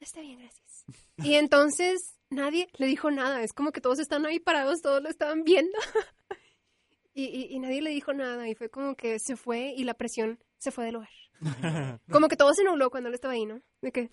está 0.00 0.20
bien, 0.20 0.38
gracias. 0.38 0.84
Y 1.18 1.34
entonces 1.34 2.18
nadie 2.30 2.68
le 2.78 2.86
dijo 2.86 3.10
nada. 3.10 3.42
Es 3.42 3.52
como 3.52 3.72
que 3.72 3.80
todos 3.80 3.98
están 3.98 4.26
ahí 4.26 4.38
parados, 4.38 4.82
todos 4.82 5.02
lo 5.02 5.08
estaban 5.08 5.44
viendo. 5.44 5.78
Y, 7.14 7.24
y, 7.24 7.54
y 7.54 7.58
nadie 7.60 7.80
le 7.80 7.90
dijo 7.90 8.12
nada. 8.12 8.46
Y 8.48 8.54
fue 8.54 8.68
como 8.68 8.94
que 8.94 9.18
se 9.18 9.36
fue 9.36 9.72
y 9.74 9.84
la 9.84 9.94
presión 9.94 10.38
se 10.58 10.70
fue 10.70 10.84
del 10.84 10.94
lugar. 10.94 11.08
Como 12.10 12.28
que 12.28 12.36
todo 12.36 12.52
se 12.54 12.64
nubló 12.64 12.90
cuando 12.90 13.08
él 13.08 13.14
estaba 13.14 13.34
ahí, 13.34 13.46
¿no? 13.46 13.60
De 13.82 13.92
que, 13.92 14.10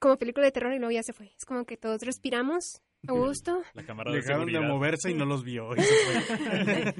como 0.00 0.16
película 0.16 0.46
de 0.46 0.52
terror 0.52 0.72
y 0.72 0.78
luego 0.78 0.92
ya 0.92 1.02
se 1.02 1.12
fue. 1.12 1.32
Es 1.36 1.44
como 1.44 1.64
que 1.64 1.76
todos 1.76 2.02
respiramos 2.02 2.80
a 3.06 3.12
gusto. 3.12 3.62
La 3.74 3.84
cámara 3.84 4.12
de 4.12 4.18
Dejaron 4.18 4.46
de 4.52 4.60
moverse 4.60 5.10
y 5.10 5.14
no 5.14 5.24
los 5.24 5.42
vio. 5.42 5.74
y 5.76 5.80
se 5.80 5.94
fue. 5.94 6.94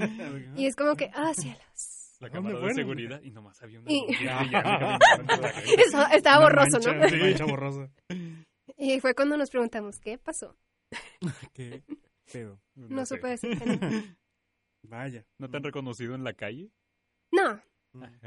Y 0.57 0.66
es 0.66 0.75
como 0.75 0.97
que, 0.97 1.11
ah, 1.14 1.33
cielos. 1.35 2.16
La 2.21 2.29
¿Dónde 2.29 2.51
cámara 2.51 2.66
de 2.66 2.75
seguridad 2.75 3.23
y 3.23 3.31
nomás 3.31 3.62
había 3.62 3.79
una 3.79 3.93
Y-. 3.93 4.05
Eso, 5.79 6.05
estaba 6.12 6.39
Una 6.39 6.47
borroso, 6.49 6.81
mancha, 6.81 6.93
¿no? 6.93 7.07
una 7.07 7.25
mancha 7.25 7.45
borrosa. 7.45 7.91
Y 8.77 9.01
fue 9.01 9.14
cuando 9.14 9.37
nos 9.37 9.51
preguntamos, 9.51 10.01
¿qué 10.01 10.19
pasó? 10.19 10.57
¿Qué 11.53 11.85
pedo? 12.33 12.61
No, 12.75 13.07
sé. 13.07 13.14
supe 13.16 13.29
decir 13.29 13.57
que 13.59 13.66
no. 13.66 14.03
Vaya. 14.83 15.25
¿No 15.38 15.49
te 15.49 15.57
han 15.57 15.63
reconocido 15.63 16.14
en 16.17 16.25
la 16.25 16.33
calle? 16.33 16.71
No, 17.30 17.63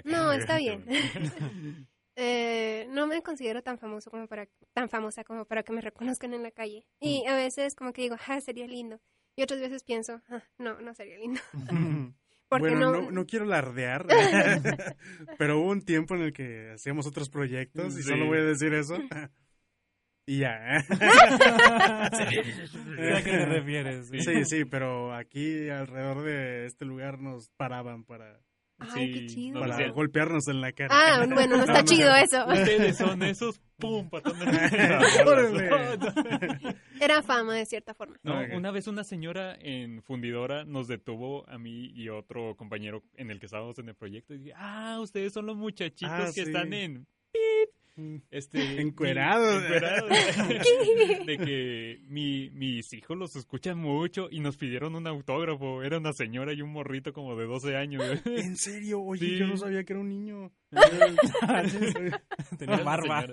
no, 0.03 0.31
está 0.31 0.57
bien. 0.57 0.85
Eh, 2.17 2.87
no 2.89 3.07
me 3.07 3.23
considero 3.23 3.63
tan 3.63 3.79
famoso 3.79 4.11
como 4.11 4.27
para 4.27 4.45
tan 4.73 4.89
famosa 4.89 5.23
como 5.23 5.45
para 5.45 5.63
que 5.63 5.71
me 5.71 5.79
reconozcan 5.81 6.33
en 6.33 6.43
la 6.43 6.51
calle. 6.51 6.85
Y 6.99 7.25
a 7.25 7.35
veces 7.35 7.73
como 7.73 7.93
que 7.93 8.01
digo, 8.01 8.17
ah, 8.27 8.41
sería 8.41 8.67
lindo. 8.67 8.99
Y 9.35 9.43
otras 9.43 9.61
veces 9.61 9.83
pienso, 9.83 10.21
ah, 10.29 10.43
no, 10.57 10.79
no 10.81 10.93
sería 10.93 11.17
lindo. 11.17 11.39
Porque 12.49 12.69
bueno, 12.69 12.91
no, 12.91 13.01
no, 13.03 13.11
no 13.11 13.25
quiero 13.25 13.45
lardear, 13.45 14.05
pero 15.37 15.61
hubo 15.61 15.69
un 15.69 15.85
tiempo 15.85 16.15
en 16.15 16.23
el 16.23 16.33
que 16.33 16.71
hacíamos 16.73 17.07
otros 17.07 17.29
proyectos 17.29 17.97
y 17.97 18.03
solo 18.03 18.25
voy 18.25 18.39
a 18.39 18.43
decir 18.43 18.73
eso. 18.73 18.97
y 20.25 20.39
ya. 20.39 20.81
Sé 20.81 20.93
a 23.13 23.23
qué 23.23 23.31
te 23.31 23.45
refieres. 23.45 24.09
sí. 24.09 24.19
Sí, 24.19 24.43
sí, 24.43 24.65
pero 24.65 25.15
aquí 25.15 25.69
alrededor 25.69 26.23
de 26.23 26.65
este 26.65 26.83
lugar 26.83 27.19
nos 27.19 27.47
paraban 27.55 28.03
para, 28.03 28.41
Ay, 28.89 29.11
qué 29.13 29.25
chido. 29.27 29.59
para 29.59 29.89
golpearnos 29.91 30.47
en 30.47 30.61
la 30.61 30.71
cara. 30.71 30.89
Ah, 30.91 31.25
bueno, 31.31 31.57
no 31.57 31.63
está 31.63 31.81
no, 31.81 31.85
chido 31.85 32.09
no. 32.09 32.15
eso. 32.15 32.45
Ustedes 32.47 32.97
son 32.97 33.23
esos, 33.23 33.59
pum, 33.77 34.09
patón 34.09 34.35
en 34.41 34.47
Órale. 35.27 35.69
Era 36.99 37.21
fama 37.23 37.55
de 37.55 37.65
cierta 37.65 37.93
forma. 37.93 38.17
No, 38.23 38.39
una 38.55 38.71
vez 38.71 38.87
una 38.87 39.03
señora 39.03 39.55
en 39.59 40.01
fundidora 40.03 40.65
nos 40.65 40.87
detuvo 40.87 41.47
a 41.49 41.57
mí 41.57 41.91
y 41.93 42.09
otro 42.09 42.55
compañero 42.55 43.03
en 43.15 43.31
el 43.31 43.39
que 43.39 43.45
estábamos 43.47 43.77
en 43.79 43.89
el 43.89 43.95
proyecto 43.95 44.33
y 44.33 44.37
dije, 44.39 44.53
ah, 44.55 44.99
ustedes 45.01 45.33
son 45.33 45.45
los 45.45 45.57
muchachitos 45.57 46.11
Ah, 46.11 46.25
que 46.25 46.31
sí. 46.31 46.41
están 46.41 46.73
en. 46.73 47.07
Este 48.31 48.81
Encuerados. 48.81 49.61
de 51.25 51.37
que 51.37 51.99
mi, 52.07 52.49
mis 52.51 52.91
hijos 52.93 53.17
los 53.17 53.35
escuchan 53.35 53.77
mucho 53.77 54.27
y 54.31 54.39
nos 54.39 54.57
pidieron 54.57 54.95
un 54.95 55.05
autógrafo. 55.07 55.83
Era 55.83 55.97
una 55.97 56.13
señora 56.13 56.53
y 56.53 56.61
un 56.61 56.71
morrito 56.71 57.13
como 57.13 57.35
de 57.35 57.45
12 57.45 57.75
años. 57.75 58.03
¿En 58.25 58.55
serio? 58.57 59.01
Oye, 59.01 59.25
Sí. 59.27 59.37
yo 59.37 59.47
no 59.47 59.57
sabía 59.57 59.83
que 59.83 59.93
era 59.93 59.99
un 60.01 60.09
niño. 60.09 60.51
Tenía 62.57 62.77
barba. 62.77 63.25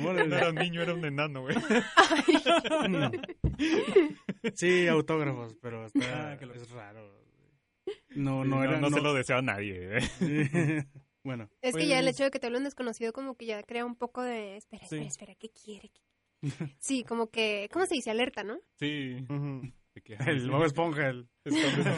No 0.00 0.10
era 0.36 0.48
un 0.50 0.54
niño, 0.56 0.82
era 0.82 0.94
un 0.94 1.04
enano, 1.04 1.42
güey. 1.42 1.56
Sí, 4.54 4.86
autógrafos, 4.88 5.56
pero 5.60 5.86
está, 5.86 6.32
Ah, 6.32 6.38
loco. 6.40 6.54
es 6.54 6.70
raro. 6.70 7.22
No, 8.14 8.44
No, 8.44 8.56
no 8.56 8.64
era. 8.64 8.80
no 8.80 8.90
se 8.90 9.00
lo 9.00 9.14
deseo 9.14 9.38
a 9.38 9.42
nadie. 9.42 9.98
eh. 10.20 10.84
Bueno, 11.24 11.48
Es 11.60 11.74
que 11.74 11.86
ya 11.86 11.98
el 11.98 12.04
Pues- 12.06 12.16
hecho 12.16 12.24
de 12.24 12.30
que 12.30 12.38
te 12.38 12.46
hable 12.46 12.58
un 12.58 12.64
desconocido 12.64 13.12
como 13.12 13.36
que 13.36 13.46
ya 13.46 13.62
crea 13.62 13.84
un 13.84 13.96
poco 13.96 14.22
de... 14.22 14.56
Espera, 14.56 14.84
espera, 14.84 15.02
Sí. 15.02 15.08
espera, 15.08 15.34
¿qué 15.36 15.48
quiere? 15.64 15.90
Sí, 16.78 17.04
como 17.04 17.30
que... 17.30 17.68
¿Cómo 17.72 17.86
se 17.86 17.94
dice? 17.94 18.10
Alerta, 18.10 18.42
¿no? 18.42 18.58
Sí. 18.78 19.24
que, 20.04 20.14
el 20.26 20.50
Bob 20.50 20.64
Esponja, 20.64 21.08
el, 21.08 21.28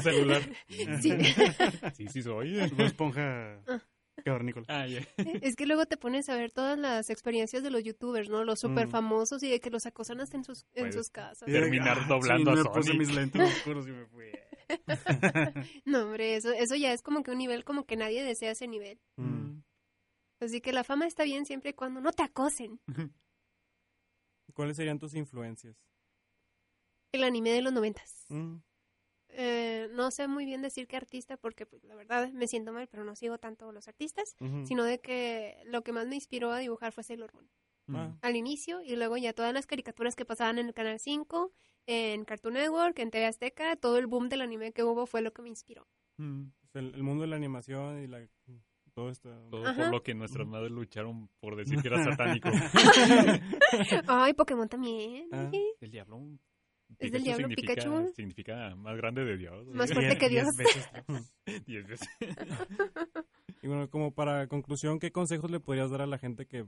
celular. 0.03 0.43
Sí. 1.01 1.13
Sí, 1.95 2.07
sí 2.09 2.23
soy. 2.23 2.59
el 2.59 2.71
Bob 2.71 2.83
Esponja 2.87 3.61
cavernícola. 4.25 4.65
Ah, 4.69 4.87
ya. 4.87 5.01
Es 5.43 5.57
que 5.57 5.67
luego 5.67 5.87
te 5.87 5.97
pones 5.97 6.29
a 6.29 6.37
ver 6.37 6.51
todas 6.53 6.79
las 6.79 7.11
experiencias 7.11 7.63
de 7.63 7.71
los 7.71 7.83
youtubers, 7.83 8.29
¿no? 8.31 8.45
Los 8.45 8.61
super 8.61 8.87
Mm. 8.87 8.91
famosos 8.91 9.43
y 9.43 9.51
de 9.51 9.61
que 9.61 9.71
los 9.71 9.87
acosan 9.87 10.21
hasta 10.21 10.37
en 10.37 10.45
sus, 10.45 10.63
en 10.75 10.83
Puede 10.85 10.93
sus 10.93 11.11
casas. 11.11 11.49
Y 11.49 11.53
de- 11.53 11.61
Terminar 11.61 11.99
ah, 12.03 12.07
doblando 12.09 12.53
sí, 12.55 12.61
a 12.61 12.63
me 12.65 12.71
puse 12.71 12.95
mis 12.95 13.13
lentes 13.15 13.43
oscuros 13.43 13.87
y 13.89 13.91
me 13.93 14.07
fui. 14.07 14.27
No, 15.85 16.03
hombre, 16.03 16.37
eso, 16.37 16.53
eso 16.53 16.75
ya 16.77 16.93
es 16.93 17.03
como 17.03 17.23
que 17.23 17.31
un 17.31 17.39
nivel 17.39 17.65
como 17.65 17.85
que 17.85 17.97
nadie 17.97 18.23
desea 18.23 18.53
ese 18.53 18.69
nivel. 18.69 19.01
Mm. 19.17 19.61
Así 20.41 20.61
que 20.61 20.73
la 20.73 20.85
fama 20.85 21.07
está 21.07 21.25
bien 21.25 21.47
siempre 21.47 21.71
y 21.71 21.75
cuando 21.75 22.01
no 22.01 22.13
te 22.13 22.23
acosen. 22.23 22.81
¿Cuáles 24.55 24.77
serían 24.77 24.99
tus 24.99 25.15
influencias? 25.15 25.77
El 27.13 27.25
anime 27.25 27.51
de 27.51 27.63
los 27.63 27.73
noventas. 27.73 28.27
Mm. 28.29 28.57
Eh, 29.37 29.89
no 29.93 30.13
sé 30.13 30.29
muy 30.29 30.45
bien 30.45 30.63
decir 30.63 30.87
qué 30.87 30.97
artista 30.97 31.37
porque 31.37 31.67
pues, 31.67 31.83
la 31.85 31.97
verdad 31.97 32.31
me 32.33 32.47
siento 32.47 32.73
mal, 32.73 32.87
pero 32.87 33.05
no 33.05 33.17
sigo 33.17 33.39
tanto 33.39 33.73
los 33.73 33.89
artistas, 33.89 34.37
sino 34.65 34.85
de 34.85 35.01
que 35.01 35.61
lo 35.67 35.83
que 35.83 35.93
más 35.93 36.07
me 36.07 36.15
inspiró 36.15 36.53
a 36.53 36.59
dibujar 36.59 36.93
fue 36.93 37.03
Sailor 37.03 37.35
Moon. 37.35 37.51
Ah, 37.93 38.17
Al 38.23 38.37
inicio 38.37 38.81
y 38.83 38.97
luego 38.97 39.17
ya 39.17 39.33
todas 39.33 39.53
las 39.53 39.67
caricaturas 39.67 40.17
que 40.17 40.25
pasaban 40.25 40.59
en 40.59 40.67
el 40.69 40.75
Canal 40.75 40.99
5, 40.99 41.53
en 41.87 42.25
Cartoon 42.25 42.55
Network, 42.55 42.99
en 42.99 43.11
TV 43.11 43.27
Azteca, 43.27 43.77
todo 43.77 43.99
el 43.99 44.07
boom 44.07 44.29
del 44.29 44.41
anime 44.41 44.73
que 44.73 44.85
hubo 44.85 45.07
fue 45.07 45.21
lo 45.23 45.33
que 45.33 45.43
me 45.43 45.49
inspiró. 45.51 45.87
Mm. 46.17 46.45
el, 46.75 46.95
el 46.95 47.03
mundo 47.03 47.23
de 47.23 47.29
la 47.29 47.37
animación 47.37 48.03
y 48.03 48.07
la, 48.07 48.27
todo 48.95 49.11
esto. 49.11 49.29
Todo 49.51 49.67
Ajá. 49.67 49.83
por 49.83 49.91
lo 49.91 50.03
que 50.03 50.15
nuestras 50.15 50.47
madres 50.47 50.71
lucharon 50.71 51.29
por 51.41 51.57
decir 51.57 51.83
que 51.83 51.89
era 51.89 52.03
satánico. 52.05 52.49
Ay, 54.07 54.33
Pokémon 54.35 54.69
también. 54.69 55.29
Ah. 55.33 55.51
El 55.81 55.91
diablo. 55.91 56.21
¿Es 56.99 57.11
del 57.11 57.25
diablo 57.25 57.49
significa, 57.49 57.75
Pikachu? 57.75 58.13
Significa 58.15 58.75
más 58.77 58.97
grande 58.97 59.25
de 59.25 59.37
Dios. 59.37 59.67
Más 59.69 59.93
fuerte 59.93 60.17
que 60.17 60.29
Diez 60.29 60.45
Dios. 60.45 60.57
veces. 60.57 60.91
Diez 61.67 61.87
veces. 61.87 62.09
Y 63.63 63.67
bueno, 63.67 63.89
como 63.91 64.13
para 64.15 64.47
conclusión, 64.47 64.99
¿qué 65.01 65.11
consejos 65.11 65.51
le 65.51 65.59
podrías 65.61 65.91
dar 65.91 66.03
a 66.03 66.07
la 66.07 66.19
gente 66.19 66.47
que, 66.47 66.67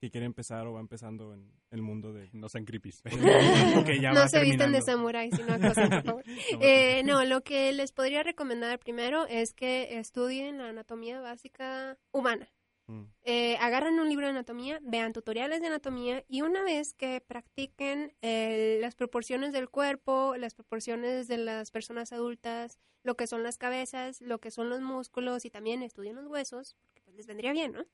que 0.00 0.10
quiere 0.10 0.26
empezar 0.26 0.66
o 0.66 0.74
va 0.74 0.80
empezando 0.80 1.34
en 1.34 1.52
el 1.70 1.82
mundo 1.82 2.12
de... 2.12 2.30
No 2.32 2.48
sean 2.48 2.64
creepies. 2.64 3.02
Que 3.86 4.00
ya 4.00 4.12
no 4.12 4.20
va 4.20 4.28
se 4.28 4.40
visten 4.40 4.72
de 4.72 4.80
terminando. 4.80 4.86
samurái, 4.86 5.30
sino 5.32 5.52
acosen, 5.54 5.90
por 5.90 6.04
favor. 6.04 6.24
Eh, 6.60 7.02
no, 7.04 7.24
lo 7.24 7.42
que 7.42 7.72
les 7.72 7.92
podría 7.92 8.22
recomendar 8.22 8.78
primero 8.78 9.26
es 9.26 9.52
que 9.54 9.98
estudien 9.98 10.58
la 10.58 10.68
anatomía 10.68 11.20
básica 11.20 11.98
humana. 12.12 12.48
Mm. 12.86 13.04
Eh, 13.24 13.56
agarran 13.60 13.98
un 13.98 14.08
libro 14.08 14.26
de 14.26 14.30
anatomía, 14.30 14.80
vean 14.82 15.12
tutoriales 15.12 15.60
de 15.60 15.66
anatomía 15.66 16.24
y 16.26 16.40
una 16.40 16.62
vez 16.62 16.94
que 16.94 17.20
practiquen 17.20 18.14
eh, 18.22 18.78
las 18.80 18.94
proporciones 18.94 19.52
del 19.52 19.68
cuerpo, 19.68 20.36
las 20.36 20.54
proporciones 20.54 21.28
de 21.28 21.36
las 21.36 21.70
personas 21.70 22.12
adultas, 22.12 22.78
lo 23.02 23.14
que 23.16 23.26
son 23.26 23.42
las 23.42 23.58
cabezas, 23.58 24.20
lo 24.22 24.38
que 24.38 24.50
son 24.50 24.70
los 24.70 24.80
músculos 24.80 25.44
y 25.44 25.50
también 25.50 25.82
estudien 25.82 26.16
los 26.16 26.26
huesos, 26.26 26.76
pues 26.92 26.97
les 27.18 27.26
vendría 27.26 27.52
bien, 27.52 27.72
¿no? 27.72 27.84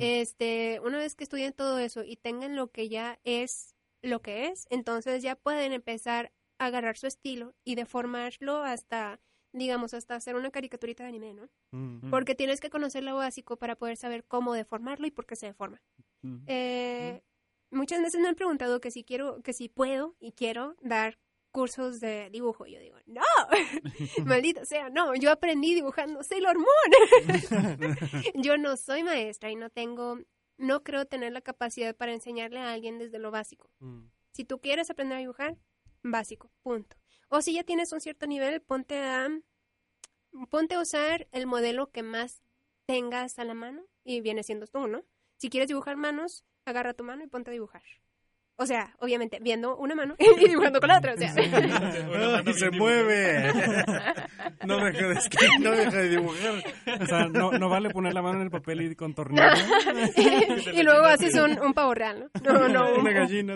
Este, 0.00 0.80
una 0.84 0.98
vez 0.98 1.14
que 1.14 1.24
estudien 1.24 1.52
todo 1.52 1.78
eso 1.78 2.02
y 2.02 2.16
tengan 2.16 2.56
lo 2.56 2.70
que 2.70 2.88
ya 2.88 3.18
es 3.24 3.74
lo 4.02 4.20
que 4.22 4.48
es, 4.48 4.66
entonces 4.70 5.22
ya 5.22 5.36
pueden 5.36 5.72
empezar 5.72 6.32
a 6.58 6.66
agarrar 6.66 6.96
su 6.96 7.06
estilo 7.06 7.54
y 7.64 7.74
deformarlo 7.74 8.62
hasta, 8.62 9.20
digamos, 9.52 9.94
hasta 9.94 10.14
hacer 10.14 10.34
una 10.34 10.50
caricaturita 10.50 11.02
de 11.04 11.10
anime, 11.10 11.34
¿no? 11.34 11.48
Mm. 11.72 12.10
Porque 12.10 12.34
tienes 12.34 12.60
que 12.60 12.70
conocer 12.70 13.04
lo 13.04 13.16
básico 13.16 13.56
para 13.56 13.76
poder 13.76 13.96
saber 13.96 14.24
cómo 14.24 14.54
deformarlo 14.54 15.06
y 15.06 15.10
por 15.10 15.26
qué 15.26 15.36
se 15.36 15.46
deforma. 15.46 15.80
Mm. 16.22 16.44
Eh, 16.46 17.22
Muchas 17.70 18.02
veces 18.02 18.20
me 18.20 18.28
han 18.28 18.34
preguntado 18.34 18.80
que 18.80 18.90
si 18.90 19.04
quiero, 19.04 19.42
que 19.42 19.52
si 19.52 19.68
puedo 19.68 20.16
y 20.18 20.32
quiero 20.32 20.76
dar 20.80 21.18
cursos 21.50 22.00
de 22.00 22.30
dibujo. 22.30 22.66
Y 22.66 22.72
yo 22.72 22.80
digo, 22.80 22.96
no, 23.06 23.22
maldito 24.24 24.64
sea, 24.64 24.90
no, 24.90 25.14
yo 25.14 25.30
aprendí 25.30 25.74
dibujando 25.74 26.22
Sailor 26.22 26.56
Moon. 26.58 27.96
yo 28.34 28.56
no 28.56 28.76
soy 28.76 29.02
maestra 29.02 29.50
y 29.50 29.56
no 29.56 29.70
tengo, 29.70 30.18
no 30.56 30.82
creo 30.82 31.06
tener 31.06 31.32
la 31.32 31.40
capacidad 31.40 31.94
para 31.96 32.12
enseñarle 32.12 32.60
a 32.60 32.72
alguien 32.72 32.98
desde 32.98 33.18
lo 33.18 33.30
básico. 33.30 33.70
Mm. 33.80 34.06
Si 34.32 34.44
tú 34.44 34.60
quieres 34.60 34.90
aprender 34.90 35.16
a 35.16 35.20
dibujar, 35.20 35.58
básico, 36.02 36.50
punto. 36.62 36.96
O 37.28 37.42
si 37.42 37.54
ya 37.54 37.64
tienes 37.64 37.92
un 37.92 38.00
cierto 38.00 38.26
nivel, 38.26 38.60
ponte 38.60 38.98
a, 38.98 39.28
ponte 40.48 40.74
a 40.74 40.80
usar 40.80 41.28
el 41.32 41.46
modelo 41.46 41.90
que 41.90 42.02
más 42.02 42.42
tengas 42.86 43.38
a 43.38 43.44
la 43.44 43.54
mano 43.54 43.84
y 44.04 44.20
viene 44.20 44.42
siendo 44.42 44.66
tú, 44.66 44.88
¿no? 44.88 45.04
Si 45.36 45.48
quieres 45.48 45.68
dibujar 45.68 45.96
manos, 45.96 46.44
agarra 46.64 46.94
tu 46.94 47.04
mano 47.04 47.22
y 47.22 47.28
ponte 47.28 47.50
a 47.50 47.52
dibujar. 47.52 47.82
O 48.62 48.66
sea, 48.66 48.94
obviamente, 48.98 49.38
viendo 49.40 49.74
una 49.78 49.94
mano 49.94 50.14
y 50.18 50.48
dibujando 50.48 50.80
con 50.80 50.88
la 50.88 50.98
otra, 50.98 51.14
o 51.14 51.16
sea. 51.16 51.32
¡Ay, 51.34 52.52
se 52.58 52.70
mueve! 52.70 53.50
No 54.66 54.76
deja 54.84 55.08
de 55.08 55.14
escribir, 55.14 55.60
no 55.60 55.70
deja 55.70 55.96
de 55.96 56.08
dibujar. 56.10 56.54
O 57.00 57.06
sea, 57.06 57.26
no, 57.28 57.52
no 57.52 57.68
vale 57.70 57.88
poner 57.88 58.12
la 58.12 58.20
mano 58.20 58.36
en 58.36 58.42
el 58.44 58.50
papel 58.50 58.82
y 58.82 58.94
contornearla. 58.94 59.64
y 60.74 60.82
luego 60.82 61.06
haces 61.06 61.34
un, 61.36 61.58
un 61.58 61.72
pavo 61.72 61.94
real, 61.94 62.28
¿no? 62.44 62.52
No, 62.52 62.68
no. 62.68 62.94
Una 63.00 63.12
gallina. 63.12 63.54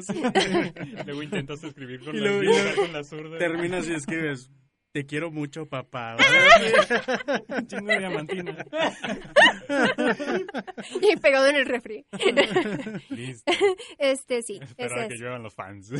Luego 1.04 1.22
intentas 1.22 1.62
escribir 1.62 2.02
con 2.02 2.14
Y 2.16 2.20
la 2.20 2.26
luego- 2.30 2.42
y 2.42 2.46
luego 2.46 2.82
con 2.82 2.92
la 2.94 3.04
zurda. 3.04 3.38
Terminas 3.38 3.86
y 3.88 3.92
escribes, 3.94 4.50
te 4.94 5.06
quiero 5.06 5.32
mucho, 5.32 5.66
papá. 5.66 6.16
Un 7.48 7.66
chingo 7.66 7.88
de 7.88 7.98
diamantina. 7.98 8.64
Y 11.02 11.16
pegado 11.16 11.48
en 11.48 11.56
el 11.56 11.66
refri. 11.66 12.06
Listo. 13.10 13.52
Este, 13.98 14.42
sí. 14.42 14.60
Ese 14.76 15.08
que 15.08 15.16
lluevan 15.16 15.42
los 15.42 15.52
fans. 15.52 15.90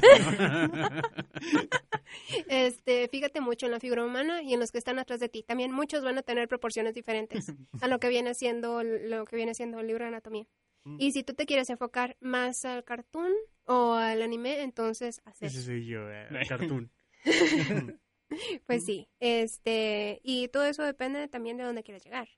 Este, 2.47 3.09
fíjate 3.09 3.41
mucho 3.41 3.67
en 3.67 3.73
la 3.73 3.81
figura 3.81 4.05
humana 4.05 4.43
y 4.43 4.55
en 4.55 4.61
los 4.61 4.71
que 4.71 4.79
están 4.79 5.01
atrás 5.01 5.19
de 5.19 5.29
ti. 5.29 5.43
También 5.43 5.73
muchos 5.73 6.05
van 6.05 6.17
a 6.19 6.23
tener 6.23 6.47
proporciones 6.47 6.95
diferentes 6.95 7.53
a 7.81 7.89
lo 7.89 7.99
que 7.99 8.09
viene 8.09 8.35
siendo 8.35 8.85
lo 8.85 9.25
que 9.25 9.35
viene 9.35 9.55
siendo 9.55 9.81
el 9.81 9.89
libro 9.89 10.05
de 10.05 10.11
anatomía. 10.11 10.47
Mm. 10.85 10.99
Y 11.01 11.11
si 11.11 11.25
tú 11.25 11.35
te 11.35 11.47
quieres 11.47 11.69
enfocar 11.69 12.17
más 12.21 12.65
al 12.65 12.85
cartoon 12.85 13.33
o 13.65 13.95
al 13.95 14.23
anime, 14.23 14.63
entonces 14.63 15.21
hacer. 15.25 15.49
Ese 15.49 15.63
soy 15.63 15.85
yo, 15.85 16.09
eh, 16.09 16.29
cartoon. 16.49 16.93
Pues 18.67 18.85
sí, 18.85 19.09
este, 19.21 20.21
y 20.23 20.49
todo 20.49 20.65
eso 20.65 20.83
depende 20.83 21.29
también 21.29 21.57
de 21.57 21.65
dónde 21.65 21.83
quieres 21.83 22.05
llegar. 22.05 22.29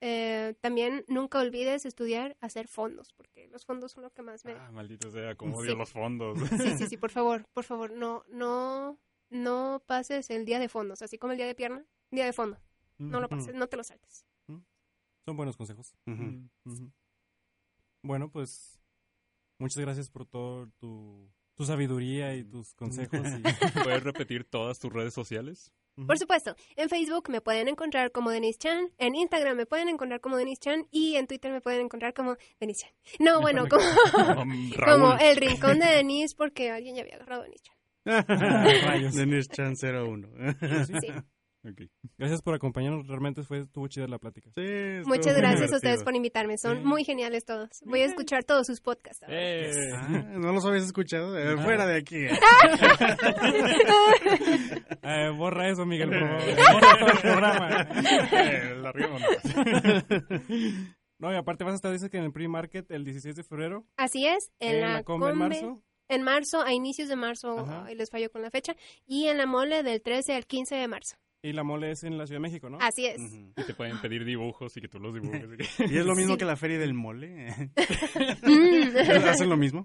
Eh, 0.00 0.54
también 0.60 1.04
nunca 1.08 1.38
olvides 1.40 1.86
estudiar 1.86 2.36
hacer 2.40 2.68
fondos, 2.68 3.12
porque 3.14 3.48
los 3.48 3.64
fondos 3.64 3.92
son 3.92 4.02
lo 4.02 4.10
que 4.12 4.22
más 4.22 4.44
me... 4.44 4.52
Ah, 4.52 4.70
maldito 4.70 5.10
sea, 5.10 5.34
como 5.34 5.54
Sí. 5.56 5.68
odio 5.68 5.76
los 5.76 5.90
fondos. 5.92 6.34
Sí, 6.72 6.76
sí, 6.78 6.86
sí, 6.88 6.96
por 6.96 7.10
favor, 7.18 7.46
por 7.54 7.64
favor, 7.64 7.90
no, 7.92 8.22
no, 8.28 8.98
no 9.30 9.82
pases 9.86 10.28
el 10.30 10.44
día 10.44 10.58
de 10.58 10.68
fondos, 10.68 11.00
así 11.00 11.16
como 11.16 11.32
el 11.32 11.38
día 11.38 11.46
de 11.46 11.54
pierna, 11.54 11.86
día 12.10 12.26
de 12.26 12.32
fondo. 12.32 12.58
No 12.98 13.18
lo 13.20 13.28
pases, 13.28 13.54
no 13.54 13.66
te 13.68 13.76
lo 13.76 13.82
saltes. 13.84 14.24
Son 15.24 15.36
buenos 15.38 15.56
consejos. 15.56 15.94
Ujú. 16.06 16.48
Bueno, 18.02 18.30
pues 18.30 18.78
muchas 19.58 19.78
gracias 19.78 20.10
por 20.10 20.26
todo 20.26 20.68
tu 20.78 21.30
tu 21.56 21.64
sabiduría 21.64 22.34
y 22.34 22.44
tus 22.44 22.74
consejos. 22.74 23.20
y- 23.26 23.42
¿Puedes 23.84 24.02
repetir 24.02 24.44
todas 24.44 24.78
tus 24.78 24.92
redes 24.92 25.14
sociales? 25.14 25.72
Por 26.06 26.18
supuesto, 26.18 26.56
en 26.74 26.88
Facebook 26.88 27.30
me 27.30 27.40
pueden 27.40 27.68
encontrar 27.68 28.10
como 28.10 28.30
Denise 28.30 28.58
Chan, 28.58 28.90
en 28.98 29.14
Instagram 29.14 29.56
me 29.56 29.64
pueden 29.64 29.88
encontrar 29.88 30.20
como 30.20 30.36
Denise 30.36 30.58
Chan 30.60 30.88
y 30.90 31.14
en 31.14 31.28
Twitter 31.28 31.52
me 31.52 31.60
pueden 31.60 31.82
encontrar 31.82 32.12
como 32.14 32.36
Denise 32.58 32.86
Chan. 32.86 32.92
No, 33.20 33.40
bueno, 33.40 33.66
como, 33.68 33.84
Um, 34.42 34.70
como 34.72 35.12
el 35.18 35.36
rincón 35.36 35.78
de 35.78 35.86
Denise 35.86 36.34
porque 36.36 36.70
alguien 36.72 36.96
ya 36.96 37.02
había 37.02 37.14
agarrado 37.14 37.42
a 37.42 37.44
Denise 37.44 37.62
Chan. 37.62 37.74
Rayos. 38.86 39.14
Dennis 39.14 39.48
Chan 39.48 39.74
01. 39.80 40.28
Sí. 41.00 41.08
Gracias 42.18 42.42
por 42.42 42.54
acompañarnos. 42.54 43.06
Realmente 43.06 43.42
fue, 43.42 43.60
estuvo 43.60 43.88
chida 43.88 44.06
la 44.06 44.18
plática. 44.18 44.50
Sí, 44.54 44.62
Muchas 45.06 45.36
gracias 45.36 45.72
a 45.72 45.76
ustedes 45.76 46.02
por 46.04 46.14
invitarme, 46.14 46.58
son 46.58 46.78
Sí. 46.78 46.84
muy 46.84 47.04
geniales 47.04 47.44
todos. 47.44 47.68
Voy 47.84 48.00
a 48.00 48.04
escuchar 48.04 48.44
todos 48.44 48.66
sus 48.66 48.80
podcasts. 48.80 49.22
ahora. 49.22 49.36
Eh, 49.40 49.70
Ah, 49.94 50.08
¿No 50.38 50.52
los 50.52 50.64
habías 50.66 50.84
escuchado? 50.84 51.38
Eh, 51.38 51.56
fuera 51.62 51.86
de 51.86 51.96
aquí. 51.98 52.26
Eh, 55.06 55.30
borra 55.36 55.68
eso, 55.68 55.84
Miguel, 55.84 56.08
por 56.10 56.18
favor. 56.20 56.40
Borra 56.72 56.98
todo 56.98 57.08
el 57.10 57.18
programa. 57.20 57.68
eh. 58.32 58.74
No, 61.18 61.32
y 61.32 61.36
aparte 61.36 61.62
vas 61.64 61.72
a 61.72 61.76
estar, 61.76 61.92
dices 61.92 62.10
que 62.10 62.18
en 62.18 62.24
el 62.24 62.32
pre-market 62.32 62.90
el 62.90 63.04
16 63.04 63.36
de 63.36 63.44
febrero. 63.44 63.86
Así 63.96 64.26
es, 64.26 64.50
en, 64.58 64.80
la, 64.80 65.04
Combe 65.04 65.30
en 65.30 65.38
marzo. 65.38 65.82
en 66.08 66.22
marzo, 66.22 66.60
a 66.62 66.72
inicios 66.74 67.08
de 67.08 67.16
marzo, 67.16 67.60
Ajá. 67.60 67.84
ay, 67.86 67.94
les 67.94 68.10
fallo 68.10 68.30
con 68.30 68.42
la 68.42 68.50
fecha, 68.50 68.74
y 69.06 69.28
en 69.28 69.38
la 69.38 69.46
mole 69.46 69.82
del 69.84 70.02
13 70.02 70.34
al 70.34 70.44
15 70.44 70.74
de 70.74 70.88
marzo. 70.88 71.16
Y 71.44 71.52
la 71.52 71.62
mole 71.62 71.90
es 71.90 72.02
en 72.04 72.16
la 72.16 72.26
Ciudad 72.26 72.40
de 72.40 72.48
México, 72.48 72.70
¿no? 72.70 72.78
Así 72.80 73.04
es. 73.04 73.20
Y 73.20 73.62
te 73.66 73.74
pueden 73.74 74.00
pedir 74.00 74.24
dibujos 74.24 74.74
y 74.78 74.80
que 74.80 74.88
tú 74.88 74.98
los 74.98 75.12
dibujes. 75.14 75.44
Y 75.92 75.98
es 75.98 76.06
lo 76.06 76.14
mismo 76.14 76.32
Sí. 76.32 76.38
que 76.38 76.44
la 76.46 76.56
feria 76.56 76.78
del 76.78 76.94
mole. 76.94 77.48
¿Hacen 79.28 79.50
lo 79.50 79.56
mismo? 79.58 79.84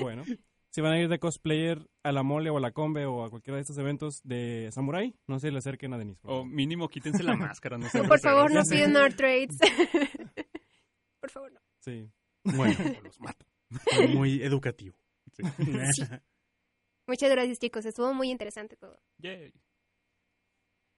Bueno. 0.00 0.22
Si 0.70 0.82
van 0.82 0.92
a 0.92 1.00
ir 1.00 1.08
de 1.08 1.18
cosplayer 1.18 1.88
a 2.02 2.12
la 2.12 2.22
mole 2.22 2.50
o 2.50 2.58
a 2.58 2.60
la 2.60 2.72
combe 2.72 3.06
o 3.06 3.24
a 3.24 3.30
cualquiera 3.30 3.56
de 3.56 3.62
estos 3.62 3.78
eventos 3.78 4.20
de 4.22 4.68
Samurai, 4.70 5.14
no 5.26 5.38
se 5.40 5.50
le 5.50 5.56
acerquen 5.56 5.94
a 5.94 5.98
Denise. 5.98 6.20
O 6.24 6.44
mínimo 6.44 6.88
quítense 6.88 7.22
la 7.22 7.34
máscara. 7.36 7.78
No 7.78 7.86
Por 8.06 8.20
favor, 8.20 8.52
no 8.52 8.60
piden 8.70 8.94
art 8.98 9.16
trades. 9.16 9.56
Por 11.18 11.30
favor, 11.30 11.52
no. 11.52 11.60
Sí. 11.80 12.10
Bueno, 12.44 12.76
los 13.02 13.18
mato. 13.18 13.46
fue 13.94 14.08
muy 14.08 14.42
educativo. 14.42 14.94
Muchas 17.06 17.30
gracias, 17.30 17.58
chicos. 17.58 17.86
Estuvo 17.86 18.12
muy 18.12 18.30
interesante 18.30 18.76
todo. 18.76 19.00
Yay. 19.16 19.54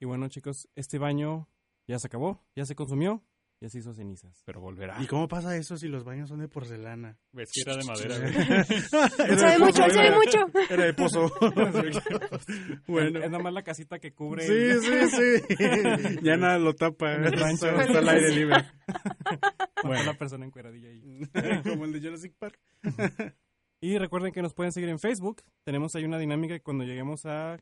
Y 0.00 0.04
bueno, 0.06 0.28
chicos, 0.28 0.68
este 0.76 0.98
baño 0.98 1.48
ya 1.86 1.98
se 1.98 2.06
acabó, 2.06 2.44
ya 2.54 2.64
se 2.64 2.74
consumió, 2.74 3.22
ya 3.60 3.68
se 3.68 3.78
hizo 3.78 3.92
cenizas. 3.92 4.42
Pero 4.44 4.60
volverá. 4.60 5.02
¿Y 5.02 5.06
cómo 5.06 5.26
pasa 5.26 5.56
eso 5.56 5.76
si 5.76 5.88
los 5.88 6.04
baños 6.04 6.28
son 6.28 6.38
de 6.38 6.46
porcelana? 6.48 7.18
Ves 7.32 7.50
que 7.52 7.62
era 7.62 7.76
de 7.76 7.84
madera. 7.84 8.16
Era 9.18 9.36
Sabe 9.38 9.58
mucho, 9.58 9.76
sabe 9.90 10.06
era- 10.06 10.16
mucho. 10.16 10.38
Era 10.70 10.84
de 10.84 10.94
pozo. 10.94 11.32
bueno. 12.86 13.18
Es 13.18 13.30
nada 13.30 13.42
más 13.42 13.52
la 13.52 13.62
casita 13.62 13.98
que 13.98 14.12
cubre. 14.12 14.46
Sí, 14.46 14.52
el- 14.52 15.10
sí, 15.10 15.16
sí. 15.56 16.18
Ya 16.22 16.36
nada 16.36 16.58
lo 16.58 16.74
tapa. 16.74 17.14
En 17.14 17.24
el 17.24 17.32
rancho. 17.32 17.66
Está, 17.68 17.82
está 17.84 17.98
al 17.98 18.08
aire 18.08 18.30
libre. 18.34 18.56
Bueno, 19.82 20.04
la 20.04 20.14
persona 20.14 20.44
encueradilla 20.46 20.88
ahí. 20.90 21.62
Como 21.64 21.84
el 21.84 21.92
de 21.92 22.00
Jurassic 22.00 22.34
Park. 22.38 22.58
Y 23.80 23.98
recuerden 23.98 24.32
que 24.32 24.42
nos 24.42 24.54
pueden 24.54 24.72
seguir 24.72 24.88
en 24.88 24.98
Facebook. 24.98 25.42
Tenemos 25.64 25.94
ahí 25.96 26.04
una 26.04 26.18
dinámica 26.18 26.54
que 26.54 26.62
cuando 26.62 26.84
lleguemos 26.84 27.26
a... 27.26 27.58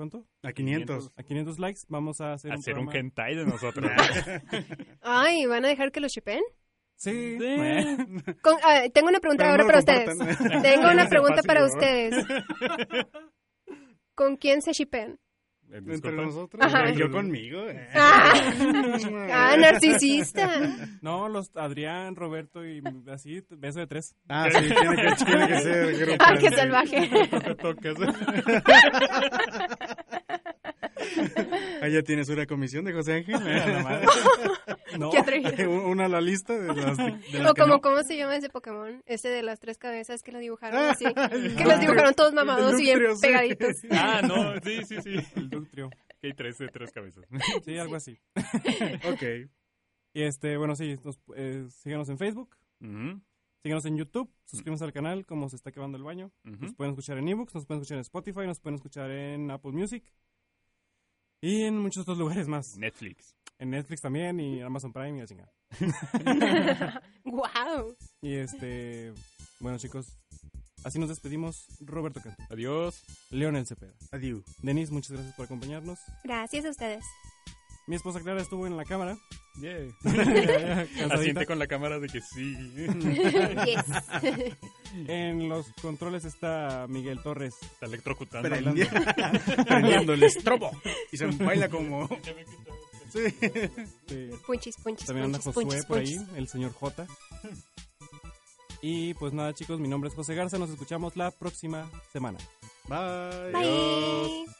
¿Cuánto? 0.00 0.24
A 0.42 0.54
500. 0.54 1.12
A 1.14 1.22
500 1.22 1.58
likes 1.58 1.80
vamos 1.88 2.22
a 2.22 2.32
hacer, 2.32 2.52
Hacer 2.52 2.78
un 2.78 2.90
hentai 2.90 3.36
de 3.36 3.44
nosotros. 3.44 3.90
Ay, 5.02 5.44
¿van 5.44 5.66
a 5.66 5.68
dejar 5.68 5.92
que 5.92 6.00
lo 6.00 6.08
shipen? 6.08 6.40
Sí. 6.96 7.36
Con- 8.40 8.56
ah, 8.62 8.84
tengo 8.94 9.08
una 9.08 9.20
pregunta 9.20 9.44
Pero 9.44 9.50
ahora 9.50 9.64
no 9.64 9.66
para 9.66 9.78
ustedes. 9.80 10.62
Tengo 10.62 10.88
una 10.90 11.06
pregunta 11.06 11.42
fácil, 11.42 11.46
para 11.46 11.60
¿no? 11.60 11.66
ustedes. 11.66 12.26
¿Con 14.14 14.38
quién 14.38 14.62
se 14.62 14.72
shipen? 14.72 15.20
Eh, 15.72 15.80
Entre 15.86 16.12
nosotros. 16.12 16.62
Ajá. 16.64 16.90
Yo 16.90 17.10
conmigo. 17.10 17.60
eh. 17.68 17.88
Ah, 17.94 18.32
ah, 19.52 19.56
narcisista. 19.56 20.48
No, 21.00 21.28
los 21.28 21.54
Adrián, 21.56 22.16
Roberto 22.16 22.66
y 22.66 22.82
así, 23.10 23.42
beso 23.50 23.78
de 23.78 23.86
tres. 23.86 24.16
Ah, 24.28 24.48
sí, 24.50 24.58
tiene 24.68 24.96
que, 24.96 25.24
tiene 25.24 25.48
que 25.48 25.60
ser 25.60 25.96
grupo. 26.06 26.24
Ah, 26.26 26.34
qué 26.38 26.48
sí. 26.48 26.54
salvaje. 26.56 27.08
Te 27.28 27.54
tocas. 27.54 27.94
Ya 31.92 32.02
tienes 32.02 32.28
una 32.28 32.46
comisión 32.46 32.84
de 32.84 32.92
José 32.92 33.14
Ángel. 33.14 33.36
No, 34.98 35.10
Qué 35.10 35.18
atrevido. 35.18 35.70
una 35.86 36.06
a 36.06 36.08
la 36.08 36.20
lista 36.20 36.58
de 36.58 36.66
las, 36.74 36.96
de 36.96 37.38
las 37.38 37.50
O 37.52 37.54
como, 37.54 37.74
no. 37.74 37.80
¿cómo 37.80 38.02
se 38.02 38.16
llama 38.16 38.34
ese 38.34 38.48
Pokémon? 38.50 39.00
Ese 39.06 39.28
de 39.28 39.42
las 39.44 39.60
tres 39.60 39.78
cabezas 39.78 40.22
que 40.24 40.32
lo 40.32 40.40
dibujaron 40.40 40.82
así. 40.82 41.04
Que 41.04 41.64
los 41.64 41.78
dibujaron 41.78 42.12
todos 42.14 42.32
mamados 42.34 42.78
y 42.80 42.82
bien 42.82 42.98
sí. 43.16 43.22
pegaditos. 43.22 43.76
Ah, 43.92 44.20
no, 44.26 44.54
sí, 44.64 44.84
sí, 44.84 45.00
sí. 45.00 45.14
el 45.36 45.48
Ductrio. 45.48 45.90
Que 46.20 46.26
hay 46.28 46.34
tres 46.34 46.58
de 46.58 46.68
tres 46.68 46.90
cabezas. 46.92 47.24
Sí, 47.64 47.78
algo 47.78 47.94
así. 47.94 48.18
Ok. 49.12 49.22
Y 50.12 50.22
este, 50.22 50.56
bueno, 50.56 50.74
sí, 50.74 50.98
nos, 51.04 51.20
eh, 51.36 51.66
síganos 51.70 52.08
en 52.08 52.18
Facebook, 52.18 52.56
Ujú, 52.80 53.20
síganos 53.62 53.84
en 53.86 53.96
YouTube, 53.96 54.28
suscríbanse 54.44 54.84
al 54.84 54.92
canal 54.92 55.24
como 55.24 55.48
se 55.48 55.54
está 55.54 55.70
acabando 55.70 55.98
el 55.98 56.02
baño. 56.02 56.32
ujú. 56.44 56.56
Nos 56.64 56.74
pueden 56.74 56.90
escuchar 56.94 57.16
en 57.18 57.28
ebooks, 57.28 57.54
nos 57.54 57.64
pueden 57.64 57.80
escuchar 57.80 57.98
en 57.98 58.00
Spotify, 58.02 58.40
nos 58.44 58.58
pueden 58.58 58.74
escuchar 58.74 59.08
en 59.12 59.52
Apple 59.52 59.70
Music 59.70 60.02
y 61.40 61.62
en 61.62 61.78
muchos 61.78 62.02
otros 62.02 62.18
lugares 62.18 62.48
más. 62.48 62.76
Netflix. 62.78 63.34
En 63.58 63.70
Netflix 63.70 64.00
también 64.00 64.40
y 64.40 64.60
en 64.60 64.64
Amazon 64.64 64.92
Prime 64.92 65.18
y 65.18 65.20
la 65.20 65.26
chingada. 65.26 65.52
wow. 67.24 67.96
Y 68.22 68.34
este, 68.34 69.12
bueno 69.60 69.78
chicos, 69.78 70.16
así 70.82 70.98
nos 70.98 71.10
despedimos. 71.10 71.66
Roberto 71.80 72.20
Cantu, 72.20 72.42
Adiós. 72.50 73.02
Leonel 73.30 73.66
Cepeda, 73.66 73.92
Adiós. 74.12 74.44
Denis, 74.62 74.90
muchas 74.90 75.12
gracias 75.12 75.34
por 75.34 75.44
acompañarnos. 75.44 75.98
Gracias 76.24 76.64
a 76.64 76.70
ustedes. 76.70 77.04
Mi 77.90 77.96
esposa 77.96 78.20
Clara 78.20 78.40
estuvo 78.40 78.68
en 78.68 78.76
la 78.76 78.84
cámara. 78.84 79.18
Cansadita. 79.60 81.12
Asiente 81.12 81.44
con 81.44 81.58
la 81.58 81.66
cámara 81.66 81.98
de 81.98 82.06
que 82.06 82.20
sí. 82.20 82.56
Yes. 83.66 83.84
En 85.08 85.48
los 85.48 85.66
controles 85.82 86.24
está 86.24 86.86
Miguel 86.88 87.20
Torres. 87.20 87.54
Está 87.60 87.86
electrocutando. 87.86 88.48
Prendi- 88.48 89.64
Prendiendo 89.66 90.12
el 90.12 90.22
estrobo. 90.22 90.70
Y 91.10 91.16
se 91.16 91.26
baila 91.26 91.68
como. 91.68 92.08
Sí. 93.12 93.22
Sí. 94.06 94.30
Punchis, 94.46 94.76
punchis, 94.76 95.06
También 95.08 95.24
anda 95.26 95.40
punchis, 95.40 95.52
Josué 95.64 95.82
punchis, 95.82 95.84
por 95.86 95.98
ahí, 95.98 96.38
el 96.38 96.46
señor 96.46 96.72
J. 96.72 97.08
Y 98.82 99.14
pues 99.14 99.32
nada 99.32 99.52
chicos, 99.52 99.80
mi 99.80 99.88
nombre 99.88 100.10
es 100.10 100.14
José 100.14 100.36
Garza, 100.36 100.58
nos 100.58 100.70
escuchamos 100.70 101.16
la 101.16 101.32
próxima 101.32 101.90
semana. 102.12 102.38
Bye. 102.86 103.50
Bye. 103.52 104.59